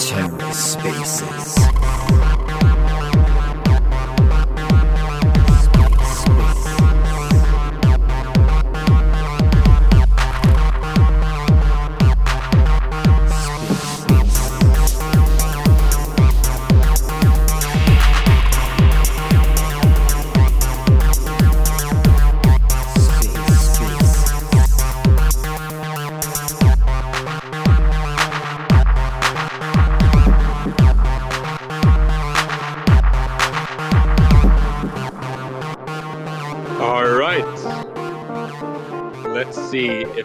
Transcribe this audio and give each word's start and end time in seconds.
TerraSpaces. 0.00 1.60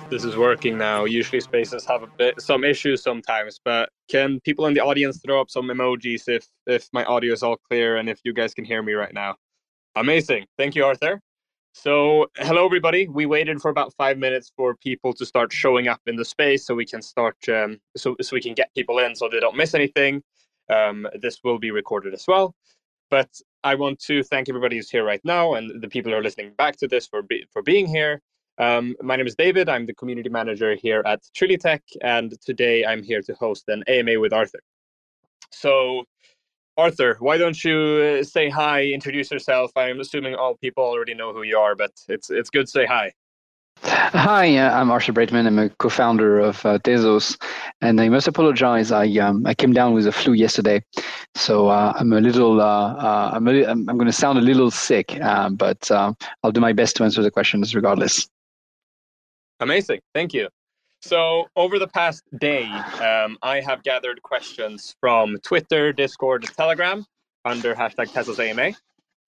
This 0.09 0.23
is 0.23 0.37
working 0.37 0.77
now. 0.77 1.05
Usually 1.05 1.41
spaces 1.41 1.85
have 1.85 2.03
a 2.03 2.07
bit 2.17 2.39
some 2.39 2.63
issues 2.63 3.01
sometimes, 3.03 3.59
but 3.63 3.89
can 4.09 4.39
people 4.41 4.65
in 4.67 4.73
the 4.73 4.81
audience 4.81 5.19
throw 5.25 5.41
up 5.41 5.49
some 5.49 5.67
emojis 5.67 6.27
if 6.27 6.47
if 6.67 6.87
my 6.93 7.03
audio 7.05 7.33
is 7.33 7.43
all 7.43 7.57
clear 7.57 7.97
and 7.97 8.09
if 8.09 8.19
you 8.23 8.33
guys 8.33 8.53
can 8.53 8.65
hear 8.65 8.81
me 8.83 8.93
right 8.93 9.13
now? 9.13 9.35
Amazing. 9.95 10.45
Thank 10.57 10.75
you, 10.75 10.85
Arthur. 10.85 11.21
So, 11.73 12.27
hello 12.37 12.65
everybody. 12.65 13.07
We 13.07 13.25
waited 13.25 13.61
for 13.61 13.69
about 13.69 13.93
five 13.95 14.17
minutes 14.17 14.51
for 14.55 14.75
people 14.77 15.13
to 15.13 15.25
start 15.25 15.51
showing 15.51 15.87
up 15.89 15.99
in 16.05 16.15
the 16.15 16.23
space, 16.23 16.65
so 16.65 16.73
we 16.73 16.85
can 16.85 17.01
start, 17.01 17.35
um, 17.49 17.79
so 17.97 18.15
so 18.21 18.33
we 18.33 18.41
can 18.41 18.53
get 18.53 18.73
people 18.75 18.99
in, 18.99 19.15
so 19.15 19.27
they 19.27 19.41
don't 19.41 19.57
miss 19.57 19.73
anything. 19.73 20.23
Um, 20.69 21.07
this 21.21 21.39
will 21.43 21.59
be 21.59 21.71
recorded 21.71 22.13
as 22.13 22.25
well. 22.27 22.55
But 23.09 23.29
I 23.63 23.75
want 23.75 23.99
to 24.01 24.23
thank 24.23 24.49
everybody 24.49 24.77
who's 24.77 24.89
here 24.89 25.03
right 25.03 25.21
now, 25.25 25.55
and 25.55 25.81
the 25.81 25.89
people 25.89 26.11
who 26.11 26.17
are 26.17 26.23
listening 26.23 26.53
back 26.57 26.77
to 26.77 26.87
this 26.87 27.07
for 27.07 27.21
be, 27.21 27.45
for 27.51 27.61
being 27.61 27.87
here. 27.87 28.21
Um, 28.57 28.95
my 29.01 29.15
name 29.15 29.27
is 29.27 29.35
David. 29.35 29.67
I'm 29.67 29.85
the 29.85 29.93
community 29.93 30.29
manager 30.29 30.75
here 30.75 31.03
at 31.05 31.21
Trilitech, 31.37 31.81
and 32.01 32.39
today 32.41 32.85
I'm 32.85 33.03
here 33.03 33.21
to 33.21 33.33
host 33.35 33.65
an 33.67 33.83
AMA 33.87 34.19
with 34.19 34.31
Arthur. 34.31 34.59
So, 35.51 36.05
Arthur, 36.77 37.17
why 37.19 37.37
don't 37.37 37.61
you 37.63 38.19
uh, 38.19 38.23
say 38.23 38.49
hi, 38.49 38.83
introduce 38.83 39.29
yourself? 39.29 39.71
I'm 39.75 39.99
assuming 39.99 40.35
all 40.35 40.55
people 40.55 40.83
already 40.83 41.13
know 41.13 41.33
who 41.33 41.43
you 41.43 41.57
are, 41.57 41.75
but 41.75 41.91
it's 42.07 42.29
it's 42.29 42.49
good 42.49 42.65
to 42.65 42.71
say 42.71 42.85
hi. 42.85 43.11
Hi, 43.83 44.55
uh, 44.57 44.79
I'm 44.79 44.89
Arthur 44.89 45.11
Breitman. 45.11 45.47
I'm 45.47 45.59
a 45.59 45.69
co-founder 45.69 46.39
of 46.39 46.65
uh, 46.65 46.79
Tezos, 46.79 47.37
and 47.81 47.99
I 47.99 48.07
must 48.07 48.27
apologize. 48.27 48.89
I 48.93 49.07
um, 49.17 49.45
I 49.45 49.53
came 49.53 49.73
down 49.73 49.93
with 49.93 50.07
a 50.07 50.13
flu 50.13 50.31
yesterday, 50.31 50.81
so 51.35 51.67
uh, 51.67 51.91
I'm 51.97 52.13
a 52.13 52.21
little 52.21 52.61
uh, 52.61 53.31
I'm 53.33 53.49
a, 53.49 53.65
I'm, 53.65 53.85
going 53.85 54.05
to 54.05 54.13
sound 54.13 54.39
a 54.39 54.41
little 54.41 54.71
sick, 54.71 55.17
but 55.51 55.91
I'll 55.91 56.51
do 56.53 56.61
my 56.61 56.71
best 56.71 56.95
to 56.95 57.03
answer 57.03 57.21
the 57.21 57.31
questions 57.31 57.75
regardless. 57.75 58.29
Amazing. 59.59 60.01
Thank 60.13 60.33
you. 60.33 60.49
So, 61.01 61.47
over 61.55 61.77
the 61.77 61.87
past 61.87 62.23
day, 62.39 62.65
um, 62.65 63.37
I 63.43 63.61
have 63.61 63.83
gathered 63.83 64.21
questions 64.23 64.95
from 64.99 65.37
Twitter, 65.43 65.93
Discord, 65.93 66.45
Telegram 66.57 67.05
under 67.43 67.75
hashtag 67.75 68.07
TezosAMA. 68.11 68.75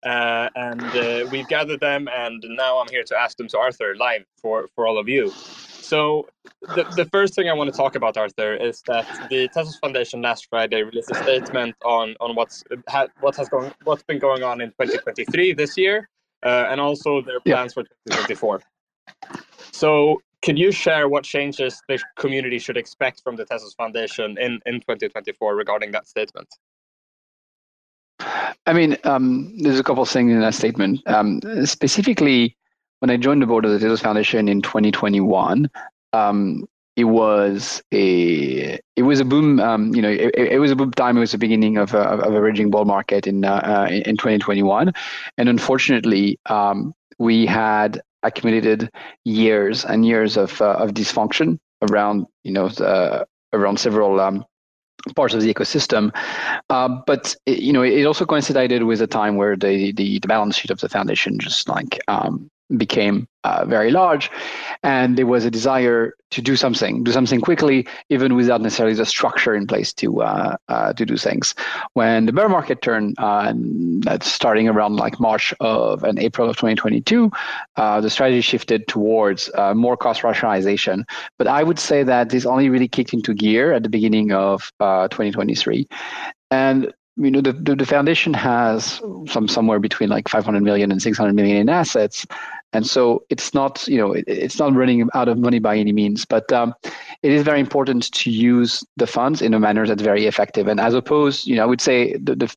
Uh, 0.05 0.51
and 0.55 0.83
uh, 0.83 1.27
we've 1.33 1.49
gathered 1.49 1.81
them, 1.81 2.09
and 2.15 2.45
now 2.47 2.79
I'm 2.79 2.89
here 2.89 3.03
to 3.05 3.17
ask 3.19 3.37
them 3.39 3.49
to 3.49 3.59
Arthur 3.59 3.97
live 3.97 4.25
for, 4.41 4.69
for 4.75 4.87
all 4.87 4.99
of 4.99 5.09
you. 5.09 5.31
So, 5.31 6.29
the, 6.61 6.85
the 6.97 7.07
first 7.07 7.35
thing 7.35 7.49
I 7.49 7.55
want 7.55 7.71
to 7.71 7.77
talk 7.77 7.95
about, 7.95 8.17
Arthur, 8.17 8.55
is 8.55 8.83
that 8.87 9.29
the 9.29 9.49
Tezos 9.49 9.79
Foundation 9.81 10.23
last 10.23 10.47
Friday 10.49 10.83
released 10.83 11.11
a 11.11 11.17
statement 11.17 11.75
on, 11.85 12.15
on 12.21 12.37
what's 12.37 12.63
ha, 12.89 13.09
what 13.21 13.35
has 13.37 13.49
gone 13.49 13.73
what's 13.85 14.03
been 14.03 14.19
going 14.19 14.43
on 14.43 14.61
in 14.61 14.71
2023 14.71 15.55
this 15.55 15.77
year, 15.77 16.09
uh, 16.43 16.67
and 16.69 16.81
also 16.81 17.21
their 17.21 17.41
plans 17.41 17.75
yeah. 17.77 17.83
for 17.83 17.89
2024. 18.09 18.63
So, 19.75 20.23
can 20.41 20.57
you 20.57 20.71
share 20.71 21.09
what 21.09 21.25
changes 21.25 21.83
the 21.89 21.99
community 22.17 22.61
should 22.61 22.77
expect 22.77 23.23
from 23.25 23.35
the 23.35 23.45
Tezos 23.45 23.75
Foundation 23.77 24.39
in, 24.39 24.61
in 24.67 24.75
2024 24.75 25.57
regarding 25.57 25.91
that 25.91 26.07
statement? 26.07 26.49
I 28.21 28.73
mean, 28.73 28.97
um, 29.03 29.53
there's 29.59 29.81
a 29.81 29.83
couple 29.83 30.05
of 30.05 30.09
things 30.09 30.31
in 30.31 30.41
that 30.43 30.55
statement. 30.55 31.01
Um, 31.09 31.41
specifically, 31.65 32.57
when 33.01 33.11
I 33.11 33.17
joined 33.17 33.43
the 33.43 33.47
board 33.47 33.65
of 33.65 33.73
the 33.73 33.85
Tezos 33.85 34.01
Foundation 34.01 34.47
in 34.47 34.63
2021, 34.63 35.69
um, 36.13 36.67
it 36.95 37.05
was 37.05 37.83
a 37.93 38.79
it 38.95 39.03
was 39.03 39.19
a 39.19 39.25
boom. 39.25 39.59
Um, 39.59 39.93
you 39.93 40.03
know, 40.03 40.11
it, 40.11 40.37
it, 40.37 40.61
was 40.61 40.71
a 40.71 40.77
boom 40.77 40.93
time. 40.93 41.17
It 41.17 41.21
was 41.21 41.33
the 41.33 41.39
beginning 41.39 41.79
of 41.79 41.95
a, 41.95 41.99
of 41.99 42.33
a 42.33 42.41
raging 42.41 42.71
bull 42.71 42.85
market 42.85 43.27
in 43.27 43.45
uh, 43.45 43.55
uh, 43.55 43.89
in 43.91 44.17
2021, 44.17 44.93
and 45.37 45.49
unfortunately, 45.49 46.39
um, 46.47 46.95
we 47.19 47.45
had 47.45 48.01
accumulated 48.25 48.91
years 49.25 49.85
and 49.85 50.05
years 50.05 50.37
of 50.37 50.61
uh, 50.61 50.75
of 50.75 50.91
dysfunction 50.93 51.59
around 51.83 52.27
you 52.43 52.53
know 52.53 52.69
the, 52.69 53.27
around 53.53 53.79
several 53.79 54.21
um, 54.21 54.45
parts 55.15 55.35
of 55.35 55.43
the 55.43 55.53
ecosystem. 55.53 56.11
Uh, 56.71 56.89
but 57.07 57.37
it, 57.47 57.61
you 57.61 57.73
know, 57.73 57.83
it 57.83 58.05
also 58.05 58.25
coincided 58.25 58.83
with 58.85 59.01
a 59.03 59.07
time 59.07 59.37
where 59.37 59.57
the, 59.57 59.93
the, 59.93 60.19
the 60.19 60.29
balance 60.29 60.57
sheet 60.57 60.71
of 60.71 60.81
the 60.81 60.89
foundation 60.89 61.39
just 61.39 61.69
like 61.69 62.01
um, 62.09 62.51
became 62.77 63.29
uh, 63.45 63.65
very 63.67 63.91
large, 63.91 64.31
and 64.83 65.17
there 65.17 65.27
was 65.27 65.45
a 65.45 65.51
desire 65.51 66.15
to 66.31 66.41
do 66.41 66.57
something, 66.57 67.05
do 67.05 67.13
something 67.13 67.41
quickly, 67.41 67.87
even 68.09 68.35
without 68.35 68.61
necessarily 68.61 68.95
the 68.95 69.05
structure 69.05 69.55
in 69.55 69.67
place 69.67 69.93
to 69.93 70.23
uh, 70.23 70.57
uh, 70.69 70.93
to 70.95 71.05
do 71.05 71.17
things. 71.17 71.55
When 71.93 72.27
the 72.27 72.33
bear 72.33 72.49
market 72.49 72.81
turned, 72.81 73.17
uh, 73.19 73.53
starting 74.23 74.69
around 74.69 74.97
like 74.97 75.21
March 75.21 75.53
of 75.61 76.03
and 76.05 76.19
April 76.19 76.49
of 76.49 76.57
2022, 76.57 77.31
uh, 77.77 78.01
the 78.01 78.11
strategy 78.11 78.41
shifted 78.41 78.89
towards 78.89 79.51
uh, 79.55 79.75
more 79.75 79.97
cost 79.97 80.25
rationalization. 80.25 81.05
But 81.39 81.47
I 81.47 81.63
would 81.63 81.79
say 81.79 82.03
that 82.03 82.31
this 82.31 82.47
only 82.47 82.71
really 82.71 82.89
kicked 82.89 83.13
into 83.13 83.35
gear 83.35 83.73
at 83.73 83.83
the 83.83 83.91
beginning 83.91 84.33
of 84.33 84.73
2023, 84.81 85.87
and 86.51 86.93
you 87.17 87.31
know 87.31 87.41
the, 87.41 87.53
the, 87.53 87.87
foundation 87.87 88.35
has 88.35 89.01
some 89.29 89.47
somewhere 89.47 89.79
between 89.79 90.11
like 90.11 90.29
500 90.29 90.63
million 90.63 90.91
and 90.91 91.01
600 91.01 91.33
million 91.33 91.57
in 91.57 91.69
assets. 91.69 92.27
And 92.73 92.85
so 92.87 93.25
it's 93.31 93.55
not 93.55 93.87
you 93.87 93.99
know 93.99 94.13
it, 94.13 94.25
it's 94.27 94.59
not 94.59 94.75
running 94.75 95.09
out 95.15 95.29
of 95.29 95.39
money 95.39 95.61
by 95.61 95.77
any 95.77 95.93
means. 95.93 96.25
But 96.25 96.53
um, 96.53 96.75
it 97.23 97.31
is 97.31 97.43
very 97.43 97.61
important 97.61 98.13
to 98.13 98.31
use 98.31 98.83
the 98.97 99.07
funds 99.07 99.41
in 99.43 99.55
a 99.55 99.61
manner 99.61 99.87
that's 99.87 100.03
very 100.03 100.27
effective. 100.27 100.67
And 100.67 100.81
as 100.81 100.95
opposed 100.95 101.47
you 101.47 101.57
know 101.57 101.63
i 101.63 101.67
would 101.67 101.81
say 101.81 102.17
the 102.17 102.35
the, 102.35 102.57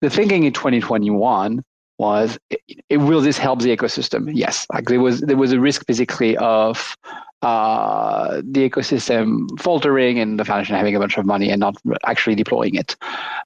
the 0.00 0.10
thinking 0.10 0.44
in 0.44 0.52
2021 0.52 1.62
was 1.98 2.38
it, 2.50 2.60
it, 2.88 2.96
will 2.98 3.20
this 3.20 3.38
help 3.38 3.60
the 3.60 3.74
ecosystem? 3.74 4.30
Yes. 4.34 4.66
Like 4.72 4.86
there 4.88 5.00
was 5.00 5.20
there 5.20 5.36
was 5.36 5.52
a 5.52 5.60
risk 5.60 5.86
basically 5.86 6.36
of 6.38 6.96
uh, 7.46 8.42
the 8.44 8.68
ecosystem 8.68 9.48
faltering 9.60 10.18
and 10.18 10.40
the 10.40 10.44
foundation 10.44 10.74
having 10.74 10.96
a 10.96 10.98
bunch 10.98 11.16
of 11.16 11.24
money 11.24 11.48
and 11.48 11.60
not 11.60 11.76
actually 12.04 12.34
deploying 12.34 12.74
it. 12.74 12.96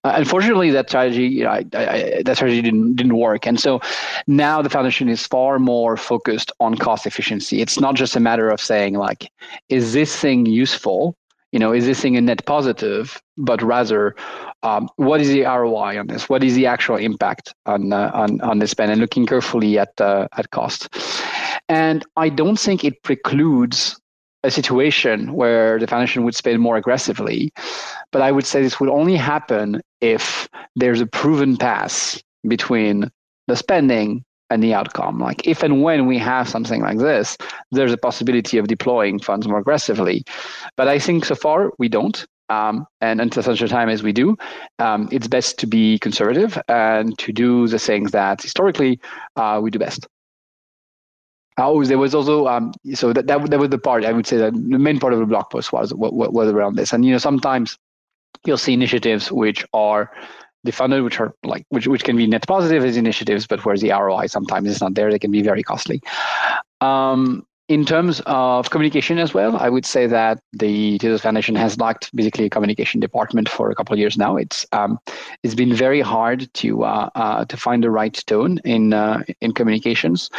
Uh, 0.04 0.12
unfortunately, 0.14 0.70
that 0.70 0.88
strategy, 0.88 1.26
you 1.26 1.44
know, 1.44 1.50
I, 1.50 1.64
I, 1.74 2.22
that 2.24 2.36
strategy 2.36 2.62
didn't 2.62 2.96
didn't 2.96 3.18
work, 3.18 3.46
and 3.46 3.60
so 3.60 3.78
now 4.26 4.62
the 4.62 4.70
foundation 4.70 5.10
is 5.10 5.26
far 5.26 5.58
more 5.58 5.98
focused 5.98 6.50
on 6.60 6.76
cost 6.76 7.06
efficiency. 7.06 7.60
It's 7.60 7.78
not 7.78 7.94
just 7.94 8.16
a 8.16 8.20
matter 8.20 8.48
of 8.48 8.58
saying 8.58 8.94
like, 8.94 9.30
is 9.68 9.92
this 9.92 10.16
thing 10.16 10.46
useful? 10.46 11.14
You 11.52 11.58
know, 11.58 11.72
is 11.74 11.84
this 11.84 12.00
thing 12.00 12.16
a 12.16 12.22
net 12.22 12.46
positive? 12.46 13.20
But 13.36 13.60
rather, 13.60 14.14
um, 14.62 14.88
what 14.96 15.20
is 15.20 15.28
the 15.28 15.42
ROI 15.42 15.98
on 15.98 16.06
this? 16.06 16.26
What 16.28 16.42
is 16.42 16.54
the 16.54 16.64
actual 16.64 16.96
impact 16.96 17.52
on 17.66 17.92
uh, 17.92 18.10
on 18.14 18.40
on 18.40 18.60
the 18.60 18.66
spend? 18.66 18.92
And 18.92 19.00
looking 19.00 19.26
carefully 19.26 19.78
at 19.78 20.00
uh, 20.00 20.28
at 20.38 20.50
cost. 20.52 20.88
And 21.70 22.04
I 22.16 22.30
don't 22.30 22.58
think 22.58 22.84
it 22.84 23.00
precludes 23.04 23.96
a 24.42 24.50
situation 24.50 25.34
where 25.34 25.78
the 25.78 25.86
foundation 25.86 26.24
would 26.24 26.34
spend 26.34 26.60
more 26.60 26.76
aggressively. 26.76 27.52
But 28.10 28.22
I 28.22 28.32
would 28.32 28.44
say 28.44 28.60
this 28.60 28.80
would 28.80 28.88
only 28.88 29.14
happen 29.14 29.80
if 30.00 30.48
there's 30.74 31.00
a 31.00 31.06
proven 31.06 31.56
path 31.56 32.20
between 32.48 33.08
the 33.46 33.54
spending 33.54 34.24
and 34.50 34.64
the 34.64 34.74
outcome. 34.74 35.20
Like 35.20 35.46
if 35.46 35.62
and 35.62 35.80
when 35.80 36.06
we 36.06 36.18
have 36.18 36.48
something 36.48 36.82
like 36.82 36.98
this, 36.98 37.38
there's 37.70 37.92
a 37.92 37.96
possibility 37.96 38.58
of 38.58 38.66
deploying 38.66 39.20
funds 39.20 39.46
more 39.46 39.60
aggressively. 39.60 40.24
But 40.76 40.88
I 40.88 40.98
think 40.98 41.24
so 41.24 41.36
far 41.36 41.70
we 41.78 41.88
don't. 41.88 42.26
Um, 42.48 42.84
and 43.00 43.20
until 43.20 43.44
such 43.44 43.62
a 43.62 43.68
time 43.68 43.88
as 43.88 44.02
we 44.02 44.12
do, 44.12 44.36
um, 44.80 45.08
it's 45.12 45.28
best 45.28 45.56
to 45.60 45.68
be 45.68 46.00
conservative 46.00 46.60
and 46.66 47.16
to 47.18 47.32
do 47.32 47.68
the 47.68 47.78
things 47.78 48.10
that 48.10 48.42
historically 48.42 48.98
uh, 49.36 49.60
we 49.62 49.70
do 49.70 49.78
best. 49.78 50.08
Oh, 51.60 51.84
there 51.84 51.98
was 51.98 52.14
also 52.14 52.46
um, 52.46 52.72
so 52.94 53.12
that, 53.12 53.26
that 53.26 53.50
that 53.50 53.58
was 53.58 53.68
the 53.68 53.78
part 53.78 54.04
I 54.04 54.12
would 54.12 54.26
say 54.26 54.38
that 54.38 54.54
the 54.54 54.78
main 54.78 54.98
part 54.98 55.12
of 55.12 55.18
the 55.18 55.26
blog 55.26 55.50
post 55.50 55.72
was 55.72 55.92
was 55.92 56.12
was 56.12 56.48
around 56.48 56.76
this, 56.76 56.92
and 56.92 57.04
you 57.04 57.12
know 57.12 57.18
sometimes 57.18 57.78
you'll 58.44 58.58
see 58.58 58.72
initiatives 58.72 59.30
which 59.30 59.64
are 59.72 60.10
defunded, 60.66 61.04
which 61.04 61.20
are 61.20 61.34
like 61.44 61.66
which 61.68 61.86
which 61.86 62.04
can 62.04 62.16
be 62.16 62.26
net 62.26 62.46
positive 62.46 62.84
as 62.84 62.96
initiatives, 62.96 63.46
but 63.46 63.64
where 63.64 63.76
the 63.76 63.90
ROI 63.90 64.26
sometimes? 64.26 64.68
Is 64.68 64.80
not 64.80 64.94
there, 64.94 65.10
they 65.10 65.18
can 65.18 65.30
be 65.30 65.42
very 65.42 65.62
costly. 65.62 66.00
Um, 66.80 67.46
in 67.70 67.84
terms 67.84 68.20
of 68.26 68.68
communication 68.70 69.20
as 69.20 69.32
well, 69.32 69.56
I 69.56 69.68
would 69.68 69.86
say 69.86 70.08
that 70.08 70.42
the 70.52 70.98
Tezos 70.98 71.20
Foundation 71.20 71.54
has 71.54 71.78
lacked 71.78 72.14
basically 72.16 72.46
a 72.46 72.50
communication 72.50 72.98
department 72.98 73.48
for 73.48 73.70
a 73.70 73.76
couple 73.76 73.92
of 73.92 74.00
years 74.00 74.18
now. 74.18 74.36
It's 74.36 74.66
um, 74.72 74.98
it's 75.44 75.54
been 75.54 75.72
very 75.72 76.00
hard 76.00 76.52
to 76.54 76.82
uh, 76.82 77.10
uh, 77.14 77.44
to 77.44 77.56
find 77.56 77.84
the 77.84 77.90
right 77.90 78.20
tone 78.26 78.58
in 78.64 78.92
uh, 78.92 79.22
in 79.40 79.52
communications, 79.52 80.30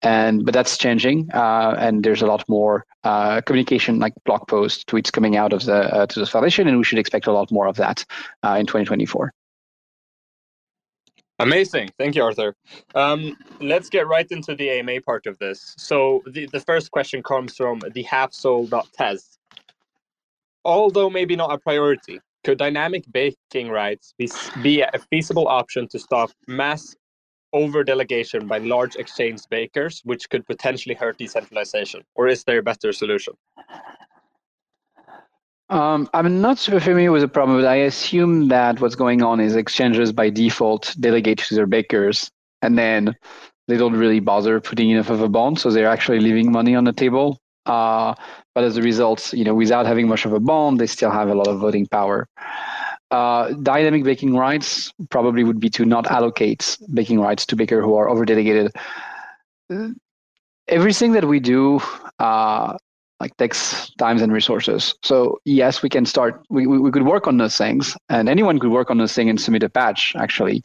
and 0.00 0.46
but 0.46 0.54
that's 0.54 0.78
changing. 0.78 1.28
Uh, 1.34 1.74
and 1.78 2.02
there's 2.02 2.22
a 2.22 2.26
lot 2.26 2.48
more 2.48 2.86
uh, 3.04 3.42
communication, 3.42 3.98
like 3.98 4.14
blog 4.24 4.48
posts, 4.48 4.82
tweets 4.84 5.12
coming 5.12 5.36
out 5.36 5.52
of 5.52 5.66
the 5.66 5.94
uh, 5.94 6.06
Tezos 6.06 6.30
Foundation, 6.30 6.66
and 6.66 6.78
we 6.78 6.84
should 6.84 6.98
expect 6.98 7.26
a 7.26 7.32
lot 7.32 7.52
more 7.52 7.66
of 7.66 7.76
that 7.76 8.06
in 8.42 8.64
2024. 8.64 9.34
Amazing. 11.40 11.88
Thank 11.98 12.16
you, 12.16 12.22
Arthur. 12.22 12.54
Um, 12.94 13.34
let's 13.60 13.88
get 13.88 14.06
right 14.06 14.26
into 14.30 14.54
the 14.54 14.68
AMA 14.70 15.00
part 15.00 15.26
of 15.26 15.38
this. 15.38 15.74
So 15.78 16.22
the, 16.26 16.46
the 16.52 16.60
first 16.60 16.90
question 16.90 17.22
comes 17.22 17.56
from 17.56 17.80
the 17.94 18.02
halfsoul.tez. 18.04 19.38
Although 20.66 21.08
maybe 21.08 21.36
not 21.36 21.50
a 21.50 21.58
priority, 21.58 22.20
could 22.44 22.58
dynamic 22.58 23.04
baking 23.10 23.70
rights 23.70 24.14
be, 24.18 24.28
be 24.62 24.82
a 24.82 24.98
feasible 25.10 25.48
option 25.48 25.88
to 25.88 25.98
stop 25.98 26.30
mass 26.46 26.94
over 27.54 27.82
delegation 27.84 28.46
by 28.46 28.58
large 28.58 28.96
exchange 28.96 29.40
bakers, 29.50 30.02
which 30.04 30.28
could 30.28 30.46
potentially 30.46 30.94
hurt 30.94 31.16
decentralization? 31.16 32.02
Or 32.14 32.28
is 32.28 32.44
there 32.44 32.58
a 32.58 32.62
better 32.62 32.92
solution? 32.92 33.32
Um, 35.70 36.10
I'm 36.12 36.40
not 36.40 36.58
super 36.58 36.80
familiar 36.80 37.12
with 37.12 37.22
the 37.22 37.28
problem, 37.28 37.60
but 37.60 37.68
I 37.68 37.76
assume 37.76 38.48
that 38.48 38.80
what's 38.80 38.96
going 38.96 39.22
on 39.22 39.38
is 39.38 39.54
exchanges 39.54 40.12
by 40.12 40.28
default 40.28 40.94
delegate 40.98 41.38
to 41.38 41.54
their 41.54 41.66
bakers, 41.66 42.28
and 42.60 42.76
then 42.76 43.14
they 43.68 43.76
don't 43.76 43.94
really 43.94 44.18
bother 44.18 44.60
putting 44.60 44.90
enough 44.90 45.10
of 45.10 45.20
a 45.20 45.28
bond, 45.28 45.60
so 45.60 45.70
they're 45.70 45.88
actually 45.88 46.18
leaving 46.18 46.50
money 46.50 46.74
on 46.74 46.82
the 46.84 46.92
table. 46.92 47.38
Uh, 47.66 48.14
but 48.52 48.64
as 48.64 48.76
a 48.76 48.82
result, 48.82 49.32
you 49.32 49.44
know, 49.44 49.54
without 49.54 49.86
having 49.86 50.08
much 50.08 50.24
of 50.24 50.32
a 50.32 50.40
bond, 50.40 50.80
they 50.80 50.88
still 50.88 51.10
have 51.10 51.28
a 51.28 51.34
lot 51.34 51.46
of 51.46 51.60
voting 51.60 51.86
power. 51.86 52.26
Uh, 53.12 53.52
dynamic 53.62 54.02
baking 54.02 54.36
rights 54.36 54.92
probably 55.08 55.44
would 55.44 55.60
be 55.60 55.70
to 55.70 55.84
not 55.84 56.10
allocate 56.10 56.78
baking 56.92 57.20
rights 57.20 57.46
to 57.46 57.54
baker 57.54 57.80
who 57.80 57.94
are 57.94 58.08
over 58.08 58.24
delegated. 58.24 58.72
Everything 60.66 61.12
that 61.12 61.26
we 61.26 61.38
do 61.38 61.80
uh, 62.18 62.76
like 63.20 63.36
takes 63.36 63.90
times 63.94 64.22
and 64.22 64.32
resources. 64.32 64.94
So 65.02 65.38
yes, 65.44 65.82
we 65.82 65.88
can 65.88 66.06
start. 66.06 66.42
We, 66.48 66.66
we, 66.66 66.78
we 66.78 66.90
could 66.90 67.06
work 67.06 67.26
on 67.26 67.36
those 67.36 67.56
things, 67.56 67.96
and 68.08 68.28
anyone 68.28 68.58
could 68.58 68.70
work 68.70 68.90
on 68.90 68.98
those 68.98 69.12
things 69.12 69.30
and 69.30 69.40
submit 69.40 69.62
a 69.62 69.68
patch 69.68 70.14
actually. 70.16 70.62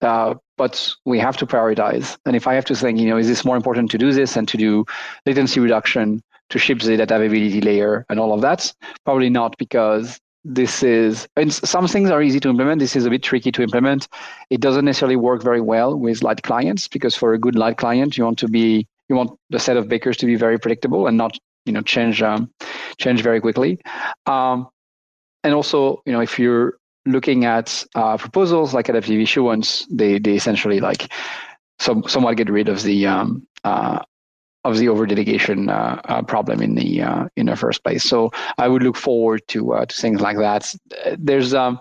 Uh, 0.00 0.34
but 0.58 0.92
we 1.04 1.18
have 1.18 1.36
to 1.38 1.46
prioritize. 1.46 2.16
And 2.26 2.36
if 2.36 2.46
I 2.46 2.54
have 2.54 2.64
to 2.66 2.74
think, 2.74 2.98
you 2.98 3.08
know, 3.08 3.16
is 3.16 3.28
this 3.28 3.44
more 3.44 3.56
important 3.56 3.90
to 3.92 3.98
do 3.98 4.12
this 4.12 4.36
and 4.36 4.46
to 4.48 4.56
do 4.56 4.84
latency 5.26 5.60
reduction 5.60 6.22
to 6.50 6.58
ship 6.58 6.80
the 6.80 6.96
data 6.96 7.16
availability 7.16 7.60
layer 7.60 8.04
and 8.08 8.18
all 8.20 8.32
of 8.32 8.40
that? 8.42 8.72
Probably 9.04 9.30
not, 9.30 9.56
because 9.58 10.20
this 10.44 10.82
is 10.82 11.28
and 11.36 11.52
some 11.52 11.86
things 11.86 12.10
are 12.10 12.20
easy 12.20 12.40
to 12.40 12.48
implement 12.48 12.80
this 12.80 12.96
is 12.96 13.06
a 13.06 13.10
bit 13.10 13.22
tricky 13.22 13.52
to 13.52 13.62
implement 13.62 14.08
it 14.50 14.60
doesn't 14.60 14.84
necessarily 14.84 15.14
work 15.14 15.40
very 15.40 15.60
well 15.60 15.96
with 15.96 16.24
light 16.24 16.42
clients 16.42 16.88
because 16.88 17.14
for 17.14 17.32
a 17.32 17.38
good 17.38 17.54
light 17.54 17.76
client 17.76 18.18
you 18.18 18.24
want 18.24 18.38
to 18.38 18.48
be 18.48 18.84
you 19.08 19.14
want 19.14 19.30
the 19.50 19.58
set 19.60 19.76
of 19.76 19.88
bakers 19.88 20.16
to 20.16 20.26
be 20.26 20.34
very 20.34 20.58
predictable 20.58 21.06
and 21.06 21.16
not 21.16 21.38
you 21.64 21.72
know 21.72 21.82
change 21.82 22.22
um, 22.22 22.50
change 22.98 23.22
very 23.22 23.40
quickly. 23.40 23.80
Um, 24.26 24.68
and 25.44 25.54
also, 25.54 26.02
you 26.06 26.12
know, 26.12 26.20
if 26.20 26.38
you're 26.38 26.74
looking 27.04 27.44
at 27.44 27.84
uh, 27.94 28.16
proposals 28.16 28.74
like 28.74 28.88
adaptive 28.88 29.20
issuance, 29.20 29.86
they 29.90 30.18
they 30.18 30.34
essentially 30.34 30.80
like 30.80 31.12
some 31.78 32.04
somewhat 32.04 32.36
get 32.36 32.50
rid 32.50 32.68
of 32.68 32.82
the 32.82 33.06
um, 33.06 33.46
uh, 33.64 34.00
of 34.64 34.78
the 34.78 34.88
over 34.88 35.06
delegation 35.06 35.68
uh, 35.68 36.00
uh, 36.04 36.22
problem 36.22 36.62
in 36.62 36.74
the 36.74 37.02
uh, 37.02 37.28
in 37.36 37.46
the 37.46 37.56
first 37.56 37.82
place. 37.82 38.04
So 38.04 38.30
I 38.58 38.68
would 38.68 38.82
look 38.82 38.96
forward 38.96 39.42
to 39.48 39.74
uh, 39.74 39.86
to 39.86 39.94
things 39.96 40.20
like 40.20 40.38
that. 40.38 40.74
There's 41.18 41.54
um, 41.54 41.80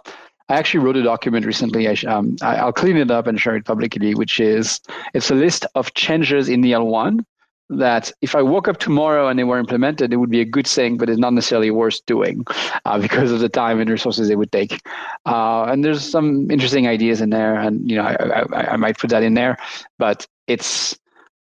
I 0.50 0.56
actually 0.56 0.84
wrote 0.84 0.98
a 0.98 1.04
document 1.04 1.45
recently. 1.45 1.88
I, 1.88 1.94
um, 2.12 2.36
I'll 2.42 2.74
clean 2.74 2.98
it 2.98 3.12
up 3.12 3.27
and 3.27 3.39
share 3.39 3.56
it 3.56 3.66
publicly, 3.66 4.16
which 4.16 4.39
is 4.39 4.81
it's 5.13 5.30
a 5.30 5.36
list 5.36 5.66
of 5.75 5.94
changes 5.94 6.50
in 6.50 6.62
the 6.62 6.72
L1 6.74 7.24
that 7.72 8.12
if 8.22 8.36
I 8.36 8.42
woke 8.42 8.68
up 8.68 8.78
tomorrow 8.78 9.28
and 9.28 9.40
they 9.40 9.44
were 9.44 9.58
implemented, 9.58 10.12
it 10.12 10.18
would 10.18 10.30
be 10.30 10.42
a 10.42 10.46
good 10.46 10.68
thing, 10.68 10.98
but 10.98 11.10
it's 11.10 11.20
not 11.20 11.34
necessarily 11.34 11.72
worth 11.72 12.06
doing 12.06 12.46
uh, 12.86 13.00
because 13.06 13.32
of 13.32 13.40
the 13.40 13.50
time 13.50 13.80
and 13.80 13.90
resources 13.90 14.30
it 14.30 14.38
would 14.38 14.52
take. 14.52 14.82
Uh, 15.26 15.64
and 15.64 15.84
there's 15.84 16.04
some 16.04 16.52
interesting 16.52 16.88
ideas 16.88 17.22
in 17.22 17.30
there, 17.30 17.56
and 17.56 17.90
you 17.90 17.96
know 17.96 18.04
I, 18.04 18.16
I, 18.54 18.74
I 18.74 18.76
might 18.76 18.98
put 18.98 19.10
that 19.10 19.24
in 19.24 19.34
there, 19.34 19.58
but 19.98 20.28
it's 20.48 20.98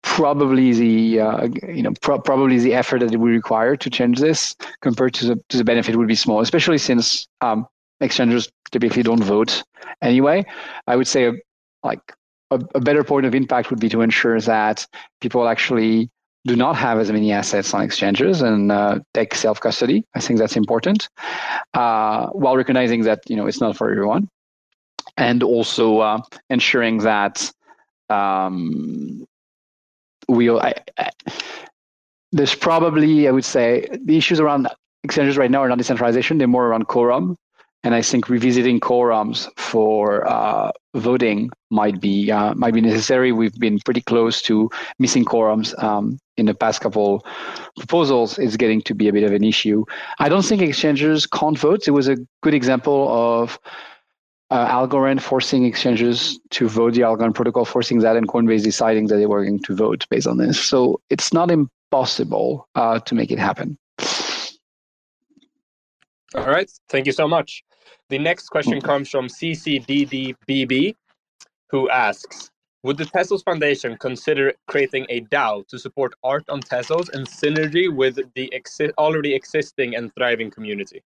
probably 0.02 0.74
the 0.74 1.20
uh, 1.20 1.48
you 1.68 1.84
know 1.84 1.94
pro- 2.02 2.20
probably 2.20 2.58
the 2.60 2.74
effort 2.74 3.00
that 3.00 3.14
it 3.14 3.18
would 3.18 3.32
require 3.32 3.76
to 3.76 3.90
change 3.90 4.20
this 4.20 4.56
compared 4.82 5.14
to 5.16 5.28
the 5.28 5.44
to 5.50 5.58
the 5.58 5.64
benefit 5.64 5.96
would 5.96 6.08
be 6.08 6.16
small, 6.16 6.42
especially 6.42 6.78
since 6.78 7.28
um, 7.42 7.68
exchanges 8.02 8.50
typically 8.72 9.04
don't 9.04 9.24
vote 9.24 9.64
anyway. 10.02 10.46
I 10.88 10.96
would 10.96 11.08
say 11.08 11.32
like 11.84 12.02
a, 12.52 12.60
a, 12.76 12.80
better 12.80 13.04
point 13.04 13.26
of 13.26 13.36
impact 13.36 13.70
would 13.70 13.80
be 13.80 13.90
to 13.90 14.02
ensure 14.02 14.40
that 14.42 14.86
people 15.22 15.48
actually 15.48 16.10
do 16.46 16.56
not 16.56 16.76
have 16.76 16.98
as 17.00 17.12
many 17.12 17.32
assets 17.32 17.74
on 17.74 17.82
exchanges 17.82 18.42
and 18.42 18.72
uh, 18.72 19.00
take 19.14 19.36
self 19.36 19.60
custody. 19.60 20.04
I 20.16 20.20
think 20.20 20.40
that's 20.40 20.56
important, 20.56 21.10
uh, 21.74 22.28
while 22.28 22.56
recognizing 22.56 23.04
that 23.04 23.20
you 23.28 23.36
know 23.36 23.48
it's 23.48 23.62
not 23.62 23.76
for 23.76 23.92
everyone, 23.92 24.30
and 25.18 25.44
also 25.44 26.00
uh, 26.00 26.22
ensuring 26.50 27.00
that 27.00 27.52
um, 28.10 29.26
we. 30.28 30.50
I, 30.50 30.74
I, 30.98 31.10
there's 32.34 32.56
probably, 32.56 33.28
I 33.28 33.32
would 33.32 33.46
say, 33.46 33.88
the 34.04 34.18
issues 34.18 34.40
around 34.40 34.68
exchanges 35.04 35.38
right 35.38 35.52
now 35.52 35.62
are 35.62 35.70
not 35.70 35.78
decentralization; 35.78 36.38
they're 36.38 36.48
more 36.48 36.68
around 36.68 36.88
quorum 36.88 37.36
and 37.88 37.96
I 37.96 38.02
think 38.02 38.28
revisiting 38.28 38.82
quorums 38.82 39.48
for 39.56 40.28
uh, 40.28 40.72
voting 40.96 41.50
might 41.70 42.02
be 42.02 42.30
uh, 42.30 42.54
might 42.54 42.74
be 42.74 42.82
necessary. 42.82 43.32
We've 43.32 43.58
been 43.58 43.80
pretty 43.80 44.02
close 44.02 44.42
to 44.42 44.70
missing 45.00 45.24
quorums 45.24 45.72
um, 45.82 46.20
in 46.36 46.48
the 46.48 46.54
past 46.54 46.82
couple 46.82 47.26
proposals. 47.78 48.38
It's 48.40 48.58
getting 48.58 48.82
to 48.82 48.94
be 48.94 49.08
a 49.08 49.14
bit 49.14 49.24
of 49.24 49.32
an 49.32 49.46
issue. 49.46 49.86
I 50.20 50.28
don't 50.28 50.44
think 50.44 50.62
exchanges 50.62 51.26
can't 51.26 51.58
vote. 51.58 51.88
It 51.88 51.92
was 51.92 52.10
a 52.10 52.18
good 52.44 52.54
example 52.54 53.08
of 53.08 53.58
uh, 54.50 54.68
Algorand 54.68 55.22
forcing 55.22 55.64
exchanges 55.64 56.38
to 56.50 56.68
vote 56.68 56.94
the 56.94 57.04
Algorand 57.04 57.36
protocol, 57.36 57.64
forcing 57.64 58.00
that, 58.00 58.18
and 58.18 58.28
Coinbase 58.28 58.64
deciding 58.64 59.08
that 59.08 59.16
they 59.16 59.28
were 59.28 59.46
going 59.46 59.60
to 59.60 59.74
vote 59.74 60.06
based 60.10 60.28
on 60.28 60.36
this. 60.36 60.62
So 60.62 61.00
it's 61.10 61.32
not 61.32 61.50
impossible 61.52 62.68
uh, 62.76 63.00
to 63.00 63.16
make 63.16 63.32
it 63.32 63.40
happen. 63.40 63.78
All 66.36 66.48
right. 66.48 66.70
Thank 66.90 67.06
you 67.06 67.14
so 67.14 67.30
much. 67.30 67.64
The 68.10 68.20
next 68.20 68.50
question 68.50 68.80
comes 68.82 69.10
from 69.10 69.28
CCDDBB, 69.28 70.96
who 71.70 71.90
asks 71.90 72.50
Would 72.84 72.98
the 72.98 73.06
Tezos 73.06 73.44
Foundation 73.44 73.98
consider 73.98 74.54
creating 74.68 75.06
a 75.10 75.22
DAO 75.22 75.68
to 75.68 75.78
support 75.78 76.14
art 76.24 76.46
on 76.50 76.62
Tezos 76.62 77.10
and 77.14 77.28
synergy 77.28 77.94
with 77.94 78.20
the 78.36 78.52
exi- 78.54 78.94
already 78.98 79.36
existing 79.36 79.96
and 79.96 80.14
thriving 80.16 80.50
community? 80.50 81.04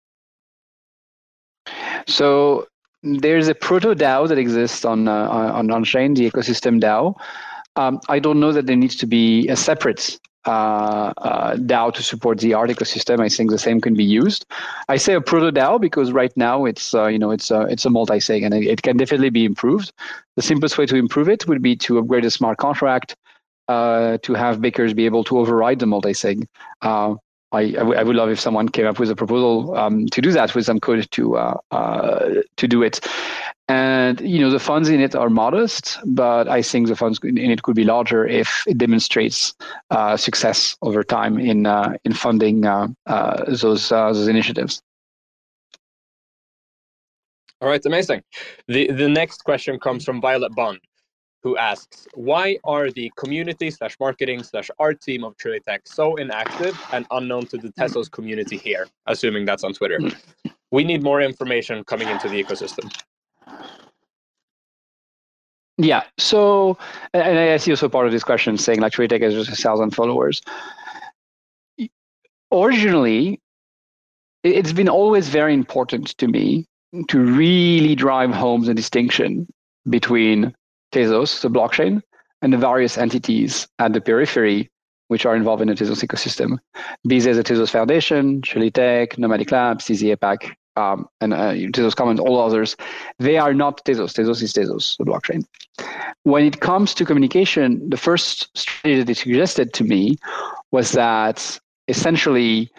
So 2.06 2.66
there's 3.02 3.48
a 3.48 3.54
proto 3.54 3.94
DAO 3.94 4.28
that 4.28 4.38
exists 4.38 4.84
on 4.84 5.08
uh, 5.08 5.28
on 5.54 5.68
Onchain, 5.68 6.16
the 6.16 6.30
ecosystem 6.30 6.80
DAO. 6.80 7.14
Um, 7.76 8.00
I 8.08 8.18
don't 8.18 8.40
know 8.40 8.52
that 8.52 8.66
there 8.66 8.76
needs 8.76 8.96
to 8.96 9.06
be 9.06 9.48
a 9.48 9.56
separate 9.56 10.18
uh, 10.46 11.12
uh, 11.18 11.56
DAO 11.56 11.92
to 11.92 12.02
support 12.02 12.38
the 12.38 12.54
art 12.54 12.70
ecosystem. 12.70 13.20
I 13.20 13.28
think 13.28 13.50
the 13.50 13.58
same 13.58 13.80
can 13.80 13.94
be 13.94 14.04
used. 14.04 14.46
I 14.88 14.96
say 14.96 15.14
a 15.14 15.20
proto 15.20 15.52
DAO 15.52 15.80
because 15.80 16.12
right 16.12 16.34
now 16.36 16.64
it's 16.64 16.94
uh, 16.94 17.06
you 17.06 17.18
know 17.18 17.30
it's 17.30 17.50
a 17.50 17.62
it's 17.62 17.84
a 17.84 17.90
multi-sig 17.90 18.42
and 18.42 18.54
it, 18.54 18.66
it, 18.66 18.82
can 18.82 18.96
definitely 18.96 19.30
be 19.30 19.44
improved. 19.44 19.92
The 20.36 20.42
simplest 20.42 20.78
way 20.78 20.86
to 20.86 20.96
improve 20.96 21.28
it 21.28 21.46
would 21.46 21.62
be 21.62 21.76
to 21.76 21.98
upgrade 21.98 22.24
a 22.24 22.30
smart 22.30 22.58
contract 22.58 23.16
uh, 23.68 24.18
to 24.22 24.34
have 24.34 24.60
bakers 24.60 24.94
be 24.94 25.04
able 25.04 25.24
to 25.24 25.38
override 25.38 25.78
the 25.78 25.86
multi-sig. 25.86 26.46
Uh, 26.82 27.14
I, 27.52 27.60
I, 27.60 27.70
w- 27.72 27.98
I 27.98 28.02
would 28.02 28.16
love 28.16 28.30
if 28.30 28.38
someone 28.38 28.68
came 28.68 28.86
up 28.86 28.98
with 28.98 29.10
a 29.10 29.16
proposal 29.16 29.76
um, 29.76 30.06
to 30.06 30.20
do 30.20 30.32
that 30.32 30.54
with 30.54 30.64
some 30.64 30.80
code 30.80 31.10
to 31.10 31.36
uh, 31.36 31.58
uh, 31.70 32.28
to 32.56 32.68
do 32.68 32.82
it. 32.82 33.00
And 33.70 34.20
you 34.20 34.40
know 34.40 34.50
the 34.50 34.58
funds 34.58 34.88
in 34.88 35.00
it 35.00 35.14
are 35.14 35.30
modest, 35.30 36.00
but 36.04 36.48
I 36.48 36.60
think 36.60 36.88
the 36.88 36.96
funds 36.96 37.20
in 37.22 37.38
it 37.38 37.62
could 37.62 37.76
be 37.76 37.84
larger 37.84 38.26
if 38.26 38.64
it 38.66 38.78
demonstrates 38.78 39.54
uh, 39.90 40.16
success 40.16 40.76
over 40.82 41.04
time 41.04 41.38
in 41.38 41.66
uh, 41.66 41.92
in 42.04 42.12
funding 42.12 42.66
uh, 42.66 42.88
uh, 43.06 43.44
those 43.46 43.90
those 43.90 44.26
initiatives. 44.26 44.82
All 47.60 47.68
right, 47.68 47.84
amazing. 47.86 48.22
The 48.66 48.90
the 48.90 49.08
next 49.08 49.44
question 49.44 49.78
comes 49.78 50.04
from 50.04 50.20
Violet 50.20 50.52
Bond 50.56 50.80
who 51.42 51.56
asks, 51.56 52.06
why 52.14 52.58
are 52.64 52.90
the 52.90 53.10
community 53.16 53.70
slash 53.70 53.96
marketing 53.98 54.42
slash 54.42 54.68
art 54.78 55.00
team 55.00 55.24
of 55.24 55.34
Trilitech 55.38 55.80
so 55.84 56.16
inactive 56.16 56.78
and 56.92 57.06
unknown 57.12 57.46
to 57.46 57.56
the 57.56 57.70
Tezos 57.78 58.10
community 58.10 58.58
here? 58.58 58.88
Assuming 59.06 59.46
that's 59.46 59.64
on 59.64 59.72
Twitter. 59.72 60.00
We 60.70 60.84
need 60.84 61.02
more 61.02 61.22
information 61.22 61.82
coming 61.84 62.08
into 62.08 62.28
the 62.28 62.42
ecosystem. 62.42 62.92
Yeah. 65.80 66.02
So, 66.18 66.76
and 67.14 67.38
I 67.38 67.56
see 67.56 67.70
also 67.70 67.88
part 67.88 68.06
of 68.06 68.12
this 68.12 68.22
question 68.22 68.58
saying 68.58 68.80
like 68.80 68.92
Trilitech 68.92 69.22
has 69.22 69.32
just 69.32 69.50
a 69.50 69.56
thousand 69.56 69.92
followers. 69.92 70.42
Originally, 72.52 73.40
it's 74.42 74.72
been 74.72 74.88
always 74.88 75.28
very 75.28 75.54
important 75.54 76.08
to 76.18 76.28
me 76.28 76.66
to 77.08 77.20
really 77.20 77.94
drive 77.94 78.30
home 78.30 78.64
the 78.64 78.74
distinction 78.74 79.46
between 79.88 80.54
Tezos, 80.92 81.40
the 81.40 81.48
blockchain, 81.48 82.02
and 82.42 82.52
the 82.52 82.58
various 82.58 82.98
entities 82.98 83.66
at 83.78 83.92
the 83.92 84.00
periphery 84.00 84.68
which 85.08 85.26
are 85.26 85.34
involved 85.34 85.62
in 85.62 85.68
the 85.68 85.74
Tezos 85.74 86.04
ecosystem. 86.04 86.58
These 87.04 87.26
are 87.26 87.34
the 87.34 87.42
Tezos 87.42 87.70
Foundation, 87.70 88.42
Tech, 88.42 89.18
Nomadic 89.18 89.50
Labs, 89.50 89.86
TZ 89.86 90.02
APAC, 90.02 90.54
um, 90.76 91.08
and 91.20 91.34
uh, 91.34 91.52
Tezos 91.52 91.96
Commons, 91.96 92.20
all 92.20 92.40
others. 92.40 92.76
They 93.18 93.38
are 93.38 93.54
not 93.54 93.84
Tezos. 93.84 94.12
Tezos 94.12 94.42
is 94.42 94.52
Tezos, 94.52 94.96
the 94.98 95.04
blockchain. 95.04 95.44
When 96.24 96.44
it 96.44 96.60
comes 96.60 96.94
to 96.94 97.04
communication, 97.04 97.88
the 97.88 97.96
first 97.96 98.56
strategy 98.56 98.98
that 98.98 99.06
they 99.06 99.14
suggested 99.14 99.72
to 99.74 99.84
me 99.84 100.16
was 100.70 100.92
that 100.92 101.58
essentially 101.88 102.70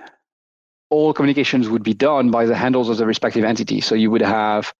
all 0.89 1.13
communications 1.13 1.69
would 1.69 1.83
be 1.83 1.93
done 1.93 2.31
by 2.31 2.45
the 2.45 2.55
handles 2.55 2.89
of 2.89 2.97
the 2.97 3.05
respective 3.05 3.43
entity. 3.43 3.81
So 3.81 3.95
you 3.95 4.11
would 4.11 4.21
have, 4.21 4.73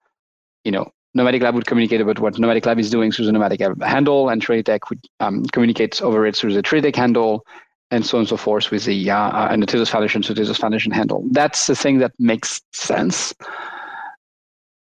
you 0.63 0.71
know, 0.71 0.91
Nomadic 1.13 1.41
Lab 1.41 1.55
would 1.55 1.67
communicate 1.67 2.01
about 2.01 2.19
what 2.19 2.37
Nomadic 2.37 2.65
Lab 2.65 2.79
is 2.79 2.89
doing 2.89 3.11
through 3.11 3.25
the 3.25 3.31
Nomadic 3.31 3.59
handle, 3.81 4.29
and 4.29 4.41
Trilitech 4.41 4.89
would 4.89 5.05
um, 5.19 5.45
communicate 5.45 6.01
over 6.01 6.25
it 6.25 6.35
through 6.35 6.53
the 6.53 6.63
Trilitech 6.63 6.95
handle, 6.95 7.45
and 7.91 8.05
so 8.05 8.17
on 8.17 8.21
and 8.21 8.29
so 8.29 8.37
forth 8.37 8.71
with 8.71 8.85
the 8.85 9.11
uh, 9.11 9.17
uh, 9.17 9.47
and 9.51 9.61
the 9.61 9.67
Tezos 9.67 9.89
Foundation 9.89 10.21
to 10.23 10.33
Tezos 10.33 10.57
Foundation 10.57 10.91
handle. 10.91 11.23
That's 11.31 11.67
the 11.67 11.75
thing 11.75 11.99
that 11.99 12.13
makes 12.17 12.61
sense. 12.71 13.33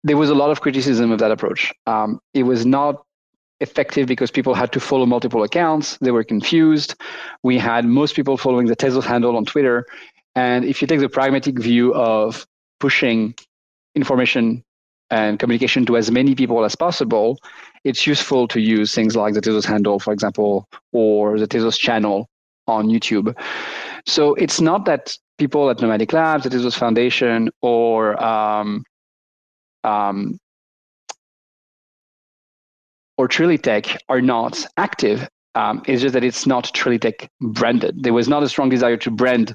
There 0.02 0.16
was 0.16 0.28
a 0.28 0.34
lot 0.34 0.50
of 0.50 0.60
criticism 0.60 1.10
of 1.12 1.20
that 1.20 1.30
approach. 1.30 1.72
Um, 1.86 2.20
it 2.34 2.42
was 2.42 2.66
not 2.66 3.04
effective 3.60 4.06
because 4.06 4.30
people 4.30 4.54
had 4.54 4.72
to 4.72 4.80
follow 4.80 5.06
multiple 5.06 5.42
accounts. 5.42 5.96
They 6.00 6.10
were 6.10 6.24
confused. 6.24 6.94
We 7.42 7.58
had 7.58 7.84
most 7.86 8.14
people 8.14 8.36
following 8.36 8.66
the 8.66 8.76
Tezos 8.76 9.04
handle 9.04 9.36
on 9.36 9.44
Twitter. 9.44 9.86
And 10.34 10.64
if 10.64 10.82
you 10.82 10.88
take 10.88 11.00
the 11.00 11.08
pragmatic 11.08 11.58
view 11.58 11.94
of 11.94 12.46
pushing 12.78 13.34
information 13.94 14.62
and 15.10 15.38
communication 15.38 15.86
to 15.86 15.96
as 15.96 16.10
many 16.10 16.34
people 16.34 16.64
as 16.64 16.76
possible, 16.76 17.38
it's 17.84 18.06
useful 18.06 18.46
to 18.48 18.60
use 18.60 18.94
things 18.94 19.16
like 19.16 19.32
the 19.34 19.40
Tezos 19.40 19.64
handle, 19.64 19.98
for 19.98 20.12
example, 20.12 20.68
or 20.92 21.38
the 21.38 21.48
Tezos 21.48 21.78
channel 21.78 22.28
on 22.66 22.88
YouTube. 22.88 23.34
So 24.06 24.34
it's 24.34 24.60
not 24.60 24.84
that 24.86 25.16
people 25.38 25.68
at 25.70 25.80
Nomadic 25.80 26.12
Labs, 26.12 26.44
the 26.44 26.50
Tezos 26.50 26.76
Foundation, 26.76 27.50
or 27.62 28.22
um, 28.22 28.84
um, 29.84 30.38
or 33.18 33.28
Trilitech 33.28 33.96
are 34.08 34.20
not 34.20 34.64
active. 34.76 35.28
Um, 35.54 35.82
it's 35.86 36.02
just 36.02 36.12
that 36.12 36.24
it's 36.24 36.46
not 36.46 36.64
Trilitech 36.74 37.28
branded. 37.40 38.02
There 38.02 38.12
was 38.12 38.28
not 38.28 38.42
a 38.42 38.48
strong 38.48 38.68
desire 38.68 38.96
to 38.98 39.10
brand 39.10 39.54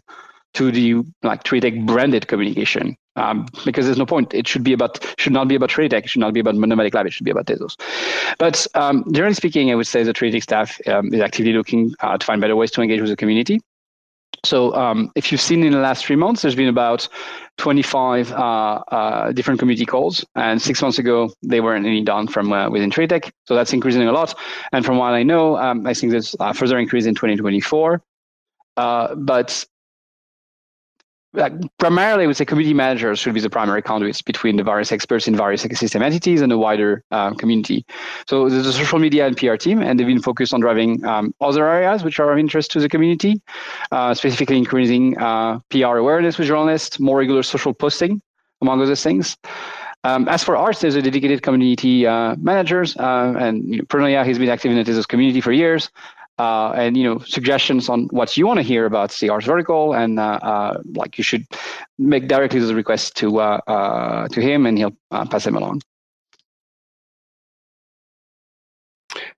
to 0.55 0.71
the 0.71 1.03
like 1.23 1.43
Trilitech 1.43 1.85
branded 1.85 2.27
communication 2.27 2.97
um, 3.15 3.45
because 3.65 3.85
there's 3.85 3.97
no 3.97 4.05
point. 4.05 4.33
It 4.33 4.47
should 4.47 4.63
be 4.63 4.73
about 4.73 5.05
should 5.17 5.33
not 5.33 5.47
be 5.47 5.55
about 5.55 5.69
Trilitech. 5.69 6.03
It 6.03 6.09
should 6.09 6.19
not 6.19 6.33
be 6.33 6.39
about 6.39 6.55
Nomadic 6.55 6.93
Lab. 6.93 7.05
It 7.05 7.13
should 7.13 7.25
be 7.25 7.31
about 7.31 7.45
Tezos. 7.45 7.79
But 8.37 8.65
um, 8.75 9.03
generally 9.11 9.35
speaking, 9.35 9.71
I 9.71 9.75
would 9.75 9.87
say 9.87 10.03
the 10.03 10.13
Trilitech 10.13 10.43
staff 10.43 10.79
um, 10.87 11.13
is 11.13 11.21
actively 11.21 11.53
looking 11.53 11.93
uh, 11.99 12.17
to 12.17 12.25
find 12.25 12.41
better 12.41 12.55
ways 12.55 12.71
to 12.71 12.81
engage 12.81 13.01
with 13.01 13.09
the 13.09 13.17
community. 13.17 13.61
So 14.43 14.73
um, 14.73 15.11
if 15.15 15.31
you've 15.31 15.41
seen 15.41 15.63
in 15.63 15.71
the 15.71 15.79
last 15.79 16.05
three 16.05 16.15
months, 16.15 16.41
there's 16.41 16.55
been 16.55 16.67
about 16.67 17.07
25 17.57 18.31
uh, 18.31 18.35
uh, 18.35 19.31
different 19.33 19.59
community 19.59 19.85
calls, 19.85 20.25
and 20.35 20.59
six 20.59 20.81
months 20.81 20.97
ago 20.97 21.31
they 21.43 21.61
weren't 21.61 21.85
any 21.85 22.03
done 22.03 22.27
from 22.27 22.51
uh, 22.51 22.69
within 22.69 22.89
Trilitech. 22.89 23.31
So 23.45 23.53
that's 23.55 23.73
increasing 23.73 24.01
a 24.03 24.11
lot. 24.11 24.33
And 24.71 24.83
from 24.83 24.97
what 24.97 25.13
I 25.13 25.21
know, 25.21 25.57
um, 25.57 25.85
I 25.85 25.93
think 25.93 26.11
there's 26.11 26.35
a 26.39 26.53
further 26.53 26.79
increase 26.79 27.05
in 27.05 27.13
2024. 27.13 28.01
Uh, 28.77 29.15
but 29.15 29.65
like 31.33 31.53
primarily, 31.77 32.25
I 32.25 32.27
would 32.27 32.35
say 32.35 32.45
community 32.45 32.73
managers 32.73 33.19
should 33.19 33.33
be 33.33 33.39
the 33.39 33.49
primary 33.49 33.81
conduits 33.81 34.21
between 34.21 34.57
the 34.57 34.63
various 34.63 34.91
experts 34.91 35.27
in 35.27 35.35
various 35.35 35.65
ecosystem 35.65 36.01
entities 36.01 36.41
and 36.41 36.51
the 36.51 36.57
wider 36.57 37.03
um, 37.11 37.35
community. 37.35 37.85
So 38.27 38.49
there's 38.49 38.65
a 38.65 38.73
social 38.73 38.99
media 38.99 39.27
and 39.27 39.37
PR 39.37 39.55
team, 39.55 39.81
and 39.81 39.99
they've 39.99 40.07
been 40.07 40.21
focused 40.21 40.53
on 40.53 40.59
driving 40.59 41.03
um, 41.05 41.33
other 41.39 41.67
areas 41.67 42.03
which 42.03 42.19
are 42.19 42.31
of 42.31 42.37
interest 42.37 42.71
to 42.71 42.79
the 42.79 42.89
community, 42.89 43.41
uh, 43.91 44.13
specifically 44.13 44.57
increasing 44.57 45.17
uh, 45.19 45.59
PR 45.69 45.97
awareness 45.97 46.37
with 46.37 46.47
journalists, 46.47 46.99
more 46.99 47.19
regular 47.19 47.43
social 47.43 47.73
posting, 47.73 48.21
among 48.61 48.81
other 48.81 48.95
things. 48.95 49.37
Um, 50.03 50.27
as 50.27 50.43
for 50.43 50.57
arts, 50.57 50.81
there's 50.81 50.95
a 50.95 51.01
dedicated 51.01 51.43
community 51.43 52.07
uh, 52.07 52.35
managers, 52.37 52.97
uh, 52.97 53.35
and 53.37 53.63
you 53.63 53.85
know, 53.93 54.23
he's 54.23 54.39
been 54.39 54.49
active 54.49 54.71
in 54.71 54.83
the 54.83 55.05
community 55.07 55.39
for 55.39 55.51
years 55.51 55.91
uh, 56.41 56.71
and 56.83 56.97
you 56.97 57.05
know 57.07 57.19
suggestions 57.19 57.89
on 57.93 57.99
what 58.19 58.35
you 58.37 58.47
want 58.47 58.57
to 58.57 58.63
hear 58.63 58.83
about 58.85 59.07
CR's 59.17 59.45
vertical, 59.45 59.93
and 59.93 60.19
uh, 60.19 60.39
uh, 60.51 60.81
like 61.01 61.17
you 61.19 61.23
should 61.23 61.45
make 61.99 62.27
directly 62.27 62.59
the 62.59 62.75
request 62.83 63.15
to 63.17 63.27
uh, 63.39 63.59
uh, 63.67 64.27
to 64.29 64.39
him, 64.41 64.65
and 64.65 64.77
he'll 64.79 64.97
uh, 65.11 65.25
pass 65.25 65.43
them 65.43 65.55
along. 65.55 65.81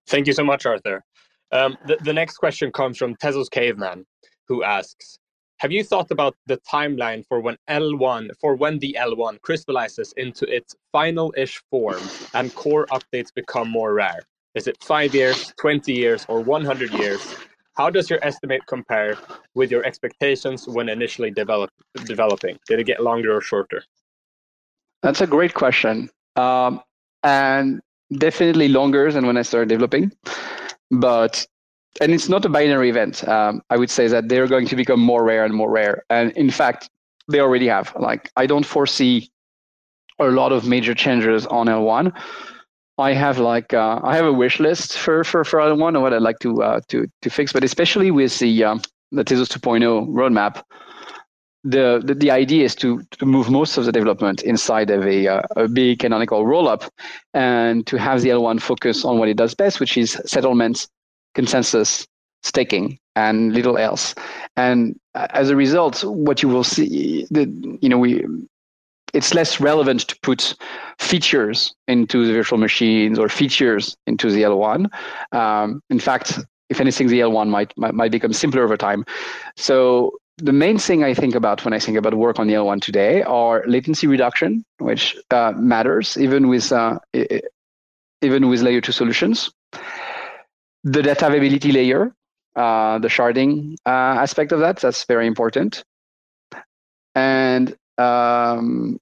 Thank 0.08 0.28
you 0.28 0.34
so 0.34 0.46
much, 0.52 0.66
Arthur. 0.66 1.04
Um, 1.52 1.78
the, 1.88 1.98
the 2.04 2.14
next 2.14 2.38
question 2.38 2.72
comes 2.72 2.98
from 2.98 3.16
Tezos 3.16 3.50
Caveman, 3.50 4.06
who 4.48 4.64
asks, 4.64 5.20
have 5.58 5.72
you 5.72 5.84
thought 5.84 6.12
about 6.12 6.36
the 6.46 6.58
timeline 6.74 7.24
for 7.28 7.40
when 7.40 7.58
L1 7.70 8.32
for 8.42 8.56
when 8.56 8.80
the 8.80 8.98
L1 9.00 9.42
crystallizes 9.42 10.14
into 10.18 10.46
its 10.58 10.76
final-ish 10.92 11.62
form 11.70 12.04
and 12.34 12.54
core 12.56 12.86
updates 12.88 13.34
become 13.34 13.70
more 13.70 13.94
rare? 13.94 14.24
Is 14.56 14.68
it 14.68 14.78
five 14.84 15.16
years, 15.16 15.54
20 15.60 15.92
years, 15.92 16.26
or 16.30 16.42
100 16.42 16.92
years? 16.94 17.36
How 17.76 17.90
does 17.90 18.10
your 18.10 18.20
estimate 18.22 18.62
compare 18.68 19.18
with 19.56 19.72
your 19.72 19.84
expectations 19.84 20.68
when 20.68 20.90
initially 20.90 21.32
develop, 21.32 21.72
developing? 22.06 22.60
Did 22.68 22.80
it 22.80 22.84
get 22.86 23.02
longer 23.02 23.36
or 23.36 23.42
shorter? 23.42 23.84
That's 25.02 25.22
a 25.22 25.28
great 25.28 25.56
question. 25.56 26.10
Um, 26.36 26.82
and 27.24 27.82
definitely 28.18 28.68
longer 28.68 29.12
than 29.12 29.26
when 29.26 29.38
I 29.38 29.42
started 29.42 29.70
developing. 29.70 30.12
But 30.92 31.48
and 32.02 32.12
it's 32.12 32.30
not 32.30 32.46
a 32.46 32.50
binary 32.50 32.90
event. 32.90 33.28
Um, 33.28 33.62
I 33.70 33.78
would 33.78 33.90
say 33.90 34.08
that 34.08 34.28
they're 34.28 34.48
going 34.48 34.68
to 34.68 34.76
become 34.76 35.00
more 35.00 35.24
rare 35.24 35.46
and 35.46 35.54
more 35.54 35.70
rare. 35.70 36.04
And 36.10 36.32
in 36.32 36.50
fact, 36.50 36.90
they 37.28 37.40
already 37.40 37.68
have. 37.68 37.94
Like 38.00 38.32
I 38.36 38.46
don't 38.46 38.66
foresee 38.66 39.30
a 40.20 40.26
lot 40.26 40.52
of 40.52 40.68
major 40.68 40.94
changes 40.94 41.46
on 41.48 41.68
L1. 41.68 42.14
I 42.98 43.14
have 43.14 43.40
like 43.40 43.74
uh, 43.74 44.00
I 44.04 44.16
have 44.16 44.26
a 44.26 44.34
wish 44.34 44.60
list 44.60 44.98
for 44.98 45.24
for 45.24 45.44
for 45.44 45.60
other 45.60 45.76
one 45.76 45.96
and 45.96 46.04
what 46.04 46.14
I'd 46.14 46.22
like 46.22 46.40
to 46.40 46.62
uh, 46.62 46.82
to 46.90 47.08
to 47.22 47.30
fix, 47.30 47.52
but 47.52 47.64
especially 47.64 48.12
with 48.12 48.38
the 48.40 48.64
um, 48.64 48.82
the 49.12 49.24
Tezos 49.24 49.50
2.0 49.50 50.08
roadmap, 50.10 50.64
the, 51.64 52.02
the, 52.04 52.14
the 52.14 52.32
idea 52.32 52.66
is 52.66 52.76
to 52.76 53.02
to 53.12 53.26
move 53.26 53.50
most 53.50 53.78
of 53.78 53.86
the 53.86 53.92
development 53.92 54.44
inside 54.44 54.90
of 54.90 55.06
a 55.08 55.28
uh, 55.28 55.42
a 55.56 55.68
big 55.68 56.00
canonical 56.00 56.46
rollup, 56.46 56.88
and 57.34 57.88
to 57.88 57.98
have 57.98 58.22
the 58.22 58.30
L1 58.30 58.62
focus 58.62 59.06
on 59.06 59.18
what 59.18 59.30
it 59.30 59.38
does 59.38 59.56
best, 59.56 59.80
which 59.80 59.98
is 59.98 60.22
settlements, 60.26 60.88
consensus, 61.34 62.06
staking, 62.44 63.00
and 63.16 63.54
little 63.54 63.78
else. 63.78 64.14
And 64.56 65.00
uh, 65.16 65.28
as 65.32 65.50
a 65.50 65.56
result, 65.56 66.04
what 66.04 66.44
you 66.44 66.50
will 66.50 66.64
see, 66.64 67.26
the 67.32 67.46
you 67.82 67.90
know 67.90 67.98
we 67.98 68.24
it's 69.14 69.34
less 69.34 69.60
relevant 69.60 70.08
to 70.08 70.20
put 70.22 70.56
features 71.00 71.74
into 71.88 72.26
the 72.26 72.34
virtual 72.34 72.58
machines 72.58 73.20
or 73.20 73.30
features 73.30 73.96
into 74.08 74.32
the 74.32 74.42
L1. 74.42 74.90
Um, 75.32 75.82
in 75.90 76.00
fact, 76.00 76.40
if 76.70 76.82
anything, 76.82 77.08
the 77.08 77.20
L1 77.20 77.50
might, 77.50 77.78
might, 77.78 77.94
might 77.94 78.12
become 78.12 78.34
simpler 78.34 78.64
over 78.64 78.76
time. 78.76 79.06
So 79.56 80.14
the 80.38 80.54
main 80.54 80.78
thing 80.80 81.04
I 81.04 81.14
think 81.14 81.36
about 81.36 81.64
when 81.64 81.74
I 81.74 81.80
think 81.80 81.98
about 81.98 82.16
work 82.16 82.40
on 82.40 82.48
the 82.48 82.54
L1 82.54 82.82
today 82.82 83.22
are 83.24 83.64
latency 83.68 84.08
reduction, 84.08 84.66
which 84.80 85.16
uh, 85.30 85.54
matters 85.56 86.18
even 86.18 86.48
with 86.48 86.72
uh, 86.72 86.98
even 88.22 88.48
with 88.50 88.62
layer 88.62 88.82
two 88.82 88.92
solutions. 88.92 89.52
The 90.84 91.04
data 91.04 91.28
availability 91.28 91.72
layer, 91.72 92.14
uh, 92.56 93.00
the 93.00 93.10
sharding 93.10 93.76
uh, 93.86 94.22
aspect 94.24 94.52
of 94.52 94.60
that, 94.60 94.78
that's 94.78 95.06
very 95.06 95.28
important. 95.28 95.84
And 97.16 97.76
um, 97.98 99.00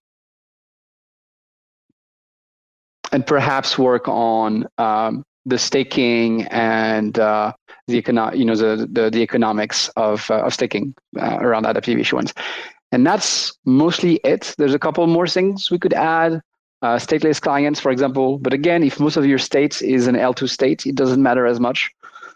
and 3.12 3.26
perhaps 3.26 3.78
work 3.78 4.08
on 4.08 4.68
um, 4.78 5.24
the 5.46 5.58
staking 5.58 6.44
and 6.48 7.18
uh, 7.20 7.54
the 7.88 8.02
econo- 8.02 8.36
you 8.36 8.46
know 8.46 8.56
the, 8.56 8.88
the, 8.92 9.10
the 9.10 9.22
economics 9.22 9.90
of 9.90 10.30
uh, 10.30 10.46
of 10.46 10.54
staking 10.54 10.96
uh, 11.20 11.38
around 11.40 11.66
adaptive 11.66 12.00
issuance, 12.00 12.34
and 12.92 13.06
that's 13.06 13.58
mostly 13.66 14.16
it. 14.24 14.54
There's 14.58 14.74
a 14.74 14.80
couple 14.80 15.06
more 15.08 15.28
things 15.28 15.72
we 15.72 15.80
could 15.80 15.94
add. 15.94 16.42
Uh, 16.84 16.98
stateless 16.98 17.40
clients, 17.40 17.80
for 17.80 17.92
example, 17.92 18.40
but 18.40 18.54
again, 18.54 18.82
if 18.82 19.00
most 19.00 19.16
of 19.16 19.24
your 19.24 19.38
state 19.38 19.84
is 19.84 20.08
an 20.08 20.16
L2 20.16 20.50
state, 20.50 20.84
it 20.88 20.96
doesn't 20.96 21.22
matter 21.22 21.46
as 21.46 21.60
much. 21.60 21.92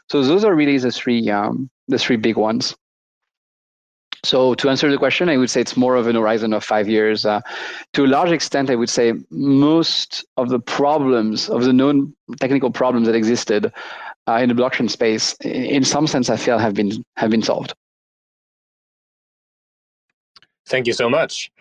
So 0.08 0.22
those 0.22 0.44
are 0.44 0.54
really 0.54 0.78
the 0.78 0.92
three 0.92 1.32
um, 1.32 1.68
the 1.88 1.98
three 1.98 2.18
big 2.18 2.38
ones. 2.38 2.76
So 4.26 4.56
to 4.56 4.70
answer 4.70 4.90
the 4.90 4.98
question, 4.98 5.30
I 5.30 5.38
would 5.38 5.50
say 5.50 5.62
it's 5.62 5.78
more 5.78 5.96
of 5.96 6.08
an 6.08 6.16
horizon 6.16 6.54
of 6.54 6.64
five 6.64 6.90
years. 6.90 7.26
Uh, 7.26 7.42
to 7.94 8.06
a 8.06 8.08
large 8.08 8.32
extent, 8.32 8.70
I 8.70 8.76
would 8.76 8.90
say 8.90 9.14
most 9.30 10.26
of 10.38 10.50
the 10.50 10.60
problems 10.60 11.50
of 11.50 11.64
the 11.64 11.74
known 11.74 12.16
technical 12.40 12.72
problems 12.72 13.08
that 13.08 13.16
existed 13.16 13.72
uh, 14.28 14.40
in 14.42 14.50
the 14.50 14.56
blockchain 14.56 14.90
space, 14.90 15.34
in 15.42 15.84
some 15.84 16.08
sense, 16.08 16.30
I 16.30 16.38
feel 16.38 16.58
have 16.58 16.74
been 16.74 17.04
have 17.18 17.30
been 17.30 17.44
solved. 17.44 17.76
Thank 20.68 20.88
you 20.88 20.94
so 20.94 21.10
much. 21.10 21.52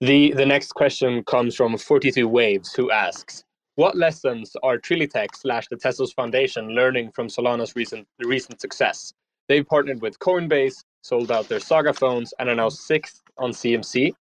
The 0.00 0.32
the 0.32 0.46
next 0.46 0.72
question 0.72 1.24
comes 1.24 1.56
from 1.56 1.76
42 1.76 2.28
Waves, 2.28 2.72
who 2.72 2.92
asks, 2.92 3.42
"What 3.74 3.96
lessons 3.96 4.54
are 4.62 4.78
Trilitech 4.78 5.34
slash 5.34 5.66
the 5.68 5.76
Tezos 5.76 6.14
Foundation 6.14 6.68
learning 6.68 7.10
from 7.10 7.26
Solana's 7.26 7.74
recent 7.74 8.06
recent 8.20 8.60
success? 8.60 9.12
They've 9.48 9.66
partnered 9.66 10.00
with 10.00 10.20
Coinbase, 10.20 10.84
sold 11.02 11.30
out 11.30 11.48
their 11.48 11.60
Saga 11.60 11.92
phones, 11.92 12.32
and 12.38 12.48
are 12.48 12.54
now 12.54 12.68
sixth 12.68 13.22
on 13.38 13.50
CMC. 13.50 14.14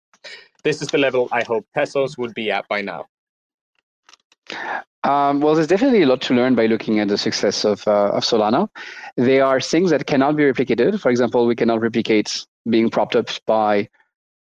This 0.65 0.83
is 0.83 0.89
the 0.89 0.99
level 0.99 1.29
I 1.33 1.43
hope 1.43 1.67
Tezos 1.77 2.19
would 2.19 2.35
be 2.35 2.51
at 2.51 2.67
by 2.69 2.83
now." 2.83 3.07
Um, 5.03 5.41
well, 5.41 5.55
there's 5.55 5.67
definitely 5.67 6.03
a 6.03 6.07
lot 6.07 6.21
to 6.23 6.35
learn 6.35 6.55
by 6.55 6.67
looking 6.67 6.99
at 6.99 7.09
the 7.09 7.17
success 7.17 7.65
of, 7.65 7.87
uh, 7.89 8.11
of 8.11 8.23
Solana. 8.23 8.69
There 9.17 9.45
are 9.45 9.61
things 9.61 9.91
that 9.91 10.07
cannot 10.07 10.37
be 10.37 10.43
replicated. 10.43 11.01
For 11.01 11.11
example, 11.11 11.47
we 11.47 11.57
cannot 11.57 11.81
replicate 11.81 12.45
being 12.69 12.91
propped 12.91 13.17
up 13.17 13.31
by 13.47 13.89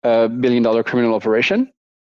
a 0.04 0.30
billion 0.30 0.64
dollar 0.64 0.84
criminal 0.84 1.14
operation. 1.14 1.72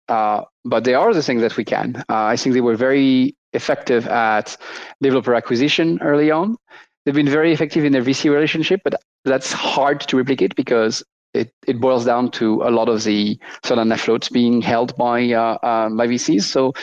Uh, 0.08 0.44
but 0.66 0.84
there 0.84 0.98
are 0.98 1.10
other 1.10 1.22
things 1.22 1.42
that 1.42 1.56
we 1.56 1.64
can. 1.64 1.98
Uh, 2.10 2.26
I 2.26 2.36
think 2.36 2.54
they 2.54 2.62
were 2.62 2.76
very 2.76 3.36
effective 3.54 4.08
at 4.08 4.58
developer 5.02 5.36
acquisition 5.36 6.00
early 6.02 6.32
on. 6.32 6.58
They've 7.06 7.16
been 7.16 7.30
very 7.30 7.54
effective 7.54 7.84
in 7.84 7.94
their 7.94 8.04
VC 8.04 8.32
relationship, 8.32 8.82
but 8.84 8.96
that's 9.26 9.52
hard 9.52 10.02
to 10.02 10.18
replicate 10.18 10.56
because 10.56 11.04
it, 11.34 11.54
it 11.68 11.80
boils 11.80 12.06
down 12.06 12.32
to 12.32 12.62
a 12.64 12.72
lot 12.72 12.90
of 12.90 13.04
the 13.04 13.40
Solana 13.64 13.98
floats 13.98 14.30
being 14.30 14.62
held 14.62 14.96
by 14.98 15.32
uh, 15.32 15.58
uh, 15.64 15.90
by 15.90 16.08
VCs. 16.08 16.44
So 16.44 16.74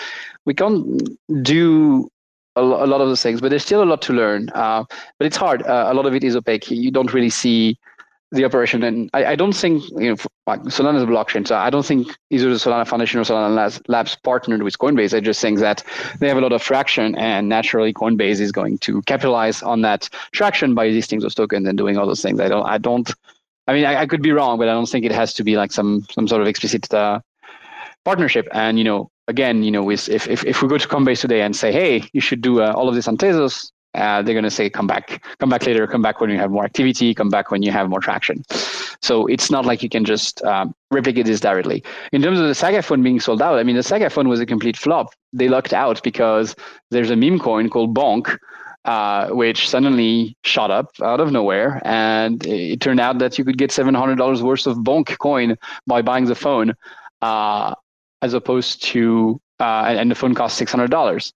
we 0.45 0.55
can't 0.55 1.09
do 1.43 2.11
a, 2.57 2.63
a, 2.63 2.87
lot 2.87 3.01
of 3.01 3.09
those 3.09 3.23
things, 3.23 3.41
but 3.41 3.51
there's 3.51 3.65
still 3.65 3.83
a 3.83 3.85
lot 3.85 4.03
to 4.03 4.13
learn. 4.13 4.49
Uh, 4.55 4.85
but 5.19 5.27
it's 5.27 5.37
hard. 5.37 5.63
Uh, 5.63 5.89
a 5.89 5.95
lot 5.95 6.07
of 6.07 6.15
it 6.15 6.25
is 6.25 6.35
opaque. 6.35 6.71
You 6.71 6.91
don't 6.91 7.13
really 7.13 7.31
see 7.31 7.79
the 8.31 8.45
operation. 8.45 8.83
And 8.83 9.09
I, 9.15 9.25
I 9.25 9.37
don't 9.37 9.55
think, 9.55 9.83
you 9.91 10.11
know, 10.11 10.17
Solana 10.17 10.97
is 10.97 11.03
a 11.03 11.07
blockchain, 11.07 11.47
so 11.47 11.57
I 11.57 11.71
don't 11.71 11.85
think 11.85 12.09
either 12.31 12.49
the 12.49 12.57
Solana 12.57 12.87
Foundation 12.87 13.21
or 13.21 13.25
Solana 13.25 13.55
Labs, 13.55 13.81
Labs 13.89 14.17
partnered 14.17 14.63
with 14.63 14.79
Coinbase. 14.79 15.17
I 15.17 15.21
just 15.21 15.41
think 15.41 15.59
that 15.61 15.83
they 16.21 16.29
have 16.29 16.37
a 16.37 16.41
lot 16.41 16.53
of 16.53 16.63
traction, 16.63 17.15
and 17.17 17.49
naturally 17.49 17.93
Coinbase 17.93 18.41
is 18.41 18.53
going 18.53 18.79
to 18.79 19.03
capitalize 19.03 19.63
on 19.63 19.83
that 19.83 20.09
traction 20.33 20.75
by 20.75 20.89
listing 20.89 21.21
those 21.21 21.35
tokens 21.35 21.67
and 21.67 21.79
doing 21.79 21.97
all 21.97 22.07
those 22.07 22.23
things. 22.23 22.41
I 22.41 22.49
don't, 22.49 22.67
I 22.67 22.79
don't, 22.79 23.11
I 23.67 23.73
mean, 23.73 23.85
I, 23.85 24.03
I 24.03 24.07
could 24.07 24.23
be 24.23 24.33
wrong, 24.33 24.59
but 24.59 24.69
I 24.69 24.73
don't 24.73 24.89
think 24.89 25.05
it 25.05 25.13
has 25.13 25.35
to 25.35 25.45
be 25.45 25.57
like 25.57 25.73
some 25.73 26.07
some 26.11 26.29
sort 26.29 26.43
of 26.43 26.49
explicit 26.49 26.93
uh, 26.93 27.21
partnership. 28.05 28.49
And 28.53 28.79
you 28.79 28.85
know, 28.85 29.11
again, 29.27 29.63
you 29.63 29.71
know, 29.71 29.85
with 29.85 30.09
if, 30.09 30.29
if 30.29 30.45
if 30.45 30.63
we 30.63 30.69
go 30.69 30.79
to 30.79 30.89
Coinbase 30.89 31.21
today 31.21 31.43
and 31.43 31.55
say, 31.55 31.73
hey, 31.73 32.09
you 32.13 32.21
should 32.21 32.41
do 32.41 32.63
uh, 32.63 32.73
all 32.73 32.89
of 32.89 32.95
this 32.95 33.09
on 33.09 33.19
Tezos, 33.19 33.71
uh, 33.95 34.23
they're 34.23 34.35
going 34.35 34.45
to 34.45 34.51
say 34.51 34.69
come 34.69 34.87
back. 34.87 35.25
Come 35.39 35.49
back 35.49 35.67
later. 35.67 35.87
Come 35.87 36.03
back 36.03 36.21
when 36.21 36.31
you 36.31 36.39
have 36.39 36.51
more 36.51 36.65
activity. 36.65 37.15
Come 37.15 37.31
back 37.31 37.51
when 37.51 37.63
you 37.63 37.73
have 37.73 37.89
more 37.89 38.01
traction. 38.01 38.45
So 39.01 39.27
it's 39.27 39.51
not 39.51 39.65
like 39.65 39.83
you 39.83 39.89
can 39.89 40.05
just 40.05 40.43
um, 40.45 40.75
replicate 40.91 41.27
this 41.27 41.41
directly. 41.41 41.83
In 42.13 42.23
terms 42.23 42.39
of 42.39 42.47
the 42.47 42.55
saga 42.55 42.83
phone 42.83 43.03
being 43.03 43.21
sold 43.21 43.41
out 43.41 43.59
i 43.59 43.63
mean 43.63 43.77
the 43.77 43.83
saga 43.83 44.11
phone 44.11 44.29
was 44.29 44.41
a 44.41 44.47
complete 44.47 44.77
flop. 44.77 45.13
They 45.33 45.49
lucked 45.49 45.73
out 45.73 46.03
because 46.03 46.55
there's 46.91 47.11
a 47.11 47.17
meme 47.17 47.39
coin 47.39 47.71
called 47.71 47.95
bonk 47.95 48.37
uh, 48.85 49.29
which 49.29 49.69
suddenly 49.69 50.37
shot 50.45 50.71
up 50.71 50.91
out 51.03 51.21
of 51.21 51.31
nowhere 51.31 51.83
and 51.85 52.47
it 52.47 52.81
turned 52.81 53.01
out 53.01 53.19
that 53.19 53.37
you 53.37 53.45
could 53.45 53.59
get 53.59 53.71
$700 53.71 54.41
worth 54.41 54.67
of 54.67 54.79
bonk 54.79 55.19
coin 55.19 55.57
by 55.87 56.01
buying 56.01 56.25
the 56.25 56.35
phone 56.35 56.73
uh, 57.21 57.75
as 58.23 58.33
opposed 58.33 58.83
to 58.83 59.41
uh, 59.61 59.85
and 59.89 60.11
the 60.11 60.15
phone 60.15 60.35
cost 60.35 60.59
$600 60.61 61.33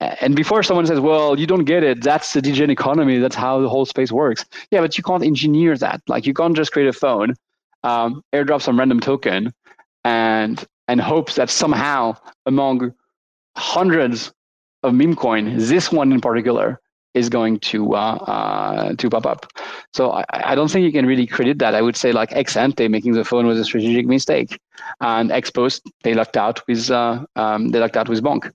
and 0.00 0.36
before 0.36 0.62
someone 0.62 0.86
says, 0.86 1.00
well, 1.00 1.38
you 1.38 1.46
don't 1.46 1.64
get 1.64 1.82
it, 1.82 2.02
that's 2.02 2.32
the 2.32 2.42
degen 2.42 2.70
economy, 2.70 3.18
that's 3.18 3.34
how 3.34 3.60
the 3.60 3.68
whole 3.68 3.84
space 3.84 4.12
works. 4.12 4.44
Yeah, 4.70 4.80
but 4.80 4.96
you 4.96 5.02
can't 5.02 5.24
engineer 5.24 5.76
that. 5.76 6.02
Like 6.06 6.26
you 6.26 6.34
can't 6.34 6.56
just 6.56 6.72
create 6.72 6.88
a 6.88 6.92
phone, 6.92 7.34
um, 7.82 8.22
airdrop 8.32 8.62
some 8.62 8.78
random 8.78 9.00
token, 9.00 9.52
and 10.04 10.64
and 10.86 11.00
hopes 11.00 11.34
that 11.34 11.50
somehow 11.50 12.16
among 12.46 12.94
hundreds 13.56 14.32
of 14.82 14.94
meme 14.94 15.16
coin, 15.16 15.56
this 15.56 15.90
one 15.90 16.12
in 16.12 16.20
particular 16.20 16.80
is 17.14 17.28
going 17.28 17.58
to 17.60 17.94
uh, 17.94 18.14
uh, 18.14 18.94
to 18.94 19.10
pop 19.10 19.26
up. 19.26 19.46
So 19.92 20.12
I, 20.12 20.24
I, 20.30 20.54
don't 20.54 20.70
think 20.70 20.84
you 20.84 20.92
can 20.92 21.06
really 21.06 21.26
credit 21.26 21.58
that. 21.58 21.74
I 21.74 21.82
would 21.82 21.96
say 21.96 22.12
like 22.12 22.32
ex 22.32 22.56
ante 22.56 22.88
making 22.88 23.12
the 23.12 23.24
phone 23.24 23.46
was 23.46 23.58
a 23.58 23.64
strategic 23.64 24.06
mistake, 24.06 24.58
and 25.00 25.32
ex 25.32 25.50
post 25.50 25.82
they 26.02 26.14
lucked 26.14 26.36
out 26.36 26.66
with 26.68 26.90
uh, 26.90 27.24
um, 27.36 27.70
they 27.70 27.80
lucked 27.80 27.96
out 27.96 28.08
with 28.08 28.22
Bonk. 28.22 28.52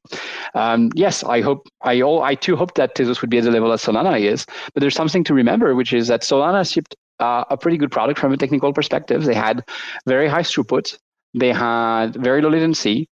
Um, 0.53 0.91
yes, 0.95 1.23
I 1.23 1.41
hope 1.41 1.67
I 1.81 2.01
all 2.01 2.21
I 2.23 2.35
too 2.35 2.55
hope 2.55 2.75
that 2.75 2.95
Tezos 2.95 3.21
would 3.21 3.29
be 3.29 3.39
at 3.39 3.43
the 3.43 3.51
level 3.51 3.69
that 3.69 3.79
Solana 3.79 4.19
is. 4.19 4.45
But 4.73 4.81
there's 4.81 4.95
something 4.95 5.23
to 5.25 5.33
remember, 5.33 5.75
which 5.75 5.93
is 5.93 6.07
that 6.07 6.21
Solana 6.21 6.71
shipped 6.71 6.95
uh, 7.19 7.43
a 7.49 7.57
pretty 7.57 7.77
good 7.77 7.91
product 7.91 8.19
from 8.19 8.33
a 8.33 8.37
technical 8.37 8.73
perspective. 8.73 9.23
They 9.23 9.33
had 9.33 9.63
very 10.05 10.27
high 10.27 10.43
throughput. 10.43 10.97
They 11.33 11.51
had 11.51 12.15
very 12.15 12.41
low 12.41 12.49
latency. 12.49 13.09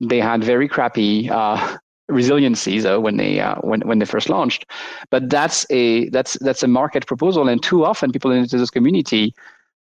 They 0.00 0.20
had 0.20 0.44
very 0.44 0.68
crappy 0.68 1.28
uh, 1.28 1.76
resiliency 2.08 2.80
though 2.80 3.00
when 3.00 3.16
they 3.16 3.40
uh, 3.40 3.56
when 3.56 3.80
when 3.82 3.98
they 3.98 4.04
first 4.04 4.28
launched 4.28 4.66
but 5.10 5.28
that's 5.28 5.66
a 5.70 6.08
that's 6.08 6.38
that's 6.40 6.62
a 6.62 6.68
market 6.68 7.06
proposal 7.06 7.48
and 7.48 7.62
too 7.62 7.84
often 7.84 8.12
people 8.12 8.30
in 8.30 8.46
this 8.50 8.70
community 8.70 9.34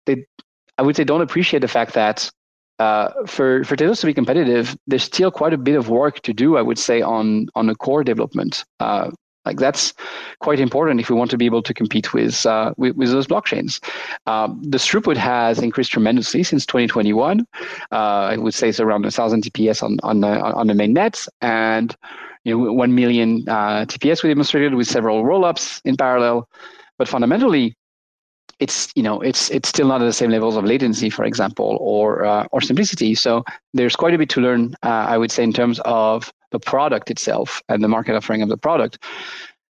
they 0.07 0.25
i 0.79 0.83
would 0.83 0.97
say 0.97 1.05
don't 1.05 1.23
appreciate 1.23 1.61
the 1.61 1.69
fact 1.69 1.95
that 1.95 2.31
uh, 2.79 3.11
for 3.27 3.65
for 3.65 3.77
Tezos 3.77 4.01
to 4.01 4.07
be 4.07 4.13
competitive, 4.13 4.77
there's 4.87 5.03
still 5.03 5.31
quite 5.31 5.55
a 5.55 5.59
bit 5.59 5.77
of 5.77 5.89
work 5.89 6.21
to 6.21 6.35
do. 6.35 6.57
I 6.57 6.63
would 6.63 6.79
say 6.79 7.01
on 7.01 7.47
on 7.55 7.67
the 7.69 7.75
core 7.75 8.05
development. 8.05 8.65
Uh, 8.81 9.11
like 9.47 9.59
that's 9.59 9.95
quite 10.41 10.61
important 10.61 11.01
if 11.01 11.09
we 11.09 11.17
want 11.17 11.31
to 11.31 11.39
be 11.39 11.47
able 11.47 11.63
to 11.63 11.73
compete 11.73 12.13
with 12.13 12.45
uh, 12.45 12.75
with, 12.77 12.97
with, 12.97 13.11
those 13.11 13.27
blockchains. 13.27 13.81
Um, 14.27 14.61
the 14.63 14.79
throughput 14.79 15.17
has 15.17 15.61
increased 15.61 15.93
tremendously 15.93 16.43
since 16.43 16.67
2021. 16.67 17.47
Uh, 17.93 17.95
I 17.95 18.37
would 18.37 18.55
say 18.55 18.69
it's 18.69 18.81
around 18.81 19.03
1,000 19.03 19.43
TPS 19.43 19.83
on 19.83 19.99
on 20.03 20.21
the 20.21 20.43
on 20.43 20.67
the 20.67 20.75
main 20.75 20.93
net, 20.93 21.27
and 21.41 21.97
you 22.45 22.59
know 22.59 22.73
1 22.73 22.95
million 22.95 23.45
uh, 23.49 23.87
TPS 23.87 24.23
we 24.23 24.29
demonstrated 24.29 24.75
with 24.75 24.89
several 24.89 25.23
rollups 25.23 25.81
in 25.85 25.97
parallel. 25.97 26.49
But 26.99 27.09
fundamentally, 27.09 27.77
it's 28.59 28.91
you 28.97 29.03
know 29.03 29.21
it's 29.21 29.51
it's 29.51 29.69
still 29.69 29.87
not 29.87 30.01
at 30.01 30.07
the 30.07 30.13
same 30.13 30.31
levels 30.31 30.57
of 30.57 30.65
latency, 30.65 31.11
for 31.11 31.25
example, 31.25 31.77
or 31.81 32.25
uh, 32.25 32.47
or 32.53 32.61
simplicity. 32.61 33.15
So 33.15 33.45
there's 33.75 33.97
quite 33.97 34.15
a 34.15 34.19
bit 34.19 34.31
to 34.31 34.41
learn, 34.41 34.75
uh, 34.83 35.07
I 35.09 35.19
would 35.19 35.31
say, 35.31 35.43
in 35.43 35.53
terms 35.53 35.81
of 35.85 36.33
the 36.53 36.59
product 36.59 37.11
itself 37.11 37.63
and 37.69 37.83
the 37.83 37.89
market 37.89 38.15
offering 38.15 38.43
of 38.43 38.49
the 38.49 38.57
product. 38.57 38.99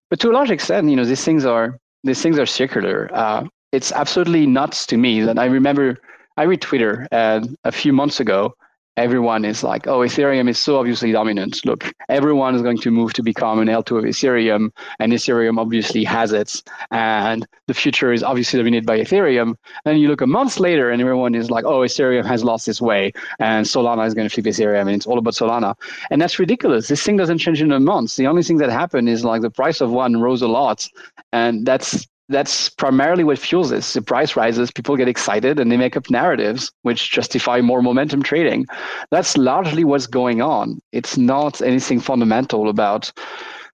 But 0.10 0.20
to 0.20 0.30
a 0.30 0.34
large 0.34 0.52
extent, 0.52 0.90
you 0.90 0.96
know, 0.96 1.06
these 1.06 1.24
things 1.24 1.46
are 1.46 1.78
these 2.04 2.22
things 2.22 2.38
are 2.38 2.46
circular. 2.46 3.10
Uh, 3.14 3.46
it's 3.72 3.92
absolutely 3.92 4.46
nuts 4.46 4.86
to 4.88 4.98
me 4.98 5.22
that 5.22 5.40
I 5.40 5.46
remember 5.46 5.98
I 6.38 6.44
read 6.44 6.62
Twitter 6.62 7.08
and 7.12 7.56
a 7.64 7.72
few 7.72 7.94
months 7.94 8.20
ago 8.20 8.54
everyone 8.98 9.46
is 9.46 9.64
like, 9.64 9.88
oh, 9.88 10.00
Ethereum 10.00 10.50
is 10.50 10.60
so 10.60 10.78
obviously 10.78 11.12
dominant. 11.12 11.66
Look, 11.66 11.94
everyone 12.10 12.56
is 12.56 12.62
going 12.62 12.78
to 12.80 12.92
move 12.92 13.14
to 13.14 13.24
become 13.24 13.60
an 13.60 13.68
L2 13.68 14.00
of 14.00 14.04
Ethereum, 14.04 14.72
and 15.00 15.14
Ethereum 15.14 15.60
obviously 15.60 16.04
has 16.04 16.32
it, 16.32 16.62
and 16.92 17.48
the 17.68 17.74
future 17.74 18.14
is 18.14 18.24
obviously 18.24 18.60
dominated 18.60 18.86
by 18.86 19.00
Ethereum. 19.00 19.56
And 19.86 20.00
you 20.00 20.08
look 20.08 20.22
a 20.22 20.28
month 20.28 20.60
later, 20.60 20.92
and 20.92 21.02
everyone 21.02 21.36
is 21.36 21.50
like, 21.50 21.66
oh, 21.66 21.80
Ethereum 21.80 22.26
has 22.26 22.44
lost 22.44 22.68
its 22.68 22.82
way, 22.82 23.12
and 23.40 23.66
Solana 23.66 24.06
is 24.06 24.14
going 24.14 24.30
to 24.30 24.34
flip 24.34 24.46
Ethereum, 24.46 24.82
and 24.82 24.92
it's 24.92 25.08
all 25.08 25.18
about 25.18 25.34
Solana. 25.34 25.76
And 26.12 26.22
that's 26.22 26.40
ridiculous. 26.40 26.88
This 26.88 27.04
thing 27.04 27.18
doesn't 27.18 27.40
change 27.40 27.62
in 27.62 27.72
a 27.72 27.80
month. 27.80 28.16
The 28.16 28.28
only 28.28 28.44
thing 28.44 28.58
that 28.58 28.70
happened 28.70 29.10
is 29.10 29.26
like 29.26 29.42
the 29.42 29.50
price 29.50 29.82
of 29.82 29.92
one 29.92 30.22
rose 30.22 30.42
a 30.42 30.48
lot, 30.48 30.88
and 31.32 31.66
that's 31.66 32.08
that's 32.30 32.70
primarily 32.70 33.24
what 33.24 33.40
fuels 33.40 33.70
this. 33.70 33.94
The 33.94 34.02
price 34.02 34.36
rises, 34.36 34.72
people 34.72 34.96
get 34.96 35.08
excited, 35.08 35.60
and 35.60 35.72
they 35.72 35.78
make 35.78 35.98
up 35.98 36.10
narratives 36.10 36.72
which 36.84 37.12
justify 37.12 37.62
more 37.62 37.82
momentum 37.82 38.24
trading. 38.24 38.66
That's 39.12 39.38
largely 39.38 39.84
what's 39.84 40.08
going 40.08 40.42
on. 40.42 40.80
It's 40.92 41.18
not 41.18 41.62
anything 41.62 42.00
fundamental 42.00 42.70
about 42.70 43.12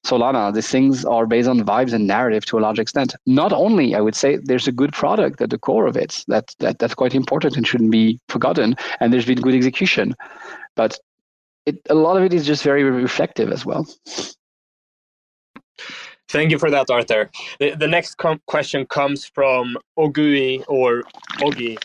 Solana. 0.06 0.54
These 0.54 0.70
things 0.70 1.06
are 1.06 1.28
based 1.28 1.48
on 1.48 1.62
vibes 1.62 1.94
and 1.94 2.08
narrative 2.08 2.46
to 2.46 2.58
a 2.58 2.62
large 2.62 2.80
extent. 2.80 3.16
Not 3.26 3.54
only, 3.54 3.96
I 3.96 4.02
would 4.02 4.16
say, 4.16 4.38
there's 4.38 4.68
a 4.68 4.72
good 4.72 4.94
product 4.94 5.42
at 5.42 5.50
the 5.50 5.60
core 5.60 5.88
of 5.88 5.98
it. 5.98 6.24
That, 6.28 6.56
that 6.60 6.80
that's 6.80 6.96
quite 6.96 7.14
important 7.14 7.58
and 7.58 7.68
shouldn't 7.68 7.92
be 7.92 8.20
forgotten. 8.30 8.76
And 9.00 9.12
there's 9.12 9.26
been 9.26 9.42
good 9.42 9.56
execution, 9.56 10.16
but 10.76 10.98
it, 11.66 11.80
a 11.90 11.96
lot 11.96 12.18
of 12.18 12.24
it 12.24 12.34
is 12.34 12.48
just 12.48 12.64
very 12.64 12.84
reflective 12.84 13.52
as 13.52 13.66
well. 13.66 13.88
Thank 16.30 16.52
you 16.52 16.60
for 16.60 16.70
that, 16.70 16.92
Arthur. 16.92 17.32
The, 17.60 17.72
the 17.76 17.88
next 17.88 18.16
com- 18.16 18.42
question 18.46 18.86
comes 18.86 19.26
from 19.26 19.78
Ogui 19.98 20.64
or 20.68 21.04
Ogi, 21.42 21.80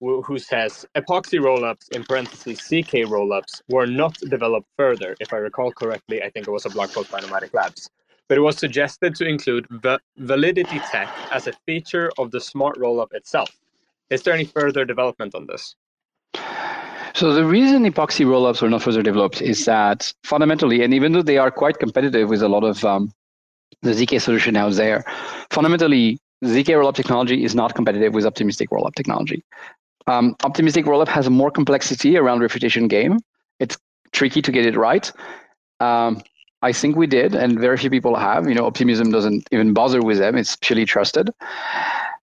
who 0.00 0.38
says 0.38 0.86
epoxy 0.94 1.40
rollups 1.40 1.88
in 1.90 2.04
parentheses 2.04 2.60
ZK 2.60 3.06
rollups 3.06 3.60
were 3.68 3.86
not 3.86 4.14
developed 4.30 4.68
further. 4.76 5.16
If 5.18 5.32
I 5.32 5.38
recall 5.38 5.72
correctly, 5.72 6.22
I 6.22 6.30
think 6.30 6.46
it 6.46 6.50
was 6.52 6.64
a 6.64 6.70
blog 6.70 6.92
post 6.92 7.10
by 7.10 7.18
Nomadic 7.20 7.52
Labs. 7.52 7.90
But 8.28 8.38
it 8.38 8.42
was 8.42 8.56
suggested 8.56 9.16
to 9.16 9.26
include 9.26 9.66
va- 9.70 10.00
validity 10.18 10.78
tech 10.90 11.08
as 11.32 11.48
a 11.48 11.52
feature 11.66 12.12
of 12.18 12.30
the 12.30 12.40
smart 12.40 12.76
rollup 12.78 13.12
itself. 13.12 13.50
Is 14.10 14.22
there 14.22 14.32
any 14.32 14.44
further 14.44 14.84
development 14.84 15.34
on 15.34 15.46
this? 15.46 15.74
So 17.14 17.32
the 17.32 17.44
reason 17.44 17.82
epoxy 17.82 18.24
rollups 18.24 18.62
were 18.62 18.70
not 18.70 18.82
further 18.82 19.02
developed 19.02 19.42
is 19.42 19.64
that 19.64 20.14
fundamentally, 20.22 20.84
and 20.84 20.94
even 20.94 21.12
though 21.12 21.22
they 21.22 21.38
are 21.38 21.50
quite 21.50 21.80
competitive 21.80 22.28
with 22.28 22.42
a 22.42 22.48
lot 22.48 22.62
of 22.62 22.84
um, 22.84 23.12
the 23.82 23.90
ZK 23.90 24.20
solution 24.20 24.56
out 24.56 24.72
there, 24.74 25.04
fundamentally, 25.50 26.18
ZK 26.44 26.66
rollup 26.66 26.94
technology 26.94 27.44
is 27.44 27.54
not 27.54 27.74
competitive 27.74 28.14
with 28.14 28.24
optimistic 28.24 28.70
rollup 28.70 28.94
technology. 28.94 29.44
Um, 30.06 30.36
optimistic 30.44 30.86
rollup 30.86 31.08
has 31.08 31.28
more 31.28 31.50
complexity 31.50 32.16
around 32.16 32.40
refutation 32.40 32.88
game. 32.88 33.18
It's 33.60 33.76
tricky 34.12 34.40
to 34.42 34.52
get 34.52 34.64
it 34.64 34.76
right. 34.76 35.10
Um, 35.80 36.22
I 36.62 36.72
think 36.72 36.96
we 36.96 37.06
did, 37.06 37.34
and 37.34 37.58
very 37.58 37.76
few 37.76 37.90
people 37.90 38.16
have. 38.16 38.48
You 38.48 38.54
know, 38.54 38.66
optimism 38.66 39.10
doesn't 39.10 39.46
even 39.52 39.74
bother 39.74 40.02
with 40.02 40.18
them; 40.18 40.36
it's 40.36 40.56
purely 40.56 40.84
trusted. 40.84 41.30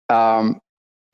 Um, 0.09 0.59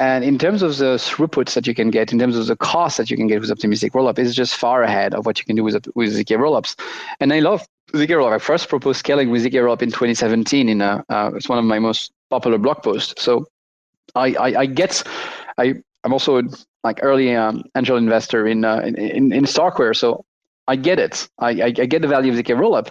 and 0.01 0.23
in 0.23 0.39
terms 0.39 0.63
of 0.63 0.77
the 0.77 0.95
throughputs 0.95 1.53
that 1.53 1.67
you 1.67 1.75
can 1.75 1.91
get, 1.91 2.11
in 2.11 2.17
terms 2.17 2.35
of 2.35 2.47
the 2.47 2.55
cost 2.55 2.97
that 2.97 3.11
you 3.11 3.15
can 3.15 3.27
get 3.27 3.39
with 3.39 3.51
optimistic 3.51 3.93
rollup, 3.93 4.17
it's 4.17 4.33
just 4.33 4.55
far 4.55 4.81
ahead 4.81 5.13
of 5.13 5.27
what 5.27 5.37
you 5.37 5.45
can 5.45 5.55
do 5.55 5.63
with 5.63 5.75
with 5.93 6.15
ZK 6.15 6.39
rollups. 6.39 6.75
And 7.19 7.31
I 7.31 7.39
love 7.39 7.67
ZK 7.93 8.09
rollup. 8.09 8.33
I 8.33 8.39
first 8.39 8.67
proposed 8.67 8.97
scaling 8.97 9.29
with 9.29 9.45
ZK 9.45 9.53
rollup 9.61 9.83
in 9.83 9.89
2017. 9.89 10.69
In 10.69 10.81
a, 10.81 11.05
uh, 11.07 11.29
it's 11.35 11.47
one 11.47 11.59
of 11.59 11.65
my 11.65 11.77
most 11.77 12.11
popular 12.31 12.57
blog 12.57 12.81
posts. 12.81 13.21
So 13.21 13.45
I, 14.15 14.33
I, 14.33 14.59
I 14.61 14.65
get 14.65 15.03
I 15.59 15.75
I'm 16.03 16.13
also 16.13 16.41
like 16.83 16.99
early 17.03 17.35
um, 17.35 17.63
angel 17.77 17.95
investor 17.95 18.47
in, 18.47 18.65
uh, 18.65 18.79
in, 18.79 18.95
in 18.97 19.31
in 19.31 19.43
Starkware. 19.43 19.95
So 19.95 20.25
I 20.67 20.77
get 20.77 20.97
it. 20.97 21.29
I, 21.37 21.49
I, 21.49 21.65
I 21.65 21.85
get 21.85 22.01
the 22.01 22.07
value 22.07 22.33
of 22.33 22.39
ZK 22.39 22.57
rollup. 22.57 22.89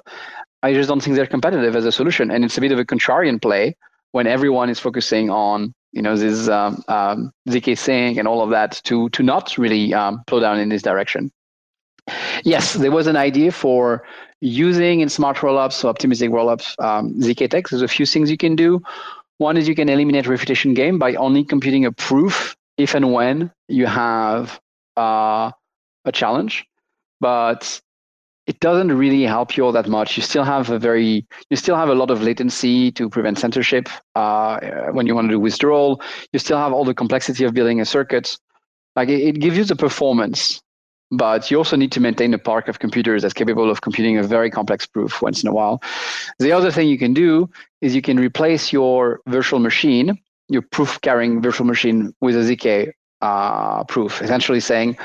I 0.62 0.74
just 0.74 0.88
don't 0.88 1.02
think 1.02 1.16
they're 1.16 1.26
competitive 1.26 1.74
as 1.74 1.86
a 1.86 1.90
solution, 1.90 2.30
and 2.30 2.44
it's 2.44 2.56
a 2.56 2.60
bit 2.60 2.70
of 2.70 2.78
a 2.78 2.84
contrarian 2.84 3.42
play 3.42 3.74
when 4.12 4.26
everyone 4.26 4.70
is 4.70 4.78
focusing 4.78 5.30
on 5.30 5.72
you 5.92 6.02
know 6.02 6.16
this 6.16 6.48
um, 6.48 6.82
um, 6.88 7.32
zk 7.48 7.76
sync 7.76 8.16
and 8.18 8.28
all 8.28 8.42
of 8.42 8.50
that 8.50 8.80
to 8.84 9.08
to 9.10 9.22
not 9.22 9.58
really 9.58 9.92
um, 9.94 10.22
plow 10.26 10.40
down 10.40 10.58
in 10.58 10.68
this 10.68 10.82
direction. 10.82 11.30
Yes, 12.44 12.74
there 12.74 12.90
was 12.90 13.06
an 13.06 13.16
idea 13.16 13.52
for 13.52 14.04
using 14.40 15.00
in 15.00 15.08
smart 15.08 15.36
rollups, 15.38 15.74
so 15.74 15.88
optimistic 15.88 16.30
rollups, 16.30 16.78
um, 16.82 17.14
zk 17.20 17.48
text. 17.50 17.70
There's 17.70 17.82
a 17.82 17.88
few 17.88 18.06
things 18.06 18.30
you 18.30 18.36
can 18.36 18.56
do. 18.56 18.82
One 19.38 19.56
is 19.56 19.68
you 19.68 19.74
can 19.74 19.88
eliminate 19.88 20.26
refutation 20.26 20.74
game 20.74 20.98
by 20.98 21.14
only 21.14 21.44
computing 21.44 21.84
a 21.86 21.92
proof 21.92 22.56
if 22.76 22.94
and 22.94 23.12
when 23.12 23.50
you 23.68 23.86
have 23.86 24.60
uh, 24.96 25.50
a 26.04 26.12
challenge. 26.12 26.66
But 27.20 27.80
it 28.50 28.58
doesn't 28.58 28.90
really 28.90 29.22
help 29.22 29.56
you 29.56 29.64
all 29.64 29.70
that 29.70 29.86
much. 29.86 30.16
You 30.16 30.24
still 30.24 30.42
have 30.42 30.70
a 30.70 30.78
very, 30.78 31.24
you 31.50 31.56
still 31.56 31.76
have 31.76 31.88
a 31.88 31.94
lot 31.94 32.10
of 32.10 32.20
latency 32.20 32.90
to 32.98 33.08
prevent 33.08 33.38
censorship 33.38 33.88
uh, 34.16 34.58
when 34.90 35.06
you 35.06 35.14
want 35.14 35.28
to 35.28 35.34
do 35.34 35.38
withdrawal. 35.38 36.02
You 36.32 36.40
still 36.40 36.58
have 36.58 36.72
all 36.72 36.84
the 36.84 36.92
complexity 36.92 37.44
of 37.44 37.54
building 37.54 37.80
a 37.80 37.84
circuit. 37.84 38.36
Like 38.96 39.08
it, 39.08 39.20
it 39.20 39.36
gives 39.38 39.56
you 39.56 39.62
the 39.62 39.76
performance, 39.76 40.60
but 41.12 41.48
you 41.48 41.58
also 41.58 41.76
need 41.76 41.92
to 41.92 42.00
maintain 42.00 42.34
a 42.34 42.38
park 42.38 42.66
of 42.66 42.80
computers 42.80 43.22
that's 43.22 43.34
capable 43.34 43.70
of 43.70 43.82
computing 43.82 44.18
a 44.18 44.24
very 44.24 44.50
complex 44.50 44.84
proof 44.84 45.22
once 45.22 45.44
in 45.44 45.48
a 45.48 45.52
while. 45.52 45.80
The 46.40 46.50
other 46.50 46.72
thing 46.72 46.88
you 46.88 46.98
can 46.98 47.14
do 47.14 47.48
is 47.80 47.94
you 47.94 48.02
can 48.02 48.18
replace 48.18 48.72
your 48.72 49.20
virtual 49.28 49.60
machine, 49.60 50.18
your 50.48 50.62
proof 50.62 51.00
carrying 51.02 51.40
virtual 51.40 51.68
machine, 51.68 52.12
with 52.20 52.34
a 52.34 52.40
ZK 52.40 52.90
uh, 53.20 53.84
proof, 53.84 54.20
essentially 54.22 54.58
saying, 54.58 54.98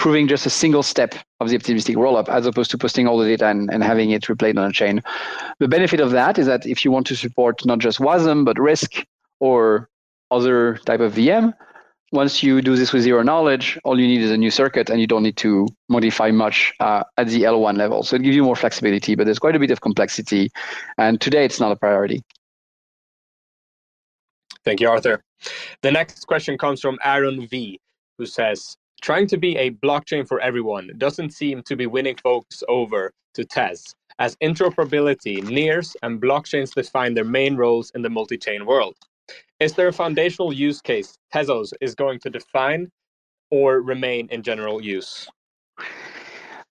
proving 0.00 0.26
just 0.26 0.46
a 0.46 0.50
single 0.50 0.82
step 0.82 1.14
of 1.40 1.50
the 1.50 1.56
optimistic 1.56 1.94
rollup 1.94 2.26
as 2.30 2.46
opposed 2.46 2.70
to 2.70 2.78
posting 2.78 3.06
all 3.06 3.18
the 3.18 3.26
data 3.26 3.46
and, 3.46 3.70
and 3.70 3.84
having 3.84 4.10
it 4.10 4.22
replayed 4.22 4.58
on 4.58 4.70
a 4.70 4.72
chain. 4.72 5.02
The 5.58 5.68
benefit 5.68 6.00
of 6.00 6.10
that 6.12 6.38
is 6.38 6.46
that 6.46 6.66
if 6.66 6.86
you 6.86 6.90
want 6.90 7.06
to 7.08 7.14
support 7.14 7.64
not 7.66 7.80
just 7.80 7.98
WASM, 7.98 8.46
but 8.46 8.56
RISC 8.56 9.04
or 9.40 9.90
other 10.30 10.78
type 10.86 11.00
of 11.00 11.12
VM, 11.12 11.52
once 12.12 12.42
you 12.42 12.62
do 12.62 12.76
this 12.76 12.94
with 12.94 13.02
zero 13.02 13.22
knowledge, 13.22 13.78
all 13.84 14.00
you 14.00 14.06
need 14.06 14.22
is 14.22 14.30
a 14.30 14.38
new 14.38 14.50
circuit 14.50 14.88
and 14.88 15.02
you 15.02 15.06
don't 15.06 15.22
need 15.22 15.36
to 15.36 15.68
modify 15.90 16.30
much 16.30 16.72
uh, 16.80 17.04
at 17.18 17.28
the 17.28 17.42
L1 17.42 17.76
level. 17.76 18.02
So 18.02 18.16
it 18.16 18.22
gives 18.22 18.34
you 18.34 18.42
more 18.42 18.56
flexibility, 18.56 19.14
but 19.14 19.24
there's 19.26 19.38
quite 19.38 19.54
a 19.54 19.58
bit 19.58 19.70
of 19.70 19.82
complexity. 19.82 20.50
And 20.96 21.20
today 21.20 21.44
it's 21.44 21.60
not 21.60 21.72
a 21.72 21.76
priority. 21.76 22.22
Thank 24.64 24.80
you, 24.80 24.88
Arthur. 24.88 25.22
The 25.82 25.92
next 25.92 26.26
question 26.26 26.56
comes 26.56 26.80
from 26.80 26.98
Aaron 27.04 27.46
V, 27.46 27.78
who 28.16 28.24
says, 28.24 28.76
Trying 29.00 29.28
to 29.28 29.38
be 29.38 29.56
a 29.56 29.70
blockchain 29.70 30.28
for 30.28 30.40
everyone 30.40 30.90
doesn't 30.98 31.30
seem 31.30 31.62
to 31.62 31.76
be 31.76 31.86
winning 31.86 32.16
folks 32.16 32.62
over 32.68 33.12
to 33.34 33.44
Tez, 33.44 33.94
as 34.18 34.36
interoperability 34.36 35.42
nears 35.42 35.96
and 36.02 36.20
blockchains 36.20 36.74
define 36.74 37.14
their 37.14 37.24
main 37.24 37.56
roles 37.56 37.90
in 37.94 38.02
the 38.02 38.10
multi 38.10 38.36
chain 38.36 38.66
world. 38.66 38.94
Is 39.58 39.72
there 39.74 39.88
a 39.88 39.92
foundational 39.92 40.52
use 40.52 40.82
case 40.82 41.16
Tezos 41.34 41.72
is 41.80 41.94
going 41.94 42.18
to 42.20 42.30
define 42.30 42.90
or 43.50 43.80
remain 43.80 44.28
in 44.30 44.42
general 44.42 44.82
use? 44.82 45.26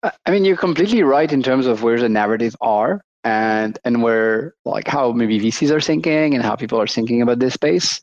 I 0.04 0.32
mean, 0.32 0.46
you're 0.46 0.58
completely 0.58 1.04
right 1.04 1.32
in 1.32 1.42
terms 1.42 1.66
of 1.66 1.84
where 1.84 2.00
the 2.00 2.10
narrative 2.10 2.56
are 2.62 3.02
and 3.24 3.78
and 3.84 4.02
where 4.04 4.54
like 4.66 4.88
how 4.88 5.12
maybe 5.12 5.40
VCs 5.40 5.72
are 5.72 5.82
thinking 5.82 6.36
and 6.36 6.44
how 6.44 6.56
people 6.56 6.80
are 6.80 6.88
thinking 6.88 7.22
about 7.22 7.40
this 7.40 7.56
space. 7.56 8.02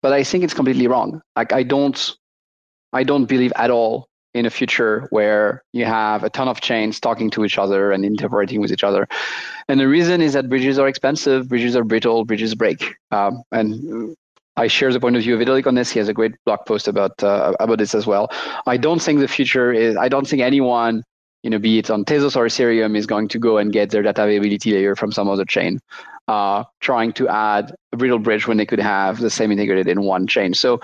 But 0.00 0.12
I 0.12 0.22
think 0.22 0.44
it's 0.44 0.54
completely 0.54 0.86
wrong. 0.86 1.20
Like 1.36 1.52
I 1.52 1.64
don't 1.64 2.16
I 2.94 3.02
don't 3.02 3.26
believe 3.26 3.52
at 3.56 3.70
all 3.70 4.08
in 4.34 4.46
a 4.46 4.50
future 4.50 5.06
where 5.10 5.62
you 5.72 5.84
have 5.84 6.24
a 6.24 6.30
ton 6.30 6.48
of 6.48 6.60
chains 6.60 6.98
talking 6.98 7.30
to 7.30 7.44
each 7.44 7.58
other 7.58 7.92
and 7.92 8.04
integrating 8.04 8.60
with 8.60 8.72
each 8.72 8.82
other. 8.84 9.06
And 9.68 9.78
the 9.78 9.88
reason 9.88 10.20
is 10.20 10.32
that 10.32 10.48
bridges 10.48 10.78
are 10.78 10.88
expensive, 10.88 11.48
bridges 11.48 11.76
are 11.76 11.84
brittle, 11.84 12.24
bridges 12.24 12.54
break. 12.54 12.94
Um, 13.10 13.42
and 13.52 14.16
I 14.56 14.66
share 14.68 14.92
the 14.92 15.00
point 15.00 15.16
of 15.16 15.22
view 15.22 15.34
of 15.34 15.40
Vitalik 15.40 15.66
on 15.66 15.74
this. 15.74 15.90
He 15.90 15.98
has 15.98 16.08
a 16.08 16.14
great 16.14 16.32
blog 16.44 16.60
post 16.66 16.88
about 16.88 17.22
uh, 17.22 17.54
about 17.58 17.78
this 17.78 17.94
as 17.94 18.06
well. 18.06 18.30
I 18.66 18.76
don't 18.76 19.02
think 19.02 19.20
the 19.20 19.28
future 19.28 19.72
is. 19.72 19.96
I 19.96 20.08
don't 20.08 20.26
think 20.28 20.42
anyone, 20.42 21.02
you 21.42 21.50
know, 21.50 21.58
be 21.58 21.78
it 21.78 21.90
on 21.90 22.04
Tezos 22.04 22.36
or 22.36 22.46
Ethereum, 22.46 22.96
is 22.96 23.06
going 23.06 23.28
to 23.28 23.38
go 23.38 23.58
and 23.58 23.72
get 23.72 23.90
their 23.90 24.02
data 24.02 24.22
availability 24.22 24.72
layer 24.72 24.94
from 24.94 25.10
some 25.10 25.28
other 25.28 25.44
chain, 25.44 25.80
uh, 26.28 26.62
trying 26.80 27.12
to 27.14 27.28
add 27.28 27.74
a 27.92 27.96
brittle 27.96 28.20
bridge 28.20 28.46
when 28.46 28.56
they 28.56 28.66
could 28.66 28.78
have 28.78 29.18
the 29.18 29.30
same 29.30 29.50
integrated 29.50 29.88
in 29.88 30.02
one 30.02 30.28
chain. 30.28 30.54
So 30.54 30.80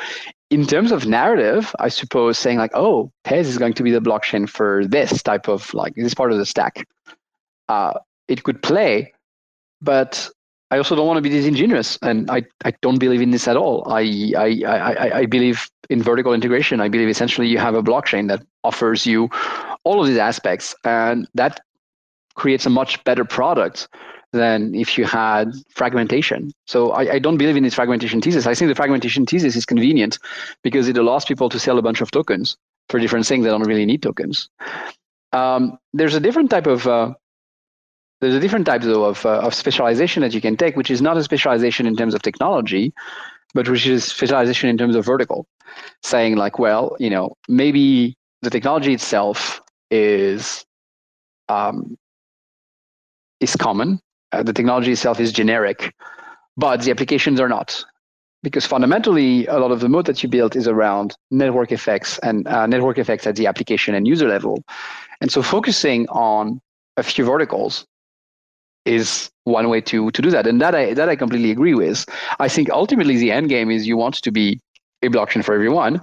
in 0.50 0.66
terms 0.66 0.90
of 0.90 1.06
narrative, 1.06 1.74
I 1.78 1.88
suppose 1.88 2.36
saying 2.36 2.58
like, 2.58 2.72
oh, 2.74 3.10
Tez 3.24 3.48
is 3.48 3.56
going 3.56 3.72
to 3.74 3.82
be 3.82 3.92
the 3.92 4.00
blockchain 4.00 4.48
for 4.48 4.84
this 4.84 5.22
type 5.22 5.48
of 5.48 5.72
like 5.74 5.94
this 5.94 6.14
part 6.14 6.32
of 6.32 6.38
the 6.38 6.46
stack. 6.46 6.86
Uh, 7.68 7.94
it 8.26 8.42
could 8.42 8.60
play, 8.62 9.12
but 9.80 10.28
I 10.72 10.78
also 10.78 10.94
don't 10.94 11.06
want 11.06 11.18
to 11.18 11.22
be 11.22 11.28
disingenuous, 11.28 11.98
and 12.02 12.30
I, 12.30 12.42
I 12.64 12.72
don't 12.80 12.98
believe 12.98 13.20
in 13.20 13.30
this 13.30 13.48
at 13.48 13.56
all. 13.56 13.84
I, 13.90 14.32
I, 14.36 14.62
I, 14.66 15.16
I 15.18 15.26
believe 15.26 15.68
in 15.88 16.02
vertical 16.02 16.32
integration. 16.32 16.80
I 16.80 16.88
believe 16.88 17.08
essentially 17.08 17.48
you 17.48 17.58
have 17.58 17.74
a 17.74 17.82
blockchain 17.82 18.28
that 18.28 18.44
offers 18.62 19.06
you 19.06 19.28
all 19.84 20.00
of 20.00 20.06
these 20.06 20.18
aspects, 20.18 20.74
and 20.84 21.28
that 21.34 21.60
creates 22.34 22.66
a 22.66 22.70
much 22.70 23.02
better 23.04 23.24
product 23.24 23.88
than 24.32 24.74
if 24.74 24.96
you 24.96 25.04
had 25.04 25.52
fragmentation. 25.74 26.52
So 26.66 26.92
I, 26.92 27.14
I, 27.14 27.18
don't 27.18 27.36
believe 27.36 27.56
in 27.56 27.64
this 27.64 27.74
fragmentation 27.74 28.20
thesis. 28.20 28.46
I 28.46 28.54
think 28.54 28.68
the 28.68 28.74
fragmentation 28.74 29.26
thesis 29.26 29.56
is 29.56 29.66
convenient 29.66 30.18
because 30.62 30.88
it 30.88 30.96
allows 30.96 31.24
people 31.24 31.48
to 31.48 31.58
sell 31.58 31.78
a 31.78 31.82
bunch 31.82 32.00
of 32.00 32.10
tokens 32.12 32.56
for 32.88 33.00
different 33.00 33.26
things 33.26 33.44
that 33.44 33.50
don't 33.50 33.66
really 33.66 33.86
need 33.86 34.02
tokens. 34.02 34.48
Um, 35.32 35.78
there's 35.92 36.14
a 36.14 36.20
different 36.20 36.50
type 36.50 36.66
of 36.66 36.86
uh, 36.86 37.14
there's 38.20 38.34
a 38.34 38.40
different 38.40 38.66
type 38.66 38.82
though 38.82 39.04
of, 39.04 39.24
uh, 39.24 39.40
of 39.40 39.54
specialization 39.54 40.22
that 40.22 40.34
you 40.34 40.40
can 40.40 40.56
take, 40.56 40.76
which 40.76 40.90
is 40.90 41.00
not 41.00 41.16
a 41.16 41.24
specialization 41.24 41.86
in 41.86 41.96
terms 41.96 42.14
of 42.14 42.22
technology, 42.22 42.92
but 43.54 43.68
which 43.68 43.86
is 43.86 44.04
specialization 44.04 44.68
in 44.68 44.76
terms 44.76 44.94
of 44.94 45.04
vertical. 45.04 45.46
Saying 46.02 46.36
like, 46.36 46.58
well, 46.58 46.96
you 46.98 47.10
know, 47.10 47.34
maybe 47.48 48.16
the 48.42 48.50
technology 48.50 48.92
itself 48.92 49.60
is 49.90 50.64
um, 51.48 51.96
is 53.40 53.56
common, 53.56 54.00
uh, 54.32 54.42
the 54.42 54.52
technology 54.52 54.92
itself 54.92 55.20
is 55.20 55.32
generic, 55.32 55.94
but 56.56 56.82
the 56.82 56.90
applications 56.90 57.40
are 57.40 57.48
not. 57.48 57.84
Because 58.42 58.64
fundamentally, 58.64 59.46
a 59.46 59.58
lot 59.58 59.70
of 59.70 59.80
the 59.80 59.88
mode 59.88 60.06
that 60.06 60.22
you 60.22 60.28
built 60.28 60.56
is 60.56 60.66
around 60.66 61.14
network 61.30 61.72
effects 61.72 62.18
and 62.22 62.46
uh, 62.48 62.66
network 62.66 62.96
effects 62.96 63.26
at 63.26 63.36
the 63.36 63.46
application 63.46 63.94
and 63.94 64.06
user 64.06 64.26
level. 64.28 64.64
And 65.20 65.30
so 65.30 65.42
focusing 65.42 66.08
on 66.08 66.60
a 66.96 67.02
few 67.02 67.24
verticals 67.24 67.86
is 68.86 69.30
one 69.44 69.68
way 69.68 69.82
to, 69.82 70.10
to 70.10 70.22
do 70.22 70.30
that. 70.30 70.46
And 70.46 70.60
that 70.60 70.74
I, 70.74 70.94
that 70.94 71.08
I 71.10 71.16
completely 71.16 71.50
agree 71.50 71.74
with. 71.74 72.06
I 72.38 72.48
think 72.48 72.70
ultimately 72.70 73.18
the 73.18 73.30
end 73.30 73.50
game 73.50 73.70
is 73.70 73.86
you 73.86 73.98
want 73.98 74.14
to 74.22 74.32
be 74.32 74.58
a 75.02 75.08
blockchain 75.08 75.44
for 75.44 75.54
everyone. 75.54 76.00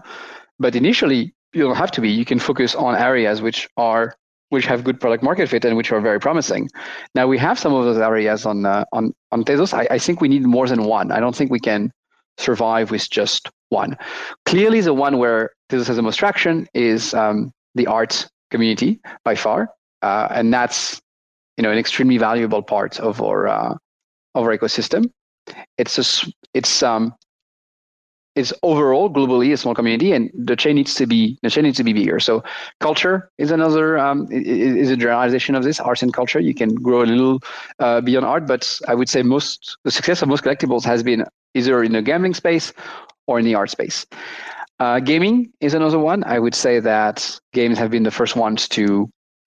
But 0.60 0.76
initially, 0.76 1.34
you 1.54 1.64
don't 1.64 1.76
have 1.76 1.92
to 1.92 2.02
be. 2.02 2.10
You 2.10 2.26
can 2.26 2.40
focus 2.40 2.76
on 2.76 2.96
areas 2.96 3.42
which 3.42 3.68
are 3.78 4.16
which 4.50 4.66
have 4.66 4.84
good 4.84 5.00
product 5.00 5.24
market 5.24 5.50
fit 5.50 5.66
and 5.66 5.76
which 5.76 5.92
are 5.92 6.00
very 6.00 6.20
promising. 6.20 6.70
Now 7.16 7.28
we 7.28 7.38
have 7.38 7.60
some 7.60 7.74
of 7.74 7.86
those 7.86 7.98
areas 7.98 8.46
on 8.46 8.66
uh, 8.66 8.86
on 8.94 9.14
on 9.32 9.44
Tezos. 9.44 9.74
I, 9.74 9.88
I 9.92 10.00
think 10.00 10.22
we 10.22 10.28
need 10.28 10.44
more 10.44 10.68
than 10.68 10.84
one. 10.84 11.12
I 11.12 11.20
don't 11.20 11.36
think 11.36 11.52
we 11.52 11.60
can 11.60 11.92
survive 12.38 12.92
with 12.92 13.10
just 13.10 13.50
one. 13.70 13.98
Clearly, 14.46 14.82
the 14.82 14.94
one 14.94 15.18
where 15.18 15.52
Tezos 15.70 15.88
has 15.88 15.96
the 15.98 16.02
most 16.02 16.18
traction 16.18 16.68
is 16.74 17.14
um, 17.14 17.52
the 17.76 17.88
art 17.88 18.28
community 18.52 19.00
by 19.24 19.36
far, 19.36 19.70
uh, 20.02 20.28
and 20.32 20.54
that's 20.54 21.02
you 21.58 21.64
know 21.64 21.72
an 21.72 21.78
extremely 21.78 22.18
valuable 22.18 22.62
part 22.62 23.00
of 23.00 23.22
our 23.22 23.48
uh, 23.48 23.76
of 24.36 24.46
our 24.46 24.58
ecosystem. 24.58 25.12
It's 25.78 25.98
a 25.98 26.32
it's 26.54 26.84
um 26.84 27.14
it's 28.38 28.54
overall 28.64 29.10
globally 29.10 29.52
a 29.52 29.58
small 29.58 29.74
community, 29.74 30.14
and 30.14 30.32
the 30.34 30.56
chain 30.56 30.76
needs 30.76 30.94
to 30.96 31.08
be 31.08 31.38
the 31.42 31.50
chain 31.50 31.64
needs 31.64 31.78
to 31.78 31.84
be 31.84 31.94
bigger. 31.94 32.20
So 32.20 32.44
culture 32.80 33.30
is 33.38 33.52
another 33.52 33.98
um, 33.98 34.28
is 34.32 34.92
a 34.92 34.96
generalization 34.96 35.56
of 35.56 35.64
this 35.64 35.80
arts 35.80 36.04
and 36.04 36.14
culture. 36.14 36.40
You 36.40 36.54
can 36.54 36.76
grow 36.76 37.02
a 37.02 37.10
little 37.14 37.40
uh, 37.80 38.02
beyond 38.02 38.26
art, 38.26 38.48
but 38.48 38.80
I 38.88 38.96
would 38.96 39.10
say 39.10 39.24
most 39.24 39.78
the 39.84 39.92
success 39.92 40.22
of 40.22 40.30
most 40.30 40.44
collectibles 40.44 40.86
has 40.86 41.04
been 41.04 41.26
either 41.56 41.84
in 41.84 41.94
the 41.94 42.02
gambling 42.02 42.36
space 42.36 42.72
or 43.26 43.40
in 43.40 43.46
the 43.46 43.56
art 43.56 43.70
space. 43.72 44.06
Uh, 44.80 45.00
gaming 45.00 45.52
is 45.60 45.74
another 45.74 46.00
one. 46.00 46.24
I 46.24 46.38
would 46.38 46.54
say 46.54 46.80
that 46.80 47.40
games 47.54 47.78
have 47.80 47.90
been 47.90 48.04
the 48.04 48.12
first 48.12 48.36
ones 48.36 48.68
to 48.70 49.10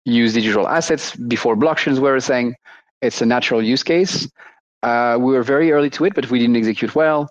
use 0.05 0.33
digital 0.33 0.67
assets 0.67 1.15
before 1.15 1.55
blockchains 1.55 1.99
were 1.99 2.15
a 2.15 2.21
thing. 2.21 2.55
It's 3.01 3.21
a 3.21 3.25
natural 3.25 3.61
use 3.63 3.83
case. 3.83 4.27
Uh, 4.81 5.17
we 5.19 5.33
were 5.33 5.43
very 5.43 5.71
early 5.71 5.91
to 5.91 6.05
it, 6.05 6.15
but 6.15 6.31
we 6.31 6.39
didn't 6.39 6.57
execute 6.57 6.95
well. 6.95 7.29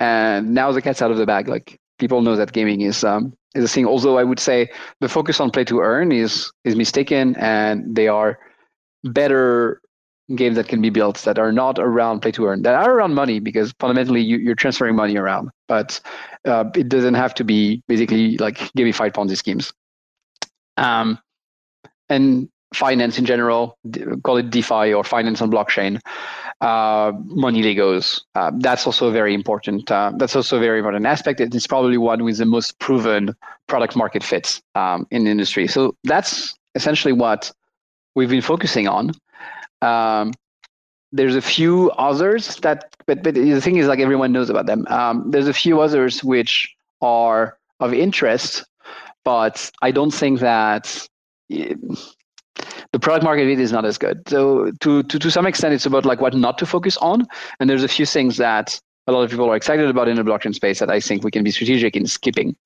And 0.00 0.54
now 0.54 0.72
the 0.72 0.82
cat's 0.82 1.02
out 1.02 1.10
of 1.10 1.16
the 1.16 1.26
bag. 1.26 1.48
Like 1.48 1.78
people 1.98 2.22
know 2.22 2.36
that 2.36 2.52
gaming 2.52 2.82
is 2.82 3.04
um, 3.04 3.34
is 3.54 3.64
a 3.64 3.68
thing. 3.68 3.86
Although 3.86 4.18
I 4.18 4.24
would 4.24 4.40
say 4.40 4.70
the 5.00 5.08
focus 5.08 5.40
on 5.40 5.50
play 5.50 5.64
to 5.64 5.80
earn 5.80 6.12
is 6.12 6.50
is 6.64 6.76
mistaken, 6.76 7.34
and 7.36 7.94
they 7.94 8.08
are 8.08 8.38
better 9.04 9.80
games 10.34 10.56
that 10.56 10.68
can 10.68 10.82
be 10.82 10.90
built 10.90 11.18
that 11.22 11.38
are 11.38 11.52
not 11.52 11.78
around 11.78 12.20
play 12.20 12.30
to 12.32 12.46
earn, 12.46 12.62
that 12.62 12.74
are 12.74 12.92
around 12.92 13.14
money 13.14 13.40
because 13.40 13.72
fundamentally 13.80 14.20
you, 14.20 14.50
are 14.50 14.54
transferring 14.54 14.94
money 14.94 15.16
around, 15.16 15.50
but 15.68 16.00
uh, 16.44 16.64
it 16.76 16.88
doesn't 16.88 17.14
have 17.14 17.34
to 17.34 17.44
be 17.44 17.82
basically 17.88 18.36
like 18.36 18.58
gamified 18.76 19.12
Ponzi 19.12 19.36
schemes. 19.36 19.72
Um, 20.76 21.18
and 22.10 22.48
finance 22.74 23.18
in 23.18 23.24
general, 23.24 23.78
call 24.22 24.36
it 24.36 24.50
DeFi 24.50 24.92
or 24.92 25.02
finance 25.04 25.40
on 25.40 25.50
blockchain, 25.50 26.00
uh, 26.60 27.12
money 27.24 27.62
Legos. 27.62 28.20
Uh, 28.34 28.50
that's 28.58 28.86
also 28.86 29.10
very 29.10 29.34
important. 29.34 29.90
Uh, 29.90 30.12
that's 30.16 30.36
also 30.36 30.58
a 30.58 30.60
very 30.60 30.78
important 30.78 31.06
aspect. 31.06 31.40
It's 31.40 31.66
probably 31.66 31.98
one 31.98 32.24
with 32.24 32.38
the 32.38 32.44
most 32.44 32.78
proven 32.78 33.34
product 33.68 33.96
market 33.96 34.22
fits 34.22 34.60
um, 34.74 35.06
in 35.10 35.24
the 35.24 35.30
industry. 35.30 35.66
So 35.66 35.94
that's 36.04 36.54
essentially 36.74 37.12
what 37.12 37.50
we've 38.14 38.30
been 38.30 38.42
focusing 38.42 38.88
on. 38.88 39.12
Um, 39.82 40.34
there's 41.12 41.36
a 41.36 41.40
few 41.40 41.90
others 41.92 42.56
that, 42.56 42.94
but, 43.06 43.22
but 43.22 43.34
the 43.34 43.60
thing 43.60 43.76
is, 43.76 43.86
like 43.86 44.00
everyone 44.00 44.32
knows 44.32 44.50
about 44.50 44.66
them. 44.66 44.86
Um, 44.88 45.30
there's 45.30 45.48
a 45.48 45.54
few 45.54 45.80
others 45.80 46.22
which 46.22 46.74
are 47.00 47.56
of 47.80 47.94
interest, 47.94 48.64
but 49.24 49.70
I 49.80 49.90
don't 49.90 50.12
think 50.12 50.40
that 50.40 51.08
the 52.92 52.98
product 52.98 53.24
market 53.24 53.44
fit 53.44 53.60
is 53.60 53.72
not 53.72 53.84
as 53.84 53.98
good. 53.98 54.26
So 54.28 54.70
to, 54.80 55.02
to 55.02 55.18
to 55.18 55.30
some 55.30 55.46
extent, 55.46 55.74
it's 55.74 55.86
about 55.86 56.04
like 56.04 56.20
what 56.20 56.34
not 56.34 56.58
to 56.58 56.66
focus 56.66 56.96
on. 56.98 57.26
And 57.60 57.68
there's 57.68 57.84
a 57.84 57.88
few 57.88 58.06
things 58.06 58.36
that 58.38 58.80
a 59.06 59.12
lot 59.12 59.22
of 59.22 59.30
people 59.30 59.50
are 59.50 59.56
excited 59.56 59.88
about 59.88 60.08
in 60.08 60.16
the 60.16 60.22
blockchain 60.22 60.54
space 60.54 60.78
that 60.80 60.90
I 60.90 61.00
think 61.00 61.24
we 61.24 61.30
can 61.30 61.42
be 61.42 61.50
strategic 61.50 61.96
in 61.96 62.06
skipping. 62.06 62.56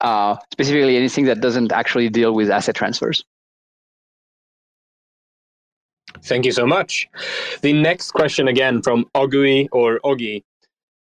Uh, 0.00 0.36
specifically, 0.52 0.96
anything 0.96 1.26
that 1.26 1.40
doesn't 1.40 1.72
actually 1.72 2.08
deal 2.08 2.34
with 2.34 2.50
asset 2.50 2.74
transfers. 2.74 3.24
Thank 6.22 6.46
you 6.46 6.52
so 6.52 6.66
much. 6.66 7.08
The 7.60 7.72
next 7.72 8.12
question 8.12 8.48
again 8.48 8.82
from 8.82 9.04
Ogui 9.14 9.68
or 9.72 10.00
Ogi, 10.04 10.42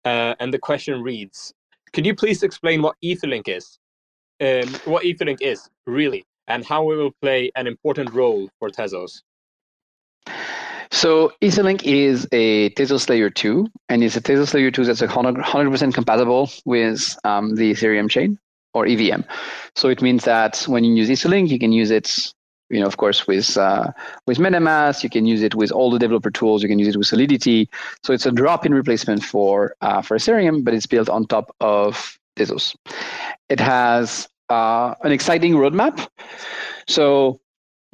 uh, 0.04 0.36
and 0.39 0.54
the 0.54 0.60
question 0.60 1.02
reads: 1.02 1.54
Could 1.93 2.06
you 2.06 2.15
please 2.15 2.43
explain 2.43 2.82
what 2.82 2.95
Etherlink 3.04 3.47
is? 3.47 3.80
Um, 4.41 4.67
what 4.86 5.04
Etherlink 5.04 5.41
is 5.41 5.69
really, 5.86 6.26
and 6.47 6.65
how 6.65 6.84
we 6.84 6.95
will 6.95 7.12
play 7.21 7.51
an 7.56 7.67
important 7.67 8.13
role 8.13 8.49
for 8.60 8.69
Tezos? 8.69 9.21
So 10.91 11.34
Etherlink 11.41 11.84
is 11.84 12.27
a 12.32 12.69
Tezos 12.71 13.10
Layer 13.10 13.29
2, 13.29 13.67
and 13.89 14.03
it's 14.03 14.15
a 14.15 14.21
Tezos 14.21 14.53
Layer 14.53 14.69
2 14.69 14.86
that's 14.86 15.01
100, 15.01 15.71
percent 15.71 15.95
compatible 15.95 16.51
with 16.65 17.17
um, 17.23 17.56
the 17.56 17.73
Ethereum 17.73 18.10
chain 18.10 18.38
or 18.73 18.86
EVM. 18.86 19.21
So 19.75 19.89
it 19.89 20.01
means 20.01 20.23
that 20.25 20.63
when 20.67 20.84
you 20.84 20.93
use 20.93 21.10
Etherlink, 21.10 21.49
you 21.49 21.60
can 21.60 21.71
use 21.71 21.89
it 21.91 22.34
you 22.69 22.79
know, 22.79 22.88
of 22.88 22.97
course, 22.97 23.27
with 23.27 23.56
uh, 23.56 23.91
with 24.25 24.39
MetaMask, 24.39 25.03
you 25.03 25.10
can 25.10 25.27
use 25.27 25.43
it 25.43 25.53
with 25.53 25.71
all 25.71 25.91
the 25.91 25.99
developer 25.99 26.32
tools. 26.32 26.63
You 26.63 26.69
can 26.69 26.79
use 26.79 26.88
it 26.88 26.97
with 26.97 27.06
Solidity. 27.06 27.69
So 28.03 28.13
it's 28.13 28.25
a 28.25 28.32
drop-in 28.32 28.73
replacement 28.73 29.23
for 29.23 29.75
uh, 29.82 30.01
for 30.01 30.17
Ethereum, 30.17 30.63
but 30.63 30.73
it's 30.73 30.88
built 30.88 31.08
on 31.08 31.27
top 31.27 31.56
of 31.60 32.17
Tezos. 32.36 32.75
It 33.49 33.60
has 33.60 34.27
uh, 34.49 34.95
an 35.03 35.12
exciting 35.12 35.53
roadmap. 35.53 36.08
So 36.88 37.39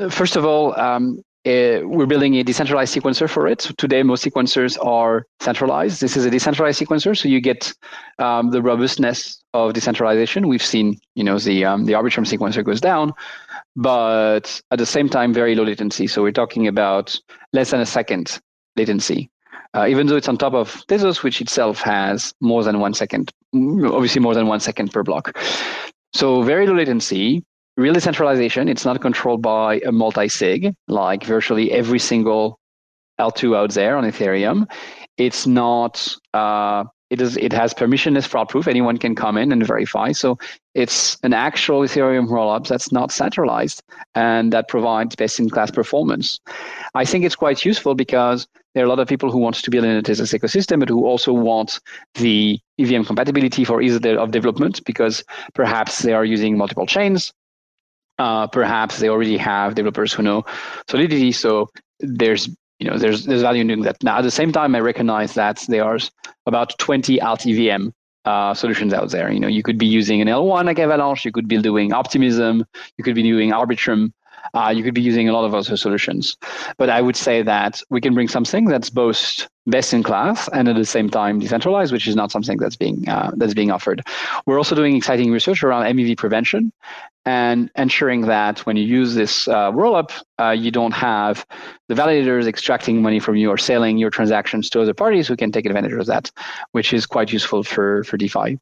first 0.09 0.35
of 0.35 0.45
all, 0.45 0.79
um, 0.79 1.21
uh, 1.45 1.79
we're 1.83 2.05
building 2.05 2.35
a 2.35 2.43
decentralized 2.43 2.93
sequencer 2.93 3.29
for 3.29 3.47
it. 3.47 3.61
So 3.61 3.73
today, 3.77 4.03
most 4.03 4.25
sequencers 4.25 4.77
are 4.85 5.25
centralized. 5.39 6.01
This 6.01 6.17
is 6.17 6.25
a 6.25 6.29
decentralized 6.29 6.81
sequencer, 6.81 7.17
so 7.17 7.29
you 7.29 7.39
get 7.39 7.73
um, 8.19 8.51
the 8.51 8.61
robustness 8.61 9.41
of 9.53 9.73
decentralization. 9.73 10.49
We've 10.49 10.63
seen, 10.63 10.99
you 11.15 11.23
know, 11.23 11.39
the 11.39 11.63
um, 11.63 11.85
the 11.85 11.93
Arbitrum 11.93 12.27
sequencer 12.27 12.63
goes 12.63 12.81
down, 12.81 13.13
but 13.77 14.61
at 14.71 14.79
the 14.79 14.85
same 14.85 15.07
time, 15.07 15.33
very 15.33 15.55
low 15.55 15.63
latency. 15.63 16.07
So 16.07 16.21
we're 16.21 16.33
talking 16.33 16.67
about 16.67 17.17
less 17.53 17.71
than 17.71 17.79
a 17.79 17.85
second 17.85 18.39
latency. 18.75 19.31
Uh, 19.73 19.85
even 19.87 20.07
though 20.07 20.17
it's 20.17 20.27
on 20.27 20.37
top 20.37 20.53
of 20.53 20.83
Tezos, 20.87 21.23
which 21.23 21.41
itself 21.41 21.79
has 21.81 22.33
more 22.41 22.63
than 22.63 22.79
one 22.79 22.93
second, 22.93 23.31
obviously 23.53 24.19
more 24.19 24.33
than 24.33 24.47
one 24.47 24.59
second 24.59 24.91
per 24.91 25.03
block. 25.03 25.37
So 26.13 26.41
very 26.41 26.65
low 26.67 26.75
latency, 26.75 27.43
real 27.77 27.93
decentralization. 27.93 28.67
It's 28.67 28.85
not 28.85 29.01
controlled 29.01 29.41
by 29.41 29.79
a 29.85 29.91
multi-sig 29.91 30.73
like 30.87 31.23
virtually 31.23 31.71
every 31.71 31.99
single 31.99 32.59
L2 33.19 33.55
out 33.55 33.71
there 33.71 33.97
on 33.97 34.03
Ethereum. 34.05 34.69
It's 35.17 35.45
not. 35.45 36.15
Uh, 36.33 36.85
it 37.09 37.21
is. 37.21 37.37
It 37.37 37.51
has 37.53 37.73
permissionless 37.73 38.27
fraud 38.27 38.49
proof. 38.49 38.67
Anyone 38.67 38.97
can 38.97 39.15
come 39.15 39.35
in 39.37 39.51
and 39.51 39.65
verify. 39.65 40.11
So 40.11 40.37
it's 40.75 41.17
an 41.23 41.33
actual 41.33 41.81
Ethereum 41.81 42.27
rollup 42.27 42.67
that's 42.67 42.91
not 42.91 43.11
centralized 43.11 43.81
and 44.13 44.53
that 44.53 44.67
provides 44.67 45.15
best-in-class 45.15 45.71
performance. 45.71 46.39
I 46.93 47.05
think 47.05 47.25
it's 47.25 47.35
quite 47.35 47.65
useful 47.65 47.95
because 47.95 48.47
there 48.73 48.83
are 48.83 48.85
a 48.85 48.89
lot 48.89 48.99
of 48.99 49.07
people 49.07 49.31
who 49.31 49.39
want 49.39 49.55
to 49.55 49.71
build 49.71 49.85
in 49.85 49.97
a 49.97 50.01
Tezos 50.03 50.37
ecosystem, 50.37 50.79
but 50.79 50.89
who 50.89 51.05
also 51.05 51.33
want 51.33 51.79
the 52.15 52.59
EVM 52.77 53.03
compatibility 53.03 53.63
for 53.63 53.81
ease 53.81 53.95
of 53.95 54.31
development 54.31 54.83
because 54.85 55.23
perhaps 55.53 56.03
they 56.03 56.13
are 56.13 56.25
using 56.25 56.57
multiple 56.57 56.85
chains 56.85 57.33
uh, 58.19 58.47
perhaps 58.47 58.99
they 58.99 59.09
already 59.09 59.37
have 59.37 59.75
developers 59.75 60.13
who 60.13 60.21
know 60.21 60.45
Solidity. 60.87 61.31
So 61.31 61.69
there's 61.99 62.47
you 62.79 62.89
know 62.89 62.97
there's 62.97 63.25
there's 63.25 63.41
value 63.41 63.61
in 63.61 63.67
doing 63.67 63.81
that. 63.83 64.03
Now 64.03 64.17
at 64.17 64.21
the 64.21 64.31
same 64.31 64.51
time, 64.51 64.75
I 64.75 64.79
recognize 64.79 65.33
that 65.33 65.65
there 65.67 65.83
are 65.83 65.97
about 66.45 66.77
20 66.77 67.21
alt 67.21 67.47
EVM 67.47 67.89
uh, 68.25 68.53
solutions 68.53 68.93
out 68.93 69.09
there. 69.11 69.31
You 69.31 69.39
know, 69.39 69.47
you 69.47 69.63
could 69.63 69.77
be 69.77 69.87
using 69.87 70.21
an 70.21 70.27
L1 70.27 70.65
like 70.65 70.79
Avalanche, 70.79 71.25
you 71.25 71.31
could 71.31 71.47
be 71.47 71.61
doing 71.61 71.93
Optimism, 71.93 72.65
you 72.97 73.03
could 73.03 73.15
be 73.15 73.23
doing 73.23 73.51
Arbitrum, 73.51 74.11
uh, 74.53 74.73
you 74.75 74.83
could 74.83 74.93
be 74.93 75.01
using 75.01 75.29
a 75.29 75.33
lot 75.33 75.45
of 75.45 75.53
other 75.53 75.77
solutions. 75.77 76.37
But 76.77 76.89
I 76.89 77.01
would 77.01 77.15
say 77.15 77.41
that 77.43 77.81
we 77.89 78.01
can 78.01 78.13
bring 78.13 78.27
something 78.27 78.65
that's 78.65 78.89
both 78.89 79.47
best 79.67 79.93
in 79.93 80.03
class 80.03 80.49
and 80.49 80.67
at 80.67 80.75
the 80.75 80.85
same 80.85 81.09
time 81.09 81.39
decentralized, 81.39 81.91
which 81.91 82.07
is 82.07 82.15
not 82.15 82.31
something 82.31 82.57
that's 82.57 82.75
being 82.75 83.07
uh, 83.07 83.31
that's 83.35 83.53
being 83.53 83.71
offered. 83.71 84.01
We're 84.45 84.57
also 84.57 84.75
doing 84.75 84.95
exciting 84.95 85.31
research 85.31 85.63
around 85.63 85.83
MEV 85.95 86.17
prevention 86.17 86.71
and 87.25 87.69
ensuring 87.75 88.21
that 88.21 88.65
when 88.65 88.75
you 88.75 88.83
use 88.83 89.13
this 89.13 89.47
uh, 89.47 89.71
rollup, 89.71 90.11
uh, 90.39 90.51
you 90.51 90.71
don't 90.71 90.93
have 90.93 91.45
the 91.87 91.93
validators 91.93 92.47
extracting 92.47 93.01
money 93.01 93.19
from 93.19 93.35
you 93.35 93.49
or 93.49 93.57
selling 93.57 93.97
your 93.97 94.09
transactions 94.09 94.69
to 94.71 94.81
other 94.81 94.93
parties 94.93 95.27
who 95.27 95.35
can 95.35 95.51
take 95.51 95.65
advantage 95.65 95.93
of 95.93 96.07
that, 96.07 96.31
which 96.71 96.93
is 96.93 97.05
quite 97.05 97.31
useful 97.31 97.63
for 97.63 98.03
for 98.03 98.17
DeFi. 98.17 98.57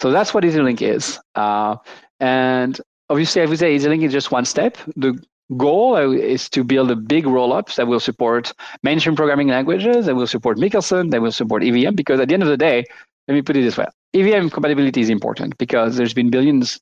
So 0.00 0.10
that's 0.12 0.32
what 0.32 0.44
Etherlink 0.44 0.80
is. 0.80 1.18
Uh, 1.34 1.76
and 2.20 2.80
obviously, 3.10 3.42
I 3.42 3.46
would 3.46 3.58
say 3.58 3.76
Etherlink 3.76 4.02
is 4.02 4.12
just 4.12 4.30
one 4.30 4.44
step. 4.44 4.76
The 4.96 5.18
goal 5.56 5.96
uh, 5.96 6.10
is 6.10 6.48
to 6.50 6.62
build 6.62 6.90
a 6.90 6.96
big 6.96 7.24
rollup 7.24 7.74
that 7.76 7.86
will 7.86 8.00
support 8.00 8.52
mainstream 8.82 9.16
programming 9.16 9.48
languages, 9.48 10.06
that 10.06 10.14
will 10.14 10.26
support 10.26 10.58
Michelson, 10.58 11.10
that 11.10 11.22
will 11.22 11.32
support 11.32 11.64
EVM, 11.64 11.94
because 11.94 12.20
at 12.20 12.28
the 12.28 12.34
end 12.34 12.42
of 12.42 12.48
the 12.48 12.56
day, 12.56 12.84
let 13.26 13.34
me 13.34 13.42
put 13.42 13.56
it 13.56 13.62
this 13.62 13.76
way. 13.76 13.86
EVM 14.14 14.48
compatibility 14.48 15.00
is 15.00 15.10
important 15.10 15.56
because 15.58 15.96
there's 15.96 16.14
been 16.14 16.30
billions 16.30 16.80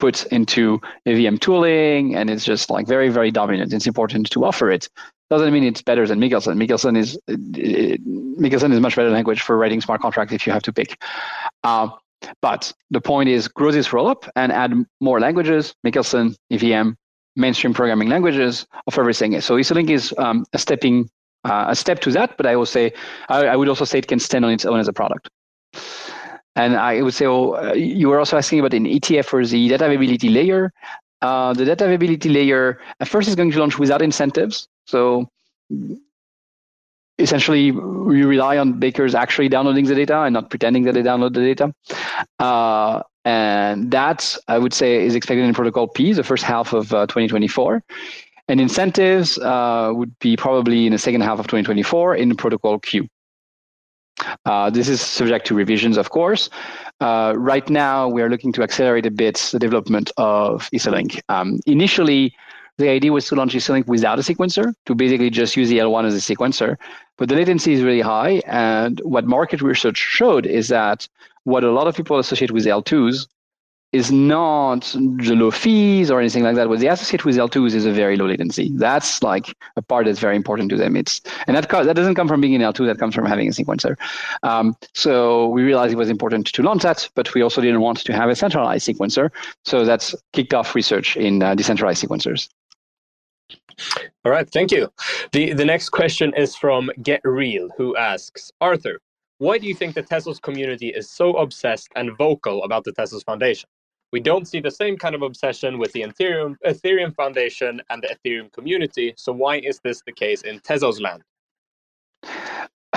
put 0.00 0.26
into 0.26 0.80
EVM 1.06 1.36
tooling 1.36 2.16
and 2.16 2.30
it's 2.30 2.44
just 2.44 2.70
like 2.70 2.86
very, 2.86 3.08
very 3.08 3.30
dominant. 3.30 3.72
It's 3.72 3.86
important 3.86 4.30
to 4.30 4.44
offer 4.44 4.70
it. 4.70 4.88
Doesn't 5.30 5.52
mean 5.52 5.64
it's 5.64 5.82
better 5.82 6.06
than 6.06 6.18
Michelson. 6.18 6.58
Michelson 6.58 6.96
is 6.96 7.18
uh, 7.28 7.32
uh, 7.32 7.96
Michelson 8.36 8.72
is 8.72 8.80
much 8.80 8.96
better 8.96 9.10
language 9.10 9.40
for 9.40 9.56
writing 9.56 9.80
smart 9.80 10.00
contracts 10.00 10.34
if 10.34 10.46
you 10.46 10.52
have 10.52 10.62
to 10.64 10.72
pick. 10.72 11.02
Uh, 11.62 11.88
but 12.40 12.72
the 12.90 13.00
point 13.00 13.28
is 13.28 13.48
grow 13.48 13.70
this 13.70 13.88
rollup 13.88 14.28
and 14.36 14.52
add 14.52 14.72
more 15.00 15.20
languages, 15.20 15.74
Michelson, 15.84 16.36
EVM, 16.50 16.90
mainstream 17.36 17.74
programming 17.74 18.08
languages 18.08 18.66
of 18.86 18.98
everything. 18.98 19.40
So 19.40 19.56
EtherLink 19.56 19.90
is 19.90 20.14
um, 20.18 20.44
a 20.52 20.58
stepping 20.58 21.08
uh, 21.44 21.66
a 21.68 21.76
step 21.76 22.00
to 22.00 22.10
that, 22.12 22.36
but 22.36 22.46
I 22.46 22.56
will 22.56 22.66
say 22.66 22.92
I, 23.28 23.46
I, 23.46 23.56
would 23.56 23.68
also 23.68 23.84
say 23.84 23.98
it 23.98 24.06
can 24.06 24.18
stand 24.18 24.46
on 24.46 24.50
its 24.50 24.64
own 24.64 24.80
as 24.80 24.88
a 24.88 24.94
product. 24.94 25.28
And 26.56 26.76
I 26.76 27.02
would 27.02 27.12
say, 27.12 27.26
well, 27.26 27.56
uh, 27.56 27.74
you 27.74 28.08
were 28.08 28.18
also 28.18 28.38
asking 28.38 28.60
about 28.60 28.72
an 28.72 28.86
ETF 28.86 29.26
for 29.26 29.44
the 29.44 29.68
data 29.68 29.84
availability 29.86 30.28
layer. 30.30 30.72
Uh, 31.20 31.52
the 31.52 31.64
data 31.64 31.84
availability 31.84 32.28
layer 32.28 32.80
at 33.00 33.08
first 33.08 33.28
is 33.28 33.34
going 33.34 33.50
to 33.50 33.58
launch 33.58 33.78
without 33.78 34.02
incentives. 34.02 34.68
So 34.86 35.28
essentially 37.24 37.72
we 37.72 38.22
rely 38.22 38.56
on 38.58 38.78
bakers 38.78 39.14
actually 39.14 39.48
downloading 39.48 39.86
the 39.86 39.94
data 39.94 40.20
and 40.22 40.34
not 40.34 40.50
pretending 40.50 40.84
that 40.84 40.94
they 40.94 41.02
download 41.02 41.32
the 41.34 41.40
data. 41.40 41.74
Uh, 42.38 43.02
and 43.24 43.90
that 43.90 44.36
I 44.48 44.58
would 44.58 44.74
say 44.74 45.04
is 45.04 45.14
expected 45.14 45.44
in 45.44 45.54
Protocol 45.54 45.88
P, 45.88 46.12
the 46.12 46.22
first 46.22 46.44
half 46.44 46.74
of 46.74 46.92
uh, 46.92 47.06
2024. 47.06 47.82
And 48.48 48.60
incentives 48.60 49.38
uh, 49.38 49.90
would 49.94 50.16
be 50.18 50.36
probably 50.36 50.86
in 50.86 50.92
the 50.92 50.98
second 50.98 51.22
half 51.22 51.38
of 51.38 51.46
2024 51.46 52.14
in 52.16 52.36
Protocol 52.36 52.78
Q. 52.78 53.08
Uh, 54.44 54.68
this 54.70 54.88
is 54.88 55.00
subject 55.00 55.46
to 55.46 55.54
revisions, 55.54 55.96
of 55.96 56.10
course. 56.10 56.50
Uh, 57.00 57.32
right 57.36 57.68
now, 57.70 58.06
we 58.06 58.20
are 58.22 58.28
looking 58.28 58.52
to 58.52 58.62
accelerate 58.62 59.06
a 59.06 59.10
bit 59.10 59.36
the 59.52 59.58
development 59.58 60.12
of 60.18 60.68
EtherLink. 60.74 61.20
Um, 61.30 61.58
initially, 61.66 62.34
the 62.78 62.88
idea 62.88 63.12
was 63.12 63.26
to 63.28 63.34
launch 63.34 63.54
Etherlink 63.54 63.86
without 63.86 64.18
a 64.18 64.22
sequencer, 64.22 64.74
to 64.86 64.94
basically 64.94 65.30
just 65.30 65.56
use 65.56 65.68
the 65.68 65.78
L1 65.78 66.06
as 66.06 66.14
a 66.14 66.34
sequencer. 66.34 66.76
But 67.16 67.28
the 67.28 67.36
latency 67.36 67.72
is 67.72 67.82
really 67.82 68.00
high. 68.00 68.42
And 68.46 69.00
what 69.04 69.26
market 69.26 69.62
research 69.62 69.96
showed 69.96 70.46
is 70.46 70.68
that 70.68 71.08
what 71.44 71.62
a 71.62 71.70
lot 71.70 71.86
of 71.86 71.94
people 71.94 72.18
associate 72.18 72.50
with 72.50 72.64
L2s 72.64 73.26
is 73.94 74.10
not 74.10 74.80
the 74.92 75.36
low 75.36 75.52
fees 75.52 76.10
or 76.10 76.18
anything 76.18 76.42
like 76.42 76.56
that. 76.56 76.68
What 76.68 76.80
they 76.80 76.88
associate 76.88 77.24
with 77.24 77.36
L2s 77.36 77.74
is 77.74 77.86
a 77.86 77.92
very 77.92 78.16
low 78.16 78.26
latency. 78.26 78.72
That's 78.74 79.22
like 79.22 79.54
a 79.76 79.82
part 79.82 80.06
that's 80.06 80.18
very 80.18 80.34
important 80.34 80.70
to 80.70 80.76
them. 80.76 80.96
It's 80.96 81.20
and 81.46 81.56
that 81.56 81.68
that 81.68 81.94
doesn't 81.94 82.16
come 82.16 82.26
from 82.26 82.40
being 82.40 82.54
in 82.54 82.60
L2. 82.60 82.86
That 82.86 82.98
comes 82.98 83.14
from 83.14 83.24
having 83.24 83.46
a 83.46 83.52
sequencer. 83.52 83.96
Um, 84.42 84.76
so 84.94 85.46
we 85.46 85.62
realized 85.62 85.92
it 85.92 85.96
was 85.96 86.10
important 86.10 86.48
to 86.48 86.62
launch 86.62 86.82
that, 86.82 87.08
but 87.14 87.32
we 87.34 87.42
also 87.42 87.60
didn't 87.60 87.82
want 87.82 87.98
to 87.98 88.12
have 88.12 88.28
a 88.28 88.34
centralized 88.34 88.88
sequencer. 88.88 89.30
So 89.64 89.84
that's 89.84 90.12
kicked 90.32 90.54
off 90.54 90.74
research 90.74 91.16
in 91.16 91.40
uh, 91.40 91.54
decentralized 91.54 92.04
sequencers. 92.04 92.48
All 94.24 94.32
right, 94.32 94.48
thank 94.50 94.70
you. 94.70 94.90
The 95.32 95.52
the 95.52 95.64
next 95.64 95.90
question 95.90 96.32
is 96.36 96.56
from 96.56 96.90
Get 97.02 97.20
Real, 97.24 97.68
who 97.76 97.96
asks 97.96 98.50
Arthur, 98.60 99.00
why 99.38 99.58
do 99.58 99.66
you 99.66 99.74
think 99.74 99.94
the 99.94 100.02
Tezos 100.02 100.40
community 100.40 100.88
is 100.88 101.10
so 101.10 101.34
obsessed 101.36 101.88
and 101.96 102.16
vocal 102.16 102.62
about 102.64 102.84
the 102.84 102.92
Tezos 102.92 103.24
Foundation? 103.24 103.68
We 104.12 104.20
don't 104.20 104.46
see 104.46 104.60
the 104.60 104.70
same 104.70 104.96
kind 104.96 105.16
of 105.16 105.22
obsession 105.22 105.78
with 105.78 105.92
the 105.92 106.02
Ethereum, 106.02 106.54
Ethereum 106.64 107.14
Foundation 107.16 107.82
and 107.90 108.00
the 108.02 108.14
Ethereum 108.14 108.52
community. 108.52 109.12
So 109.16 109.32
why 109.32 109.56
is 109.56 109.80
this 109.82 110.02
the 110.06 110.12
case 110.12 110.42
in 110.42 110.60
Tezos 110.60 111.00
land? 111.00 111.22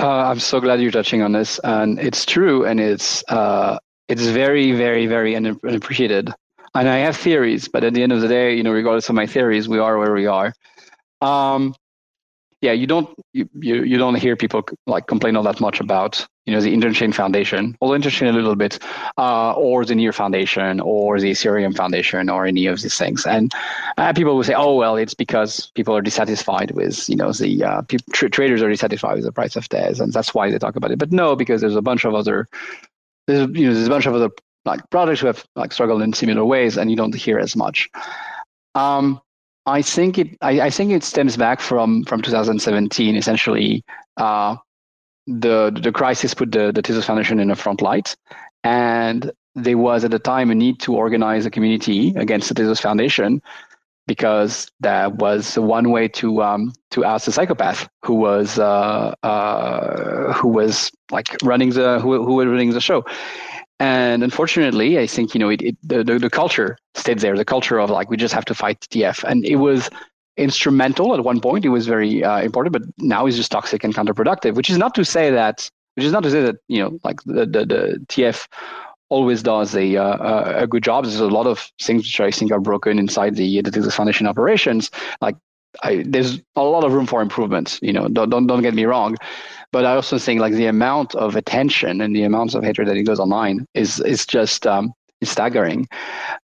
Uh, 0.00 0.06
I'm 0.30 0.38
so 0.38 0.60
glad 0.60 0.80
you're 0.80 0.92
touching 0.92 1.22
on 1.22 1.32
this, 1.32 1.58
and 1.64 1.98
it's 1.98 2.24
true, 2.24 2.64
and 2.64 2.78
it's 2.78 3.24
uh, 3.28 3.78
it's 4.08 4.26
very, 4.26 4.70
very, 4.72 5.08
very 5.08 5.34
unappreciated. 5.34 6.30
And 6.74 6.88
I 6.88 6.98
have 6.98 7.16
theories, 7.16 7.68
but 7.68 7.84
at 7.84 7.94
the 7.94 8.02
end 8.02 8.12
of 8.12 8.20
the 8.20 8.28
day, 8.28 8.54
you 8.54 8.62
know, 8.62 8.72
regardless 8.72 9.08
of 9.08 9.14
my 9.14 9.26
theories, 9.26 9.68
we 9.68 9.78
are 9.78 9.98
where 9.98 10.12
we 10.12 10.26
are. 10.26 10.52
Um, 11.20 11.74
yeah, 12.60 12.72
you 12.72 12.88
don't 12.88 13.08
you, 13.32 13.48
you, 13.54 13.84
you 13.84 13.98
don't 13.98 14.16
hear 14.16 14.34
people 14.34 14.64
like 14.86 15.06
complain 15.06 15.36
all 15.36 15.44
that 15.44 15.60
much 15.60 15.78
about 15.80 16.26
you 16.44 16.52
know 16.52 16.60
the 16.60 16.74
Interchain 16.74 17.14
Foundation, 17.14 17.76
although 17.80 17.96
Interchain 17.96 18.28
a 18.28 18.32
little 18.32 18.56
bit, 18.56 18.80
uh, 19.16 19.52
or 19.52 19.84
the 19.84 19.94
Near 19.94 20.12
Foundation, 20.12 20.80
or 20.80 21.20
the 21.20 21.30
Ethereum 21.30 21.76
Foundation, 21.76 22.28
or 22.28 22.46
any 22.46 22.66
of 22.66 22.82
these 22.82 22.96
things. 22.96 23.24
And 23.26 23.52
uh, 23.96 24.12
people 24.12 24.34
will 24.34 24.42
say, 24.42 24.54
oh 24.54 24.74
well, 24.74 24.96
it's 24.96 25.14
because 25.14 25.70
people 25.76 25.96
are 25.96 26.02
dissatisfied 26.02 26.72
with 26.72 27.08
you 27.08 27.14
know 27.14 27.30
the 27.30 27.62
uh, 27.62 27.82
tra- 28.12 28.30
traders 28.30 28.60
are 28.60 28.70
dissatisfied 28.70 29.14
with 29.14 29.24
the 29.24 29.32
price 29.32 29.54
of 29.54 29.68
Tez, 29.68 30.00
and 30.00 30.12
that's 30.12 30.34
why 30.34 30.50
they 30.50 30.58
talk 30.58 30.74
about 30.74 30.90
it. 30.90 30.98
But 30.98 31.12
no, 31.12 31.36
because 31.36 31.60
there's 31.60 31.76
a 31.76 31.82
bunch 31.82 32.04
of 32.04 32.14
other 32.14 32.48
there's 33.28 33.48
you 33.56 33.68
know 33.68 33.74
there's 33.74 33.86
a 33.86 33.90
bunch 33.90 34.06
of 34.06 34.14
other 34.14 34.30
like 34.68 34.88
projects 34.90 35.20
who 35.20 35.26
have 35.26 35.44
like 35.56 35.72
struggled 35.72 36.02
in 36.02 36.12
similar 36.12 36.44
ways, 36.44 36.76
and 36.76 36.90
you 36.90 36.96
don't 36.96 37.14
hear 37.14 37.38
as 37.38 37.56
much. 37.56 37.88
Um, 38.74 39.20
I 39.66 39.82
think 39.82 40.18
it. 40.18 40.28
I, 40.40 40.60
I, 40.60 40.70
think 40.70 40.92
it 40.92 41.02
stems 41.02 41.36
back 41.36 41.60
from 41.60 42.04
from 42.04 42.22
2017. 42.22 43.16
Essentially, 43.16 43.84
uh, 44.16 44.56
the 45.26 45.76
the 45.82 45.92
crisis 45.92 46.34
put 46.34 46.52
the 46.52 46.72
the 46.72 46.82
Tezos 46.82 47.04
Foundation 47.04 47.40
in 47.40 47.48
the 47.48 47.56
front 47.56 47.82
light, 47.82 48.16
and 48.64 49.32
there 49.54 49.78
was 49.78 50.04
at 50.04 50.10
the 50.10 50.18
time 50.18 50.50
a 50.50 50.54
need 50.54 50.78
to 50.80 50.94
organize 50.94 51.44
a 51.46 51.50
community 51.50 52.14
against 52.16 52.48
the 52.48 52.54
Tezos 52.54 52.80
Foundation 52.80 53.42
because 54.08 54.70
that 54.80 55.16
was 55.16 55.58
one 55.58 55.90
way 55.90 56.08
to 56.08 56.42
um, 56.42 56.72
to 56.90 57.04
oust 57.04 57.26
the 57.26 57.32
psychopath 57.32 57.88
who 58.04 58.14
was 58.14 58.58
uh, 58.58 59.14
uh, 59.22 60.32
who 60.32 60.48
was 60.48 60.90
like 61.12 61.36
running 61.44 61.70
the 61.70 62.00
who, 62.00 62.24
who 62.24 62.34
was 62.34 62.46
running 62.46 62.70
the 62.70 62.80
show. 62.80 63.04
And 63.80 64.24
unfortunately, 64.24 64.98
I 64.98 65.06
think 65.06 65.34
you 65.34 65.40
know 65.40 65.48
it, 65.48 65.62
it 65.62 65.76
the, 65.82 66.02
the, 66.02 66.18
the 66.18 66.30
culture 66.30 66.78
stayed 66.94 67.20
there. 67.20 67.36
The 67.36 67.44
culture 67.44 67.78
of 67.78 67.90
like 67.90 68.10
we 68.10 68.16
just 68.16 68.34
have 68.34 68.44
to 68.46 68.54
fight 68.54 68.80
TF, 68.90 69.22
and 69.24 69.44
it 69.44 69.56
was 69.56 69.88
instrumental 70.36 71.14
at 71.14 71.24
one 71.24 71.40
point. 71.40 71.64
It 71.64 71.68
was 71.68 71.86
very 71.86 72.24
uh, 72.24 72.40
important, 72.40 72.72
but 72.72 72.82
now 72.98 73.26
it's 73.26 73.36
just 73.36 73.52
toxic 73.52 73.84
and 73.84 73.94
counterproductive. 73.94 74.54
Which 74.54 74.70
is 74.70 74.78
not 74.78 74.94
to 74.96 75.04
say 75.04 75.30
that 75.30 75.70
which 75.94 76.04
is 76.04 76.12
not 76.12 76.22
to 76.22 76.30
say 76.30 76.42
that 76.42 76.56
you 76.68 76.80
know 76.82 76.98
like 77.04 77.22
the 77.24 77.46
the, 77.46 77.66
the 77.66 78.06
TF 78.08 78.46
always 79.10 79.42
does 79.42 79.74
a 79.74 79.96
uh, 79.96 80.62
a 80.62 80.66
good 80.66 80.82
job. 80.82 81.04
There's 81.04 81.20
a 81.20 81.28
lot 81.28 81.46
of 81.46 81.70
things 81.80 82.02
which 82.02 82.20
I 82.20 82.30
think 82.30 82.52
are 82.52 82.60
broken 82.60 82.98
inside 82.98 83.36
the 83.36 83.60
the 83.62 83.70
Tezos 83.70 83.92
Foundation 83.92 84.26
operations. 84.26 84.90
Like 85.20 85.36
I, 85.82 86.04
there's 86.06 86.40
a 86.56 86.62
lot 86.62 86.84
of 86.84 86.92
room 86.92 87.06
for 87.06 87.22
improvement. 87.22 87.78
You 87.82 87.92
know, 87.92 88.08
don't, 88.08 88.30
don't 88.30 88.46
don't 88.46 88.62
get 88.62 88.74
me 88.74 88.84
wrong, 88.84 89.16
but 89.72 89.84
I 89.84 89.94
also 89.94 90.18
think 90.18 90.40
like 90.40 90.54
the 90.54 90.66
amount 90.66 91.14
of 91.14 91.36
attention 91.36 92.00
and 92.00 92.14
the 92.14 92.22
amounts 92.22 92.54
of 92.54 92.64
hatred 92.64 92.88
that 92.88 92.96
it 92.96 93.04
goes 93.04 93.20
online 93.20 93.66
is 93.74 94.00
is 94.00 94.26
just 94.26 94.66
um, 94.66 94.92
is 95.20 95.30
staggering. 95.30 95.88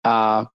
Uh, 0.03 0.45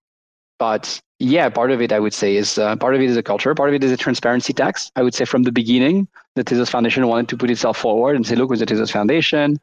but 0.59 1.01
yeah, 1.21 1.49
part 1.49 1.71
of 1.71 1.81
it 1.81 1.93
I 1.93 2.01
would 2.01 2.15
say 2.15 2.37
is 2.37 2.59
uh, 2.59 2.77
part 2.77 2.95
of 2.95 3.01
it 3.01 3.09
is 3.11 3.17
a 3.17 3.23
culture, 3.23 3.55
part 3.55 3.69
of 3.69 3.75
it 3.75 3.83
is 3.83 3.93
a 3.93 3.97
transparency 3.97 4.53
tax. 4.53 4.91
I 4.97 5.03
would 5.03 5.15
say 5.15 5.25
from 5.25 5.45
the 5.45 5.53
beginning, 5.53 6.09
the 6.37 6.45
Tezos 6.45 6.71
Foundation 6.71 7.07
wanted 7.07 7.29
to 7.29 7.37
put 7.37 7.51
itself 7.51 7.77
forward 7.77 8.17
and 8.17 8.27
say, 8.27 8.37
look, 8.37 8.51
with 8.51 8.61
the 8.61 8.67
Tezos 8.67 8.93
Foundation, 8.93 9.59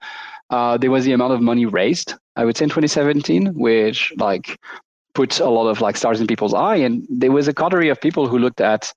uh, 0.50 0.78
there 0.78 0.92
was 0.92 1.06
the 1.06 1.14
amount 1.14 1.34
of 1.34 1.42
money 1.42 1.66
raised. 1.66 2.14
I 2.36 2.46
would 2.46 2.58
say 2.58 2.64
in 2.64 2.70
2017, 2.70 3.54
which 3.54 4.14
like 4.18 4.60
put 5.14 5.40
a 5.40 5.50
lot 5.50 5.68
of 5.68 5.82
like 5.82 5.96
stars 5.96 6.20
in 6.20 6.28
people's 6.28 6.54
eye, 6.54 6.76
and 6.76 7.06
there 7.10 7.32
was 7.32 7.48
a 7.48 7.54
coterie 7.54 7.90
of 7.90 8.02
people 8.02 8.28
who 8.28 8.38
looked 8.38 8.62
at 8.62 8.94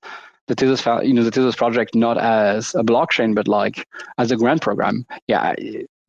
the 0.49 0.55
Tezos, 0.55 1.07
you 1.07 1.13
know, 1.13 1.23
the 1.23 1.53
project 1.55 1.93
not 1.95 2.17
as 2.17 2.73
a 2.73 2.83
blockchain, 2.83 3.35
but 3.35 3.47
like 3.47 3.87
as 4.17 4.31
a 4.31 4.35
grant 4.35 4.61
program. 4.61 5.05
Yeah, 5.27 5.53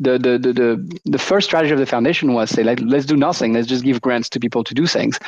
the 0.00 0.18
the 0.18 0.38
the 0.38 0.52
the, 0.52 1.00
the 1.04 1.18
first 1.18 1.46
strategy 1.46 1.72
of 1.72 1.78
the 1.78 1.86
foundation 1.86 2.32
was 2.32 2.50
say 2.50 2.64
like 2.64 2.80
let's 2.82 3.04
do 3.04 3.16
nothing, 3.16 3.52
let's 3.52 3.68
just 3.68 3.84
give 3.84 4.00
grants 4.00 4.30
to 4.30 4.40
people 4.40 4.64
to 4.64 4.74
do 4.74 4.86
things, 4.86 5.20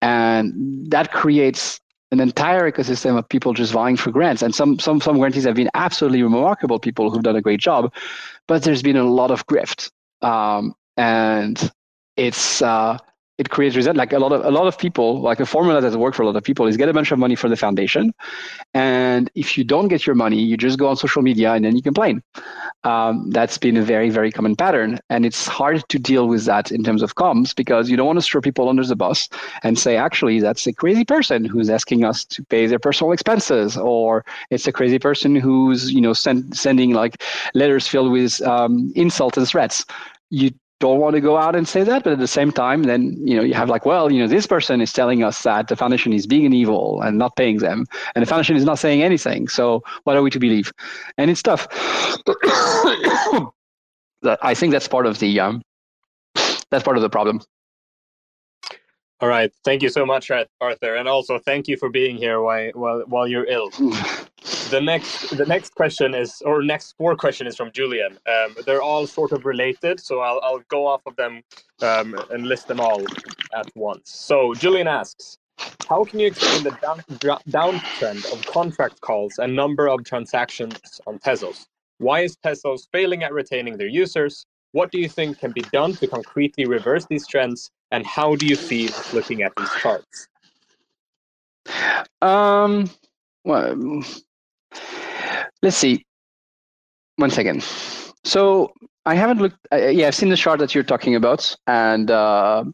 and 0.00 0.90
that 0.90 1.12
creates 1.12 1.78
an 2.10 2.20
entire 2.20 2.70
ecosystem 2.70 3.18
of 3.18 3.28
people 3.28 3.52
just 3.52 3.72
vying 3.72 3.96
for 3.96 4.10
grants. 4.10 4.40
And 4.40 4.54
some 4.54 4.78
some 4.78 4.98
some 5.00 5.18
grantees 5.18 5.44
have 5.44 5.56
been 5.56 5.70
absolutely 5.74 6.22
remarkable 6.22 6.78
people 6.78 7.10
who've 7.10 7.22
done 7.22 7.36
a 7.36 7.42
great 7.42 7.60
job, 7.60 7.92
but 8.48 8.62
there's 8.62 8.82
been 8.82 8.96
a 8.96 9.04
lot 9.04 9.30
of 9.30 9.46
grift, 9.46 9.90
um, 10.22 10.74
and 10.96 11.70
it's 12.16 12.62
uh, 12.62 12.96
it 13.38 13.50
creates 13.50 13.74
result. 13.74 13.96
Like 13.96 14.12
a 14.12 14.18
lot 14.18 14.32
of 14.32 14.44
a 14.44 14.50
lot 14.50 14.66
of 14.66 14.78
people, 14.78 15.20
like 15.20 15.40
a 15.40 15.46
formula 15.46 15.80
that 15.80 15.98
works 15.98 16.16
for 16.16 16.22
a 16.22 16.26
lot 16.26 16.36
of 16.36 16.44
people 16.44 16.66
is 16.66 16.76
get 16.76 16.88
a 16.88 16.92
bunch 16.92 17.10
of 17.10 17.18
money 17.18 17.34
for 17.34 17.48
the 17.48 17.56
foundation, 17.56 18.14
and 18.74 19.30
if 19.34 19.58
you 19.58 19.64
don't 19.64 19.88
get 19.88 20.06
your 20.06 20.14
money, 20.14 20.40
you 20.40 20.56
just 20.56 20.78
go 20.78 20.88
on 20.88 20.96
social 20.96 21.22
media 21.22 21.52
and 21.52 21.64
then 21.64 21.74
you 21.74 21.82
complain. 21.82 22.22
Um, 22.84 23.30
that's 23.30 23.58
been 23.58 23.76
a 23.76 23.82
very 23.82 24.10
very 24.10 24.30
common 24.30 24.54
pattern, 24.54 25.00
and 25.10 25.26
it's 25.26 25.48
hard 25.48 25.88
to 25.88 25.98
deal 25.98 26.28
with 26.28 26.44
that 26.44 26.70
in 26.70 26.84
terms 26.84 27.02
of 27.02 27.16
comms 27.16 27.54
because 27.54 27.90
you 27.90 27.96
don't 27.96 28.06
want 28.06 28.20
to 28.20 28.24
throw 28.24 28.40
people 28.40 28.68
under 28.68 28.84
the 28.84 28.96
bus 28.96 29.28
and 29.64 29.78
say 29.78 29.96
actually 29.96 30.38
that's 30.40 30.66
a 30.66 30.72
crazy 30.72 31.04
person 31.04 31.44
who's 31.44 31.70
asking 31.70 32.04
us 32.04 32.24
to 32.26 32.44
pay 32.44 32.66
their 32.66 32.78
personal 32.78 33.12
expenses, 33.12 33.76
or 33.76 34.24
it's 34.50 34.68
a 34.68 34.72
crazy 34.72 34.98
person 34.98 35.34
who's 35.34 35.92
you 35.92 36.00
know 36.00 36.12
send, 36.12 36.56
sending 36.56 36.92
like 36.92 37.20
letters 37.54 37.88
filled 37.88 38.12
with 38.12 38.40
um, 38.42 38.92
insults 38.94 39.36
and 39.36 39.48
threats. 39.48 39.84
You 40.30 40.50
don't 40.80 41.00
want 41.00 41.14
to 41.14 41.20
go 41.20 41.36
out 41.36 41.54
and 41.56 41.66
say 41.66 41.82
that, 41.84 42.04
but 42.04 42.12
at 42.12 42.18
the 42.18 42.26
same 42.26 42.50
time, 42.50 42.82
then 42.82 43.16
you 43.26 43.36
know 43.36 43.42
you 43.42 43.54
have 43.54 43.68
like, 43.68 43.86
well, 43.86 44.10
you 44.10 44.20
know, 44.20 44.26
this 44.26 44.46
person 44.46 44.80
is 44.80 44.92
telling 44.92 45.22
us 45.22 45.42
that 45.42 45.68
the 45.68 45.76
foundation 45.76 46.12
is 46.12 46.26
being 46.26 46.44
an 46.44 46.52
evil 46.52 47.00
and 47.02 47.16
not 47.18 47.36
paying 47.36 47.58
them, 47.58 47.86
and 48.14 48.22
the 48.22 48.26
foundation 48.26 48.56
is 48.56 48.64
not 48.64 48.78
saying 48.78 49.02
anything. 49.02 49.48
So 49.48 49.82
what 50.04 50.16
are 50.16 50.22
we 50.22 50.30
to 50.30 50.38
believe? 50.38 50.72
And 51.16 51.30
it's 51.30 51.42
tough. 51.42 51.66
I 54.42 54.54
think 54.54 54.72
that's 54.72 54.88
part 54.88 55.06
of 55.06 55.18
the 55.18 55.40
um, 55.40 55.62
that's 56.70 56.84
part 56.84 56.96
of 56.96 57.02
the 57.02 57.10
problem. 57.10 57.40
All 59.20 59.28
right. 59.28 59.52
Thank 59.64 59.82
you 59.82 59.88
so 59.88 60.04
much, 60.04 60.30
Arthur, 60.60 60.96
and 60.96 61.08
also 61.08 61.38
thank 61.38 61.68
you 61.68 61.76
for 61.76 61.88
being 61.88 62.16
here 62.16 62.40
while 62.42 62.70
while, 62.74 63.02
while 63.06 63.28
you're 63.28 63.46
ill. 63.46 63.70
the 64.74 64.80
next 64.80 65.36
the 65.36 65.46
next 65.46 65.74
question 65.76 66.14
is, 66.14 66.42
or 66.44 66.62
next 66.62 66.96
four 66.98 67.14
question 67.14 67.46
is 67.46 67.56
from 67.56 67.70
Julian. 67.70 68.12
Um, 68.34 68.56
they're 68.66 68.82
all 68.82 69.06
sort 69.06 69.30
of 69.30 69.44
related, 69.44 70.00
so 70.00 70.20
I'll 70.20 70.40
I'll 70.42 70.64
go 70.76 70.84
off 70.92 71.02
of 71.06 71.14
them 71.14 71.42
um, 71.80 72.08
and 72.32 72.46
list 72.52 72.66
them 72.66 72.80
all 72.80 73.02
at 73.60 73.68
once. 73.76 74.10
So 74.10 74.52
Julian 74.54 74.88
asks, 74.88 75.38
how 75.88 76.04
can 76.04 76.18
you 76.18 76.26
explain 76.26 76.64
the 76.64 76.72
down, 76.82 76.98
downtrend 77.58 78.22
of 78.32 78.44
contract 78.46 79.00
calls 79.00 79.38
and 79.38 79.54
number 79.54 79.86
of 79.88 80.02
transactions 80.02 81.00
on 81.06 81.20
Tezos? 81.20 81.66
Why 81.98 82.22
is 82.26 82.36
Tezos 82.44 82.88
failing 82.90 83.22
at 83.22 83.32
retaining 83.32 83.76
their 83.76 83.94
users? 84.02 84.44
What 84.72 84.90
do 84.90 84.98
you 84.98 85.08
think 85.08 85.38
can 85.38 85.52
be 85.52 85.64
done 85.72 85.92
to 86.00 86.08
concretely 86.08 86.66
reverse 86.66 87.06
these 87.06 87.28
trends? 87.28 87.70
And 87.92 88.04
how 88.04 88.34
do 88.34 88.44
you 88.44 88.56
feel 88.56 88.90
looking 89.12 89.42
at 89.42 89.52
these 89.56 89.72
charts? 89.80 90.26
Um, 92.20 92.90
well, 93.44 94.02
let's 95.62 95.76
see. 95.76 96.04
one 97.16 97.30
second. 97.30 97.64
So 98.24 98.72
I 99.06 99.14
haven't 99.14 99.40
looked. 99.40 99.56
Uh, 99.72 99.88
yeah, 99.88 100.08
I've 100.08 100.14
seen 100.14 100.28
the 100.28 100.36
chart 100.36 100.58
that 100.60 100.74
you're 100.74 100.84
talking 100.84 101.14
about, 101.14 101.54
and 101.66 102.10
uh, 102.10 102.64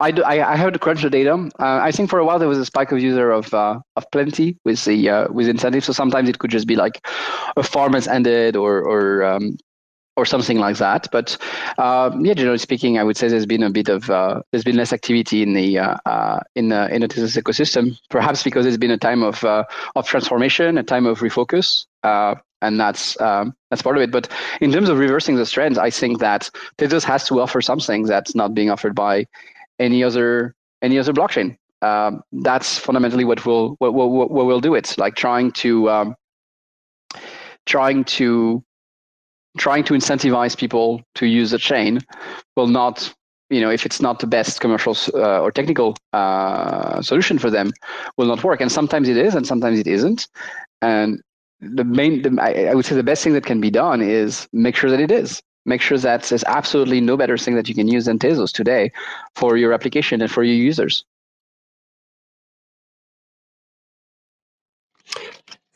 I, 0.00 0.10
do, 0.10 0.22
I, 0.22 0.52
I 0.52 0.56
have 0.56 0.72
to 0.74 0.78
crunch 0.78 1.02
the 1.02 1.10
data. 1.10 1.32
Uh, 1.58 1.78
I 1.82 1.90
think 1.90 2.10
for 2.10 2.18
a 2.18 2.24
while 2.24 2.38
there 2.38 2.48
was 2.48 2.58
a 2.58 2.66
spike 2.66 2.92
of 2.92 3.00
user 3.00 3.30
of 3.30 3.52
uh, 3.54 3.78
of 3.96 4.04
plenty 4.12 4.58
with 4.64 4.84
the 4.84 5.08
uh, 5.08 5.28
with 5.32 5.48
incentives. 5.48 5.86
So 5.86 5.92
sometimes 5.92 6.28
it 6.28 6.38
could 6.38 6.50
just 6.50 6.66
be 6.66 6.76
like 6.76 7.06
a 7.56 7.62
farm 7.62 7.94
has 7.94 8.06
ended 8.06 8.56
or 8.56 8.82
or 8.82 9.24
um, 9.24 9.56
or 10.16 10.24
something 10.24 10.58
like 10.58 10.78
that. 10.78 11.08
But 11.12 11.36
uh, 11.78 12.10
yeah, 12.20 12.34
generally 12.34 12.58
speaking, 12.58 12.98
I 12.98 13.04
would 13.04 13.16
say 13.16 13.28
there's 13.28 13.46
been 13.46 13.62
a 13.62 13.70
bit 13.70 13.88
of 13.88 14.10
uh, 14.10 14.42
there's 14.50 14.64
been 14.64 14.76
less 14.76 14.92
activity 14.92 15.42
in 15.42 15.54
the 15.54 15.78
uh, 15.78 15.96
uh 16.06 16.40
in 16.54 16.68
the 16.68 16.92
in 16.94 17.02
the 17.02 17.08
Tezos 17.08 17.40
ecosystem. 17.40 17.98
Perhaps 18.10 18.42
because 18.42 18.66
it's 18.66 18.76
been 18.76 18.90
a 18.90 18.98
time 18.98 19.22
of 19.22 19.44
uh, 19.44 19.64
of 19.94 20.06
transformation, 20.06 20.78
a 20.78 20.82
time 20.82 21.06
of 21.06 21.20
refocus. 21.20 21.86
Uh, 22.02 22.34
and 22.62 22.80
that's 22.80 23.20
um, 23.20 23.54
that's 23.70 23.82
part 23.82 23.96
of 23.96 24.02
it. 24.02 24.10
But 24.10 24.28
in 24.60 24.72
terms 24.72 24.88
of 24.88 24.98
reversing 24.98 25.36
those 25.36 25.50
trends, 25.50 25.78
I 25.78 25.90
think 25.90 26.20
that 26.20 26.50
Tezos 26.78 27.04
has 27.04 27.26
to 27.28 27.40
offer 27.40 27.60
something 27.60 28.04
that's 28.04 28.34
not 28.34 28.54
being 28.54 28.70
offered 28.70 28.94
by 28.94 29.26
any 29.78 30.02
other 30.02 30.54
any 30.82 30.98
other 30.98 31.12
blockchain. 31.12 31.56
Um, 31.82 32.22
that's 32.32 32.78
fundamentally 32.78 33.24
what 33.24 33.44
will 33.44 33.76
what, 33.78 33.92
what, 33.92 34.30
what 34.30 34.46
will 34.46 34.60
do 34.60 34.74
it. 34.74 34.96
Like 34.98 35.14
trying 35.14 35.52
to 35.52 35.90
um, 35.90 36.16
trying 37.66 38.04
to 38.04 38.64
trying 39.56 39.84
to 39.84 39.94
incentivize 39.94 40.56
people 40.56 41.02
to 41.14 41.26
use 41.26 41.50
the 41.50 41.58
chain 41.58 42.00
will 42.56 42.66
not 42.66 43.12
you 43.50 43.60
know 43.60 43.70
if 43.70 43.86
it's 43.86 44.00
not 44.00 44.18
the 44.18 44.26
best 44.26 44.60
commercial 44.60 44.96
uh, 45.14 45.40
or 45.40 45.50
technical 45.50 45.96
uh, 46.12 47.00
solution 47.02 47.38
for 47.38 47.50
them 47.50 47.72
will 48.16 48.26
not 48.26 48.42
work. 48.44 48.60
And 48.60 48.70
sometimes 48.70 49.08
it 49.08 49.16
is 49.16 49.34
and 49.34 49.46
sometimes 49.46 49.78
it 49.78 49.86
isn't. 49.86 50.28
And 50.82 51.20
the 51.60 51.84
main 51.84 52.22
the, 52.22 52.36
I, 52.40 52.70
I, 52.70 52.74
would 52.74 52.84
say 52.84 52.94
the 52.94 53.02
best 53.02 53.24
thing 53.24 53.32
that 53.32 53.46
can 53.46 53.60
be 53.60 53.70
done 53.70 54.02
is 54.02 54.48
make 54.52 54.76
sure 54.76 54.90
that 54.90 55.00
it 55.00 55.10
is. 55.10 55.42
Make 55.64 55.80
sure 55.80 55.98
that 55.98 56.22
there's 56.24 56.44
absolutely 56.44 57.00
no 57.00 57.16
better 57.16 57.36
thing 57.36 57.56
that 57.56 57.68
you 57.68 57.74
can 57.74 57.88
use 57.88 58.04
than 58.04 58.18
tezos 58.18 58.52
today 58.52 58.92
for 59.34 59.56
your 59.56 59.72
application 59.72 60.20
and 60.22 60.30
for 60.30 60.44
your 60.44 60.54
users 60.54 61.04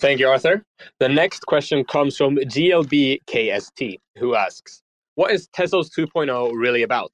Thank 0.01 0.19
you, 0.19 0.29
Arthur. 0.29 0.65
The 0.99 1.11
next 1.11 1.41
question 1.47 1.85
comes 1.85 2.17
from 2.17 2.37
GLBKST, 2.37 3.99
who 4.17 4.35
asks, 4.35 4.81
what 5.17 5.31
is 5.31 5.47
Tezos 5.49 5.91
2.0 5.95 6.53
really 6.55 6.83
about? 6.83 7.13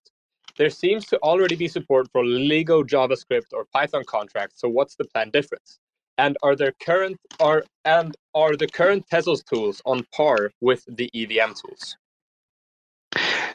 There 0.56 0.70
seems 0.70 1.04
to 1.06 1.18
already 1.18 1.56
be 1.56 1.66
support 1.66 2.08
for 2.12 2.22
LIGO 2.22 2.84
JavaScript 2.84 3.52
or 3.52 3.64
Python 3.72 4.04
contracts, 4.06 4.60
so 4.60 4.68
what's 4.68 4.94
the 4.94 5.04
plan 5.04 5.30
difference? 5.30 5.80
And 6.16 6.36
are 6.44 6.54
there 6.54 6.72
current 6.80 7.18
are 7.40 7.64
and 7.84 8.16
are 8.34 8.56
the 8.56 8.68
current 8.68 9.04
Tezos 9.12 9.44
tools 9.44 9.82
on 9.84 10.06
par 10.14 10.50
with 10.60 10.84
the 10.86 11.10
EVM 11.12 11.54
tools? 11.54 11.96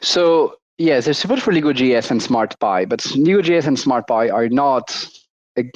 So 0.02 0.56
yes, 0.76 1.06
there's 1.06 1.18
support 1.18 1.40
for 1.40 1.52
LIGO 1.52 1.72
JS 1.72 2.10
and 2.10 2.20
SmartPy, 2.20 2.86
but 2.86 3.00
LIGO 3.00 3.42
JS 3.42 3.66
and 3.66 3.76
SmartPy 3.78 4.30
are 4.30 4.50
not 4.50 5.08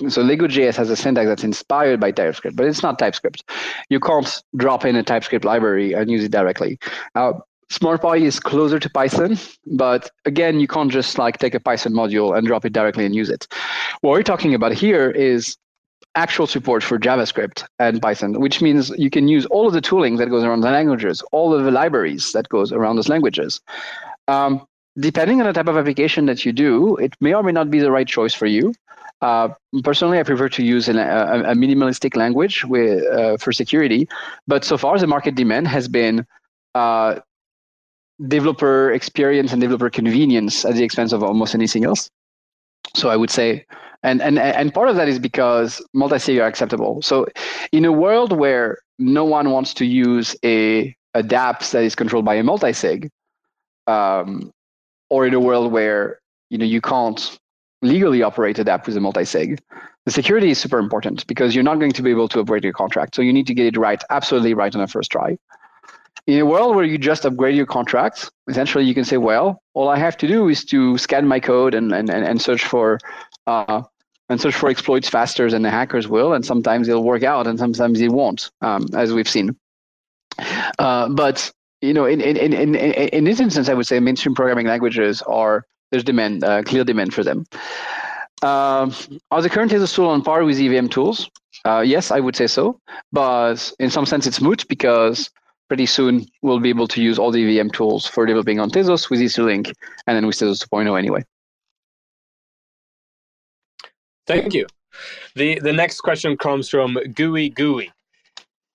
so 0.08 0.22
LIGO 0.22 0.48
JS 0.48 0.76
has 0.76 0.90
a 0.90 0.96
syntax 0.96 1.26
that's 1.26 1.44
inspired 1.44 2.00
by 2.00 2.10
TypeScript, 2.10 2.56
but 2.56 2.66
it's 2.66 2.82
not 2.82 2.98
TypeScript. 2.98 3.44
You 3.90 4.00
can't 4.00 4.42
drop 4.56 4.84
in 4.84 4.96
a 4.96 5.02
TypeScript 5.02 5.44
library 5.44 5.92
and 5.92 6.10
use 6.10 6.24
it 6.24 6.32
directly. 6.32 6.78
Uh, 7.14 7.34
SmartPy 7.70 8.22
is 8.22 8.38
closer 8.38 8.78
to 8.78 8.88
Python, 8.88 9.36
but 9.66 10.10
again, 10.24 10.60
you 10.60 10.68
can't 10.68 10.90
just 10.90 11.18
like 11.18 11.38
take 11.38 11.54
a 11.54 11.60
Python 11.60 11.92
module 11.92 12.36
and 12.36 12.46
drop 12.46 12.64
it 12.64 12.72
directly 12.72 13.04
and 13.04 13.14
use 13.14 13.28
it. 13.28 13.48
What 14.00 14.12
we're 14.12 14.22
talking 14.22 14.54
about 14.54 14.72
here 14.72 15.10
is 15.10 15.56
actual 16.14 16.46
support 16.46 16.82
for 16.82 16.98
JavaScript 16.98 17.64
and 17.78 18.00
Python, 18.00 18.40
which 18.40 18.62
means 18.62 18.90
you 18.90 19.10
can 19.10 19.28
use 19.28 19.46
all 19.46 19.66
of 19.66 19.72
the 19.72 19.80
tooling 19.80 20.16
that 20.16 20.30
goes 20.30 20.44
around 20.44 20.60
the 20.60 20.70
languages, 20.70 21.22
all 21.32 21.52
of 21.52 21.64
the 21.64 21.70
libraries 21.70 22.32
that 22.32 22.48
goes 22.48 22.72
around 22.72 22.96
those 22.96 23.08
languages. 23.08 23.60
Um, 24.28 24.66
depending 24.98 25.40
on 25.40 25.46
the 25.46 25.52
type 25.52 25.68
of 25.68 25.76
application 25.76 26.26
that 26.26 26.44
you 26.44 26.52
do, 26.52 26.96
it 26.96 27.14
may 27.20 27.34
or 27.34 27.42
may 27.42 27.52
not 27.52 27.70
be 27.70 27.80
the 27.80 27.90
right 27.90 28.08
choice 28.08 28.32
for 28.32 28.46
you. 28.46 28.72
Uh, 29.22 29.48
personally, 29.82 30.18
I 30.18 30.22
prefer 30.22 30.48
to 30.50 30.62
use 30.62 30.88
an, 30.88 30.98
a, 30.98 31.42
a, 31.46 31.54
minimalistic 31.54 32.16
language 32.16 32.64
with, 32.66 33.02
uh, 33.06 33.38
for 33.38 33.50
security, 33.50 34.06
but 34.46 34.62
so 34.62 34.76
far 34.76 34.98
the 34.98 35.06
market 35.06 35.34
demand 35.34 35.68
has 35.68 35.88
been 35.88 36.26
uh, 36.74 37.18
developer 38.28 38.92
experience 38.92 39.52
and 39.52 39.60
developer 39.60 39.88
convenience 39.88 40.64
at 40.64 40.74
the 40.74 40.84
expense 40.84 41.12
of 41.12 41.22
almost 41.22 41.54
anything 41.54 41.84
else. 41.84 42.10
So 42.94 43.08
I 43.08 43.16
would 43.16 43.30
say, 43.30 43.64
and 44.02 44.22
and 44.22 44.38
and 44.38 44.72
part 44.72 44.88
of 44.88 44.96
that 44.96 45.08
is 45.08 45.18
because 45.18 45.82
multi-sig 45.92 46.38
are 46.38 46.46
acceptable. 46.46 47.02
So 47.02 47.26
in 47.72 47.84
a 47.84 47.92
world 47.92 48.32
where 48.32 48.78
no 48.98 49.24
one 49.24 49.50
wants 49.50 49.74
to 49.74 49.86
use 49.86 50.36
a 50.44 50.94
a 51.14 51.22
dApps 51.22 51.70
that 51.72 51.82
is 51.82 51.94
controlled 51.94 52.24
by 52.24 52.34
a 52.34 52.42
multi-sig, 52.42 53.10
um, 53.86 54.52
or 55.10 55.26
in 55.26 55.34
a 55.34 55.40
world 55.40 55.72
where 55.72 56.20
you 56.50 56.58
know 56.58 56.64
you 56.64 56.80
can't 56.80 57.38
legally 57.88 58.22
operate 58.22 58.58
a 58.58 58.70
app 58.70 58.86
with 58.86 58.96
a 58.96 59.00
multi-sig, 59.00 59.60
the 60.04 60.10
security 60.10 60.50
is 60.50 60.58
super 60.58 60.78
important 60.78 61.26
because 61.26 61.54
you're 61.54 61.64
not 61.64 61.78
going 61.78 61.92
to 61.92 62.02
be 62.02 62.10
able 62.10 62.28
to 62.28 62.40
upgrade 62.40 62.64
your 62.64 62.72
contract. 62.72 63.14
So 63.14 63.22
you 63.22 63.32
need 63.32 63.46
to 63.48 63.54
get 63.54 63.66
it 63.66 63.76
right, 63.76 64.02
absolutely 64.10 64.54
right 64.54 64.74
on 64.74 64.80
the 64.80 64.86
first 64.86 65.10
try. 65.10 65.38
In 66.26 66.40
a 66.40 66.46
world 66.46 66.74
where 66.74 66.84
you 66.84 66.98
just 66.98 67.24
upgrade 67.24 67.54
your 67.54 67.66
contract, 67.66 68.30
essentially 68.48 68.84
you 68.84 68.94
can 68.94 69.04
say, 69.04 69.16
well, 69.16 69.62
all 69.74 69.88
I 69.88 69.98
have 69.98 70.16
to 70.18 70.26
do 70.26 70.48
is 70.48 70.64
to 70.66 70.98
scan 70.98 71.26
my 71.28 71.38
code 71.38 71.74
and 71.74 71.92
and, 71.92 72.10
and 72.10 72.42
search 72.42 72.64
for 72.64 72.98
uh, 73.46 73.82
and 74.28 74.40
search 74.40 74.54
for 74.54 74.68
exploits 74.68 75.08
faster 75.08 75.48
than 75.50 75.62
the 75.62 75.70
hackers 75.70 76.08
will, 76.08 76.32
and 76.32 76.44
sometimes 76.44 76.88
it'll 76.88 77.04
work 77.04 77.22
out, 77.22 77.46
and 77.46 77.58
sometimes 77.58 78.00
it 78.00 78.10
won't, 78.10 78.50
um, 78.60 78.86
as 78.94 79.12
we've 79.12 79.28
seen. 79.28 79.56
Uh, 80.78 81.08
but 81.10 81.52
you 81.80 81.92
know, 81.92 82.06
in, 82.06 82.20
in, 82.20 82.36
in, 82.36 82.52
in, 82.52 82.74
in 82.74 83.24
this 83.24 83.38
instance, 83.38 83.68
I 83.68 83.74
would 83.74 83.86
say 83.86 84.00
mainstream 84.00 84.34
programming 84.34 84.66
languages 84.66 85.22
are 85.22 85.64
there's 85.96 86.04
demand, 86.04 86.44
uh, 86.44 86.62
clear 86.62 86.84
demand 86.84 87.14
for 87.14 87.24
them. 87.24 87.46
Uh, 88.42 88.90
are 89.30 89.40
the 89.40 89.48
current 89.48 89.72
Tezos 89.72 89.94
tool 89.94 90.08
on 90.08 90.22
par 90.22 90.44
with 90.44 90.60
EVM 90.60 90.88
tools? 90.88 91.30
Uh, 91.64 91.80
yes, 91.80 92.10
I 92.10 92.20
would 92.20 92.36
say 92.36 92.46
so. 92.46 92.78
But 93.12 93.72
in 93.78 93.88
some 93.88 94.04
sense, 94.04 94.26
it's 94.26 94.42
moot 94.42 94.68
because 94.68 95.30
pretty 95.68 95.86
soon 95.86 96.26
we'll 96.42 96.60
be 96.60 96.68
able 96.68 96.86
to 96.88 97.02
use 97.02 97.18
all 97.18 97.30
the 97.30 97.42
EVM 97.42 97.70
tools 97.70 98.06
for 98.06 98.26
developing 98.26 98.60
on 98.60 98.70
Tezos 98.70 99.08
with 99.08 99.20
Etherlink 99.20 99.72
and 100.06 100.14
then 100.14 100.26
with 100.26 100.36
Tezos 100.36 100.62
2.0 100.68 100.98
anyway. 100.98 101.24
Thank 104.26 104.52
you. 104.52 104.66
The, 105.34 105.58
the 105.60 105.72
next 105.72 106.02
question 106.02 106.36
comes 106.36 106.68
from 106.68 106.98
Gooey 107.14 107.48
Gooey. 107.48 107.90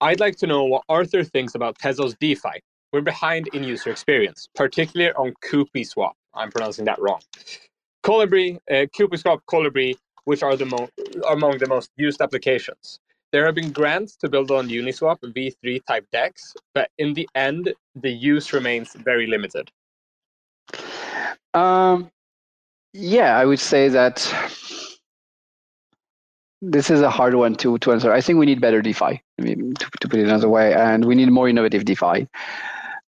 I'd 0.02 0.20
like 0.20 0.38
to 0.38 0.48
know 0.48 0.64
what 0.64 0.84
Arthur 0.90 1.24
thinks 1.24 1.54
about 1.54 1.78
Tezos 1.78 2.18
DeFi. 2.20 2.64
We're 2.92 3.02
behind 3.02 3.48
in 3.54 3.64
user 3.64 3.92
experience, 3.92 4.50
particularly 4.56 5.14
on 5.14 5.34
Swap. 5.84 6.16
I'm 6.34 6.52
pronouncing 6.52 6.86
that 6.86 7.02
wrong. 7.02 7.22
Colibri, 8.04 8.60
uh, 8.72 9.18
Swap, 9.18 9.44
Colibri, 9.46 9.96
which 10.26 10.44
are 10.44 10.56
the 10.56 10.66
mo- 10.66 10.90
among 11.30 11.58
the 11.58 11.68
most 11.68 11.92
used 11.98 12.22
applications. 12.22 13.00
There 13.32 13.46
have 13.46 13.56
been 13.56 13.72
grants 13.72 14.16
to 14.18 14.30
build 14.30 14.52
on 14.52 14.68
Uniswap 14.68 15.20
v3 15.22 15.80
type 15.86 16.06
DEX, 16.12 16.54
but 16.74 16.90
in 16.98 17.14
the 17.14 17.28
end, 17.36 17.74
the 17.96 18.10
use 18.10 18.52
remains 18.52 18.94
very 18.94 19.26
limited. 19.26 19.72
Um, 21.54 22.12
yeah, 22.94 23.38
I 23.38 23.46
would 23.46 23.60
say 23.60 23.88
that 23.88 24.18
this 26.62 26.90
is 26.90 27.02
a 27.02 27.10
hard 27.10 27.36
one 27.36 27.56
to, 27.56 27.78
to 27.80 27.92
answer. 27.92 28.12
I 28.12 28.22
think 28.22 28.38
we 28.38 28.46
need 28.46 28.60
better 28.60 28.82
DeFi, 28.82 29.06
I 29.06 29.42
mean, 29.42 29.74
to, 29.76 29.90
to 30.02 30.08
put 30.10 30.20
it 30.20 30.26
another 30.26 30.50
way, 30.50 30.74
and 30.74 31.06
we 31.06 31.16
need 31.16 31.30
more 31.32 31.48
innovative 31.48 31.86
DeFi 31.86 32.28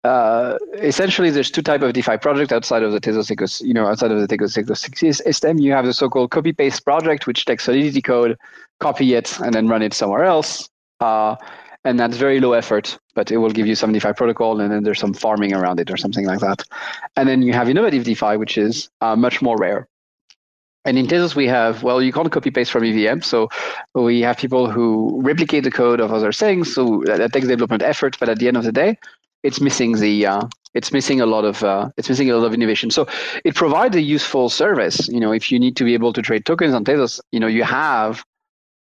uh, 0.03 0.57
essentially 0.75 1.29
there's 1.29 1.51
two 1.51 1.61
type 1.61 1.81
of 1.81 1.93
DeFi 1.93 2.17
project 2.17 2.51
outside 2.51 2.83
of 2.83 2.91
the 2.91 3.01
Tezos 3.01 3.35
ecosystem, 3.35 3.67
you 3.67 3.73
know, 3.73 3.87
outside 3.87 4.11
of 4.11 4.19
the 4.19 4.27
Tezos 4.27 4.57
ecosystem. 4.57 5.61
You 5.61 5.73
have 5.73 5.85
the 5.85 5.93
so-called 5.93 6.31
copy-paste 6.31 6.85
project, 6.85 7.27
which 7.27 7.45
takes 7.45 7.65
Solidity 7.65 8.01
code, 8.01 8.37
copy 8.79 9.13
it, 9.13 9.39
and 9.39 9.53
then 9.53 9.67
run 9.67 9.81
it 9.81 9.93
somewhere 9.93 10.23
else. 10.23 10.69
Uh, 10.99 11.35
and 11.85 11.99
that's 11.99 12.17
very 12.17 12.39
low 12.39 12.53
effort, 12.53 12.97
but 13.15 13.31
it 13.31 13.37
will 13.37 13.51
give 13.51 13.65
you 13.65 13.75
some 13.75 13.93
DeFi 13.93 14.13
protocol, 14.13 14.59
and 14.59 14.71
then 14.71 14.83
there's 14.83 14.99
some 14.99 15.13
farming 15.13 15.53
around 15.53 15.79
it 15.79 15.89
or 15.89 15.97
something 15.97 16.25
like 16.25 16.39
that. 16.39 16.63
And 17.15 17.27
then 17.27 17.41
you 17.41 17.53
have 17.53 17.69
innovative 17.69 18.03
DeFi, 18.03 18.37
which 18.37 18.57
is 18.57 18.89
uh, 19.01 19.15
much 19.15 19.41
more 19.41 19.57
rare. 19.57 19.87
And 20.85 20.97
in 20.97 21.07
Tezos, 21.07 21.35
we 21.35 21.45
have, 21.47 21.83
well, 21.83 22.01
you 22.01 22.13
can't 22.13 22.31
copy 22.31 22.51
paste 22.51 22.71
from 22.71 22.85
EVM. 22.85 23.19
So 23.21 23.49
we 23.93 24.21
have 24.21 24.37
people 24.37 24.69
who 24.69 25.21
replicate 25.21 25.65
the 25.65 25.71
code 25.71 25.99
of 25.99 26.13
other 26.13 26.31
things. 26.31 26.73
So 26.73 27.03
that, 27.05 27.17
that 27.17 27.33
takes 27.33 27.47
development 27.47 27.83
effort. 27.83 28.17
But 28.19 28.29
at 28.29 28.39
the 28.39 28.47
end 28.47 28.55
of 28.55 28.63
the 28.63 28.71
day, 28.71 28.97
it's 29.43 29.61
missing 29.61 29.93
the 29.99 30.25
uh, 30.25 30.47
it's 30.73 30.91
missing 30.91 31.21
a 31.21 31.25
lot 31.25 31.45
of 31.45 31.63
uh, 31.63 31.89
it's 31.97 32.09
missing 32.09 32.29
a 32.29 32.35
lot 32.37 32.45
of 32.45 32.53
innovation. 32.53 32.91
So 32.91 33.07
it 33.43 33.55
provides 33.55 33.95
a 33.95 34.01
useful 34.01 34.49
service. 34.49 35.07
You 35.07 35.19
know, 35.19 35.31
if 35.31 35.51
you 35.51 35.59
need 35.59 35.75
to 35.77 35.83
be 35.83 35.93
able 35.93 36.13
to 36.13 36.21
trade 36.21 36.45
tokens 36.45 36.73
on 36.73 36.85
Tezos, 36.85 37.19
you 37.31 37.39
know, 37.39 37.47
you 37.47 37.63
have 37.63 38.23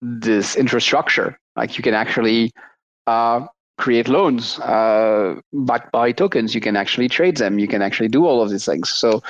this 0.02 0.56
infrastructure. 0.56 1.38
Like 1.56 1.78
you 1.78 1.84
can 1.84 1.94
actually 1.94 2.52
uh, 3.08 3.46
create 3.78 4.08
loans 4.08 4.60
uh, 4.60 5.36
backed 5.54 5.92
by 5.92 6.12
tokens. 6.12 6.56
You 6.56 6.62
can 6.62 6.76
actually 6.76 7.10
trade 7.10 7.38
them. 7.38 7.60
You 7.60 7.68
can 7.68 7.82
actually 7.82 8.10
do 8.10 8.26
all 8.26 8.42
of 8.42 8.50
these 8.50 8.66
things. 8.66 8.90
So 8.90 9.22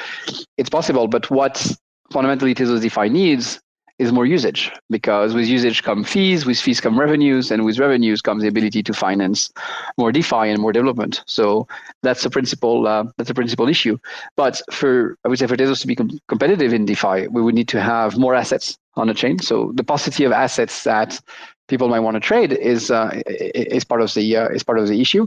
it's 0.57 0.69
possible. 0.69 1.07
But 1.07 1.29
what 1.31 1.65
fundamentally 2.11 2.53
Tezos 2.53 2.81
DeFi 2.81 3.09
needs 3.09 3.59
is 3.97 4.11
more 4.11 4.25
usage 4.25 4.71
because 4.89 5.33
with 5.33 5.47
usage 5.47 5.83
come 5.83 6.03
fees, 6.03 6.45
with 6.45 6.59
fees 6.59 6.81
come 6.81 6.99
revenues, 6.99 7.49
and 7.49 7.63
with 7.63 7.79
revenues 7.79 8.21
comes 8.21 8.43
the 8.43 8.49
ability 8.49 8.83
to 8.83 8.93
finance 8.93 9.51
more 9.97 10.11
DeFi 10.11 10.49
and 10.49 10.61
more 10.61 10.73
development. 10.73 11.23
So 11.27 11.67
that's 12.03 12.25
a 12.25 12.29
principal 12.29 12.87
uh, 12.87 13.05
that's 13.17 13.29
a 13.29 13.33
principal 13.33 13.69
issue. 13.69 13.97
But 14.35 14.61
for 14.71 15.17
I 15.23 15.29
would 15.29 15.39
say 15.39 15.47
for 15.47 15.55
Tezos 15.55 15.81
to 15.81 15.87
be 15.87 15.95
com- 15.95 16.19
competitive 16.27 16.73
in 16.73 16.85
DeFi, 16.85 17.27
we 17.27 17.41
would 17.41 17.55
need 17.55 17.69
to 17.69 17.81
have 17.81 18.17
more 18.17 18.35
assets 18.35 18.77
on 18.95 19.07
the 19.07 19.13
chain. 19.13 19.39
So 19.39 19.71
the 19.75 19.83
paucity 19.83 20.25
of 20.25 20.31
assets 20.31 20.83
that 20.83 21.19
people 21.67 21.87
might 21.87 22.01
want 22.01 22.15
to 22.15 22.19
trade 22.19 22.51
is 22.51 22.91
uh, 22.91 23.21
is 23.27 23.85
part 23.85 24.01
of 24.01 24.13
the 24.13 24.35
uh, 24.35 24.49
is 24.49 24.63
part 24.63 24.79
of 24.79 24.87
the 24.87 24.99
issue. 24.99 25.25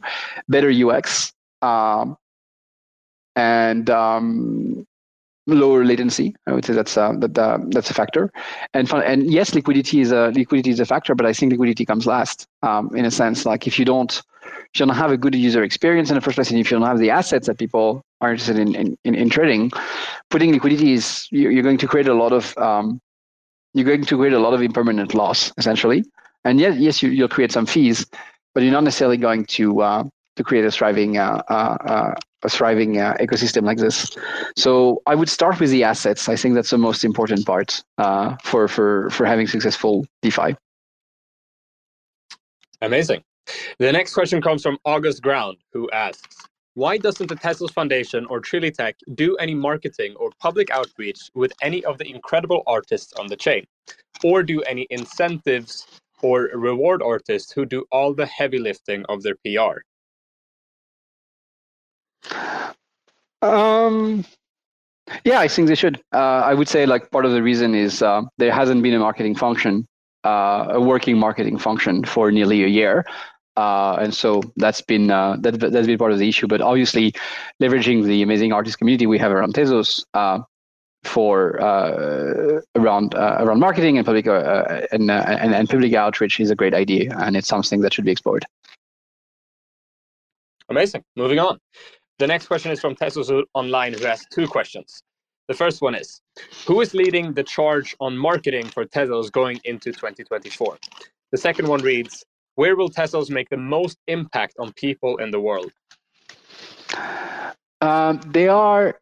Better 0.48 0.70
UX. 0.70 1.32
Um, 1.62 2.16
and 3.34 3.88
um, 3.88 4.86
lower 5.48 5.84
latency. 5.84 6.34
I 6.46 6.52
would 6.52 6.64
say 6.64 6.74
that's 6.74 6.96
uh, 6.96 7.12
that 7.18 7.38
uh, 7.38 7.58
that's 7.68 7.90
a 7.90 7.94
factor. 7.94 8.30
And 8.74 8.90
and 8.92 9.30
yes, 9.30 9.54
liquidity 9.54 10.00
is 10.00 10.12
a 10.12 10.30
liquidity 10.34 10.70
is 10.70 10.80
a 10.80 10.86
factor, 10.86 11.14
but 11.14 11.26
I 11.26 11.32
think 11.32 11.52
liquidity 11.52 11.84
comes 11.84 12.06
last 12.06 12.46
um, 12.62 12.94
in 12.94 13.04
a 13.04 13.10
sense. 13.10 13.46
Like 13.46 13.66
if 13.66 13.78
you 13.78 13.84
don't 13.84 14.12
if 14.12 14.80
you 14.80 14.86
don't 14.86 14.94
have 14.94 15.10
a 15.10 15.16
good 15.16 15.34
user 15.34 15.62
experience 15.62 16.10
in 16.10 16.14
the 16.14 16.20
first 16.20 16.36
place, 16.36 16.50
and 16.50 16.60
if 16.60 16.70
you 16.70 16.78
don't 16.78 16.86
have 16.86 16.98
the 16.98 17.10
assets 17.10 17.46
that 17.46 17.58
people 17.58 18.02
are 18.20 18.30
interested 18.30 18.58
in 18.58 18.74
in, 18.74 18.98
in, 19.04 19.14
in 19.14 19.30
trading, 19.30 19.72
putting 20.30 20.52
liquidity 20.52 20.92
is 20.92 21.26
you're 21.30 21.62
going 21.62 21.78
to 21.78 21.86
create 21.86 22.08
a 22.08 22.14
lot 22.14 22.32
of 22.32 22.56
um, 22.58 23.00
you're 23.74 23.86
going 23.86 24.04
to 24.04 24.16
create 24.16 24.34
a 24.34 24.38
lot 24.38 24.54
of 24.54 24.62
impermanent 24.62 25.14
loss 25.14 25.52
essentially. 25.56 26.04
And 26.44 26.60
yes, 26.60 26.78
yes, 26.78 27.02
you, 27.02 27.20
will 27.20 27.28
create 27.28 27.52
some 27.52 27.66
fees, 27.66 28.06
but 28.54 28.62
you're 28.62 28.72
not 28.72 28.84
necessarily 28.84 29.16
going 29.16 29.44
to 29.46 29.82
uh, 29.82 30.04
to 30.36 30.44
create 30.44 30.64
a 30.64 30.70
thriving 30.70 31.18
uh, 31.18 31.42
uh, 31.48 31.76
uh 31.84 32.14
a 32.44 32.48
thriving 32.48 32.98
uh, 32.98 33.14
ecosystem 33.20 33.62
like 33.64 33.78
this. 33.78 34.16
So 34.56 35.02
I 35.06 35.14
would 35.14 35.28
start 35.28 35.58
with 35.60 35.70
the 35.70 35.84
assets. 35.84 36.28
I 36.28 36.36
think 36.36 36.54
that's 36.54 36.70
the 36.70 36.78
most 36.78 37.04
important 37.04 37.44
part 37.46 37.82
uh, 37.98 38.36
for 38.42 38.68
for 38.68 39.10
for 39.10 39.26
having 39.26 39.46
successful 39.46 40.06
DeFi. 40.22 40.56
Amazing. 42.80 43.22
The 43.78 43.90
next 43.90 44.14
question 44.14 44.40
comes 44.40 44.62
from 44.62 44.78
August 44.84 45.22
Ground, 45.22 45.56
who 45.72 45.90
asks, 45.90 46.36
"Why 46.74 46.96
doesn't 46.96 47.26
the 47.26 47.34
Tezos 47.34 47.72
Foundation 47.72 48.24
or 48.26 48.40
Trilitech 48.40 48.94
do 49.14 49.36
any 49.36 49.54
marketing 49.54 50.14
or 50.16 50.30
public 50.38 50.70
outreach 50.70 51.20
with 51.34 51.52
any 51.60 51.84
of 51.84 51.98
the 51.98 52.08
incredible 52.08 52.62
artists 52.66 53.12
on 53.14 53.26
the 53.26 53.36
chain, 53.36 53.66
or 54.22 54.42
do 54.42 54.62
any 54.62 54.86
incentives 54.90 55.86
or 56.22 56.50
reward 56.54 57.02
artists 57.02 57.50
who 57.52 57.64
do 57.64 57.84
all 57.90 58.12
the 58.14 58.26
heavy 58.26 58.58
lifting 58.58 59.04
of 59.08 59.22
their 59.22 59.36
PR?" 59.44 59.80
Um, 63.48 64.24
yeah, 65.24 65.40
I 65.40 65.48
think 65.48 65.68
they 65.68 65.74
should. 65.74 66.00
Uh, 66.12 66.42
I 66.44 66.54
would 66.54 66.68
say 66.68 66.86
like 66.86 67.10
part 67.10 67.24
of 67.24 67.32
the 67.32 67.42
reason 67.42 67.74
is 67.74 68.02
uh, 68.02 68.22
there 68.36 68.52
hasn't 68.52 68.82
been 68.82 68.94
a 68.94 68.98
marketing 68.98 69.34
function, 69.34 69.86
uh, 70.24 70.66
a 70.70 70.80
working 70.80 71.18
marketing 71.18 71.58
function 71.58 72.04
for 72.04 72.30
nearly 72.30 72.64
a 72.64 72.66
year. 72.66 73.04
Uh, 73.56 73.96
and 74.00 74.14
so 74.14 74.40
that's 74.56 74.80
been 74.82 75.10
uh, 75.10 75.36
that, 75.40 75.58
that's 75.58 75.86
been 75.86 75.98
part 75.98 76.12
of 76.12 76.18
the 76.18 76.28
issue. 76.28 76.46
But 76.46 76.60
obviously, 76.60 77.12
leveraging 77.60 78.04
the 78.04 78.22
amazing 78.22 78.52
artist 78.52 78.78
community 78.78 79.06
we 79.06 79.18
have 79.18 79.32
around 79.32 79.54
Tezos 79.54 80.04
uh, 80.14 80.40
for 81.04 81.56
around 82.76 83.14
around 83.14 83.60
marketing 83.60 83.96
and 83.96 84.06
public 84.06 84.26
and, 84.26 85.10
and 85.10 85.54
and 85.54 85.68
public 85.68 85.94
outreach 85.94 86.38
is 86.38 86.50
a 86.50 86.54
great 86.54 86.74
idea, 86.74 87.16
and 87.18 87.36
it's 87.36 87.48
something 87.48 87.80
that 87.80 87.92
should 87.92 88.04
be 88.04 88.12
explored. 88.12 88.44
Amazing. 90.68 91.02
Moving 91.16 91.38
on. 91.38 91.58
The 92.18 92.26
next 92.26 92.48
question 92.48 92.72
is 92.72 92.80
from 92.80 92.96
Tezos 92.96 93.44
Online, 93.54 93.92
who 93.92 94.04
has 94.04 94.26
two 94.32 94.48
questions. 94.48 95.04
The 95.46 95.54
first 95.54 95.80
one 95.80 95.94
is 95.94 96.20
Who 96.66 96.80
is 96.80 96.92
leading 96.92 97.32
the 97.32 97.44
charge 97.44 97.94
on 98.00 98.18
marketing 98.18 98.66
for 98.66 98.84
Tezos 98.84 99.30
going 99.30 99.60
into 99.62 99.92
2024? 99.92 100.78
The 101.30 101.38
second 101.38 101.68
one 101.68 101.80
reads 101.80 102.24
Where 102.56 102.74
will 102.74 102.90
Tezos 102.90 103.30
make 103.30 103.48
the 103.50 103.56
most 103.56 103.98
impact 104.08 104.56
on 104.58 104.72
people 104.72 105.18
in 105.18 105.30
the 105.30 105.38
world? 105.38 105.70
Um, 107.80 108.20
they 108.26 108.48
are 108.48 109.00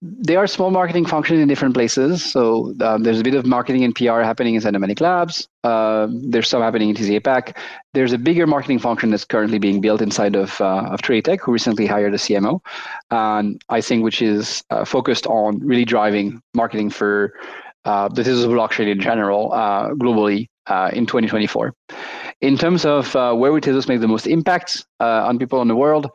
there 0.00 0.38
are 0.38 0.46
small 0.46 0.70
marketing 0.70 1.04
functions 1.06 1.40
in 1.40 1.48
different 1.48 1.74
places. 1.74 2.24
So 2.24 2.74
um, 2.80 3.02
there's 3.02 3.20
a 3.20 3.22
bit 3.22 3.34
of 3.34 3.46
marketing 3.46 3.84
and 3.84 3.94
PR 3.94 4.20
happening 4.20 4.54
inside 4.54 4.70
of 4.70 4.74
Nomadic 4.74 5.00
Labs. 5.00 5.48
Um, 5.62 6.30
there's 6.30 6.48
some 6.48 6.62
happening 6.62 6.90
in 6.90 6.94
TZ 6.94 7.10
APAC. 7.10 7.56
There's 7.92 8.12
a 8.12 8.18
bigger 8.18 8.46
marketing 8.46 8.78
function 8.78 9.10
that's 9.10 9.24
currently 9.24 9.58
being 9.58 9.80
built 9.80 10.00
inside 10.00 10.36
of 10.36 10.60
uh, 10.60 10.88
of 10.90 11.00
Trilitech, 11.02 11.40
who 11.40 11.52
recently 11.52 11.86
hired 11.86 12.14
a 12.14 12.18
CMO, 12.18 12.60
and 13.10 13.62
I 13.68 13.80
think 13.80 14.04
which 14.04 14.20
is 14.22 14.62
uh, 14.70 14.84
focused 14.84 15.26
on 15.26 15.58
really 15.60 15.84
driving 15.84 16.40
marketing 16.54 16.90
for 16.90 17.34
uh, 17.84 18.08
the 18.08 18.22
Tezos 18.22 18.46
blockchain 18.46 18.90
in 18.90 19.00
general 19.00 19.52
uh, 19.52 19.90
globally 19.90 20.48
uh, 20.66 20.90
in 20.92 21.06
2024. 21.06 21.74
In 22.40 22.58
terms 22.58 22.84
of 22.84 23.14
uh, 23.16 23.34
where 23.34 23.52
would 23.52 23.62
Tezos 23.62 23.88
make 23.88 24.00
the 24.00 24.08
most 24.08 24.26
impact 24.26 24.84
uh, 25.00 25.26
on 25.26 25.38
people 25.38 25.62
in 25.62 25.68
the 25.68 25.76
world, 25.76 26.10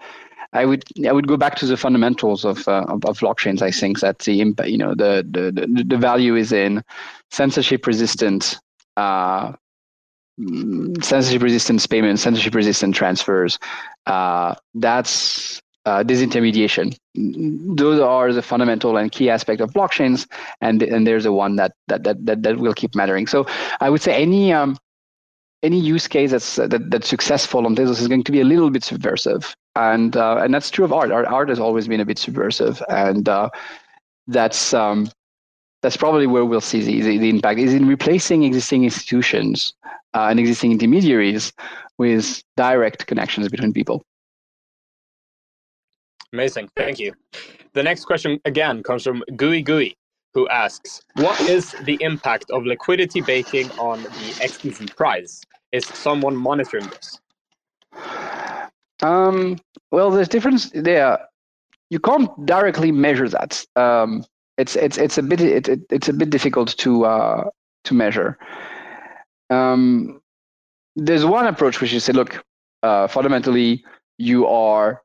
I 0.54 0.66
would 0.66 0.84
I 1.08 1.12
would 1.12 1.28
go 1.28 1.38
back 1.38 1.56
to 1.58 1.66
the 1.66 1.78
fundamentals 1.78 2.44
of 2.44 2.68
uh, 2.68 2.86
of, 2.88 3.06
of, 3.06 3.20
blockchains. 3.20 3.62
I 3.62 3.72
think 3.72 4.00
that 4.00 4.20
the 4.20 4.34
you 4.34 4.78
know, 4.78 4.96
the 4.96 5.26
the 5.30 5.52
the 5.52 5.84
the 5.84 5.98
value 5.98 6.36
is 6.36 6.52
in 6.52 6.84
censorship 7.32 7.86
resistant. 7.86 8.58
Uh, 8.98 9.54
censorship 11.02 11.42
resistant 11.42 11.88
payments, 11.90 12.22
censorship 12.22 12.56
resistant 12.56 12.96
transfers. 12.96 13.60
Uh, 14.06 14.56
that's 14.74 15.62
uh, 15.86 16.04
disintermediation. 16.04 16.96
Those 17.76 18.00
are 18.00 18.34
the 18.34 18.42
fundamental 18.42 18.98
and 18.98 19.12
key 19.12 19.30
aspect 19.30 19.62
of 19.62 19.72
blockchains, 19.72 20.28
and 20.62 20.82
and 20.82 21.06
there's 21.06 21.26
a 21.26 21.32
one 21.32 21.58
that 21.58 21.74
that 21.88 22.04
that 22.04 22.26
that, 22.26 22.44
that 22.44 22.58
will 22.58 22.74
keep 22.74 22.96
mattering. 22.96 23.28
So 23.28 23.46
I 23.82 23.90
would 23.90 24.02
say 24.02 24.22
any 24.22 24.52
um, 24.52 24.78
any 25.62 25.80
use 25.80 26.08
case 26.08 26.32
that's 26.32 26.56
that, 26.56 26.90
that's 26.90 27.08
successful 27.08 27.66
on 27.66 27.76
Tezos 27.76 28.02
is 28.02 28.08
going 28.08 28.24
to 28.24 28.32
be 28.32 28.42
a 28.42 28.46
little 28.46 28.70
bit 28.70 28.84
subversive 28.84 29.56
and 29.80 30.18
uh, 30.18 30.38
and 30.38 30.54
that's 30.54 30.70
true 30.70 30.86
of 30.86 30.92
art. 30.92 31.12
Art, 31.12 31.26
art 31.26 31.50
has 31.50 31.60
always 31.60 31.88
been 31.88 32.02
a 32.02 32.06
bit 32.06 32.18
subversive, 32.18 32.82
and 32.90 33.28
uh, 33.30 33.50
that's 34.28 34.74
um, 34.74 35.10
that's 35.82 35.96
probably 35.96 36.28
where 36.28 36.46
we'll 36.46 36.62
see 36.62 36.82
the, 36.82 37.02
the, 37.02 37.18
the, 37.18 37.30
impact 37.30 37.60
is 37.60 37.74
in 37.74 37.88
replacing 37.88 38.44
existing 38.44 38.84
institutions 38.84 39.74
uh, 40.14 40.28
and 40.30 40.40
existing 40.40 40.72
intermediaries 40.72 41.54
with 41.98 42.44
direct 42.58 43.08
connections 43.08 43.48
between 43.48 43.72
people. 43.72 44.04
Amazing, 46.34 46.70
thank 46.76 47.00
you. 47.00 47.14
The 47.74 47.84
next 47.84 48.06
question 48.06 48.40
again 48.46 48.84
comes 48.84 49.04
from 49.04 49.24
Gui 49.36 49.62
Gui, 49.62 49.96
who 50.34 50.48
asks, 50.50 51.02
"What 51.16 51.40
is 51.42 51.72
the 51.84 51.98
impact 52.02 52.52
of 52.52 52.66
liquidity 52.66 53.22
baking 53.22 53.72
on 53.80 54.04
the 54.04 54.30
XTZ 54.42 54.96
price? 54.96 55.42
Is 55.72 55.86
someone 55.86 56.36
monitoring 56.36 56.88
this?" 56.88 57.20
Um, 59.02 59.58
well, 59.92 60.12
there's 60.12 60.28
difference 60.28 60.70
there. 60.72 61.20
You 61.90 62.00
can't 62.00 62.30
directly 62.46 62.92
measure 62.92 63.28
that. 63.30 63.66
Um, 63.76 64.26
it's 64.58 64.76
it's 64.76 64.98
it's 64.98 65.18
a 65.18 65.24
bit 65.24 65.42
it, 65.42 65.68
it, 65.70 65.80
it's 65.90 66.10
a 66.10 66.14
bit 66.14 66.30
difficult 66.30 66.78
to 66.78 67.06
uh, 67.06 67.50
to 67.86 67.94
measure. 67.94 68.38
Um, 69.50 70.22
there's 70.96 71.26
one 71.26 71.48
approach 71.48 71.82
which 71.82 71.94
is 71.94 72.04
say, 72.04 72.14
look, 72.14 72.44
uh, 72.84 73.08
fundamentally, 73.08 73.84
you 74.18 74.46
are 74.48 75.02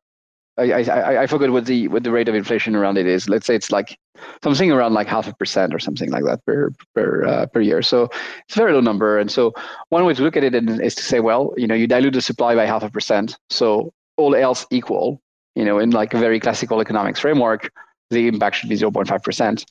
I, 0.56 0.84
I, 0.84 1.22
I 1.22 1.26
forget 1.26 1.50
what 1.50 1.66
the 1.66 1.88
what 1.88 2.04
the 2.04 2.12
rate 2.12 2.28
of 2.28 2.34
inflation 2.34 2.76
around 2.76 2.96
it 2.96 3.06
is. 3.06 3.28
Let's 3.28 3.46
say 3.46 3.56
it's 3.56 3.72
like 3.72 3.98
something 4.42 4.70
around 4.70 4.94
like 4.94 5.08
half 5.08 5.26
a 5.26 5.34
percent 5.34 5.74
or 5.74 5.78
something 5.78 6.10
like 6.10 6.24
that 6.24 6.44
per 6.46 6.70
per 6.94 7.24
uh, 7.24 7.46
per 7.46 7.60
year. 7.60 7.82
So 7.82 8.04
it's 8.46 8.56
a 8.56 8.58
very 8.58 8.72
low 8.72 8.80
number. 8.80 9.18
And 9.18 9.30
so 9.30 9.52
one 9.88 10.04
way 10.04 10.14
to 10.14 10.22
look 10.22 10.36
at 10.36 10.44
it 10.44 10.54
is 10.54 10.94
to 10.94 11.02
say, 11.02 11.20
well, 11.20 11.52
you 11.56 11.66
know, 11.66 11.74
you 11.74 11.86
dilute 11.86 12.14
the 12.14 12.22
supply 12.22 12.54
by 12.54 12.66
half 12.66 12.84
a 12.84 12.90
percent. 12.90 13.36
So 13.50 13.92
all 14.16 14.36
else 14.36 14.64
equal, 14.70 15.20
you 15.56 15.64
know, 15.64 15.78
in 15.78 15.90
like 15.90 16.14
a 16.14 16.18
very 16.18 16.38
classical 16.38 16.80
economics 16.80 17.18
framework, 17.18 17.72
the 18.10 18.28
impact 18.28 18.56
should 18.56 18.68
be 18.68 18.76
0.5 18.76 19.22
percent, 19.24 19.66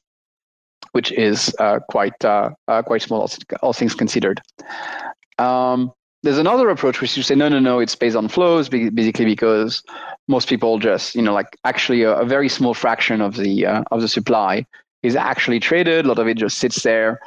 which 0.91 1.13
is 1.13 1.55
uh, 1.59 1.79
quite 1.89 2.25
uh, 2.25 2.49
uh 2.67 2.81
quite 2.81 3.01
small, 3.01 3.29
all 3.61 3.73
things 3.73 3.95
considered. 3.95 4.41
Um, 5.39 5.93
there's 6.23 6.37
another 6.37 6.69
approach 6.69 7.01
which 7.01 7.15
you 7.15 7.23
say 7.23 7.35
no 7.35 7.49
no 7.49 7.59
no 7.59 7.79
it's 7.79 7.95
based 7.95 8.15
on 8.15 8.27
flows 8.29 8.69
basically 8.69 9.25
because 9.25 9.83
most 10.27 10.47
people 10.47 10.79
just 10.79 11.15
you 11.15 11.21
know 11.21 11.33
like 11.33 11.57
actually 11.65 12.01
a, 12.03 12.13
a 12.13 12.25
very 12.25 12.49
small 12.49 12.73
fraction 12.73 13.21
of 13.21 13.35
the 13.35 13.65
uh, 13.65 13.83
of 13.91 14.01
the 14.01 14.07
supply 14.07 14.65
is 15.03 15.17
actually 15.17 15.59
traded. 15.59 16.05
A 16.05 16.07
lot 16.07 16.19
of 16.19 16.27
it 16.27 16.37
just 16.37 16.57
sits 16.57 16.81
there. 16.83 17.19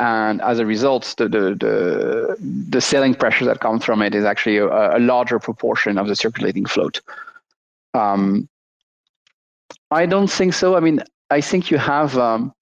And 0.00 0.42
as 0.42 0.58
a 0.58 0.66
result 0.66 1.14
the 1.16 1.28
the 1.28 1.40
the, 1.54 2.36
the 2.68 2.80
selling 2.80 3.14
pressure 3.14 3.44
that 3.44 3.60
comes 3.60 3.84
from 3.84 4.02
it 4.02 4.14
is 4.14 4.24
actually 4.24 4.58
a, 4.58 4.66
a 4.66 4.98
larger 4.98 5.38
proportion 5.38 5.96
of 5.96 6.08
the 6.08 6.16
circulating 6.16 6.66
float. 6.66 7.00
Um, 7.94 8.48
i 9.90 10.06
don't 10.06 10.30
think 10.30 10.54
so. 10.54 10.76
I 10.76 10.80
mean 10.80 11.02
i 11.30 11.40
think 11.40 11.70
you 11.70 11.78
have 11.78 12.18
um, 12.18 12.52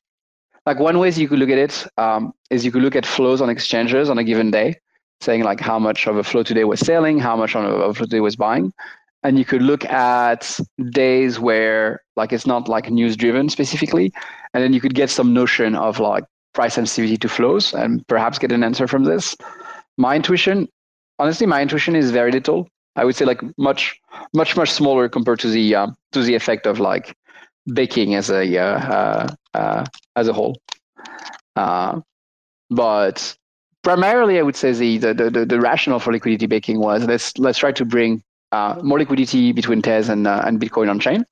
like 0.66 0.78
one 0.78 0.98
way 0.98 1.10
you 1.10 1.28
could 1.28 1.38
look 1.38 1.50
at 1.50 1.58
it 1.58 1.86
um, 1.96 2.34
is 2.50 2.64
you 2.64 2.72
could 2.72 2.82
look 2.82 2.96
at 2.96 3.06
flows 3.06 3.40
on 3.40 3.48
exchanges 3.48 4.10
on 4.10 4.18
a 4.18 4.24
given 4.24 4.50
day 4.50 4.76
saying 5.20 5.42
like 5.42 5.60
how 5.60 5.78
much 5.78 6.06
of 6.06 6.16
a 6.16 6.24
flow 6.24 6.42
today 6.42 6.64
was 6.64 6.80
selling, 6.80 7.18
how 7.18 7.36
much 7.36 7.56
of 7.56 7.64
a 7.64 7.94
flow 7.94 8.06
today 8.06 8.20
was 8.20 8.36
buying. 8.36 8.72
And 9.24 9.38
you 9.38 9.44
could 9.44 9.62
look 9.62 9.84
at 9.86 10.58
days 10.90 11.40
where 11.40 12.02
like 12.16 12.32
it's 12.32 12.46
not 12.46 12.68
like 12.68 12.90
news 12.90 13.16
driven 13.16 13.48
specifically, 13.48 14.12
and 14.54 14.62
then 14.62 14.72
you 14.72 14.80
could 14.80 14.94
get 14.94 15.10
some 15.10 15.34
notion 15.34 15.74
of 15.74 15.98
like 15.98 16.24
price 16.54 16.74
sensitivity 16.74 17.16
to 17.16 17.28
flows 17.28 17.74
and 17.74 18.06
perhaps 18.06 18.38
get 18.38 18.52
an 18.52 18.62
answer 18.62 18.86
from 18.86 19.04
this. 19.04 19.36
My 19.96 20.16
intuition, 20.16 20.68
honestly, 21.18 21.46
my 21.46 21.62
intuition 21.62 21.96
is 21.96 22.10
very 22.10 22.30
little. 22.30 22.68
I 22.96 23.04
would 23.04 23.16
say 23.16 23.24
like 23.24 23.42
much, 23.58 23.98
much, 24.34 24.56
much 24.56 24.70
smaller 24.70 25.08
compared 25.08 25.40
to 25.40 25.50
the 25.50 25.74
uh, 25.74 25.88
to 26.12 26.22
the 26.22 26.34
effect 26.34 26.66
of 26.66 26.80
like 26.80 27.16
baking 27.72 28.14
as 28.14 28.30
a 28.30 28.56
uh, 28.56 28.78
uh, 28.78 29.28
uh 29.54 29.84
as 30.16 30.28
a 30.28 30.32
whole. 30.32 30.56
Uh, 31.56 32.00
but 32.70 33.36
primarily, 33.82 34.38
I 34.38 34.42
would 34.42 34.56
say 34.56 34.72
the, 34.72 34.98
the 34.98 35.30
the 35.30 35.46
the 35.46 35.60
rationale 35.60 36.00
for 36.00 36.12
liquidity 36.12 36.46
baking 36.46 36.78
was 36.80 37.04
let's 37.04 37.36
let's 37.38 37.58
try 37.58 37.72
to 37.72 37.84
bring 37.84 38.22
uh, 38.52 38.80
more 38.82 38.98
liquidity 38.98 39.52
between 39.52 39.82
Tez 39.82 40.08
and 40.08 40.26
and 40.26 40.60
Bitcoin 40.60 40.90
on 40.90 41.00
chain, 41.00 41.24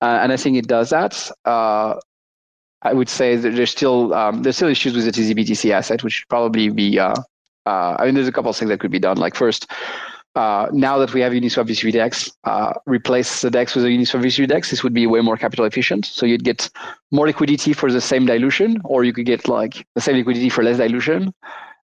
and 0.00 0.32
I 0.32 0.36
think 0.36 0.56
it 0.56 0.66
does 0.68 0.90
that. 0.90 1.30
I 2.82 2.92
would 2.92 3.08
say 3.08 3.36
that 3.36 3.50
there's 3.50 3.70
still 3.70 4.14
um, 4.14 4.42
there's 4.42 4.56
still 4.56 4.68
issues 4.68 4.94
with 4.94 5.04
the 5.04 5.10
TZBTC 5.10 5.70
asset, 5.70 6.04
which 6.04 6.14
should 6.14 6.28
probably 6.28 6.68
be. 6.68 6.98
Uh, 6.98 7.14
uh, 7.66 7.96
I 7.98 8.06
mean, 8.06 8.14
there's 8.14 8.28
a 8.28 8.32
couple 8.32 8.50
of 8.50 8.56
things 8.56 8.70
that 8.70 8.80
could 8.80 8.90
be 8.90 8.98
done. 9.00 9.18
Like 9.18 9.34
first, 9.34 9.70
uh, 10.38 10.68
now 10.72 10.98
that 10.98 11.12
we 11.12 11.20
have 11.20 11.32
Uniswap 11.32 11.66
v3 11.66 11.92
DEX, 11.92 12.30
uh, 12.44 12.72
replace 12.86 13.42
the 13.42 13.50
DEX 13.50 13.74
with 13.74 13.84
a 13.84 13.88
Uniswap 13.88 14.22
v3 14.22 14.46
DEX. 14.46 14.70
This 14.70 14.82
would 14.84 14.94
be 14.94 15.06
way 15.06 15.20
more 15.20 15.36
capital 15.36 15.64
efficient. 15.64 16.06
So 16.06 16.26
you'd 16.26 16.44
get 16.44 16.70
more 17.10 17.26
liquidity 17.26 17.72
for 17.72 17.90
the 17.90 18.00
same 18.00 18.24
dilution, 18.24 18.80
or 18.84 19.04
you 19.04 19.12
could 19.12 19.26
get 19.26 19.48
like 19.48 19.84
the 19.94 20.00
same 20.00 20.16
liquidity 20.16 20.48
for 20.48 20.62
less 20.62 20.78
dilution. 20.78 21.34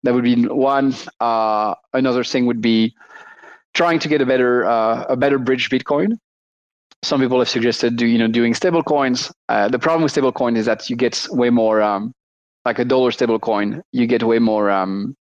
That 0.03 0.13
would 0.13 0.23
be 0.23 0.47
one. 0.47 0.95
Uh, 1.19 1.75
another 1.93 2.23
thing 2.23 2.47
would 2.47 2.61
be 2.61 2.95
trying 3.73 3.99
to 3.99 4.07
get 4.07 4.19
a 4.21 4.25
better 4.25 4.65
uh, 4.65 5.05
a 5.09 5.15
better 5.15 5.37
bridge 5.37 5.69
Bitcoin 5.69 6.17
some 7.01 7.21
people 7.21 7.39
have 7.39 7.49
suggested 7.49 7.95
do 7.95 8.05
you 8.05 8.17
know 8.17 8.27
doing 8.27 8.53
stable 8.53 8.83
coins. 8.83 9.31
Uh, 9.47 9.67
the 9.69 9.79
problem 9.79 10.03
with 10.03 10.11
stable 10.11 10.31
coin 10.31 10.57
is 10.57 10.65
that 10.65 10.89
you 10.89 10.95
get 10.95 11.25
way 11.31 11.49
more 11.49 11.81
um, 11.81 12.13
like 12.65 12.79
a 12.79 12.85
dollar 12.85 13.11
stable 13.11 13.39
coin. 13.39 13.81
You 13.91 14.05
get 14.05 14.23
way 14.23 14.39
more 14.39 14.69
um, 14.69 15.15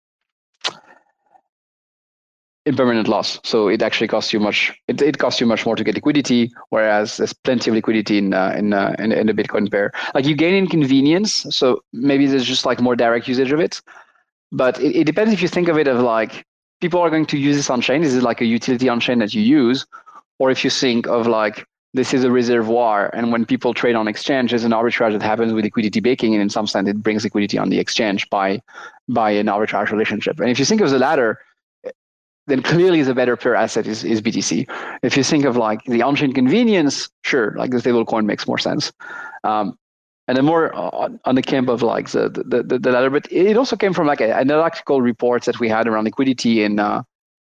impermanent 2.65 3.07
loss. 3.07 3.39
So 3.43 3.67
it 3.67 3.81
actually 3.81 4.07
costs 4.07 4.33
you 4.33 4.39
much. 4.39 4.73
It, 4.87 5.01
it 5.01 5.17
costs 5.17 5.39
you 5.39 5.47
much 5.47 5.65
more 5.65 5.75
to 5.75 5.83
get 5.83 5.95
liquidity, 5.95 6.51
whereas 6.69 7.17
there's 7.17 7.33
plenty 7.33 7.69
of 7.69 7.75
liquidity 7.75 8.17
in 8.17 8.33
uh, 8.33 8.53
in, 8.57 8.73
uh, 8.73 8.95
in, 8.99 9.11
in 9.11 9.27
the 9.27 9.33
Bitcoin 9.33 9.69
pair. 9.69 9.91
Like 10.13 10.25
you 10.25 10.35
gain 10.35 10.55
inconvenience, 10.55 11.45
so 11.49 11.83
maybe 11.93 12.25
there's 12.25 12.45
just 12.45 12.65
like 12.65 12.81
more 12.81 12.95
direct 12.95 13.27
usage 13.27 13.51
of 13.51 13.59
it. 13.59 13.81
But 14.51 14.79
it, 14.79 14.95
it 14.95 15.03
depends 15.05 15.31
if 15.33 15.41
you 15.41 15.47
think 15.47 15.67
of 15.67 15.77
it 15.77 15.87
of 15.87 15.99
like 15.99 16.45
people 16.81 16.99
are 16.99 17.09
going 17.09 17.25
to 17.27 17.37
use 17.37 17.55
this 17.55 17.69
on 17.69 17.81
chain. 17.81 18.01
This 18.01 18.13
is 18.13 18.23
like 18.23 18.41
a 18.41 18.45
utility 18.45 18.89
on 18.89 18.99
chain 18.99 19.19
that 19.19 19.33
you 19.33 19.41
use, 19.41 19.85
or 20.39 20.49
if 20.49 20.63
you 20.63 20.69
think 20.69 21.07
of 21.07 21.27
like 21.27 21.65
this 21.93 22.13
is 22.13 22.25
a 22.25 22.31
reservoir, 22.31 23.09
and 23.13 23.31
when 23.31 23.45
people 23.45 23.73
trade 23.73 23.95
on 23.95 24.07
exchange, 24.07 24.49
there's 24.49 24.65
an 24.65 24.71
arbitrage 24.71 25.13
that 25.13 25.21
happens 25.21 25.53
with 25.53 25.63
liquidity 25.63 26.01
baking, 26.01 26.33
and 26.33 26.41
in 26.41 26.49
some 26.49 26.67
sense, 26.67 26.89
it 26.89 27.01
brings 27.01 27.23
liquidity 27.23 27.57
on 27.57 27.69
the 27.69 27.79
exchange 27.79 28.29
by 28.29 28.61
by 29.07 29.29
an 29.29 29.45
arbitrage 29.45 29.91
relationship. 29.91 30.39
And 30.39 30.49
if 30.49 30.57
you 30.57 30.65
think 30.65 30.81
of 30.81 30.89
the 30.89 30.99
latter, 30.99 31.39
then 32.47 32.61
clearly 32.61 33.01
the 33.01 33.15
better 33.15 33.35
per 33.35 33.55
asset 33.55 33.87
is, 33.87 34.03
is 34.03 34.21
BTC. 34.21 34.69
If 35.01 35.17
you 35.17 35.23
think 35.23 35.45
of 35.45 35.57
like 35.57 35.83
the 35.85 36.01
on-chain 36.01 36.33
convenience, 36.33 37.09
sure, 37.23 37.55
like 37.57 37.71
the 37.71 37.77
stablecoin 37.77 38.25
makes 38.25 38.47
more 38.47 38.57
sense. 38.57 38.91
Um, 39.43 39.77
and 40.27 40.37
then 40.37 40.45
more 40.45 40.73
on, 40.73 41.19
on, 41.25 41.35
the 41.35 41.41
camp 41.41 41.69
of 41.69 41.83
like 41.83 42.09
the, 42.09 42.29
the, 42.29 42.63
the, 42.63 42.79
the 42.79 42.91
latter, 42.91 43.09
but 43.09 43.31
it 43.31 43.57
also 43.57 43.75
came 43.75 43.93
from 43.93 44.07
like 44.07 44.21
a, 44.21 44.33
analytical 44.33 45.01
reports 45.01 45.45
that 45.45 45.59
we 45.59 45.69
had 45.69 45.87
around 45.87 46.05
liquidity 46.05 46.63
in 46.63 46.79
uh, 46.79 47.03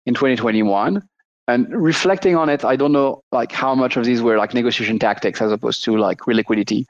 in 0.06 0.14
2021 0.14 1.02
and 1.50 1.68
reflecting 1.70 2.36
on 2.36 2.48
it, 2.48 2.64
I 2.64 2.76
don't 2.76 2.92
know 2.92 3.22
like 3.32 3.52
how 3.52 3.74
much 3.74 3.96
of 3.96 4.04
these 4.04 4.22
were 4.22 4.38
like 4.38 4.54
negotiation 4.54 4.98
tactics 4.98 5.42
as 5.42 5.52
opposed 5.52 5.84
to 5.84 5.96
like 5.96 6.26
real 6.26 6.36
liquidity. 6.36 6.86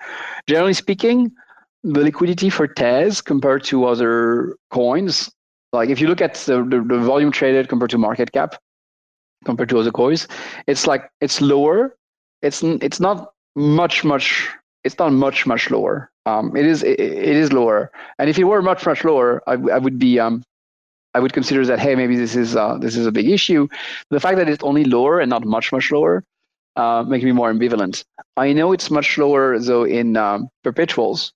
Generally 0.46 0.74
speaking, 0.74 1.32
the 1.82 2.00
liquidity 2.00 2.50
for 2.50 2.66
Tez 2.66 3.20
compared 3.20 3.64
to 3.64 3.86
other 3.86 4.56
coins, 4.70 5.30
like 5.72 5.88
if 5.88 6.00
you 6.00 6.08
look 6.08 6.20
at 6.20 6.34
the, 6.34 6.62
the, 6.64 6.80
the 6.80 6.98
volume 6.98 7.30
traded 7.30 7.68
compared 7.68 7.90
to 7.90 7.98
market 7.98 8.32
cap, 8.32 8.56
compared 9.44 9.68
to 9.70 9.78
other 9.78 9.92
coins, 9.92 10.28
it's 10.66 10.86
like 10.86 11.10
it's 11.20 11.40
lower. 11.40 11.96
It's 12.42 12.62
it's 12.62 13.00
not 13.00 13.32
much 13.54 14.04
much. 14.04 14.48
It's 14.84 14.98
not 14.98 15.12
much 15.12 15.46
much 15.46 15.70
lower. 15.70 16.10
Um, 16.26 16.56
it 16.56 16.66
is 16.66 16.82
it, 16.82 16.98
it 17.00 17.36
is 17.36 17.52
lower. 17.52 17.90
And 18.18 18.28
if 18.28 18.38
it 18.38 18.44
were 18.44 18.62
much 18.62 18.86
much 18.86 19.04
lower, 19.04 19.42
I, 19.46 19.52
I 19.52 19.78
would 19.78 19.98
be 19.98 20.18
um 20.18 20.42
I 21.14 21.20
would 21.20 21.32
consider 21.32 21.64
that 21.66 21.78
hey 21.78 21.94
maybe 21.94 22.16
this 22.16 22.36
is 22.36 22.56
uh, 22.56 22.78
this 22.78 22.96
is 22.96 23.06
a 23.06 23.12
big 23.12 23.28
issue. 23.28 23.68
The 24.10 24.20
fact 24.20 24.36
that 24.38 24.48
it's 24.48 24.62
only 24.64 24.84
lower 24.84 25.20
and 25.20 25.30
not 25.30 25.44
much 25.44 25.72
much 25.72 25.90
lower 25.90 26.24
uh, 26.76 27.04
makes 27.06 27.24
me 27.24 27.32
more 27.32 27.52
ambivalent. 27.52 28.04
I 28.36 28.52
know 28.52 28.72
it's 28.72 28.90
much 28.90 29.18
lower 29.18 29.58
though 29.58 29.84
in 29.84 30.16
um, 30.16 30.48
perpetuals, 30.64 31.32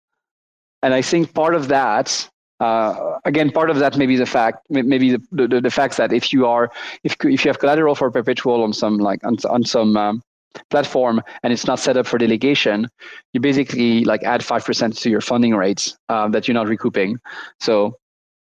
and 0.83 0.95
I 0.95 1.03
think 1.03 1.35
part 1.35 1.55
of 1.55 1.69
that. 1.69 2.29
Uh, 2.61 3.19
again, 3.25 3.51
part 3.51 3.69
of 3.69 3.79
that 3.79 3.97
may 3.97 4.07
be 4.07 4.17
the 4.17 4.27
fact, 4.27 4.67
maybe 4.71 5.11
the, 5.13 5.23
the, 5.33 5.61
the 5.61 5.71
fact 5.71 5.97
that 5.97 6.13
if 6.13 6.33
you 6.33 6.47
are, 6.47 6.71
if 7.03 7.17
if 7.25 7.45
you 7.45 7.49
have 7.49 7.59
collateral 7.59 7.95
for 7.95 8.11
perpetual 8.11 8.63
on 8.63 8.73
some 8.73 8.99
like 8.99 9.23
on, 9.25 9.37
on 9.51 9.65
some 9.65 9.97
um, 9.97 10.23
platform 10.71 11.21
and 11.43 11.53
it's 11.53 11.67
not 11.67 11.81
set 11.81 11.97
up 11.97 12.07
for 12.07 12.17
delegation, 12.17 12.89
you 13.33 13.41
basically 13.41 14.05
like 14.05 14.23
add 14.23 14.45
five 14.45 14.65
percent 14.65 14.97
to 14.97 15.11
your 15.11 15.21
funding 15.21 15.55
rates 15.55 15.97
uh, 16.09 16.29
that 16.29 16.47
you're 16.47 16.55
not 16.55 16.69
recouping. 16.69 17.19
So 17.61 17.99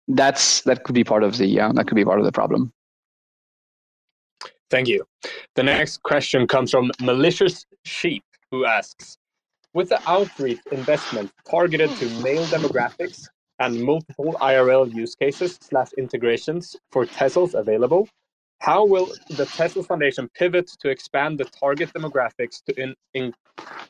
that's 0.08 0.62
that 0.62 0.84
could 0.84 0.96
be 0.96 1.04
part 1.04 1.24
of 1.24 1.38
the 1.38 1.60
uh, 1.60 1.72
that 1.74 1.88
could 1.88 1.96
be 1.96 2.06
part 2.06 2.20
of 2.20 2.26
the 2.26 2.32
problem. 2.32 2.74
Thank 4.72 4.88
you. 4.88 5.06
The 5.56 5.64
next 5.64 6.02
question 6.04 6.48
comes 6.48 6.72
from 6.72 6.92
malicious 7.00 7.66
sheep 7.86 8.24
who 8.52 8.66
asks, 8.66 9.18
with 9.74 9.90
the 9.90 10.02
outreach 10.10 10.60
investment 10.72 11.32
targeted 11.50 11.90
to 11.98 12.06
male 12.22 12.46
demographics 12.46 13.28
and 13.60 13.84
multiple 13.84 14.38
IRL 14.42 14.94
use 14.94 15.16
cases 15.16 15.58
slash 15.62 15.92
integrations 15.98 16.76
for 16.92 17.06
Tezos 17.06 17.54
available, 17.54 18.08
how 18.60 18.86
will 18.86 19.08
the 19.30 19.46
Tezos 19.46 19.88
Foundation 19.88 20.30
pivot 20.36 20.68
to 20.82 20.90
expand 20.90 21.40
the 21.40 21.46
target 21.46 21.90
demographics 21.94 22.64
to 22.66 22.82
in, 22.82 22.94
in, 23.14 23.34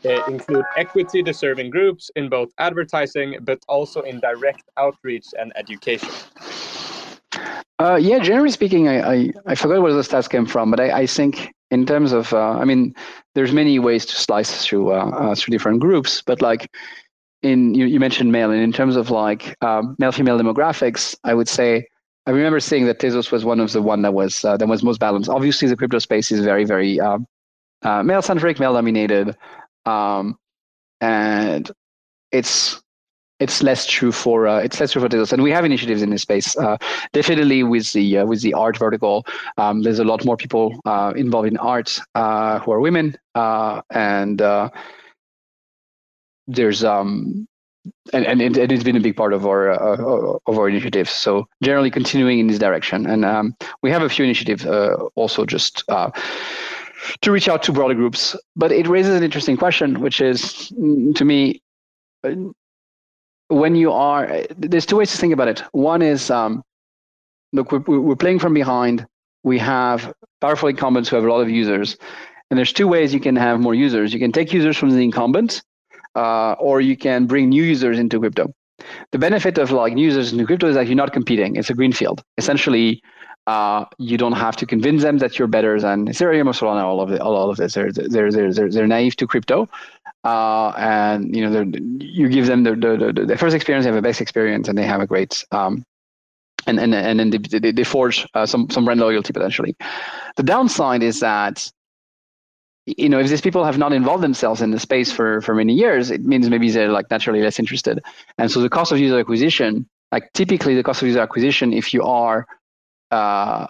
uh, 0.05 0.23
include 0.27 0.65
equity 0.77 1.23
deserving 1.23 1.71
groups 1.71 2.11
in 2.15 2.29
both 2.29 2.49
advertising, 2.59 3.37
but 3.41 3.59
also 3.67 4.01
in 4.01 4.19
direct 4.19 4.63
outreach 4.77 5.25
and 5.39 5.51
education? 5.55 6.09
Uh, 7.79 7.95
yeah, 7.95 8.19
generally 8.19 8.51
speaking, 8.51 8.87
I, 8.87 9.13
I, 9.13 9.31
I, 9.47 9.55
forgot 9.55 9.81
where 9.81 9.93
the 9.93 10.01
stats 10.01 10.29
came 10.29 10.45
from, 10.45 10.69
but 10.69 10.79
I, 10.81 10.99
I 10.99 11.05
think 11.05 11.53
in 11.71 11.85
terms 11.85 12.11
of, 12.11 12.33
uh, 12.33 12.51
I 12.59 12.65
mean, 12.65 12.93
there's 13.35 13.53
many 13.53 13.79
ways 13.79 14.05
to 14.07 14.15
slice 14.15 14.65
through 14.65 14.91
uh, 14.91 15.09
uh, 15.11 15.35
through 15.35 15.51
different 15.51 15.79
groups, 15.79 16.21
but 16.21 16.41
like 16.41 16.69
in 17.41 17.73
you, 17.73 17.85
you 17.85 17.99
mentioned 17.99 18.31
male, 18.31 18.51
and 18.51 18.61
in 18.61 18.71
terms 18.71 18.95
of 18.95 19.09
like 19.09 19.55
um, 19.63 19.95
male 19.99 20.11
female 20.11 20.37
demographics, 20.37 21.15
I 21.23 21.33
would 21.33 21.47
say 21.47 21.87
I 22.25 22.31
remember 22.31 22.59
seeing 22.59 22.85
that 22.85 22.99
Tezos 22.99 23.31
was 23.31 23.45
one 23.45 23.59
of 23.59 23.71
the 23.71 23.81
one 23.81 24.01
that 24.03 24.13
was 24.13 24.43
uh, 24.45 24.57
that 24.57 24.67
was 24.67 24.83
most 24.83 24.99
balanced. 24.99 25.29
Obviously, 25.29 25.67
the 25.67 25.75
crypto 25.75 25.99
space 25.99 26.31
is 26.31 26.41
very 26.41 26.65
very 26.65 26.99
um, 26.99 27.25
uh, 27.81 28.03
male 28.03 28.21
centric, 28.21 28.59
male 28.59 28.73
dominated, 28.73 29.35
um, 29.85 30.37
and 31.01 31.71
it's 32.31 32.81
it's 33.39 33.63
less 33.63 33.85
true 33.85 34.11
for 34.11 34.47
uh, 34.47 34.59
it's 34.59 34.79
less 34.79 34.91
true 34.91 35.01
for 35.01 35.07
Tezos. 35.07 35.31
And 35.31 35.41
we 35.41 35.51
have 35.51 35.63
initiatives 35.63 36.01
in 36.01 36.09
this 36.09 36.21
space. 36.23 36.57
Uh, 36.57 36.77
definitely 37.13 37.63
with 37.63 37.91
the 37.93 38.19
uh, 38.19 38.25
with 38.25 38.41
the 38.41 38.53
art 38.53 38.77
vertical, 38.77 39.25
um, 39.57 39.81
there's 39.81 39.99
a 39.99 40.03
lot 40.03 40.25
more 40.25 40.35
people 40.35 40.79
uh, 40.85 41.13
involved 41.15 41.47
in 41.47 41.57
art 41.57 41.99
who 42.15 42.71
are 42.71 42.79
women, 42.81 43.17
and 43.33 44.41
there's 46.49 46.83
um 46.83 47.47
and, 48.11 48.25
and 48.25 48.57
it, 48.57 48.71
has 48.71 48.83
been 48.83 48.97
a 48.97 48.99
big 48.99 49.15
part 49.15 49.33
of 49.33 49.45
our 49.45 49.71
uh, 49.71 50.37
of 50.47 50.57
our 50.57 50.67
initiatives. 50.67 51.11
So 51.11 51.47
generally, 51.63 51.89
continuing 51.89 52.39
in 52.39 52.47
this 52.47 52.59
direction, 52.59 53.05
and 53.05 53.23
um, 53.23 53.55
we 53.81 53.89
have 53.89 54.01
a 54.01 54.09
few 54.09 54.25
initiatives 54.25 54.65
uh, 54.65 54.95
also 55.15 55.45
just 55.45 55.83
uh, 55.87 56.11
to 57.21 57.31
reach 57.31 57.47
out 57.47 57.63
to 57.63 57.71
broader 57.71 57.93
groups. 57.93 58.35
But 58.55 58.71
it 58.71 58.87
raises 58.87 59.15
an 59.15 59.23
interesting 59.23 59.57
question, 59.57 60.01
which 60.01 60.21
is 60.21 60.71
mm, 60.77 61.15
to 61.15 61.25
me, 61.25 61.61
uh, 62.23 62.35
when 63.47 63.75
you 63.75 63.91
are 63.91 64.43
there's 64.57 64.85
two 64.85 64.97
ways 64.97 65.11
to 65.11 65.17
think 65.17 65.33
about 65.33 65.47
it. 65.47 65.63
One 65.71 66.01
is 66.01 66.29
um, 66.29 66.63
look, 67.53 67.71
we're, 67.71 67.99
we're 67.99 68.15
playing 68.15 68.39
from 68.39 68.53
behind. 68.53 69.05
We 69.43 69.57
have 69.59 70.13
powerful 70.41 70.67
incumbents 70.67 71.09
who 71.09 71.15
have 71.15 71.25
a 71.25 71.29
lot 71.29 71.41
of 71.41 71.49
users, 71.49 71.95
and 72.49 72.57
there's 72.57 72.73
two 72.73 72.87
ways 72.87 73.13
you 73.13 73.21
can 73.21 73.37
have 73.37 73.59
more 73.61 73.73
users. 73.73 74.13
You 74.13 74.19
can 74.19 74.33
take 74.33 74.51
users 74.51 74.75
from 74.77 74.89
the 74.89 75.01
incumbents 75.03 75.61
uh, 76.15 76.53
or 76.53 76.81
you 76.81 76.97
can 76.97 77.25
bring 77.25 77.49
new 77.49 77.63
users 77.63 77.99
into 77.99 78.19
crypto. 78.19 78.53
The 79.11 79.19
benefit 79.19 79.57
of 79.57 79.71
like 79.71 79.93
new 79.93 80.05
users 80.05 80.31
into 80.31 80.45
crypto 80.45 80.67
is 80.67 80.75
that 80.75 80.87
you're 80.87 80.95
not 80.95 81.13
competing; 81.13 81.55
it's 81.55 81.69
a 81.69 81.73
greenfield. 81.73 82.23
Essentially, 82.37 83.01
uh, 83.47 83.85
you 83.97 84.17
don't 84.17 84.33
have 84.33 84.55
to 84.57 84.65
convince 84.65 85.01
them 85.01 85.17
that 85.17 85.37
you're 85.37 85.47
better 85.47 85.79
than 85.79 86.07
Ethereum 86.07 86.47
or 86.47 86.53
Solana. 86.53 86.83
All 86.83 87.01
of 87.01 87.11
it, 87.11 87.19
all 87.19 87.49
of 87.49 87.57
this, 87.57 87.73
they're 87.73 87.91
they're 87.91 88.31
they're 88.31 88.53
they're, 88.53 88.69
they're 88.69 88.87
naive 88.87 89.15
to 89.17 89.27
crypto, 89.27 89.67
uh, 90.23 90.69
and 90.77 91.35
you 91.35 91.47
know 91.47 91.71
you 91.99 92.29
give 92.29 92.45
them 92.47 92.63
the, 92.63 92.75
the, 92.75 93.13
the, 93.13 93.25
the, 93.25 93.37
first 93.37 93.55
experience, 93.55 93.85
they 93.85 93.89
have 93.89 93.97
a 93.97 94.01
best 94.01 94.21
experience, 94.21 94.67
and 94.67 94.77
they 94.77 94.83
have 94.85 95.01
a 95.01 95.07
great. 95.07 95.45
Um, 95.51 95.83
and, 96.67 96.77
and, 96.79 96.93
and 96.93 97.19
then 97.19 97.29
they, 97.29 97.37
they, 97.37 97.71
they 97.71 97.83
forge 97.85 98.27
uh, 98.33 98.45
some, 98.45 98.69
some 98.69 98.83
brand 98.83 98.99
loyalty 98.99 99.31
potentially. 99.31 99.75
The 100.35 100.43
downside 100.43 101.01
is 101.01 101.21
that 101.21 101.71
you 102.97 103.09
know, 103.09 103.19
if 103.19 103.27
these 103.29 103.41
people 103.41 103.63
have 103.63 103.77
not 103.77 103.93
involved 103.93 104.23
themselves 104.23 104.61
in 104.61 104.71
the 104.71 104.79
space 104.79 105.11
for 105.11 105.41
for 105.41 105.53
many 105.55 105.73
years, 105.73 106.11
it 106.11 106.23
means 106.25 106.49
maybe 106.49 106.69
they're 106.71 106.91
like 106.91 107.09
naturally 107.11 107.41
less 107.41 107.59
interested. 107.59 108.01
And 108.37 108.49
so 108.51 108.61
the 108.61 108.69
cost 108.69 108.91
of 108.91 108.99
user 108.99 109.19
acquisition, 109.19 109.87
like 110.11 110.31
typically 110.33 110.75
the 110.75 110.83
cost 110.83 111.01
of 111.01 111.07
user 111.07 111.19
acquisition, 111.19 111.73
if 111.73 111.93
you 111.93 112.03
are 112.03 112.47
uh, 113.11 113.67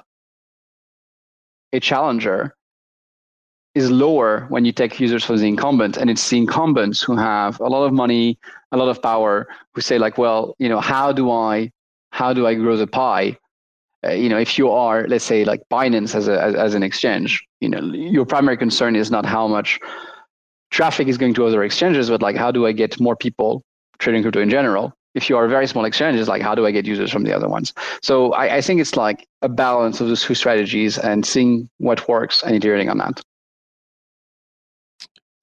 a 1.73 1.79
challenger, 1.79 2.55
is 3.75 3.89
lower 3.89 4.45
when 4.49 4.65
you 4.65 4.71
take 4.71 4.99
users 4.99 5.23
from 5.23 5.37
the 5.37 5.47
incumbent, 5.47 5.97
and 5.97 6.09
it's 6.09 6.29
the 6.29 6.37
incumbents 6.37 7.01
who 7.01 7.15
have 7.15 7.59
a 7.59 7.67
lot 7.67 7.85
of 7.85 7.93
money, 7.93 8.37
a 8.71 8.77
lot 8.77 8.89
of 8.89 9.01
power, 9.01 9.47
who 9.73 9.81
say 9.81 9.97
like, 9.97 10.17
well, 10.17 10.55
you 10.59 10.69
know, 10.69 10.79
how 10.79 11.11
do 11.11 11.31
I 11.31 11.71
how 12.11 12.33
do 12.33 12.45
I 12.45 12.53
grow 12.53 12.77
the 12.77 12.87
pie? 12.87 13.37
Uh, 14.05 14.11
you 14.11 14.29
know, 14.29 14.37
if 14.37 14.57
you 14.57 14.71
are, 14.71 15.05
let's 15.07 15.25
say, 15.25 15.43
like 15.43 15.61
Binance 15.69 16.15
as, 16.15 16.27
a, 16.27 16.41
as, 16.41 16.55
as 16.55 16.73
an 16.73 16.83
exchange, 16.83 17.45
you 17.59 17.67
know, 17.67 17.81
your 17.93 18.25
primary 18.25 18.57
concern 18.57 18.95
is 18.95 19.11
not 19.11 19.25
how 19.25 19.47
much 19.47 19.79
traffic 20.71 21.07
is 21.07 21.17
going 21.17 21.33
to 21.33 21.45
other 21.45 21.63
exchanges, 21.63 22.09
but 22.09 22.21
like 22.21 22.35
how 22.35 22.51
do 22.51 22.65
I 22.65 22.71
get 22.71 22.99
more 22.99 23.15
people 23.15 23.63
trading 23.97 24.21
crypto 24.21 24.39
in 24.39 24.49
general? 24.49 24.93
If 25.15 25.29
you 25.29 25.35
are 25.37 25.45
a 25.45 25.49
very 25.49 25.67
small 25.67 25.85
exchange, 25.85 26.17
it's 26.17 26.29
like 26.29 26.41
how 26.41 26.55
do 26.55 26.65
I 26.65 26.71
get 26.71 26.85
users 26.85 27.11
from 27.11 27.23
the 27.23 27.35
other 27.35 27.49
ones? 27.49 27.73
So 28.01 28.31
I, 28.33 28.57
I 28.57 28.61
think 28.61 28.79
it's 28.79 28.95
like 28.95 29.27
a 29.41 29.49
balance 29.49 29.99
of 29.99 30.07
those 30.07 30.23
two 30.23 30.35
strategies 30.35 30.97
and 30.97 31.25
seeing 31.25 31.67
what 31.79 32.07
works 32.07 32.43
and 32.43 32.55
iterating 32.55 32.89
on 32.89 32.99
that. 32.99 33.21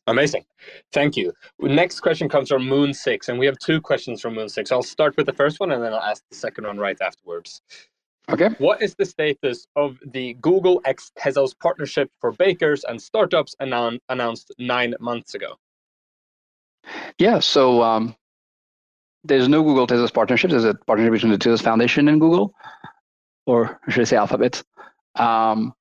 Amazing. 0.07 0.45
Thank 0.93 1.17
you. 1.17 1.33
Next 1.59 1.99
question 2.01 2.29
comes 2.29 2.49
from 2.49 2.65
Moon 2.65 2.95
Six, 2.95 3.29
and 3.29 3.41
we 3.41 3.47
have 3.47 3.59
two 3.59 3.81
questions 3.81 4.21
from 4.21 4.35
Moon 4.35 4.49
Six. 4.49 4.71
I'll 4.71 4.83
start 4.83 5.17
with 5.17 5.27
the 5.27 5.33
first 5.33 5.59
one 5.59 5.73
and 5.73 5.83
then 5.83 5.93
I'll 5.93 6.01
ask 6.01 6.23
the 6.31 6.37
second 6.37 6.65
one 6.65 6.79
right 6.79 6.97
afterwards. 7.03 7.61
Okay. 8.29 8.49
What 8.59 8.83
is 8.83 8.95
the 8.97 9.05
status 9.05 9.69
of 9.77 9.99
the 10.05 10.35
Google 10.35 10.81
X 10.85 11.13
Tezos 11.17 11.57
partnership 11.59 12.11
for 12.21 12.33
bakers 12.33 12.85
and 12.85 13.01
startups 13.01 13.55
annou- 13.61 14.01
announced 14.09 14.53
nine 14.59 14.95
months 14.99 15.35
ago? 15.35 15.55
Yeah, 17.19 17.39
so 17.39 17.83
um, 17.83 18.17
there's 19.23 19.49
no 19.49 19.63
Google 19.63 19.87
Tezos 19.87 20.13
partnership. 20.13 20.51
There's 20.51 20.65
a 20.65 20.75
partnership 20.75 21.13
between 21.13 21.33
the 21.33 21.39
Tezos 21.39 21.63
Foundation 21.63 22.09
and 22.09 22.21
Google, 22.21 22.53
or 23.47 23.81
should 23.89 24.03
I 24.03 24.05
say 24.05 24.17
Alphabet. 24.17 24.63
Um, 25.15 25.73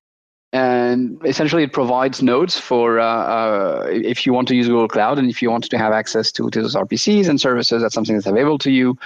and 0.56 1.20
essentially 1.26 1.64
it 1.64 1.74
provides 1.74 2.22
nodes 2.22 2.58
for 2.58 2.98
uh, 2.98 3.06
uh, 3.06 3.88
if 3.90 4.26
you 4.26 4.32
want 4.32 4.48
to 4.48 4.56
use 4.56 4.68
Google 4.68 4.88
Cloud 4.88 5.20
and 5.20 5.30
if 5.30 5.42
you 5.42 5.52
want 5.52 5.70
to 5.70 5.78
have 5.78 5.92
access 5.92 6.32
to 6.32 6.44
Tezos 6.44 6.76
RPCs 6.76 7.28
and 7.28 7.42
services, 7.42 7.82
that's 7.82 7.94
something 7.94 8.16
that's 8.16 8.26
available 8.26 8.58
to 8.60 8.72
you. 8.72 8.98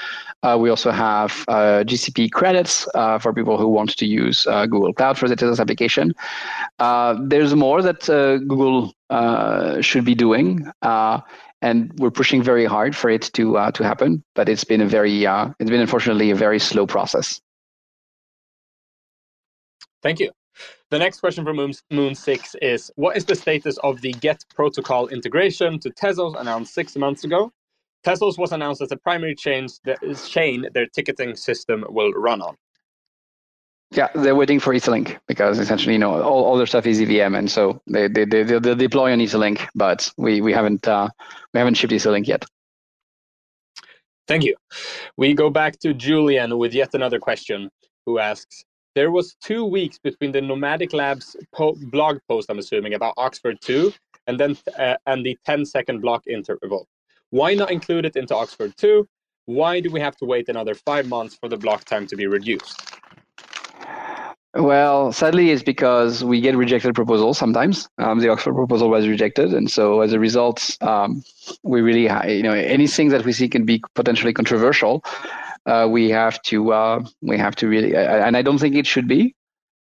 Uh, 0.43 0.57
we 0.61 0.69
also 0.69 0.91
have 0.91 1.43
uh, 1.47 1.83
GCP 1.89 2.31
credits 2.31 2.87
uh, 2.93 3.17
for 3.17 3.33
people 3.33 3.57
who 3.57 3.67
want 3.67 3.97
to 3.97 4.05
use 4.05 4.45
uh, 4.45 4.67
Google 4.67 4.93
Cloud 4.93 5.17
for 5.17 5.27
the 5.27 5.35
Tezos 5.35 5.59
application. 5.59 6.13
there's 7.27 7.55
more 7.55 7.81
that 7.81 8.01
Google 8.47 8.93
should 9.81 10.05
be 10.05 10.13
doing 10.13 10.71
and 11.61 11.91
we're 11.97 12.11
pushing 12.11 12.43
very 12.43 12.65
hard 12.65 12.95
for 12.95 13.09
it 13.09 13.23
to 13.33 13.45
to 13.73 13.83
happen. 13.83 14.23
But 14.35 14.49
it's 14.49 14.63
been 14.63 14.81
a 14.81 14.87
very 14.87 15.25
it's 15.25 15.71
been 15.73 15.81
unfortunately 15.81 16.29
a 16.29 16.35
very 16.35 16.59
slow 16.59 16.85
process. 16.85 17.41
Thank 20.03 20.19
you. 20.19 20.38
The 20.91 20.97
next 20.97 21.19
question 21.19 21.45
from 21.45 21.57
Moon, 21.57 21.71
Moon 21.91 22.15
6 22.15 22.55
is 22.63 22.91
What 22.95 23.15
is 23.15 23.25
the 23.25 23.35
status 23.35 23.77
of 23.83 24.01
the 24.01 24.11
GET 24.13 24.43
protocol 24.55 25.07
integration 25.09 25.79
to 25.79 25.91
Tezos 25.91 26.39
announced 26.39 26.73
six 26.73 26.95
months 26.95 27.23
ago? 27.23 27.51
Tezos 28.03 28.39
was 28.39 28.51
announced 28.51 28.81
as 28.81 28.89
the 28.89 28.97
primary 28.97 29.35
chain, 29.35 29.67
chain 30.27 30.65
their 30.73 30.87
ticketing 30.87 31.35
system 31.35 31.85
will 31.89 32.11
run 32.13 32.41
on. 32.41 32.55
Yeah, 33.91 34.07
they're 34.15 34.35
waiting 34.35 34.59
for 34.59 34.73
Etherlink 34.73 35.19
because 35.27 35.59
essentially, 35.59 35.93
you 35.93 35.99
know, 35.99 36.21
all, 36.21 36.45
all 36.45 36.57
their 36.57 36.67
stuff 36.67 36.85
is 36.85 37.01
EVM, 37.01 37.35
and 37.35 37.49
so 37.49 37.81
they 37.87 38.07
they 38.07 38.25
they 38.25 38.43
they 38.43 38.75
deploy 38.75 39.11
on 39.11 39.19
Etherlink, 39.19 39.67
but 39.73 40.11
we 40.15 40.41
we 40.41 40.53
haven't 40.53 40.87
uh, 40.87 41.09
we 41.53 41.57
haven't 41.59 41.73
shipped 41.73 41.93
Etherlink 41.93 42.27
yet. 42.27 42.45
Thank 44.27 44.43
you. 44.43 44.55
We 45.17 45.33
go 45.33 45.49
back 45.49 45.79
to 45.79 45.93
Julian 45.95 46.59
with 46.59 46.75
yet 46.75 46.93
another 46.93 47.17
question, 47.17 47.71
who 48.05 48.19
asks, 48.19 48.63
there 48.95 49.11
was 49.11 49.35
two 49.41 49.65
weeks 49.65 49.97
between 49.99 50.31
the 50.31 50.41
Nomadic 50.41 50.93
Labs 50.93 51.35
po 51.53 51.75
blog 51.91 52.19
post, 52.27 52.49
I'm 52.49 52.59
assuming, 52.59 52.93
about 52.93 53.13
Oxford 53.17 53.59
2 53.61 53.93
and 54.27 54.39
then 54.39 54.57
uh, 54.77 54.95
and 55.07 55.25
the 55.25 55.37
10 55.45 55.65
second 55.65 56.01
block 56.01 56.23
interval. 56.27 56.87
Why 57.31 57.53
not 57.53 57.71
include 57.71 58.05
it 58.05 58.15
into 58.15 58.35
Oxford 58.35 58.73
2? 58.77 59.07
Why 59.45 59.79
do 59.79 59.89
we 59.89 59.99
have 59.99 60.15
to 60.17 60.25
wait 60.25 60.49
another 60.49 60.75
five 60.75 61.07
months 61.07 61.35
for 61.35 61.49
the 61.49 61.57
block 61.57 61.85
time 61.85 62.05
to 62.07 62.15
be 62.15 62.27
reduced? 62.27 62.79
Well, 64.55 65.11
sadly, 65.11 65.51
it's 65.51 65.61
because 65.61 66.23
we 66.23 66.41
get 66.41 66.55
rejected 66.55 66.95
proposals 66.95 67.37
sometimes. 67.37 67.87
Um, 67.99 68.19
the 68.19 68.29
Oxford 68.29 68.55
proposal 68.55 68.89
was 68.89 69.07
rejected, 69.07 69.53
and 69.53 69.69
so 69.69 70.01
as 70.01 70.11
a 70.11 70.19
result, 70.19 70.75
um, 70.81 71.23
we 71.61 71.81
really, 71.81 72.03
you 72.35 72.43
know, 72.43 72.53
anything 72.53 73.09
that 73.09 73.25
we 73.25 73.31
see 73.31 73.47
can 73.47 73.63
be 73.63 73.81
potentially 73.93 74.33
controversial 74.33 75.03
uh, 75.69 75.87
we 75.87 76.09
have 76.09 76.41
to 76.43 76.73
uh, 76.73 77.03
we 77.21 77.37
have 77.37 77.55
to 77.57 77.67
really 77.67 77.95
and 77.95 78.35
I 78.35 78.41
don't 78.41 78.57
think 78.57 78.75
it 78.75 78.87
should 78.87 79.07
be 79.07 79.35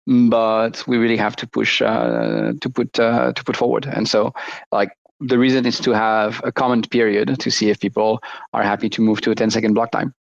but 0.06 0.84
we 0.86 0.96
really 0.96 1.16
have 1.16 1.36
to 1.36 1.46
push 1.46 1.80
uh, 1.82 2.52
to 2.60 2.70
put 2.70 2.98
uh, 2.98 3.32
to 3.32 3.44
put 3.44 3.56
forward. 3.56 3.86
And 3.86 4.08
so 4.08 4.34
like 4.72 4.90
the 5.20 5.38
reason 5.38 5.66
is 5.66 5.78
to 5.80 5.92
have 5.92 6.40
a 6.44 6.50
comment 6.50 6.90
period 6.90 7.38
to 7.38 7.50
see 7.50 7.70
if 7.70 7.78
people 7.78 8.20
are 8.52 8.62
happy 8.62 8.88
to 8.90 9.00
move 9.00 9.20
to 9.20 9.30
a 9.30 9.34
10 9.34 9.50
second 9.50 9.74
block 9.74 9.92
time. 9.92 10.14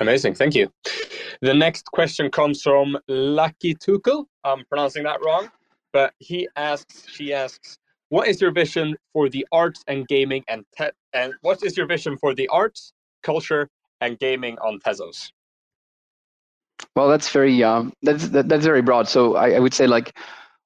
Amazing. 0.00 0.34
Thank 0.34 0.54
you. 0.54 0.70
The 1.40 1.54
next 1.54 1.86
question 1.86 2.30
comes 2.30 2.60
from 2.60 2.98
lucky 3.08 3.74
tukel. 3.74 4.26
I'm 4.44 4.64
pronouncing 4.68 5.04
that 5.04 5.20
wrong 5.24 5.48
but 5.92 6.14
he 6.18 6.48
asks 6.56 7.08
she 7.08 7.32
asks 7.32 7.78
what 8.12 8.28
is 8.28 8.42
your 8.42 8.50
vision 8.50 8.94
for 9.14 9.30
the 9.30 9.46
arts 9.52 9.82
and 9.88 10.06
gaming 10.06 10.44
and 10.46 10.66
te- 10.76 10.96
and 11.14 11.32
what 11.40 11.64
is 11.64 11.78
your 11.78 11.86
vision 11.86 12.18
for 12.18 12.34
the 12.34 12.46
arts, 12.48 12.92
culture, 13.22 13.70
and 14.02 14.18
gaming 14.18 14.58
on 14.58 14.78
Tezos? 14.80 15.32
Well, 16.94 17.08
that's 17.08 17.30
very 17.30 17.64
um, 17.64 17.94
that's 18.02 18.28
that, 18.28 18.50
that's 18.50 18.66
very 18.66 18.82
broad. 18.82 19.08
So 19.08 19.36
I, 19.36 19.52
I, 19.52 19.58
would 19.58 19.72
say 19.72 19.86
like 19.86 20.14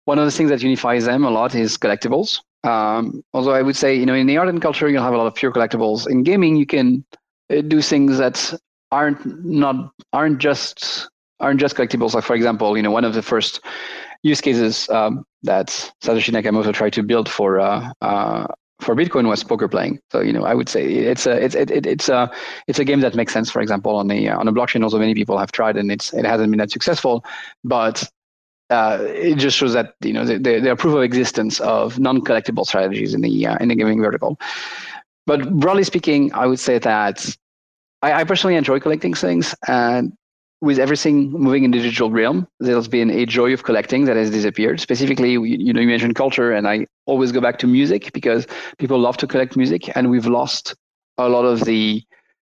one 0.06 0.18
of 0.18 0.24
the 0.24 0.32
things 0.32 0.50
that 0.50 0.60
unifies 0.60 1.04
them 1.04 1.24
a 1.24 1.30
lot 1.30 1.54
is 1.54 1.78
collectibles. 1.78 2.40
Um, 2.64 3.22
although 3.32 3.54
I 3.54 3.62
would 3.62 3.76
say 3.76 3.94
you 3.94 4.06
know 4.06 4.14
in 4.14 4.26
the 4.26 4.36
art 4.38 4.48
and 4.48 4.60
culture 4.60 4.88
you'll 4.88 5.04
have 5.04 5.14
a 5.14 5.16
lot 5.16 5.28
of 5.28 5.36
pure 5.36 5.52
collectibles. 5.52 6.08
In 6.08 6.24
gaming 6.24 6.56
you 6.56 6.66
can 6.66 7.04
uh, 7.48 7.60
do 7.60 7.80
things 7.80 8.18
that 8.18 8.58
aren't 8.90 9.24
not 9.44 9.92
aren't 10.12 10.38
just 10.38 11.08
aren't 11.38 11.60
just 11.60 11.76
collectibles. 11.76 12.12
Like 12.12 12.24
for 12.24 12.34
example, 12.34 12.76
you 12.76 12.82
know 12.82 12.90
one 12.90 13.04
of 13.04 13.14
the 13.14 13.22
first 13.22 13.60
use 14.26 14.40
cases 14.40 14.88
um, 14.90 15.24
that 15.42 15.68
Satoshi 16.02 16.32
Nakamoto 16.32 16.72
tried 16.72 16.92
to 16.94 17.02
build 17.02 17.28
for 17.28 17.60
uh, 17.60 17.90
uh, 18.02 18.46
for 18.80 18.94
Bitcoin 18.94 19.28
was 19.28 19.42
poker 19.42 19.68
playing. 19.68 20.00
So 20.12 20.20
you 20.20 20.32
know, 20.32 20.44
I 20.44 20.54
would 20.54 20.68
say 20.68 20.84
it's 20.84 21.26
a 21.26 21.42
it's 21.42 21.54
it, 21.54 21.70
it, 21.70 21.86
it's 21.86 22.08
a 22.08 22.30
it's 22.66 22.78
a 22.78 22.84
game 22.84 23.00
that 23.00 23.14
makes 23.14 23.32
sense. 23.32 23.50
For 23.50 23.60
example, 23.60 23.96
on 23.96 24.10
a 24.10 24.28
on 24.28 24.48
a 24.48 24.52
blockchain, 24.52 24.82
also 24.82 24.98
many 24.98 25.14
people 25.14 25.38
have 25.38 25.52
tried, 25.52 25.76
and 25.76 25.90
it's 25.90 26.12
it 26.12 26.24
hasn't 26.24 26.50
been 26.50 26.58
that 26.58 26.70
successful. 26.70 27.24
But 27.64 28.08
uh, 28.70 28.98
it 29.00 29.36
just 29.36 29.56
shows 29.56 29.72
that 29.72 29.94
you 30.02 30.12
know 30.12 30.24
there 30.24 30.72
are 30.72 30.76
proof 30.76 30.94
of 30.94 31.02
existence 31.02 31.60
of 31.60 31.98
non-collectible 31.98 32.66
strategies 32.66 33.14
in 33.14 33.20
the 33.20 33.46
uh, 33.46 33.56
in 33.60 33.68
the 33.68 33.76
gaming 33.76 34.00
vertical. 34.00 34.38
But 35.26 35.50
broadly 35.58 35.84
speaking, 35.84 36.32
I 36.34 36.46
would 36.46 36.60
say 36.60 36.78
that 36.78 37.36
I, 38.02 38.12
I 38.12 38.24
personally 38.24 38.56
enjoy 38.56 38.80
collecting 38.80 39.14
things, 39.14 39.54
and 39.66 40.12
with 40.60 40.78
everything 40.78 41.30
moving 41.30 41.64
in 41.64 41.70
the 41.70 41.80
digital 41.80 42.10
realm, 42.10 42.46
there's 42.60 42.88
been 42.88 43.10
a 43.10 43.26
joy 43.26 43.52
of 43.52 43.64
collecting 43.64 44.04
that 44.06 44.16
has 44.16 44.30
disappeared. 44.30 44.80
Specifically, 44.80 45.32
you 45.32 45.72
know, 45.72 45.80
you 45.80 45.86
mentioned 45.86 46.14
culture, 46.14 46.52
and 46.52 46.66
I 46.66 46.86
always 47.04 47.32
go 47.32 47.40
back 47.40 47.58
to 47.58 47.66
music 47.66 48.12
because 48.12 48.46
people 48.78 48.98
love 48.98 49.16
to 49.18 49.26
collect 49.26 49.56
music, 49.56 49.94
and 49.96 50.10
we've 50.10 50.26
lost 50.26 50.74
a 51.18 51.28
lot 51.28 51.44
of 51.44 51.64
the 51.64 52.02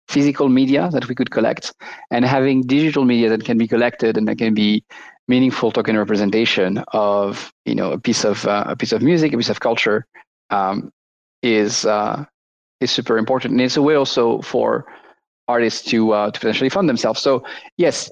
physical 0.08 0.48
media 0.48 0.90
that 0.92 1.08
we 1.08 1.14
could 1.14 1.30
collect. 1.30 1.72
And 2.10 2.24
having 2.24 2.62
digital 2.62 3.04
media 3.04 3.30
that 3.30 3.44
can 3.44 3.56
be 3.56 3.66
collected 3.66 4.16
and 4.16 4.28
that 4.28 4.38
can 4.38 4.54
be 4.54 4.84
meaningful 5.28 5.70
token 5.72 5.96
representation 5.96 6.82
of, 6.92 7.52
you 7.64 7.74
know, 7.74 7.92
a 7.92 7.98
piece 7.98 8.24
of 8.24 8.46
uh, 8.46 8.64
a 8.66 8.76
piece 8.76 8.92
of 8.92 9.02
music, 9.02 9.32
a 9.32 9.36
piece 9.36 9.48
of 9.50 9.60
culture, 9.60 10.06
um, 10.50 10.92
is 11.42 11.86
uh, 11.86 12.24
is 12.80 12.90
super 12.90 13.16
important. 13.16 13.52
And 13.52 13.60
it's 13.62 13.76
a 13.76 13.82
way 13.82 13.94
also 13.94 14.42
for 14.42 14.84
artists 15.48 15.82
to 15.90 16.12
uh, 16.12 16.30
to 16.30 16.40
potentially 16.40 16.70
fund 16.70 16.88
themselves. 16.88 17.20
So 17.20 17.44
yes, 17.76 18.10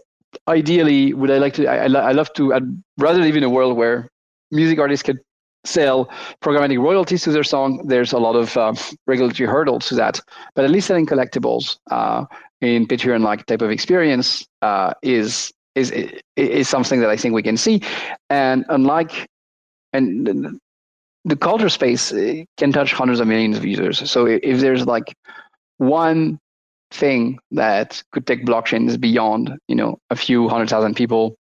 ideally, 0.48 1.12
would 1.12 1.30
I 1.30 1.38
like 1.38 1.54
to? 1.54 1.66
I, 1.66 1.84
I 1.84 2.12
love 2.12 2.32
to. 2.34 2.54
I'd 2.54 2.68
rather 2.98 3.20
live 3.20 3.36
in 3.36 3.44
a 3.44 3.50
world 3.50 3.76
where 3.76 4.08
music 4.50 4.78
artists 4.78 5.02
can 5.02 5.18
sell 5.64 6.08
programmatic 6.42 6.78
royalties 6.78 7.22
to 7.24 7.32
their 7.32 7.44
song. 7.44 7.86
There's 7.86 8.12
a 8.12 8.18
lot 8.18 8.34
of 8.36 8.56
uh, 8.56 8.74
regulatory 9.06 9.48
hurdles 9.48 9.88
to 9.88 9.94
that, 9.96 10.20
but 10.54 10.64
at 10.64 10.70
least 10.70 10.86
selling 10.86 11.06
collectibles 11.06 11.76
uh, 11.90 12.24
in 12.60 12.86
Patreon-like 12.86 13.46
type 13.46 13.62
of 13.62 13.70
experience 13.70 14.46
uh, 14.62 14.92
is 15.02 15.52
is 15.74 15.92
is 16.36 16.68
something 16.68 17.00
that 17.00 17.10
I 17.10 17.16
think 17.16 17.34
we 17.34 17.42
can 17.42 17.56
see. 17.56 17.82
And 18.28 18.64
unlike 18.68 19.28
and 19.92 20.60
the 21.24 21.36
culture 21.36 21.68
space 21.68 22.12
can 22.56 22.72
touch 22.72 22.92
hundreds 22.92 23.20
of 23.20 23.26
millions 23.26 23.56
of 23.56 23.64
users. 23.64 24.10
So 24.10 24.26
if 24.26 24.60
there's 24.60 24.86
like 24.86 25.14
one 25.78 26.38
thing 26.90 27.38
that 27.52 28.02
could 28.12 28.26
take 28.26 28.44
blockchains 28.44 29.00
beyond, 29.00 29.56
you 29.68 29.74
know, 29.74 30.00
a 30.10 30.16
few 30.16 30.48
hundred 30.48 30.68
thousand 30.68 30.94
people 30.96 31.36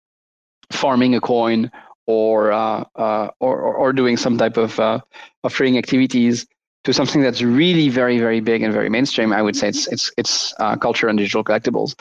farming 0.71 1.15
a 1.15 1.21
coin 1.21 1.71
or 2.07 2.53
uh, 2.53 2.85
uh, 2.97 3.29
or, 3.41 3.61
or 3.61 3.93
doing 3.93 4.17
some 4.17 4.39
type 4.39 4.57
of 4.57 4.79
uh, 4.81 5.01
of 5.45 5.53
trading 5.53 5.79
activities 5.79 6.47
to 6.85 6.93
something 6.93 7.21
that's 7.21 7.43
really 7.43 7.89
very 7.89 8.19
very 8.19 8.41
big 8.41 8.63
and 8.63 8.73
very 8.73 8.89
mainstream, 8.89 9.33
I 9.33 9.43
would 9.43 9.57
say 9.57 9.69
it's 9.69 9.87
it's 9.89 10.13
it's 10.17 10.55
uh, 10.59 10.77
culture 10.77 11.09
and 11.09 11.19
digital 11.19 11.45
collectibles. 11.45 11.95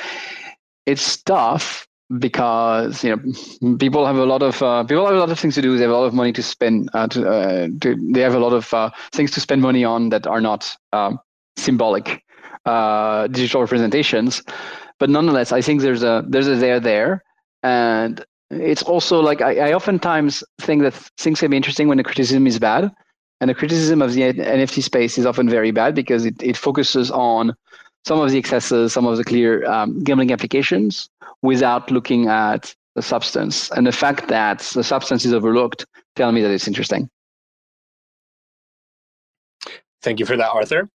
It's 0.85 1.21
tough 1.23 1.87
because 2.19 3.03
you 3.03 3.15
know 3.15 3.77
people 3.77 4.05
have 4.05 4.17
a 4.17 4.25
lot 4.25 4.43
of 4.43 4.61
uh, 4.61 4.83
people 4.83 5.05
have 5.05 5.15
a 5.15 5.19
lot 5.19 5.31
of 5.31 5.39
things 5.39 5.55
to 5.55 5.61
do. 5.61 5.75
They 5.75 5.83
have 5.83 5.91
a 5.91 5.97
lot 5.97 6.05
of 6.05 6.13
money 6.13 6.33
to 6.33 6.43
spend. 6.43 6.89
Uh, 6.93 7.07
to, 7.07 7.71
to, 7.81 8.11
they 8.11 8.21
have 8.21 8.35
a 8.35 8.39
lot 8.39 8.53
of 8.53 8.93
things 9.11 9.31
to 9.31 9.41
spend 9.41 9.61
money 9.61 9.83
on 9.83 10.09
that 10.09 10.27
are 10.27 10.41
not 10.41 10.75
symbolic 11.57 12.24
uh, 12.65 13.27
digital 13.27 13.61
representations. 13.61 14.43
But 14.99 15.09
nonetheless, 15.09 15.51
I 15.51 15.61
think 15.61 15.81
there's 15.81 16.03
a 16.03 16.23
there's 16.27 16.47
a 16.47 16.55
there 16.55 16.79
there, 16.79 17.23
and 17.63 18.23
it's 18.49 18.83
also 18.83 19.21
like 19.21 19.41
I, 19.41 19.69
I 19.69 19.73
oftentimes 19.73 20.43
think 20.59 20.81
that 20.83 20.93
things 21.17 21.39
can 21.39 21.51
be 21.51 21.57
interesting 21.57 21.87
when 21.87 21.97
the 21.97 22.03
criticism 22.03 22.47
is 22.47 22.59
bad, 22.59 22.91
and 23.41 23.49
the 23.49 23.55
criticism 23.55 24.01
of 24.01 24.13
the 24.13 24.21
NFT 24.21 24.83
space 24.83 25.17
is 25.17 25.25
often 25.25 25.49
very 25.49 25.71
bad 25.71 25.95
because 25.95 26.25
it, 26.25 26.41
it 26.41 26.55
focuses 26.55 27.11
on 27.11 27.53
some 28.05 28.19
of 28.19 28.29
the 28.29 28.37
excesses, 28.37 28.93
some 28.93 29.05
of 29.05 29.17
the 29.17 29.23
clear 29.23 29.65
um, 29.65 30.03
gambling 30.03 30.31
applications 30.31 31.09
without 31.41 31.91
looking 31.91 32.27
at 32.27 32.73
the 32.95 33.01
substance. 33.01 33.69
And 33.71 33.85
the 33.85 33.91
fact 33.91 34.27
that 34.29 34.59
the 34.59 34.83
substance 34.83 35.25
is 35.25 35.33
overlooked 35.33 35.85
tell 36.15 36.31
me 36.31 36.41
that 36.41 36.51
it's 36.51 36.67
interesting. 36.67 37.09
Thank 40.01 40.19
you 40.19 40.25
for 40.25 40.37
that, 40.37 40.49
Arthur. 40.51 40.89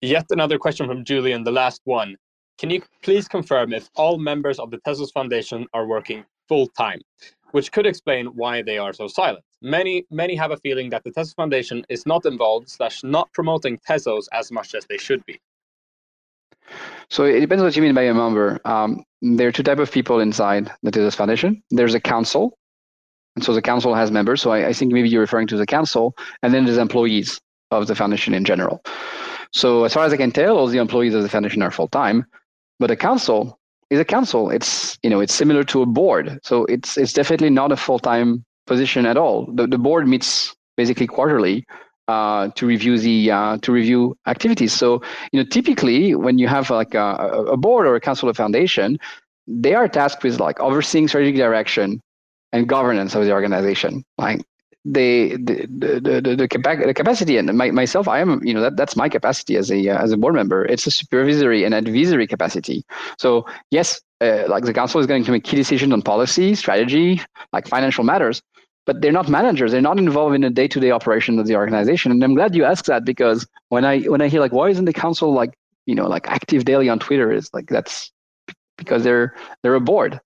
Yet 0.00 0.26
another 0.30 0.58
question 0.58 0.86
from 0.86 1.04
Julian, 1.04 1.42
the 1.42 1.50
last 1.50 1.80
one. 1.84 2.16
Can 2.58 2.70
you 2.70 2.82
please 3.02 3.26
confirm 3.26 3.72
if 3.72 3.88
all 3.96 4.16
members 4.18 4.60
of 4.60 4.70
the 4.70 4.78
Tezos 4.78 5.12
Foundation 5.12 5.66
are 5.74 5.86
working 5.86 6.24
full 6.48 6.68
time? 6.68 7.00
Which 7.50 7.72
could 7.72 7.86
explain 7.86 8.26
why 8.26 8.62
they 8.62 8.78
are 8.78 8.92
so 8.92 9.08
silent. 9.08 9.44
Many 9.60 10.04
many 10.10 10.36
have 10.36 10.52
a 10.52 10.56
feeling 10.58 10.90
that 10.90 11.02
the 11.02 11.10
Tezos 11.10 11.34
Foundation 11.34 11.84
is 11.88 12.06
not 12.06 12.26
involved 12.26 12.68
slash 12.68 13.02
not 13.02 13.32
promoting 13.32 13.78
Tezos 13.88 14.26
as 14.32 14.52
much 14.52 14.74
as 14.74 14.86
they 14.86 14.98
should 14.98 15.24
be. 15.26 15.40
So 17.10 17.24
it 17.24 17.40
depends 17.40 17.64
what 17.64 17.74
you 17.74 17.82
mean 17.82 17.94
by 17.94 18.02
a 18.02 18.14
member. 18.14 18.60
Um, 18.64 19.02
there 19.20 19.48
are 19.48 19.52
two 19.52 19.62
type 19.64 19.78
of 19.80 19.90
people 19.90 20.20
inside 20.20 20.70
the 20.82 20.92
Tezos 20.92 21.16
Foundation. 21.16 21.60
There's 21.70 21.94
a 21.94 22.00
council, 22.00 22.56
and 23.34 23.44
so 23.44 23.52
the 23.52 23.62
council 23.62 23.94
has 23.94 24.12
members. 24.12 24.42
So 24.42 24.52
I, 24.52 24.68
I, 24.68 24.72
think 24.72 24.92
maybe 24.92 25.08
you're 25.08 25.22
referring 25.22 25.48
to 25.48 25.56
the 25.56 25.66
council, 25.66 26.14
and 26.42 26.54
then 26.54 26.66
there's 26.66 26.78
employees 26.78 27.40
of 27.70 27.86
the 27.86 27.94
foundation 27.94 28.34
in 28.34 28.44
general. 28.44 28.82
So 29.52 29.84
as 29.84 29.94
far 29.94 30.04
as 30.04 30.12
I 30.12 30.16
can 30.16 30.30
tell, 30.30 30.58
all 30.58 30.66
the 30.66 30.78
employees 30.78 31.14
of 31.14 31.22
the 31.22 31.28
foundation 31.28 31.62
are 31.62 31.70
full 31.70 31.88
time, 31.88 32.26
but 32.78 32.90
a 32.90 32.96
council 32.96 33.58
is 33.90 33.98
a 33.98 34.04
council. 34.04 34.50
It's 34.50 34.98
you 35.02 35.10
know 35.10 35.20
it's 35.20 35.34
similar 35.34 35.64
to 35.64 35.82
a 35.82 35.86
board, 35.86 36.38
so 36.42 36.64
it's 36.66 36.96
it's 36.96 37.12
definitely 37.12 37.50
not 37.50 37.72
a 37.72 37.76
full 37.76 37.98
time 37.98 38.44
position 38.66 39.06
at 39.06 39.16
all. 39.16 39.46
The 39.52 39.66
the 39.66 39.78
board 39.78 40.06
meets 40.06 40.54
basically 40.76 41.06
quarterly 41.06 41.66
uh, 42.08 42.48
to 42.54 42.66
review 42.66 42.98
the 42.98 43.30
uh, 43.30 43.58
to 43.58 43.72
review 43.72 44.16
activities. 44.26 44.72
So 44.72 45.02
you 45.32 45.40
know, 45.40 45.48
typically 45.48 46.14
when 46.14 46.38
you 46.38 46.48
have 46.48 46.70
like 46.70 46.94
a, 46.94 47.14
a, 47.52 47.56
board 47.56 47.86
or 47.86 47.94
a 47.94 48.00
council 48.00 48.28
of 48.28 48.36
foundation, 48.36 48.98
they 49.46 49.74
are 49.74 49.88
tasked 49.88 50.22
with 50.24 50.40
like 50.40 50.58
overseeing 50.60 51.08
strategic 51.08 51.36
direction 51.36 52.00
and 52.52 52.68
governance 52.68 53.14
of 53.14 53.24
the 53.24 53.32
organization. 53.32 54.04
Like 54.16 54.40
the 54.92 55.36
the 55.36 56.00
the, 56.00 56.20
the, 56.20 56.36
the 56.36 56.94
capacity 56.94 57.36
and 57.36 57.56
my, 57.56 57.70
myself, 57.70 58.08
I 58.08 58.20
am 58.20 58.42
you 58.44 58.54
know 58.54 58.60
that 58.60 58.76
that's 58.76 58.96
my 58.96 59.08
capacity 59.08 59.56
as 59.56 59.70
a 59.70 59.88
uh, 59.88 60.02
as 60.02 60.12
a 60.12 60.16
board 60.16 60.34
member. 60.34 60.64
It's 60.64 60.86
a 60.86 60.90
supervisory 60.90 61.64
and 61.64 61.74
advisory 61.74 62.26
capacity. 62.26 62.84
So 63.18 63.46
yes, 63.70 64.00
uh, 64.20 64.44
like 64.48 64.64
the 64.64 64.72
council 64.72 65.00
is 65.00 65.06
going 65.06 65.24
to 65.24 65.32
make 65.32 65.44
key 65.44 65.56
decisions 65.56 65.92
on 65.92 66.02
policy, 66.02 66.54
strategy, 66.54 67.20
like 67.52 67.66
financial 67.66 68.04
matters 68.04 68.42
but 68.88 69.02
they're 69.02 69.12
not 69.12 69.28
managers. 69.28 69.70
They're 69.70 69.82
not 69.82 69.98
involved 69.98 70.34
in 70.34 70.40
the 70.40 70.48
day-to-day 70.48 70.90
operation 70.90 71.38
of 71.38 71.46
the 71.46 71.56
organization. 71.56 72.10
And 72.10 72.24
I'm 72.24 72.34
glad 72.34 72.54
you 72.54 72.64
asked 72.64 72.86
that 72.86 73.04
because 73.04 73.46
when 73.68 73.84
I 73.84 74.00
when 74.04 74.22
I 74.22 74.28
hear 74.28 74.40
like, 74.40 74.52
why 74.52 74.70
isn't 74.70 74.86
the 74.86 74.94
council 74.94 75.34
like 75.34 75.52
you 75.84 75.94
know 75.94 76.08
like 76.08 76.26
active 76.26 76.64
daily 76.64 76.88
on 76.88 76.98
Twitter? 76.98 77.30
Is 77.30 77.50
like 77.52 77.66
that's 77.68 78.10
because 78.78 79.04
they're 79.04 79.34
they're 79.62 79.74
a 79.74 79.80
board. 79.80 80.18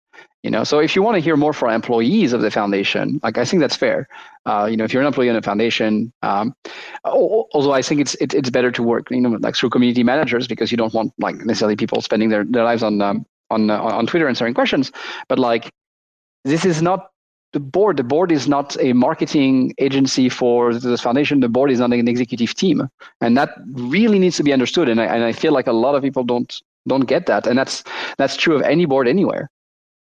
You 0.42 0.50
know, 0.50 0.64
so 0.64 0.80
if 0.80 0.96
you 0.96 1.02
want 1.02 1.14
to 1.14 1.20
hear 1.20 1.36
more 1.36 1.52
from 1.52 1.70
employees 1.70 2.32
of 2.32 2.40
the 2.40 2.50
foundation, 2.50 3.20
like 3.22 3.38
I 3.38 3.44
think 3.44 3.60
that's 3.60 3.76
fair. 3.76 4.08
Uh, 4.44 4.66
you 4.68 4.76
know, 4.76 4.82
if 4.82 4.92
you're 4.92 5.00
an 5.00 5.06
employee 5.06 5.28
in 5.28 5.36
a 5.36 5.42
foundation, 5.42 6.12
um, 6.22 6.52
although 7.04 7.72
I 7.72 7.80
think 7.80 8.00
it's 8.00 8.14
it, 8.16 8.34
it's 8.34 8.50
better 8.50 8.72
to 8.72 8.82
work, 8.82 9.08
you 9.12 9.20
know, 9.20 9.38
like 9.40 9.54
through 9.54 9.70
community 9.70 10.02
managers 10.02 10.48
because 10.48 10.72
you 10.72 10.76
don't 10.76 10.92
want 10.92 11.12
like 11.18 11.36
necessarily 11.36 11.76
people 11.76 12.00
spending 12.00 12.28
their, 12.28 12.44
their 12.44 12.64
lives 12.64 12.82
on 12.82 13.00
um, 13.00 13.24
on 13.50 13.70
uh, 13.70 13.80
on 13.80 14.04
Twitter 14.06 14.26
answering 14.26 14.52
questions. 14.52 14.90
But 15.28 15.38
like, 15.38 15.70
this 16.44 16.64
is 16.64 16.82
not 16.82 17.12
the 17.52 17.60
board. 17.60 17.96
The 17.96 18.02
board 18.02 18.32
is 18.32 18.48
not 18.48 18.76
a 18.80 18.94
marketing 18.94 19.74
agency 19.78 20.28
for 20.28 20.74
this 20.74 21.00
foundation. 21.00 21.38
The 21.38 21.48
board 21.48 21.70
is 21.70 21.78
not 21.78 21.92
an 21.92 22.08
executive 22.08 22.52
team. 22.56 22.88
And 23.20 23.36
that 23.36 23.50
really 23.74 24.18
needs 24.18 24.38
to 24.38 24.42
be 24.42 24.52
understood. 24.52 24.88
And 24.88 25.00
I, 25.00 25.04
and 25.04 25.22
I 25.22 25.30
feel 25.30 25.52
like 25.52 25.68
a 25.68 25.72
lot 25.72 25.94
of 25.94 26.02
people 26.02 26.24
don't 26.24 26.60
don't 26.88 27.06
get 27.06 27.26
that. 27.26 27.46
And 27.46 27.56
that's 27.56 27.84
that's 28.18 28.36
true 28.36 28.56
of 28.56 28.62
any 28.62 28.86
board 28.86 29.06
anywhere 29.06 29.48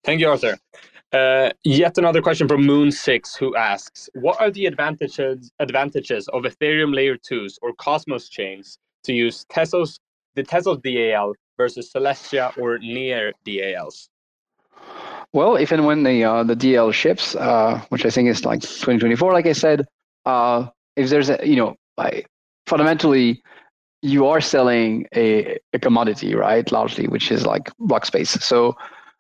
thank 0.04 0.20
you 0.20 0.30
arthur 0.30 0.58
uh, 1.12 1.50
yet 1.64 1.98
another 1.98 2.22
question 2.22 2.48
from 2.48 2.66
moon 2.66 2.92
6 2.92 3.36
who 3.36 3.56
asks 3.56 4.10
what 4.14 4.40
are 4.40 4.52
the 4.52 4.66
advantages 4.66 5.52
advantages 5.60 6.28
of 6.30 6.44
ethereum 6.44 6.94
layer 6.94 7.18
2s 7.18 7.58
or 7.62 7.74
cosmos 7.74 8.30
chains 8.30 8.78
to 9.04 9.14
use 9.14 9.46
tezos 9.52 10.00
the 10.36 10.44
tezos 10.44 10.82
dal 10.82 11.34
versus 11.58 11.92
celestia 11.94 12.56
or 12.58 12.78
near 12.80 13.34
dals 13.46 14.10
well, 15.32 15.56
if 15.58 15.72
and 15.72 15.86
when 15.86 16.04
the 16.04 16.24
uh, 16.24 16.44
the 16.44 16.56
DAL 16.56 16.92
ships, 16.92 17.36
uh, 17.36 17.82
which 17.90 18.06
I 18.06 18.10
think 18.10 18.30
is 18.30 18.46
like 18.46 18.62
2024, 18.62 19.32
like 19.32 19.46
I 19.46 19.54
said, 19.54 19.86
uh, 20.26 20.68
if 20.96 21.10
there's 21.10 21.30
a 21.30 21.40
you 21.44 21.56
know, 21.56 21.76
fundamentally, 22.66 23.44
you 24.02 24.28
are 24.28 24.42
selling 24.42 25.08
a, 25.16 25.60
a 25.74 25.80
commodity, 25.80 26.34
right? 26.34 26.72
Largely, 26.72 27.08
which 27.08 27.32
is 27.32 27.46
like 27.46 27.72
block 27.78 28.06
space. 28.06 28.32
So 28.44 28.76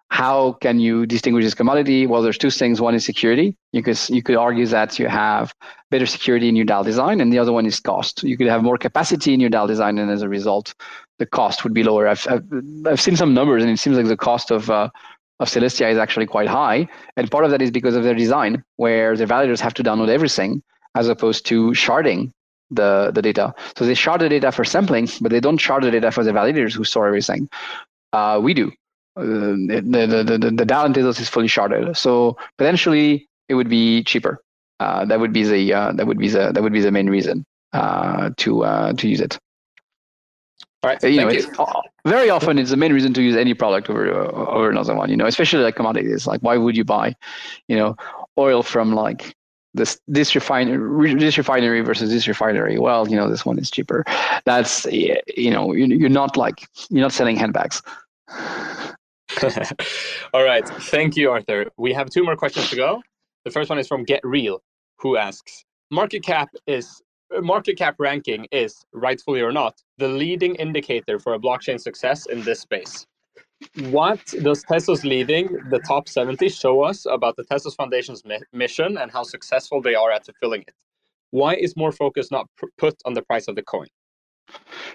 how 0.09 0.53
can 0.53 0.79
you 0.79 1.05
distinguish 1.05 1.45
this 1.45 1.53
commodity? 1.53 2.07
Well, 2.07 2.21
there's 2.21 2.37
two 2.37 2.49
things. 2.49 2.81
One 2.81 2.95
is 2.95 3.05
security. 3.05 3.55
You 3.71 3.83
could 3.83 3.99
you 4.09 4.23
could 4.23 4.35
argue 4.35 4.65
that 4.67 4.97
you 4.99 5.07
have 5.07 5.53
better 5.91 6.05
security 6.05 6.49
in 6.49 6.55
your 6.55 6.65
DAL 6.65 6.83
design, 6.83 7.21
and 7.21 7.31
the 7.31 7.39
other 7.39 7.53
one 7.53 7.65
is 7.65 7.79
cost. 7.79 8.23
You 8.23 8.35
could 8.35 8.47
have 8.47 8.63
more 8.63 8.77
capacity 8.77 9.33
in 9.33 9.39
your 9.39 9.49
DAL 9.49 9.67
design, 9.67 9.97
and 9.99 10.09
as 10.09 10.21
a 10.21 10.29
result, 10.29 10.73
the 11.19 11.25
cost 11.25 11.63
would 11.63 11.73
be 11.73 11.83
lower. 11.83 12.07
I've 12.07 12.27
I've, 12.27 12.43
I've 12.85 13.01
seen 13.01 13.15
some 13.15 13.33
numbers, 13.33 13.63
and 13.63 13.71
it 13.71 13.79
seems 13.79 13.97
like 13.97 14.07
the 14.07 14.17
cost 14.17 14.51
of 14.51 14.69
uh, 14.69 14.89
of 15.39 15.47
Celestia 15.47 15.89
is 15.91 15.97
actually 15.97 16.25
quite 16.25 16.47
high. 16.47 16.87
And 17.15 17.29
part 17.29 17.45
of 17.45 17.51
that 17.51 17.61
is 17.61 17.71
because 17.71 17.95
of 17.95 18.03
their 18.03 18.15
design, 18.15 18.63
where 18.75 19.15
the 19.15 19.25
validators 19.25 19.59
have 19.59 19.73
to 19.75 19.83
download 19.83 20.09
everything 20.09 20.61
as 20.95 21.07
opposed 21.07 21.45
to 21.45 21.71
sharding 21.71 22.31
the, 22.71 23.11
the 23.13 23.21
data. 23.21 23.53
So 23.77 23.85
they 23.85 23.93
shard 23.93 24.21
the 24.21 24.29
data 24.29 24.51
for 24.51 24.63
sampling, 24.63 25.07
but 25.21 25.31
they 25.31 25.39
don't 25.39 25.57
shard 25.57 25.83
the 25.83 25.91
data 25.91 26.11
for 26.11 26.23
the 26.23 26.31
validators 26.31 26.73
who 26.73 26.83
store 26.83 27.07
everything. 27.07 27.49
Uh, 28.11 28.39
we 28.41 28.53
do. 28.53 28.71
Uh, 29.15 29.23
the, 29.23 29.83
the, 29.85 30.23
the, 30.23 30.37
the, 30.37 30.51
the 30.51 30.65
DAL 30.65 30.85
in 30.85 30.93
Tezos 30.93 31.19
is 31.19 31.29
fully 31.29 31.47
sharded. 31.47 31.97
So 31.97 32.37
potentially 32.57 33.27
it 33.47 33.55
would 33.55 33.69
be 33.69 34.03
cheaper. 34.03 34.41
Uh, 34.79 35.05
that 35.05 35.19
would 35.19 35.33
be 35.33 35.43
the 35.43 35.73
uh, 35.73 35.91
that 35.93 36.07
would 36.07 36.17
be 36.17 36.29
the 36.29 36.51
that 36.53 36.63
would 36.63 36.71
be 36.71 36.79
the 36.79 36.91
main 36.91 37.09
reason 37.09 37.45
uh, 37.73 38.29
to 38.37 38.63
uh, 38.63 38.93
to 38.93 39.09
use 39.09 39.19
it. 39.19 39.37
All 40.81 40.89
right. 40.89 41.03
You 41.03 41.19
know, 41.19 41.29
you. 41.29 41.45
very 42.05 42.29
often 42.29 42.57
it's 42.57 42.69
the 42.69 42.77
main 42.77 42.93
reason 42.93 43.13
to 43.15 43.21
use 43.21 43.35
any 43.35 43.53
product 43.53 43.89
over 43.89 44.09
over 44.09 44.69
another 44.69 44.95
one. 44.95 45.09
You 45.09 45.17
know, 45.17 45.25
especially 45.25 45.63
like 45.63 45.75
commodities. 45.75 46.25
Like, 46.25 46.39
why 46.41 46.55
would 46.55 46.77
you 46.77 46.85
buy, 46.85 47.13
you 47.67 47.75
know, 47.75 47.97
oil 48.37 48.63
from 48.63 48.93
like 48.93 49.35
this 49.73 49.99
this 50.07 50.33
refinery 50.33 51.13
this 51.15 51.37
refinery 51.37 51.81
versus 51.81 52.09
this 52.09 52.25
refinery? 52.25 52.79
Well, 52.79 53.09
you 53.09 53.17
know, 53.17 53.29
this 53.29 53.45
one 53.45 53.59
is 53.59 53.69
cheaper. 53.69 54.05
That's 54.45 54.85
you 54.85 55.51
know, 55.51 55.73
you're 55.73 56.07
not 56.07 56.37
like 56.37 56.65
you're 56.89 57.01
not 57.01 57.11
selling 57.11 57.35
handbags. 57.35 57.81
All 60.33 60.43
right. 60.43 60.67
Thank 60.67 61.17
you, 61.17 61.31
Arthur. 61.31 61.67
We 61.77 61.93
have 61.93 62.09
two 62.09 62.23
more 62.23 62.35
questions 62.35 62.69
to 62.71 62.75
go. 62.75 63.01
The 63.45 63.51
first 63.51 63.69
one 63.69 63.79
is 63.79 63.87
from 63.87 64.03
Get 64.03 64.21
Real, 64.23 64.61
who 64.99 65.17
asks, 65.17 65.65
market 65.91 66.23
cap 66.23 66.49
is 66.67 67.01
market 67.41 67.77
cap 67.77 67.95
ranking 67.99 68.47
is, 68.51 68.85
rightfully 68.93 69.41
or 69.41 69.51
not, 69.51 69.75
the 69.97 70.07
leading 70.07 70.55
indicator 70.55 71.19
for 71.19 71.35
a 71.35 71.39
blockchain 71.39 71.79
success 71.79 72.25
in 72.27 72.43
this 72.43 72.61
space. 72.61 73.05
What 73.89 74.25
does 74.43 74.63
Tezos 74.65 75.03
leading 75.03 75.47
the 75.71 75.79
top 75.87 76.09
70 76.09 76.49
show 76.49 76.81
us 76.83 77.05
about 77.05 77.35
the 77.37 77.43
Tezos 77.45 77.75
Foundation's 77.75 78.25
mi- 78.25 78.39
mission 78.53 78.97
and 78.97 79.11
how 79.11 79.23
successful 79.23 79.81
they 79.81 79.95
are 79.95 80.11
at 80.11 80.25
fulfilling 80.25 80.61
it? 80.61 80.73
Why 81.31 81.55
is 81.55 81.77
more 81.77 81.91
focus 81.91 82.31
not 82.31 82.47
pr- 82.57 82.67
put 82.77 82.95
on 83.05 83.13
the 83.15 83.21
price 83.23 83.47
of 83.47 83.55
the 83.55 83.63
coin? 83.63 83.87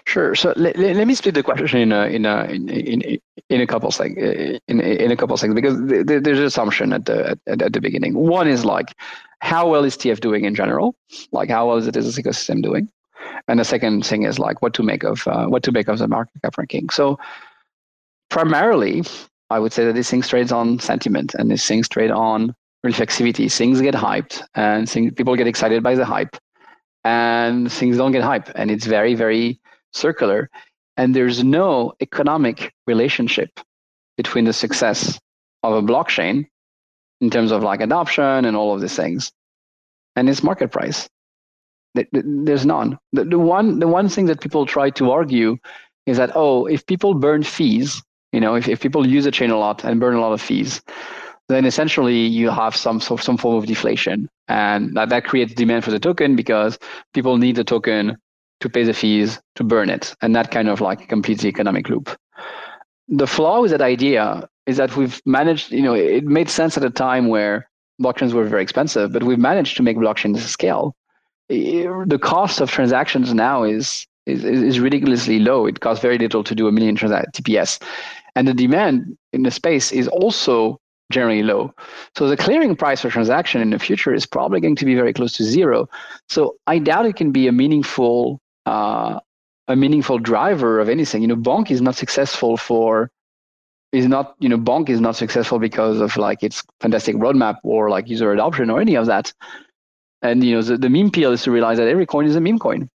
Sure. 0.05 0.35
So 0.35 0.53
let, 0.55 0.77
let, 0.77 1.07
me 1.07 1.15
split 1.15 1.35
the 1.35 1.43
question 1.43 1.79
in 1.79 1.91
a, 1.91 2.05
in 2.05 2.25
a, 2.25 2.43
in, 2.45 2.69
in, 2.69 3.19
in 3.49 3.61
a 3.61 3.67
couple 3.67 3.91
things 3.91 4.17
in, 4.17 4.79
in 4.81 5.11
a 5.11 5.15
couple 5.15 5.35
things 5.37 5.53
because 5.53 5.77
there's 6.05 6.39
an 6.39 6.45
assumption 6.45 6.93
at 6.93 7.05
the 7.05 7.39
at, 7.47 7.61
at 7.61 7.73
the 7.73 7.81
beginning. 7.81 8.15
One 8.15 8.47
is 8.47 8.65
like 8.65 8.93
how 9.39 9.69
well 9.69 9.83
is 9.83 9.97
TF 9.97 10.19
doing 10.19 10.45
in 10.45 10.55
general? 10.55 10.95
Like 11.31 11.49
how 11.49 11.67
well 11.67 11.77
is 11.77 11.85
the 11.85 11.91
Tezos 11.91 12.19
ecosystem 12.19 12.61
doing? 12.61 12.89
And 13.47 13.59
the 13.59 13.65
second 13.65 14.05
thing 14.05 14.23
is 14.23 14.39
like 14.39 14.61
what 14.61 14.73
to 14.75 14.83
make 14.83 15.03
of 15.03 15.27
uh, 15.27 15.45
what 15.47 15.63
to 15.63 15.71
make 15.71 15.87
of 15.87 15.99
the 15.99 16.07
market 16.07 16.41
cap 16.41 16.57
ranking. 16.57 16.89
So 16.89 17.19
primarily, 18.29 19.03
I 19.49 19.59
would 19.59 19.73
say 19.73 19.85
that 19.85 19.93
these 19.93 20.09
things 20.09 20.27
trade 20.27 20.51
on 20.51 20.79
sentiment 20.79 21.35
and 21.35 21.51
these 21.51 21.65
things 21.65 21.87
trade 21.87 22.11
on 22.11 22.55
reflexivity. 22.85 23.51
Things 23.51 23.81
get 23.81 23.93
hyped, 23.93 24.41
and 24.55 24.89
things, 24.89 25.13
people 25.13 25.35
get 25.35 25.47
excited 25.47 25.83
by 25.83 25.95
the 25.95 26.05
hype, 26.05 26.37
and 27.05 27.71
things 27.71 27.97
don't 27.97 28.11
get 28.11 28.23
hype, 28.23 28.49
and 28.55 28.69
it's 28.69 28.85
very 28.85 29.15
very 29.15 29.61
circular. 29.93 30.49
And 30.97 31.15
there's 31.15 31.43
no 31.43 31.93
economic 32.01 32.73
relationship 32.87 33.59
between 34.17 34.45
the 34.45 34.53
success 34.53 35.19
of 35.63 35.73
a 35.73 35.81
blockchain 35.81 36.47
in 37.21 37.29
terms 37.29 37.51
of 37.51 37.63
like 37.63 37.81
adoption 37.81 38.45
and 38.45 38.55
all 38.57 38.73
of 38.73 38.81
these 38.81 38.95
things 38.95 39.31
and 40.15 40.29
its 40.29 40.43
market 40.43 40.71
price. 40.71 41.09
There's 42.11 42.65
none. 42.65 42.97
The, 43.13 43.23
the 43.23 43.39
one 43.39 43.79
the 43.79 43.87
one 43.87 44.09
thing 44.09 44.25
that 44.25 44.41
people 44.41 44.65
try 44.65 44.89
to 44.91 45.11
argue 45.11 45.57
is 46.05 46.17
that 46.17 46.31
oh, 46.35 46.65
if 46.65 46.85
people 46.85 47.13
burn 47.13 47.43
fees, 47.43 48.01
you 48.33 48.41
know, 48.41 48.55
if, 48.55 48.67
if 48.67 48.81
people 48.81 49.07
use 49.07 49.25
a 49.25 49.31
chain 49.31 49.49
a 49.49 49.57
lot 49.57 49.85
and 49.85 49.99
burn 49.99 50.15
a 50.15 50.19
lot 50.19 50.33
of 50.33 50.41
fees, 50.41 50.81
then 51.47 51.65
essentially 51.65 52.17
you 52.17 52.49
have 52.49 52.75
some 52.75 52.99
some 52.99 53.37
form 53.37 53.55
of 53.55 53.65
deflation, 53.65 54.29
and 54.47 54.95
that, 54.95 55.09
that 55.09 55.25
creates 55.25 55.53
demand 55.53 55.83
for 55.83 55.91
the 55.91 55.99
token 55.99 56.35
because 56.35 56.79
people 57.13 57.37
need 57.37 57.55
the 57.55 57.63
token 57.63 58.17
to 58.61 58.69
pay 58.69 58.83
the 58.83 58.93
fees 58.93 59.39
to 59.55 59.63
burn 59.63 59.89
it, 59.89 60.15
and 60.21 60.35
that 60.35 60.51
kind 60.51 60.69
of 60.69 60.81
like 60.81 61.07
completes 61.07 61.43
the 61.43 61.49
economic 61.49 61.89
loop. 61.89 62.15
The 63.07 63.27
flaw 63.27 63.61
with 63.61 63.71
that 63.71 63.81
idea 63.81 64.47
is 64.65 64.77
that 64.77 64.95
we've 64.95 65.21
managed, 65.25 65.71
you 65.71 65.83
know, 65.83 65.93
it 65.93 66.23
made 66.23 66.49
sense 66.49 66.75
at 66.75 66.83
a 66.83 66.89
time 66.89 67.27
where 67.27 67.69
blockchains 68.01 68.33
were 68.33 68.45
very 68.45 68.63
expensive, 68.63 69.13
but 69.13 69.23
we've 69.23 69.37
managed 69.37 69.77
to 69.77 69.83
make 69.83 69.97
blockchains 69.97 70.39
scale. 70.39 70.95
The 71.49 72.19
cost 72.21 72.59
of 72.59 72.71
transactions 72.71 73.33
now 73.33 73.63
is 73.63 74.07
is, 74.25 74.43
is 74.43 74.79
ridiculously 74.79 75.37
low. 75.37 75.67
It 75.67 75.81
costs 75.81 76.01
very 76.01 76.17
little 76.17 76.43
to 76.43 76.55
do 76.55 76.67
a 76.67 76.71
million 76.71 76.95
transact 76.95 77.35
TPS, 77.35 77.79
and 78.35 78.47
the 78.47 78.53
demand 78.55 79.15
in 79.33 79.43
the 79.43 79.51
space 79.51 79.91
is 79.91 80.07
also 80.07 80.79
generally 81.11 81.43
low. 81.43 81.73
So 82.17 82.27
the 82.27 82.37
clearing 82.37 82.75
price 82.75 83.01
for 83.01 83.09
transaction 83.09 83.61
in 83.61 83.69
the 83.69 83.79
future 83.79 84.13
is 84.13 84.25
probably 84.25 84.59
going 84.59 84.75
to 84.77 84.85
be 84.85 84.95
very 84.95 85.13
close 85.13 85.33
to 85.37 85.43
zero. 85.43 85.87
So 86.29 86.55
I 86.67 86.79
doubt 86.79 87.05
it 87.05 87.15
can 87.15 87.31
be 87.31 87.47
a 87.47 87.51
meaningful 87.51 88.39
uh, 88.65 89.19
a 89.67 89.75
meaningful 89.75 90.19
driver 90.19 90.79
of 90.79 90.89
anything. 90.89 91.21
You 91.21 91.27
know, 91.27 91.35
Bonk 91.35 91.71
is 91.71 91.81
not 91.81 91.95
successful 91.95 92.57
for 92.57 93.11
is 93.95 94.07
not 94.07 94.35
you 94.39 94.49
know 94.49 94.57
bonk 94.57 94.89
is 94.89 94.99
not 94.99 95.15
successful 95.15 95.57
because 95.59 96.01
of 96.01 96.17
like 96.17 96.43
its 96.43 96.63
fantastic 96.81 97.15
roadmap 97.15 97.57
or 97.63 97.89
like 97.89 98.09
user 98.09 98.31
adoption 98.33 98.69
or 98.69 98.81
any 98.81 98.95
of 98.95 99.05
that 99.05 99.33
and 100.21 100.43
you 100.43 100.55
know 100.55 100.61
the, 100.61 100.77
the 100.77 100.89
meme 100.89 101.09
peel 101.09 101.31
is 101.31 101.43
to 101.43 101.51
realize 101.51 101.77
that 101.77 101.87
every 101.87 102.05
coin 102.05 102.25
is 102.25 102.35
a 102.35 102.41
meme 102.41 102.59
coin 102.59 102.89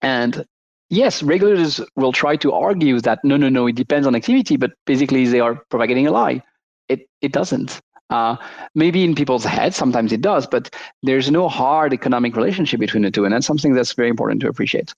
and 0.00 0.44
yes 0.88 1.22
regulators 1.22 1.80
will 1.96 2.12
try 2.12 2.36
to 2.36 2.52
argue 2.52 3.00
that 3.00 3.18
no 3.22 3.36
no 3.36 3.48
no 3.48 3.66
it 3.66 3.76
depends 3.76 4.06
on 4.06 4.14
activity 4.14 4.56
but 4.56 4.72
basically 4.86 5.26
they 5.26 5.40
are 5.40 5.56
propagating 5.68 6.06
a 6.06 6.10
lie 6.10 6.42
it 6.88 7.08
it 7.20 7.32
doesn't. 7.32 7.80
Uh, 8.10 8.36
maybe 8.74 9.04
in 9.04 9.14
people's 9.14 9.44
heads 9.44 9.76
sometimes 9.76 10.12
it 10.12 10.22
does 10.22 10.46
but 10.46 10.74
there's 11.02 11.30
no 11.30 11.46
hard 11.46 11.92
economic 11.92 12.34
relationship 12.36 12.80
between 12.80 13.02
the 13.02 13.10
two 13.10 13.26
and 13.26 13.34
that's 13.34 13.46
something 13.46 13.74
that's 13.74 13.92
very 13.92 14.08
important 14.08 14.40
to 14.40 14.48
appreciate. 14.48 14.94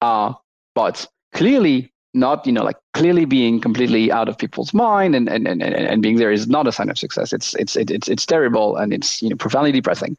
Uh, 0.00 0.32
but 0.76 1.06
clearly 1.34 1.92
not 2.14 2.46
you 2.46 2.52
know 2.52 2.62
like 2.62 2.76
clearly 2.94 3.24
being 3.24 3.60
completely 3.60 4.12
out 4.12 4.28
of 4.28 4.38
people's 4.38 4.72
mind 4.74 5.14
and 5.14 5.28
and, 5.28 5.48
and, 5.48 5.62
and 5.62 6.02
being 6.02 6.16
there 6.16 6.30
is 6.30 6.46
not 6.46 6.68
a 6.68 6.72
sign 6.72 6.90
of 6.90 6.98
success. 6.98 7.32
It's 7.32 7.54
it's 7.54 7.74
it's 7.74 8.08
it's 8.08 8.26
terrible 8.26 8.76
and 8.76 8.92
it's 8.92 9.22
you 9.22 9.30
know 9.30 9.36
profoundly 9.36 9.72
depressing. 9.72 10.16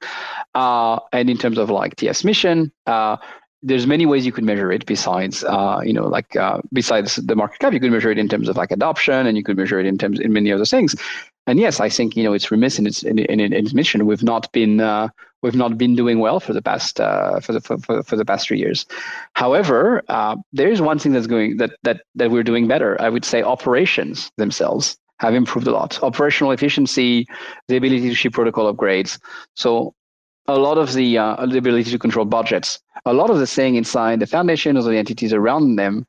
Uh, 0.56 1.00
and 1.12 1.30
in 1.30 1.38
terms 1.38 1.58
of 1.58 1.70
like 1.70 1.96
ts 1.96 2.24
mission 2.24 2.72
uh, 2.88 3.18
there's 3.64 3.88
many 3.88 4.06
ways 4.06 4.26
you 4.26 4.32
could 4.32 4.44
measure 4.44 4.72
it 4.72 4.86
besides 4.86 5.44
uh, 5.46 5.82
you 5.84 5.94
know 5.94 6.08
like 6.08 6.36
uh, 6.36 6.60
besides 6.74 7.16
the 7.16 7.36
market 7.36 7.60
cap 7.60 7.74
you 7.74 7.80
could 7.80 7.92
measure 7.92 8.12
it 8.12 8.20
in 8.20 8.28
terms 8.28 8.50
of 8.50 8.58
like 8.58 8.72
adoption 8.72 9.26
and 9.26 9.38
you 9.38 9.44
could 9.44 9.58
measure 9.58 9.80
it 9.80 9.86
in 9.86 9.98
terms 9.98 10.20
in 10.20 10.34
many 10.34 10.52
other 10.52 10.66
things 10.66 10.96
and 11.48 11.60
yes 11.60 11.80
i 11.80 11.90
think 11.90 12.16
you 12.16 12.24
know 12.24 12.34
it's 12.34 12.52
remiss 12.52 12.78
in 12.78 12.86
its 12.86 13.04
in, 13.04 13.18
in, 13.20 13.40
in 13.40 13.54
its 13.54 13.74
mission 13.74 14.06
we've 14.06 14.24
not 14.24 14.52
been 14.52 14.82
uh, 14.82 15.08
we've 15.44 15.56
not 15.56 15.78
been 15.78 15.96
doing 15.96 16.20
well 16.20 16.40
for 16.40 16.54
the 16.54 16.62
past 16.62 17.00
uh, 17.00 17.40
for 17.40 17.54
the 17.54 17.62
for, 17.62 18.02
for, 18.02 18.16
the 18.16 18.26
past 18.26 18.48
three 18.48 18.58
years. 18.58 18.88
However, 19.34 20.02
uh, 20.08 20.38
there 20.54 20.70
is 20.70 20.82
one 20.82 20.98
thing 20.98 21.12
that's 21.12 21.28
going 21.28 21.58
that 21.58 21.72
that 21.84 22.02
that 22.16 22.32
we're 22.32 22.44
doing 22.44 22.68
better. 22.68 23.00
I 23.00 23.10
would 23.10 23.26
say 23.26 23.44
operations 23.44 24.32
themselves 24.38 24.98
have 25.20 25.36
improved 25.36 25.68
a 25.68 25.72
lot. 25.72 26.02
Operational 26.02 26.52
efficiency, 26.52 27.28
the 27.68 27.78
ability 27.78 28.10
to 28.10 28.16
ship 28.16 28.34
protocol 28.34 28.74
upgrades. 28.74 29.20
So 29.56 29.94
a 30.48 30.58
lot 30.58 30.78
of 30.78 30.94
the 30.94 31.18
uh, 31.18 31.46
the 31.46 31.58
ability 31.58 31.90
to 31.92 32.00
control 32.00 32.26
budgets. 32.26 32.80
A 33.06 33.14
lot 33.14 33.30
of 33.30 33.40
the 33.40 33.48
thing 33.48 33.76
inside 33.76 34.20
the 34.20 34.28
foundation 34.28 34.78
or 34.78 34.84
the 34.84 34.98
entities 34.98 35.34
around 35.34 35.76
them, 35.76 36.06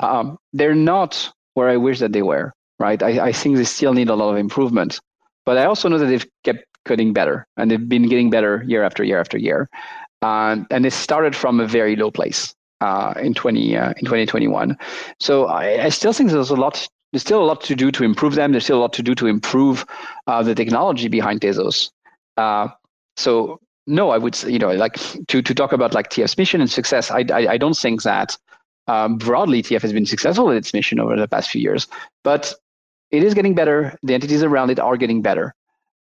um, 0.00 0.38
they're 0.52 0.74
not 0.74 1.30
where 1.54 1.68
I 1.68 1.76
wish 1.76 1.98
that 1.98 2.12
they 2.12 2.22
were. 2.22 2.52
Right. 2.78 3.02
I, 3.02 3.28
I 3.28 3.32
think 3.32 3.56
they 3.56 3.64
still 3.64 3.92
need 3.92 4.08
a 4.08 4.14
lot 4.14 4.30
of 4.30 4.36
improvement. 4.36 5.00
But 5.44 5.58
I 5.58 5.64
also 5.64 5.88
know 5.88 5.98
that 5.98 6.06
they've 6.06 6.26
kept 6.44 6.64
getting 6.86 7.12
better, 7.12 7.46
and 7.56 7.70
they've 7.70 7.88
been 7.88 8.08
getting 8.08 8.30
better 8.30 8.62
year 8.66 8.84
after 8.84 9.02
year 9.02 9.18
after 9.18 9.36
year. 9.36 9.68
And 10.22 10.66
it 10.70 10.92
started 10.92 11.34
from 11.34 11.58
a 11.60 11.66
very 11.66 11.96
low 11.96 12.10
place 12.10 12.54
uh, 12.80 13.14
in 13.20 13.34
20 13.34 13.76
uh, 13.76 13.90
in 13.96 14.04
2021. 14.04 14.76
So 15.20 15.46
I, 15.46 15.84
I, 15.84 15.88
still 15.88 16.12
think 16.12 16.30
there's 16.30 16.50
a 16.50 16.56
lot. 16.56 16.86
There's 17.12 17.22
still 17.22 17.42
a 17.42 17.44
lot 17.44 17.62
to 17.62 17.74
do 17.74 17.90
to 17.92 18.04
improve 18.04 18.34
them. 18.34 18.52
There's 18.52 18.64
still 18.64 18.78
a 18.78 18.82
lot 18.82 18.92
to 18.94 19.02
do 19.02 19.14
to 19.16 19.26
improve 19.26 19.86
uh, 20.26 20.42
the 20.42 20.54
technology 20.54 21.08
behind 21.08 21.40
Tezos. 21.40 21.90
Uh, 22.36 22.68
so 23.16 23.60
no, 23.88 24.10
I 24.10 24.18
would 24.18 24.34
say, 24.34 24.50
you 24.50 24.58
know 24.58 24.70
like 24.70 24.98
to 25.28 25.42
to 25.42 25.54
talk 25.54 25.72
about 25.72 25.94
like 25.94 26.10
TF's 26.10 26.36
mission 26.36 26.60
and 26.60 26.70
success. 26.70 27.10
I 27.10 27.24
I, 27.32 27.48
I 27.54 27.58
don't 27.58 27.76
think 27.76 28.02
that 28.02 28.36
um, 28.86 29.18
broadly 29.18 29.62
TF 29.62 29.82
has 29.82 29.92
been 29.92 30.06
successful 30.06 30.50
in 30.50 30.56
its 30.56 30.72
mission 30.72 31.00
over 31.00 31.16
the 31.16 31.28
past 31.28 31.50
few 31.50 31.60
years, 31.60 31.86
but 32.22 32.54
it 33.10 33.22
is 33.22 33.34
getting 33.34 33.54
better. 33.54 33.98
The 34.02 34.14
entities 34.14 34.42
around 34.42 34.70
it 34.70 34.78
are 34.78 34.96
getting 34.96 35.22
better. 35.22 35.54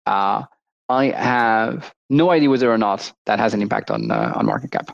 Uh, 0.04 0.44
I 0.88 1.06
have 1.06 1.92
no 2.10 2.30
idea 2.30 2.50
whether 2.50 2.70
or 2.70 2.78
not 2.78 3.12
that 3.26 3.38
has 3.38 3.54
an 3.54 3.62
impact 3.62 3.90
on 3.90 4.10
uh, 4.10 4.32
on 4.34 4.46
market 4.46 4.72
cap. 4.72 4.90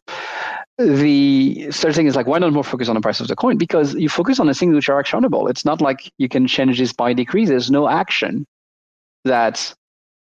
The 0.79 1.69
third 1.71 1.95
thing 1.95 2.07
is 2.07 2.17
like, 2.17 2.27
why 2.27 2.39
not 2.39 2.53
more 2.53 2.65
focus 2.65 2.89
on 2.89 2.95
the 2.95 3.01
price 3.01 3.21
of 3.21 3.29
the 3.29 3.37
coin? 3.37 3.57
Because 3.57 3.95
you 3.95 4.09
focus 4.09 4.41
on 4.41 4.47
the 4.47 4.55
things 4.55 4.75
which 4.75 4.89
are 4.89 4.99
actionable. 4.99 5.47
It's 5.49 5.65
not 5.65 5.81
like 5.81 6.11
you 6.19 6.29
can 6.29 6.47
change 6.47 6.79
this 6.79 6.93
by 6.93 7.13
decrease. 7.13 7.49
There's 7.49 7.71
no 7.71 7.89
action 7.89 8.47
that 9.25 9.75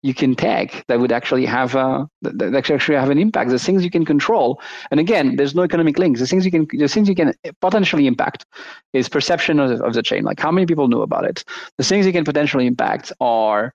you 0.02 0.14
can 0.14 0.34
take 0.34 0.84
that 0.86 0.98
would 1.00 1.12
actually 1.12 1.44
have 1.44 1.74
a 1.74 2.08
that 2.22 2.54
actually 2.70 2.96
have 2.96 3.10
an 3.10 3.18
impact. 3.18 3.50
The 3.50 3.58
things 3.58 3.84
you 3.84 3.90
can 3.90 4.04
control, 4.04 4.60
and 4.90 4.98
again, 4.98 5.36
there's 5.36 5.54
no 5.54 5.62
economic 5.62 5.98
links. 5.98 6.20
The 6.20 6.26
things 6.26 6.44
you 6.44 6.50
can 6.50 6.66
the 6.72 6.88
things 6.88 7.08
you 7.08 7.14
can 7.14 7.34
potentially 7.60 8.06
impact 8.06 8.46
is 8.92 9.08
perception 9.08 9.60
of, 9.60 9.80
of 9.82 9.94
the 9.94 10.02
chain, 10.02 10.24
like 10.24 10.40
how 10.40 10.50
many 10.50 10.66
people 10.66 10.88
know 10.88 11.02
about 11.02 11.24
it. 11.24 11.44
The 11.76 11.84
things 11.84 12.06
you 12.06 12.12
can 12.12 12.24
potentially 12.24 12.66
impact 12.66 13.12
are 13.20 13.74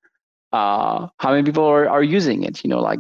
uh, 0.56 1.08
how 1.20 1.32
many 1.32 1.44
people 1.44 1.66
are, 1.66 1.90
are 1.90 2.04
using 2.04 2.44
it 2.44 2.64
you 2.64 2.70
know 2.70 2.80
like 2.80 3.00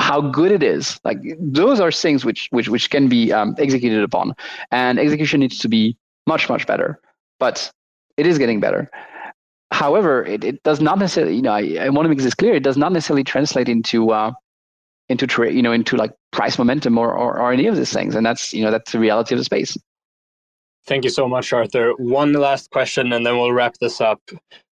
how 0.00 0.20
good 0.20 0.50
it 0.50 0.62
is 0.64 0.98
like 1.04 1.18
those 1.38 1.78
are 1.78 1.92
things 1.92 2.24
which 2.24 2.48
which 2.50 2.68
which 2.68 2.90
can 2.90 3.08
be 3.08 3.32
um, 3.32 3.54
executed 3.58 4.02
upon 4.02 4.34
and 4.72 4.98
execution 4.98 5.40
needs 5.40 5.58
to 5.58 5.68
be 5.68 5.96
much 6.26 6.48
much 6.48 6.66
better 6.66 6.98
but 7.38 7.70
it 8.16 8.26
is 8.26 8.36
getting 8.36 8.58
better 8.58 8.90
however 9.74 10.24
it, 10.24 10.44
it 10.44 10.62
does 10.62 10.80
not 10.80 10.98
necessarily 10.98 11.34
you 11.34 11.42
know 11.42 11.52
I, 11.52 11.76
I 11.80 11.88
want 11.88 12.04
to 12.06 12.08
make 12.08 12.18
this 12.18 12.34
clear 12.34 12.54
it 12.54 12.62
does 12.62 12.76
not 12.76 12.92
necessarily 12.92 13.24
translate 13.24 13.68
into 13.68 14.10
uh, 14.10 14.32
into 15.08 15.26
tra- 15.26 15.52
you 15.52 15.62
know 15.62 15.72
into 15.72 15.96
like 15.96 16.12
price 16.30 16.58
momentum 16.58 16.96
or, 16.96 17.12
or 17.12 17.40
or 17.40 17.52
any 17.52 17.66
of 17.66 17.76
these 17.76 17.92
things 17.92 18.14
and 18.14 18.24
that's 18.24 18.54
you 18.54 18.62
know 18.64 18.70
that's 18.70 18.92
the 18.92 18.98
reality 18.98 19.34
of 19.34 19.38
the 19.38 19.44
space 19.44 19.76
Thank 20.86 21.04
you 21.04 21.10
so 21.10 21.26
much, 21.26 21.50
Arthur. 21.50 21.92
One 21.96 22.34
last 22.34 22.70
question, 22.70 23.14
and 23.14 23.24
then 23.24 23.38
we'll 23.38 23.52
wrap 23.52 23.78
this 23.80 24.02
up. 24.02 24.20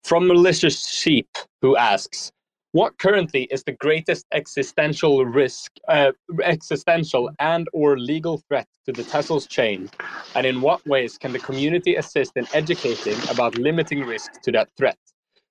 From 0.05 0.29
Malicious 0.29 0.87
Sheep, 0.87 1.29
who 1.63 1.75
asks, 1.75 2.31
"What 2.73 2.97
currently 2.97 3.45
is 3.51 3.62
the 3.64 3.73
greatest 3.73 4.25
existential 4.33 5.27
risk, 5.27 5.73
uh, 5.89 6.12
existential 6.43 7.31
and 7.39 7.68
or 7.75 7.99
legal 7.99 8.39
threat 8.49 8.66
to 8.87 8.93
the 8.93 9.03
Tezos 9.03 9.47
chain, 9.47 9.91
and 10.35 10.47
in 10.47 10.62
what 10.62 10.81
ways 10.87 11.18
can 11.18 11.33
the 11.33 11.39
community 11.39 11.97
assist 11.97 12.33
in 12.35 12.47
educating 12.55 13.18
about 13.31 13.59
limiting 13.59 14.01
risk 14.05 14.41
to 14.45 14.51
that 14.53 14.70
threat? 14.79 14.97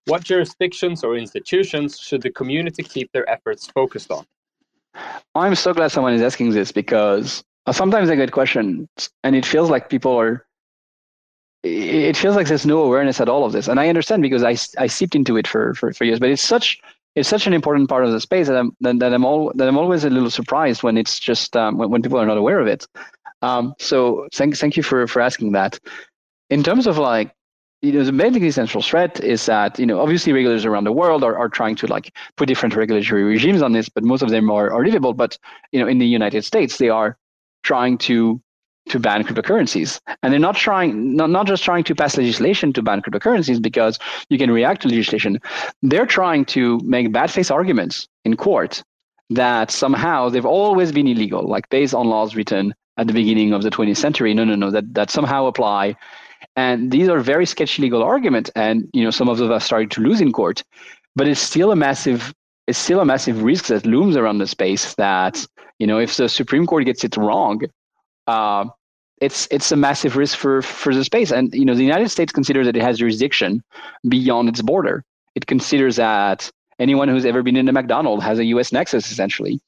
What 0.05 0.23
jurisdictions 0.23 1.03
or 1.03 1.15
institutions 1.15 1.99
should 1.99 2.23
the 2.23 2.31
community 2.31 2.81
keep 2.81 3.11
their 3.11 3.29
efforts 3.29 3.67
focused 3.67 4.09
on?" 4.11 4.25
I'm 5.35 5.55
so 5.55 5.73
glad 5.73 5.91
someone 5.91 6.15
is 6.15 6.23
asking 6.23 6.49
this 6.51 6.71
because 6.71 7.43
sometimes 7.71 8.09
I 8.09 8.15
get 8.15 8.31
questions, 8.31 8.87
and 9.23 9.35
it 9.35 9.45
feels 9.45 9.69
like 9.69 9.89
people 9.89 10.19
are 10.19 10.47
it 11.63 12.17
feels 12.17 12.35
like 12.35 12.47
there's 12.47 12.65
no 12.65 12.81
awareness 12.81 13.21
at 13.21 13.29
all 13.29 13.45
of 13.45 13.51
this. 13.51 13.67
And 13.67 13.79
I 13.79 13.89
understand 13.89 14.23
because 14.23 14.43
I, 14.43 14.55
I 14.83 14.87
seeped 14.87 15.13
into 15.13 15.37
it 15.37 15.45
for, 15.45 15.75
for, 15.75 15.93
for 15.93 16.05
years, 16.05 16.19
but 16.19 16.29
it's 16.31 16.41
such 16.41 16.81
it's 17.15 17.29
such 17.29 17.47
an 17.47 17.53
important 17.53 17.89
part 17.89 18.05
of 18.05 18.11
the 18.11 18.21
space 18.21 18.47
that 18.47 18.57
I'm 18.57 18.75
that, 18.81 18.99
that 18.99 19.13
I'm 19.13 19.25
all 19.25 19.51
that 19.55 19.67
I'm 19.67 19.77
always 19.77 20.03
a 20.03 20.09
little 20.09 20.29
surprised 20.29 20.83
when 20.83 20.97
it's 20.97 21.19
just 21.19 21.55
um, 21.57 21.77
when, 21.77 21.89
when 21.89 22.01
people 22.01 22.19
are 22.19 22.25
not 22.25 22.37
aware 22.37 22.59
of 22.59 22.67
it. 22.67 22.87
Um, 23.41 23.73
so 23.79 24.27
thank 24.33 24.55
thank 24.57 24.77
you 24.77 24.83
for 24.83 25.07
for 25.07 25.21
asking 25.21 25.51
that. 25.53 25.79
In 26.49 26.63
terms 26.63 26.87
of 26.87 26.97
like 26.97 27.33
you 27.81 27.91
know 27.91 28.03
the 28.03 28.11
basically 28.11 28.51
central 28.51 28.83
threat 28.83 29.21
is 29.23 29.45
that 29.47 29.77
you 29.79 29.85
know 29.85 29.99
obviously 29.99 30.31
regulators 30.31 30.65
around 30.65 30.85
the 30.85 30.91
world 30.91 31.23
are, 31.23 31.37
are 31.37 31.49
trying 31.49 31.75
to 31.77 31.87
like 31.87 32.15
put 32.37 32.47
different 32.47 32.75
regulatory 32.75 33.23
regimes 33.23 33.61
on 33.61 33.73
this, 33.73 33.89
but 33.89 34.03
most 34.03 34.21
of 34.21 34.29
them 34.29 34.49
are, 34.49 34.71
are 34.71 34.85
livable. 34.85 35.13
But 35.13 35.37
you 35.71 35.79
know 35.79 35.87
in 35.87 35.97
the 35.97 36.07
United 36.07 36.45
States 36.45 36.77
they 36.77 36.89
are 36.89 37.17
trying 37.63 37.97
to 37.97 38.41
to 38.91 38.99
ban 38.99 39.23
cryptocurrencies. 39.23 39.99
And 40.21 40.31
they're 40.31 40.39
not 40.39 40.55
trying, 40.55 41.15
not, 41.15 41.29
not 41.29 41.47
just 41.47 41.63
trying 41.63 41.83
to 41.85 41.95
pass 41.95 42.17
legislation 42.17 42.73
to 42.73 42.81
ban 42.81 43.01
cryptocurrencies 43.01 43.61
because 43.61 43.97
you 44.29 44.37
can 44.37 44.51
react 44.51 44.81
to 44.83 44.89
legislation. 44.89 45.39
They're 45.81 46.05
trying 46.05 46.45
to 46.45 46.79
make 46.83 47.11
bad 47.11 47.31
face 47.31 47.49
arguments 47.49 48.07
in 48.25 48.37
court 48.37 48.83
that 49.29 49.71
somehow 49.71 50.29
they've 50.29 50.45
always 50.45 50.91
been 50.91 51.07
illegal, 51.07 51.47
like 51.47 51.69
based 51.69 51.93
on 51.93 52.07
laws 52.07 52.35
written 52.35 52.75
at 52.97 53.07
the 53.07 53.13
beginning 53.13 53.53
of 53.53 53.63
the 53.63 53.71
20th 53.71 53.97
century. 53.97 54.33
No, 54.33 54.43
no, 54.43 54.55
no, 54.55 54.69
that, 54.71 54.93
that 54.93 55.09
somehow 55.09 55.45
apply. 55.45 55.95
And 56.55 56.91
these 56.91 57.07
are 57.07 57.19
very 57.19 57.45
sketchy 57.45 57.81
legal 57.81 58.03
arguments. 58.03 58.51
And, 58.55 58.89
you 58.93 59.03
know, 59.03 59.11
some 59.11 59.29
of 59.29 59.37
them 59.37 59.51
have 59.51 59.63
started 59.63 59.89
to 59.91 60.01
lose 60.01 60.19
in 60.19 60.33
court, 60.33 60.63
but 61.15 61.27
it's 61.27 61.39
still 61.39 61.71
a 61.71 61.75
massive, 61.77 62.33
it's 62.67 62.77
still 62.77 62.99
a 62.99 63.05
massive 63.05 63.41
risk 63.41 63.67
that 63.67 63.85
looms 63.85 64.17
around 64.17 64.39
the 64.39 64.47
space 64.47 64.95
that, 64.95 65.45
you 65.79 65.87
know, 65.87 65.97
if 65.97 66.17
the 66.17 66.27
Supreme 66.27 66.67
Court 66.67 66.85
gets 66.85 67.05
it 67.05 67.15
wrong, 67.15 67.61
uh, 68.27 68.65
it's 69.21 69.47
it's 69.51 69.71
a 69.71 69.75
massive 69.75 70.17
risk 70.17 70.37
for 70.37 70.61
for 70.61 70.93
the 70.93 71.05
space. 71.05 71.31
And 71.31 71.53
you 71.53 71.63
know, 71.63 71.75
the 71.75 71.83
United 71.83 72.09
States 72.09 72.33
considers 72.33 72.65
that 72.65 72.75
it 72.75 72.81
has 72.81 72.97
jurisdiction 72.97 73.63
beyond 74.09 74.49
its 74.49 74.61
border. 74.61 75.05
It 75.35 75.45
considers 75.45 75.95
that 75.95 76.51
anyone 76.79 77.07
who's 77.07 77.25
ever 77.25 77.43
been 77.43 77.55
in 77.55 77.69
a 77.69 77.71
McDonald's 77.71 78.23
has 78.23 78.39
a 78.39 78.45
U.S. 78.45 78.71
nexus, 78.71 79.11
essentially. 79.11 79.61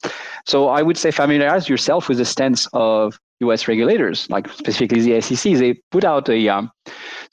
So 0.46 0.68
I 0.70 0.82
would 0.82 0.98
say 0.98 1.12
familiarize 1.12 1.70
yourself 1.70 2.10
with 2.10 2.18
the 2.18 2.26
stance 2.26 2.68
of 2.74 3.20
U.S. 3.42 3.68
regulators, 3.68 4.30
like 4.30 4.50
specifically 4.50 5.02
the 5.02 5.22
SEC. 5.22 5.54
They 5.54 5.76
put 5.92 6.04
out 6.04 6.28
a 6.30 6.50
um, 6.50 6.72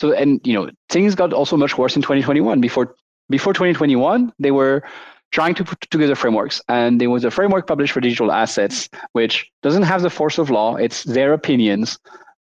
so 0.00 0.12
and 0.12 0.40
you 0.44 0.52
know 0.52 0.70
things 0.90 1.14
got 1.14 1.32
also 1.32 1.56
much 1.56 1.78
worse 1.78 1.96
in 1.96 2.02
2021. 2.02 2.60
Before 2.60 2.94
before 3.30 3.54
2021, 3.54 4.32
they 4.38 4.50
were 4.50 4.82
trying 5.30 5.54
to 5.54 5.64
put 5.64 5.80
together 5.90 6.14
frameworks. 6.14 6.60
And 6.68 7.00
there 7.00 7.10
was 7.10 7.24
a 7.24 7.30
framework 7.30 7.66
published 7.66 7.92
for 7.92 8.00
digital 8.00 8.32
assets, 8.32 8.88
which 9.12 9.50
doesn't 9.62 9.84
have 9.84 10.02
the 10.02 10.10
force 10.10 10.38
of 10.38 10.50
law. 10.50 10.76
It's 10.76 11.04
their 11.04 11.32
opinions. 11.32 11.98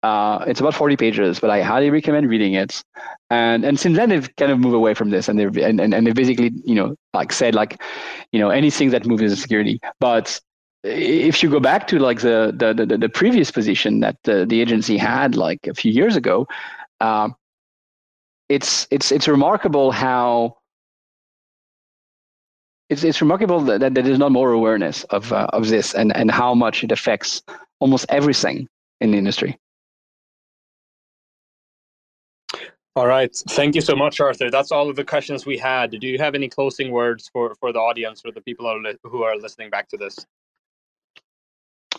Uh, 0.01 0.45
it's 0.47 0.61
about 0.61 0.73
40 0.73 0.95
pages, 0.95 1.39
but 1.39 1.49
I 1.49 1.61
highly 1.61 1.89
recommend 1.89 2.29
reading 2.29 2.53
it. 2.53 2.81
And 3.29 3.65
and 3.65 3.77
since 3.77 3.97
then 3.97 4.09
they've 4.09 4.33
kind 4.37 4.51
of 4.51 4.59
moved 4.59 4.75
away 4.75 4.93
from 4.93 5.09
this, 5.09 5.27
and 5.27 5.37
they've 5.37 5.55
and, 5.57 5.79
and, 5.79 5.93
and 5.93 6.07
they 6.07 6.13
basically 6.13 6.51
you 6.63 6.73
know 6.73 6.95
like 7.13 7.33
said 7.33 7.53
like 7.53 7.81
you 8.31 8.39
know 8.39 8.49
anything 8.49 8.91
that 8.91 9.05
moves 9.05 9.21
is 9.21 9.41
security. 9.41 9.79
But 9.99 10.39
if 10.83 11.43
you 11.43 11.49
go 11.49 11.59
back 11.59 11.87
to 11.87 11.99
like 11.99 12.21
the 12.21 12.53
the 12.55 12.85
the, 12.85 12.97
the 12.97 13.09
previous 13.09 13.51
position 13.51 13.99
that 13.99 14.15
the, 14.23 14.45
the 14.45 14.61
agency 14.61 14.97
had 14.97 15.35
like 15.35 15.67
a 15.67 15.73
few 15.73 15.91
years 15.91 16.15
ago, 16.15 16.47
uh, 17.01 17.29
it's 18.47 18.87
it's 18.89 19.11
it's 19.11 19.27
remarkable 19.27 19.91
how 19.91 20.55
it's 22.89 23.03
it's 23.03 23.21
remarkable 23.21 23.59
that, 23.61 23.79
that 23.79 23.93
there 23.93 24.07
is 24.07 24.19
not 24.19 24.31
more 24.31 24.51
awareness 24.51 25.03
of 25.05 25.31
uh, 25.31 25.47
of 25.53 25.67
this 25.69 25.93
and 25.93 26.15
and 26.15 26.31
how 26.31 26.53
much 26.53 26.83
it 26.83 26.91
affects 26.91 27.41
almost 27.79 28.05
everything 28.09 28.67
in 28.99 29.11
the 29.11 29.17
industry. 29.17 29.57
All 32.95 33.07
right. 33.07 33.33
Thank 33.49 33.75
you 33.75 33.81
so 33.81 33.95
much, 33.95 34.19
Arthur. 34.19 34.51
That's 34.51 34.73
all 34.73 34.89
of 34.89 34.97
the 34.97 35.05
questions 35.05 35.45
we 35.45 35.57
had. 35.57 35.91
Do 35.91 36.07
you 36.07 36.17
have 36.17 36.35
any 36.35 36.49
closing 36.49 36.91
words 36.91 37.29
for, 37.31 37.55
for 37.55 37.71
the 37.71 37.79
audience 37.79 38.23
or 38.25 38.31
the 38.33 38.41
people 38.41 38.65
who 38.65 38.71
are, 38.71 38.81
li- 38.81 38.97
who 39.03 39.23
are 39.23 39.37
listening 39.37 39.69
back 39.69 39.87
to 39.89 39.97
this? 39.97 40.25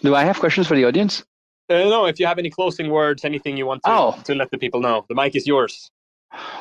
Do 0.02 0.14
I 0.14 0.24
have 0.24 0.38
questions 0.38 0.66
for 0.66 0.74
the 0.74 0.84
audience? 0.84 1.24
Uh, 1.70 1.84
no, 1.84 2.04
if 2.06 2.20
you 2.20 2.26
have 2.26 2.38
any 2.38 2.50
closing 2.50 2.90
words, 2.90 3.24
anything 3.24 3.56
you 3.56 3.64
want 3.64 3.82
to, 3.84 3.90
oh. 3.90 4.20
to 4.24 4.34
let 4.34 4.50
the 4.50 4.58
people 4.58 4.80
know, 4.80 5.06
the 5.08 5.14
mic 5.14 5.36
is 5.36 5.46
yours. 5.46 5.90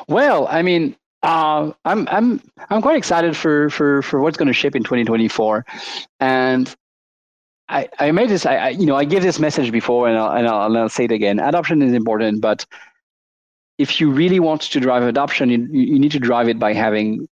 Well, 0.08 0.46
I 0.48 0.62
mean, 0.62 0.96
uh, 1.22 1.72
I'm 1.84 2.08
I'm 2.08 2.40
I'm 2.70 2.82
quite 2.82 2.96
excited 2.96 3.36
for 3.36 3.68
for 3.70 4.02
for 4.02 4.20
what's 4.20 4.36
going 4.36 4.48
to 4.48 4.54
ship 4.54 4.74
in 4.74 4.82
2024, 4.82 5.66
and 6.18 6.74
I 7.68 7.88
I 7.98 8.10
made 8.12 8.30
this 8.30 8.46
I, 8.46 8.56
I 8.56 8.68
you 8.70 8.86
know 8.86 8.96
I 8.96 9.04
gave 9.04 9.22
this 9.22 9.38
message 9.38 9.70
before 9.70 10.08
and 10.08 10.16
I'll, 10.16 10.32
and 10.32 10.48
I'll, 10.48 10.66
and 10.66 10.78
I'll 10.78 10.88
say 10.88 11.04
it 11.04 11.12
again. 11.12 11.38
Adoption 11.38 11.82
is 11.82 11.92
important, 11.92 12.40
but 12.40 12.64
if 13.78 14.00
you 14.00 14.10
really 14.10 14.40
want 14.40 14.62
to 14.62 14.80
drive 14.80 15.02
adoption, 15.02 15.50
you, 15.50 15.68
you 15.72 15.98
need 15.98 16.12
to 16.12 16.18
drive 16.18 16.48
it 16.48 16.58
by 16.58 16.72
having 16.72 17.28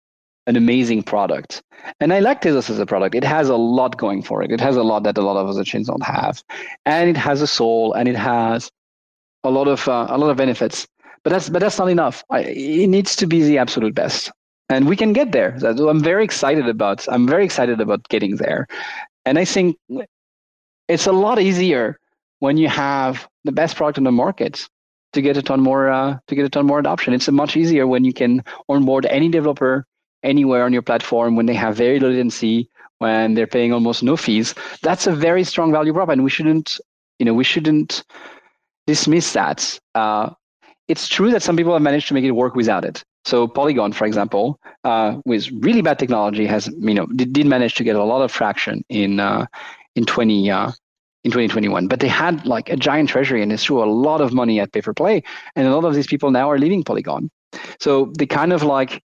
an 0.47 0.55
amazing 0.55 1.01
product. 1.01 1.63
And 1.99 2.13
I 2.13 2.19
like 2.19 2.41
Tezos 2.41 2.69
as 2.69 2.79
a 2.79 2.86
product. 2.86 3.15
It 3.15 3.23
has 3.23 3.49
a 3.49 3.55
lot 3.55 3.97
going 3.97 4.21
for 4.21 4.43
it. 4.43 4.51
It 4.51 4.61
has 4.61 4.75
a 4.75 4.83
lot 4.83 5.03
that 5.03 5.17
a 5.17 5.21
lot 5.21 5.38
of 5.38 5.47
other 5.47 5.63
chains 5.63 5.88
don't 5.88 6.05
have, 6.05 6.43
and 6.86 7.09
it 7.09 7.17
has 7.17 7.41
a 7.41 7.47
soul, 7.47 7.93
and 7.93 8.09
it 8.09 8.15
has 8.15 8.71
a 9.43 9.51
lot 9.51 9.67
of 9.67 9.88
uh, 9.88 10.07
a 10.09 10.17
lot 10.17 10.29
of 10.29 10.38
benefits 10.38 10.88
but 11.26 11.32
that's 11.32 11.49
but 11.49 11.59
that's 11.59 11.80
not 11.80 11.89
enough. 11.89 12.23
I, 12.30 12.41
it 12.41 12.88
needs 12.88 13.15
to 13.15 13.26
be 13.26 13.41
the 13.41 13.57
absolute 13.57 13.95
best, 13.95 14.32
and 14.69 14.88
we 14.88 14.95
can 14.95 15.11
get 15.11 15.32
there. 15.32 15.57
I'm 15.65 15.99
very 15.99 16.23
excited 16.23 16.69
about. 16.69 17.05
I'm 17.09 17.28
very 17.28 17.43
excited 17.43 17.82
about 17.82 18.07
getting 18.09 18.36
there, 18.38 18.67
and 19.26 19.39
I 19.39 19.43
think 19.43 19.76
it's 20.88 21.07
a 21.07 21.11
lot 21.11 21.39
easier 21.41 21.99
when 22.39 22.57
you 22.57 22.69
have 22.69 23.28
the 23.43 23.51
best 23.51 23.76
product 23.76 23.97
on 23.97 24.03
the 24.03 24.11
market 24.11 24.69
to 25.13 25.21
get 25.21 25.36
a 25.36 25.41
ton 25.41 25.61
more 25.61 25.89
uh, 25.89 26.19
to 26.28 26.36
get 26.36 26.45
a 26.45 26.49
ton 26.49 26.67
more 26.67 26.78
adoption. 26.78 27.11
It's 27.11 27.28
much 27.28 27.57
easier 27.57 27.88
when 27.88 28.05
you 28.05 28.13
can 28.13 28.43
onboard 28.69 29.07
any 29.07 29.28
developer 29.28 29.88
anywhere 30.21 30.63
on 30.63 30.73
your 30.73 30.84
platform 30.84 31.36
when 31.36 31.47
they 31.47 31.55
have 31.55 31.76
very 31.76 31.99
low 31.99 32.09
latency, 32.09 32.69
when 32.99 33.34
they're 33.34 33.47
paying 33.47 33.73
almost 33.73 34.03
no 34.03 34.15
fees. 34.15 34.53
That's 34.84 35.07
a 35.07 35.11
very 35.11 35.43
strong 35.43 35.71
value 35.71 35.91
prop, 35.91 36.09
and 36.09 36.23
we 36.23 36.30
shouldn't 36.30 36.80
you 37.17 37.26
know 37.26 37.34
we 37.34 37.43
shouldn't 37.43 38.03
dismiss 38.86 39.34
that. 39.34 39.80
Uh, 39.95 40.30
it's 40.88 41.07
true 41.07 41.31
that 41.31 41.41
some 41.41 41.57
people 41.57 41.73
have 41.73 41.81
managed 41.81 42.07
to 42.09 42.13
make 42.13 42.23
it 42.23 42.31
work 42.31 42.55
without 42.55 42.86
it. 42.86 43.03
So 43.23 43.47
Polygon, 43.47 43.91
for 43.91 44.05
example, 44.05 44.59
uh, 44.83 45.17
with 45.25 45.49
really 45.51 45.81
bad 45.81 45.97
technology, 45.97 46.45
has 46.45 46.67
you 46.67 46.93
know 46.93 47.07
did, 47.07 47.33
did, 47.33 47.47
manage 47.47 47.75
to 47.75 47.83
get 47.83 47.95
a 47.95 48.03
lot 48.03 48.21
of 48.21 48.31
traction 48.31 48.83
in 48.89 49.19
uh, 49.19 49.47
in 49.95 50.05
twenty 50.05 50.51
uh, 50.51 50.71
in 51.23 51.31
2021. 51.31 51.88
But 51.88 52.01
they 52.01 52.07
had 52.07 52.45
like 52.45 52.69
a 52.69 52.75
giant 52.75 53.09
treasury 53.09 53.41
and 53.41 53.51
they 53.51 53.57
threw 53.57 53.83
a 53.83 53.89
lot 53.89 54.21
of 54.21 54.31
money 54.31 54.59
at 54.59 54.71
pay 54.71 54.81
for 54.81 54.93
play, 54.93 55.23
and 55.55 55.67
a 55.67 55.75
lot 55.75 55.86
of 55.86 55.95
these 55.95 56.07
people 56.07 56.29
now 56.29 56.49
are 56.51 56.59
leaving 56.59 56.83
Polygon. 56.83 57.31
So 57.79 58.13
they 58.17 58.27
kind 58.27 58.53
of 58.53 58.61
like 58.61 59.01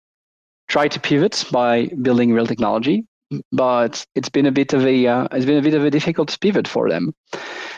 try 0.68 0.88
to 0.88 1.00
pivot 1.00 1.46
by 1.52 1.88
building 2.02 2.34
real 2.34 2.46
technology, 2.46 3.06
but 3.54 4.06
it's 4.16 4.30
been 4.30 4.46
a 4.46 4.52
bit 4.52 4.74
of 4.74 4.86
a 4.86 5.08
uh, 5.08 5.28
it's 5.32 5.46
been 5.46 5.58
a 5.58 5.62
bit 5.62 5.74
of 5.74 5.86
a 5.86 5.90
difficult 5.90 6.38
pivot 6.42 6.68
for 6.68 6.90
them. 6.90 7.14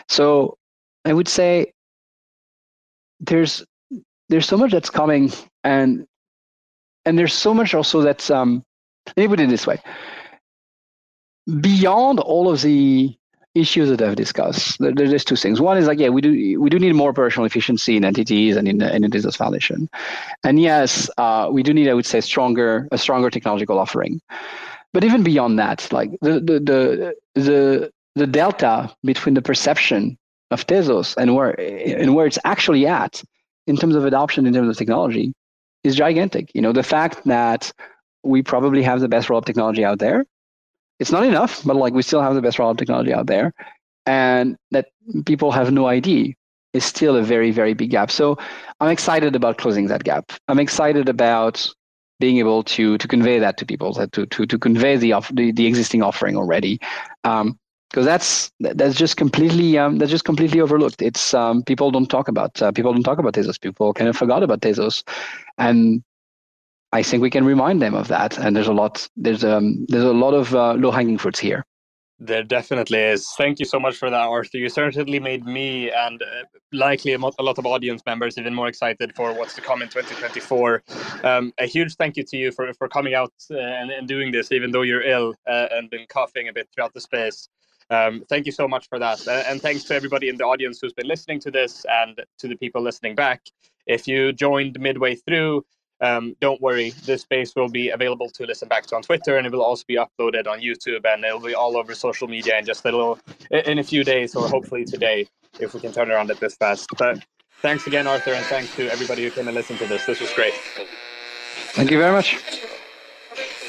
So 0.08 0.58
I 1.04 1.12
would 1.12 1.28
say 1.28 1.72
there's 3.20 3.64
there's 4.28 4.46
so 4.46 4.56
much 4.56 4.72
that's 4.72 4.90
coming 4.90 5.32
and 5.64 6.06
and 7.04 7.18
there's 7.18 7.34
so 7.34 7.52
much 7.52 7.74
also 7.74 8.00
that's 8.00 8.30
um 8.30 8.62
let 9.16 9.24
me 9.24 9.28
put 9.28 9.40
it 9.40 9.48
this 9.48 9.66
way 9.66 9.80
beyond 11.60 12.20
all 12.20 12.50
of 12.50 12.62
the 12.62 13.16
issues 13.54 13.90
that 13.90 14.00
I've 14.00 14.16
discussed, 14.16 14.78
there's 14.80 15.24
two 15.24 15.36
things. 15.36 15.60
One 15.60 15.76
is 15.76 15.86
like, 15.86 15.98
yeah, 15.98 16.08
we 16.08 16.20
do 16.20 16.60
we 16.60 16.70
do 16.70 16.78
need 16.78 16.94
more 16.94 17.10
operational 17.10 17.44
efficiency 17.44 17.96
in 17.96 18.04
entities 18.04 18.56
and 18.56 18.66
in 18.66 18.80
in 18.80 19.02
the 19.02 19.08
Tezos 19.08 19.36
Foundation, 19.36 19.88
and 20.44 20.60
yes, 20.60 21.10
uh, 21.18 21.48
we 21.50 21.62
do 21.62 21.74
need, 21.74 21.88
I 21.88 21.94
would 21.94 22.06
say, 22.06 22.20
stronger 22.20 22.88
a 22.92 22.98
stronger 22.98 23.30
technological 23.30 23.78
offering. 23.78 24.20
But 24.92 25.04
even 25.04 25.22
beyond 25.22 25.58
that, 25.58 25.90
like 25.92 26.10
the 26.22 26.34
the 26.40 26.60
the 26.60 27.14
the, 27.34 27.92
the 28.14 28.26
delta 28.26 28.94
between 29.04 29.34
the 29.34 29.42
perception 29.42 30.18
of 30.50 30.66
Tezos 30.66 31.14
and 31.16 31.34
where 31.34 31.58
and 31.60 32.14
where 32.14 32.26
it's 32.26 32.38
actually 32.44 32.86
at 32.86 33.22
in 33.66 33.76
terms 33.76 33.94
of 33.94 34.04
adoption, 34.04 34.46
in 34.46 34.52
terms 34.52 34.68
of 34.68 34.76
technology, 34.76 35.32
is 35.84 35.94
gigantic. 35.94 36.50
You 36.54 36.62
know, 36.62 36.72
the 36.72 36.82
fact 36.82 37.24
that 37.24 37.72
we 38.22 38.42
probably 38.42 38.82
have 38.82 39.00
the 39.00 39.08
best 39.08 39.28
rollup 39.28 39.44
technology 39.44 39.84
out 39.84 39.98
there. 39.98 40.24
It's 41.00 41.10
not 41.10 41.24
enough, 41.24 41.64
but 41.64 41.76
like 41.76 41.94
we 41.94 42.02
still 42.02 42.22
have 42.22 42.34
the 42.34 42.42
best 42.42 42.58
rollup 42.58 42.78
technology 42.78 43.12
out 43.12 43.26
there, 43.26 43.52
and 44.06 44.56
that 44.70 44.88
people 45.26 45.50
have 45.50 45.72
no 45.72 45.86
ID 45.86 46.36
is 46.72 46.84
still 46.84 47.16
a 47.16 47.22
very 47.22 47.50
very 47.50 47.74
big 47.74 47.90
gap. 47.90 48.10
So 48.10 48.38
I'm 48.80 48.90
excited 48.90 49.34
about 49.34 49.58
closing 49.58 49.88
that 49.88 50.04
gap. 50.04 50.32
I'm 50.48 50.60
excited 50.60 51.08
about 51.08 51.68
being 52.20 52.38
able 52.38 52.62
to 52.62 52.98
to 52.98 53.08
convey 53.08 53.40
that 53.40 53.56
to 53.58 53.66
people, 53.66 53.94
to 53.94 54.26
to 54.26 54.46
to 54.46 54.58
convey 54.58 54.96
the 54.96 55.14
the, 55.32 55.50
the 55.52 55.66
existing 55.66 56.02
offering 56.02 56.36
already. 56.36 56.78
Um, 57.24 57.58
because 57.92 58.06
that's 58.06 58.50
that's 58.60 58.96
just 58.96 59.18
completely 59.18 59.76
um, 59.76 59.98
that's 59.98 60.10
just 60.10 60.24
completely 60.24 60.60
overlooked. 60.60 61.02
It's 61.02 61.34
um, 61.34 61.62
people 61.62 61.90
don't 61.90 62.08
talk 62.08 62.28
about 62.28 62.60
uh, 62.62 62.72
people 62.72 62.92
don't 62.92 63.02
talk 63.02 63.18
about 63.18 63.34
Tezos. 63.34 63.60
People 63.60 63.92
kind 63.92 64.08
of 64.08 64.16
forgot 64.16 64.42
about 64.42 64.62
Tezos, 64.62 65.04
and 65.58 66.02
I 66.92 67.02
think 67.02 67.22
we 67.22 67.30
can 67.30 67.44
remind 67.44 67.82
them 67.82 67.94
of 67.94 68.08
that. 68.08 68.38
And 68.38 68.56
there's 68.56 68.68
a 68.68 68.72
lot 68.72 69.06
there's 69.16 69.44
um 69.44 69.84
there's 69.88 70.04
a 70.04 70.12
lot 70.12 70.32
of 70.32 70.54
uh, 70.54 70.72
low 70.72 70.90
hanging 70.90 71.18
fruits 71.18 71.38
here. 71.38 71.66
There 72.18 72.44
definitely 72.44 73.00
is. 73.00 73.28
Thank 73.36 73.58
you 73.58 73.64
so 73.64 73.80
much 73.80 73.96
for 73.96 74.08
that, 74.08 74.20
Arthur. 74.20 74.56
You 74.56 74.68
certainly 74.68 75.18
made 75.18 75.44
me 75.44 75.90
and 75.90 76.22
uh, 76.22 76.44
likely 76.72 77.14
a, 77.14 77.18
lot 77.18 77.58
of 77.58 77.66
audience 77.66 78.00
members 78.06 78.38
even 78.38 78.54
more 78.54 78.68
excited 78.68 79.12
for 79.16 79.34
what's 79.34 79.56
to 79.56 79.60
come 79.60 79.82
in 79.82 79.88
2024. 79.88 80.84
Um, 81.24 81.52
a 81.58 81.66
huge 81.66 81.96
thank 81.96 82.16
you 82.16 82.22
to 82.22 82.36
you 82.36 82.52
for, 82.52 82.72
for 82.74 82.88
coming 82.88 83.14
out 83.14 83.32
uh, 83.50 83.56
and, 83.58 83.90
and 83.90 84.06
doing 84.06 84.30
this, 84.30 84.52
even 84.52 84.70
though 84.70 84.82
you're 84.82 85.02
ill 85.02 85.34
uh, 85.48 85.66
and 85.72 85.90
been 85.90 86.06
coughing 86.08 86.46
a 86.46 86.52
bit 86.52 86.68
throughout 86.72 86.94
the 86.94 87.00
space. 87.00 87.48
Um, 87.92 88.24
thank 88.28 88.46
you 88.46 88.52
so 88.52 88.66
much 88.66 88.88
for 88.88 88.98
that. 88.98 89.28
And 89.28 89.60
thanks 89.60 89.84
to 89.84 89.94
everybody 89.94 90.30
in 90.30 90.36
the 90.36 90.44
audience 90.44 90.78
who's 90.80 90.94
been 90.94 91.06
listening 91.06 91.40
to 91.40 91.50
this 91.50 91.84
and 91.90 92.18
to 92.38 92.48
the 92.48 92.56
people 92.56 92.80
listening 92.80 93.14
back. 93.14 93.42
If 93.86 94.08
you 94.08 94.32
joined 94.32 94.80
midway 94.80 95.14
through, 95.16 95.66
um, 96.00 96.34
don't 96.40 96.60
worry, 96.60 96.90
this 97.04 97.22
space 97.22 97.54
will 97.54 97.68
be 97.68 97.90
available 97.90 98.30
to 98.30 98.44
listen 98.44 98.66
back 98.66 98.86
to 98.86 98.96
on 98.96 99.02
Twitter, 99.02 99.36
and 99.36 99.46
it 99.46 99.52
will 99.52 99.62
also 99.62 99.84
be 99.86 99.96
uploaded 99.96 100.46
on 100.48 100.60
YouTube, 100.60 101.04
and 101.04 101.22
it'll 101.24 101.38
be 101.38 101.54
all 101.54 101.76
over 101.76 101.94
social 101.94 102.26
media 102.26 102.58
in 102.58 102.64
just 102.64 102.84
a 102.84 102.88
little, 102.88 103.18
in 103.50 103.78
a 103.78 103.84
few 103.84 104.02
days, 104.02 104.34
or 104.34 104.48
hopefully 104.48 104.84
today. 104.84 105.28
if 105.60 105.74
we 105.74 105.80
can 105.80 105.92
turn 105.92 106.10
around 106.10 106.30
it 106.30 106.40
this 106.40 106.56
fast. 106.56 106.88
But 106.98 107.22
thanks 107.60 107.86
again, 107.86 108.06
Arthur, 108.06 108.32
and 108.32 108.44
thanks 108.46 108.74
to 108.76 108.90
everybody 108.90 109.22
who 109.24 109.30
came 109.30 109.48
and 109.48 109.54
listened 109.54 109.78
to 109.80 109.86
this. 109.86 110.06
This 110.06 110.20
was 110.20 110.32
great. 110.32 110.54
Thank 111.74 111.90
you 111.90 111.98
very 111.98 112.12
much. 112.12 112.38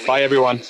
Bye, 0.08 0.24
everyone. 0.24 0.62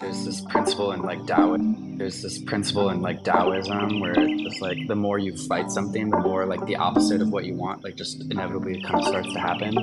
There's 0.00 0.24
this 0.24 0.40
principle 0.42 0.92
in 0.92 1.02
like 1.02 1.26
Taoism. 1.26 1.96
There's 1.96 2.20
this 2.20 2.38
principle 2.38 2.90
in 2.90 3.00
like 3.00 3.24
Taoism 3.24 4.00
where 4.00 4.14
it's 4.16 4.60
like 4.60 4.76
the 4.88 4.94
more 4.94 5.18
you 5.18 5.36
fight 5.36 5.70
something, 5.70 6.10
the 6.10 6.18
more 6.18 6.44
like 6.44 6.64
the 6.66 6.76
opposite 6.76 7.22
of 7.22 7.30
what 7.30 7.44
you 7.46 7.54
want, 7.54 7.82
like 7.82 7.96
just 7.96 8.20
inevitably 8.30 8.82
kind 8.82 8.96
of 8.96 9.06
starts 9.06 9.32
to 9.32 9.40
happen. 9.40 9.74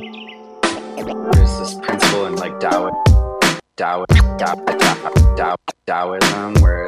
There's 1.32 1.60
this 1.60 1.74
principle 1.82 2.28
in 2.28 2.36
like 2.36 2.60
Taoism. 2.60 2.96
Tao, 3.78 4.06
Tao, 4.38 4.56
Tao, 5.36 5.56
Taoism, 5.88 6.62
where 6.62 6.88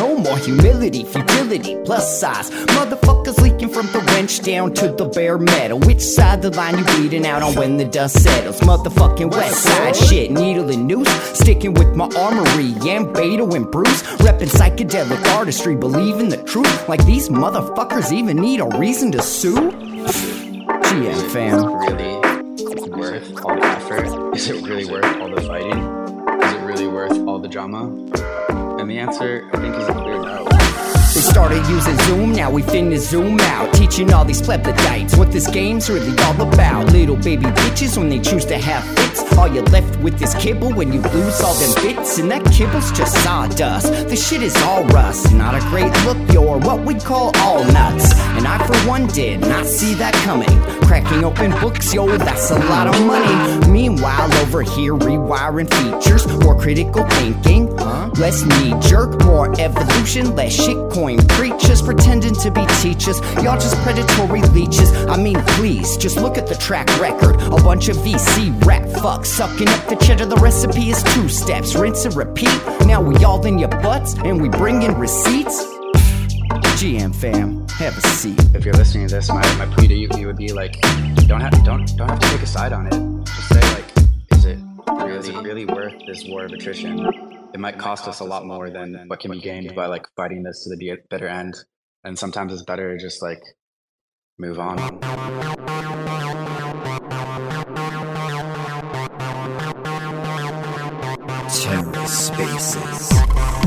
more 0.09 0.37
humility, 0.37 1.03
futility, 1.03 1.77
plus 1.85 2.19
size. 2.19 2.49
Motherfuckers 2.49 3.39
leaking 3.41 3.69
from 3.69 3.87
the 3.87 3.99
wrench 3.99 4.41
down 4.41 4.73
to 4.73 4.91
the 4.91 5.05
bare 5.05 5.37
metal. 5.37 5.79
Which 5.79 6.01
side 6.01 6.41
the 6.41 6.49
line 6.51 6.77
you 6.77 6.83
bleeding 6.85 7.25
out 7.25 7.41
on 7.41 7.55
when 7.55 7.77
the 7.77 7.85
dust 7.85 8.21
settles? 8.21 8.59
Motherfucking 8.61 9.31
west 9.31 9.63
side 9.63 9.95
shit, 9.95 10.31
needle 10.31 10.69
and 10.69 10.87
noose. 10.87 11.11
Sticking 11.37 11.73
with 11.73 11.95
my 11.95 12.09
armory, 12.17 12.73
and 12.89 13.07
Beto 13.07 13.53
and 13.55 13.69
Bruce. 13.71 14.01
Reppin' 14.23 14.49
psychedelic 14.49 15.23
artistry, 15.35 15.75
believing 15.75 16.29
the 16.29 16.41
truth. 16.43 16.89
Like 16.89 17.05
these 17.05 17.29
motherfuckers 17.29 18.11
even 18.11 18.37
need 18.37 18.59
a 18.59 18.65
reason 18.77 19.11
to 19.11 19.21
sue? 19.21 19.71
GM 20.91 21.31
fam. 21.31 21.73
really 21.73 22.89
worth 22.89 23.45
all 23.45 23.55
the 23.55 23.65
effort? 23.65 24.35
Is 24.35 24.49
it 24.49 24.61
really 24.67 24.85
worth 24.85 25.05
all 25.21 25.29
the 25.29 25.41
fighting? 25.41 26.00
Really 26.81 26.93
worth 26.93 27.27
all 27.27 27.37
the 27.37 27.47
drama? 27.47 27.83
And 28.79 28.89
the 28.89 28.97
answer, 28.97 29.47
I 29.53 29.57
think, 29.59 29.75
is 29.75 29.87
a 29.87 29.93
clear 29.93 30.19
no. 30.19 30.45
We 31.13 31.21
started 31.21 31.63
using 31.67 31.95
Zoom, 32.07 32.31
now 32.31 32.49
we 32.49 32.63
finna 32.63 32.97
zoom 32.97 33.39
out. 33.39 33.71
Teaching 33.75 34.11
all 34.11 34.25
these 34.25 34.41
plebiscites 34.41 35.15
what 35.15 35.31
this 35.31 35.47
game's 35.47 35.91
really 35.91 36.17
all 36.23 36.41
about. 36.41 36.91
Little 36.91 37.17
baby 37.17 37.45
bitches 37.45 37.99
when 37.99 38.09
they 38.09 38.19
choose 38.19 38.45
to 38.45 38.57
have 38.57 38.83
fits. 38.95 39.21
All 39.37 39.47
you're 39.47 39.65
left 39.65 39.99
with 39.99 40.19
is 40.23 40.33
kibble 40.33 40.73
when 40.73 40.91
you 40.91 41.01
lose 41.01 41.39
all 41.41 41.53
them 41.53 41.83
bits. 41.83 42.17
And 42.17 42.31
that 42.31 42.43
kibble's 42.45 42.91
just 42.93 43.13
sawdust. 43.23 43.91
The 44.09 44.15
shit 44.15 44.41
is 44.41 44.55
all 44.63 44.83
rust. 44.85 45.31
Not 45.35 45.53
a 45.53 45.59
great 45.69 45.93
look, 46.05 46.17
you're 46.33 46.57
what 46.57 46.83
we 46.83 46.95
call 46.95 47.31
all 47.37 47.63
nuts. 47.65 48.11
And 48.37 48.47
I, 48.47 48.57
for 48.65 48.89
one, 48.89 49.05
did 49.05 49.41
not 49.41 49.67
see 49.67 49.93
that 49.95 50.15
coming. 50.25 50.80
Cracking 50.91 51.23
open 51.23 51.51
books, 51.61 51.93
yo, 51.93 52.05
that's 52.17 52.51
a 52.51 52.59
lot 52.67 52.85
of 52.85 53.01
money. 53.05 53.71
Meanwhile, 53.71 54.29
over 54.41 54.61
here, 54.61 54.93
rewiring 54.93 55.73
features, 55.73 56.27
more 56.43 56.59
critical 56.59 57.07
thinking, 57.11 57.73
less 58.15 58.43
knee 58.43 58.77
jerk, 58.81 59.23
more 59.23 59.57
evolution, 59.57 60.35
less 60.35 60.57
shitcoin 60.57 61.25
preachers 61.29 61.81
pretending 61.81 62.33
to 62.33 62.51
be 62.51 62.65
teachers. 62.81 63.21
Y'all 63.41 63.57
just 63.57 63.77
predatory 63.83 64.41
leeches. 64.49 64.91
I 65.07 65.15
mean, 65.15 65.41
please, 65.55 65.95
just 65.95 66.17
look 66.17 66.37
at 66.37 66.45
the 66.45 66.55
track 66.55 66.89
record. 66.99 67.41
A 67.41 67.63
bunch 67.63 67.87
of 67.87 67.95
VC 67.95 68.53
rap 68.65 68.83
fucks 68.83 69.27
sucking 69.27 69.69
up 69.69 69.87
the 69.87 69.95
cheddar. 69.95 70.25
The 70.25 70.35
recipe 70.35 70.89
is 70.89 71.01
two 71.13 71.29
steps, 71.29 71.73
rinse 71.73 72.03
and 72.03 72.17
repeat. 72.17 72.59
Now 72.85 73.01
we 73.01 73.15
all 73.23 73.45
in 73.45 73.57
your 73.57 73.69
butts 73.69 74.15
and 74.25 74.41
we 74.41 74.49
bring 74.49 74.81
in 74.81 74.95
receipts. 74.95 75.70
GM 76.81 77.15
fam, 77.15 77.67
have 77.67 77.95
a 77.95 78.01
seat. 78.01 78.39
If 78.55 78.65
you're 78.65 78.73
listening 78.73 79.07
to 79.07 79.13
this, 79.13 79.29
my, 79.29 79.39
my 79.63 79.67
plea 79.67 79.87
to 79.87 79.93
you, 79.93 80.09
you 80.17 80.25
would 80.25 80.35
be 80.35 80.51
like, 80.51 80.81
don't 81.27 81.39
have 81.39 81.51
don't 81.63 81.85
don't 81.95 82.09
have 82.09 82.19
to 82.19 82.29
take 82.29 82.41
a 82.41 82.47
side 82.47 82.73
on 82.73 82.87
it. 82.87 83.23
Just 83.23 83.49
say 83.49 83.61
like, 83.75 83.85
is 84.31 84.45
it 84.45 84.57
really, 84.87 85.15
is 85.15 85.29
it 85.29 85.35
really 85.35 85.65
worth 85.65 85.93
this 86.07 86.25
war 86.27 86.43
of 86.43 86.51
attrition? 86.51 87.05
It 87.53 87.59
might 87.59 87.77
cost 87.77 88.07
us 88.07 88.19
a 88.19 88.23
lot 88.23 88.47
more 88.47 88.71
than 88.71 89.03
what 89.05 89.19
can 89.19 89.29
be 89.29 89.39
gained 89.39 89.75
by 89.75 89.85
like 89.85 90.07
fighting 90.15 90.41
this 90.41 90.63
to 90.63 90.75
the 90.75 90.97
bitter 91.07 91.27
end. 91.27 91.53
And 92.03 92.17
sometimes 92.17 92.51
it's 92.51 92.63
better 92.63 92.97
to 92.97 92.99
just 92.99 93.21
like 93.21 93.43
move 94.39 94.59
on. 94.59 94.79
TerraSpaces. 101.47 103.60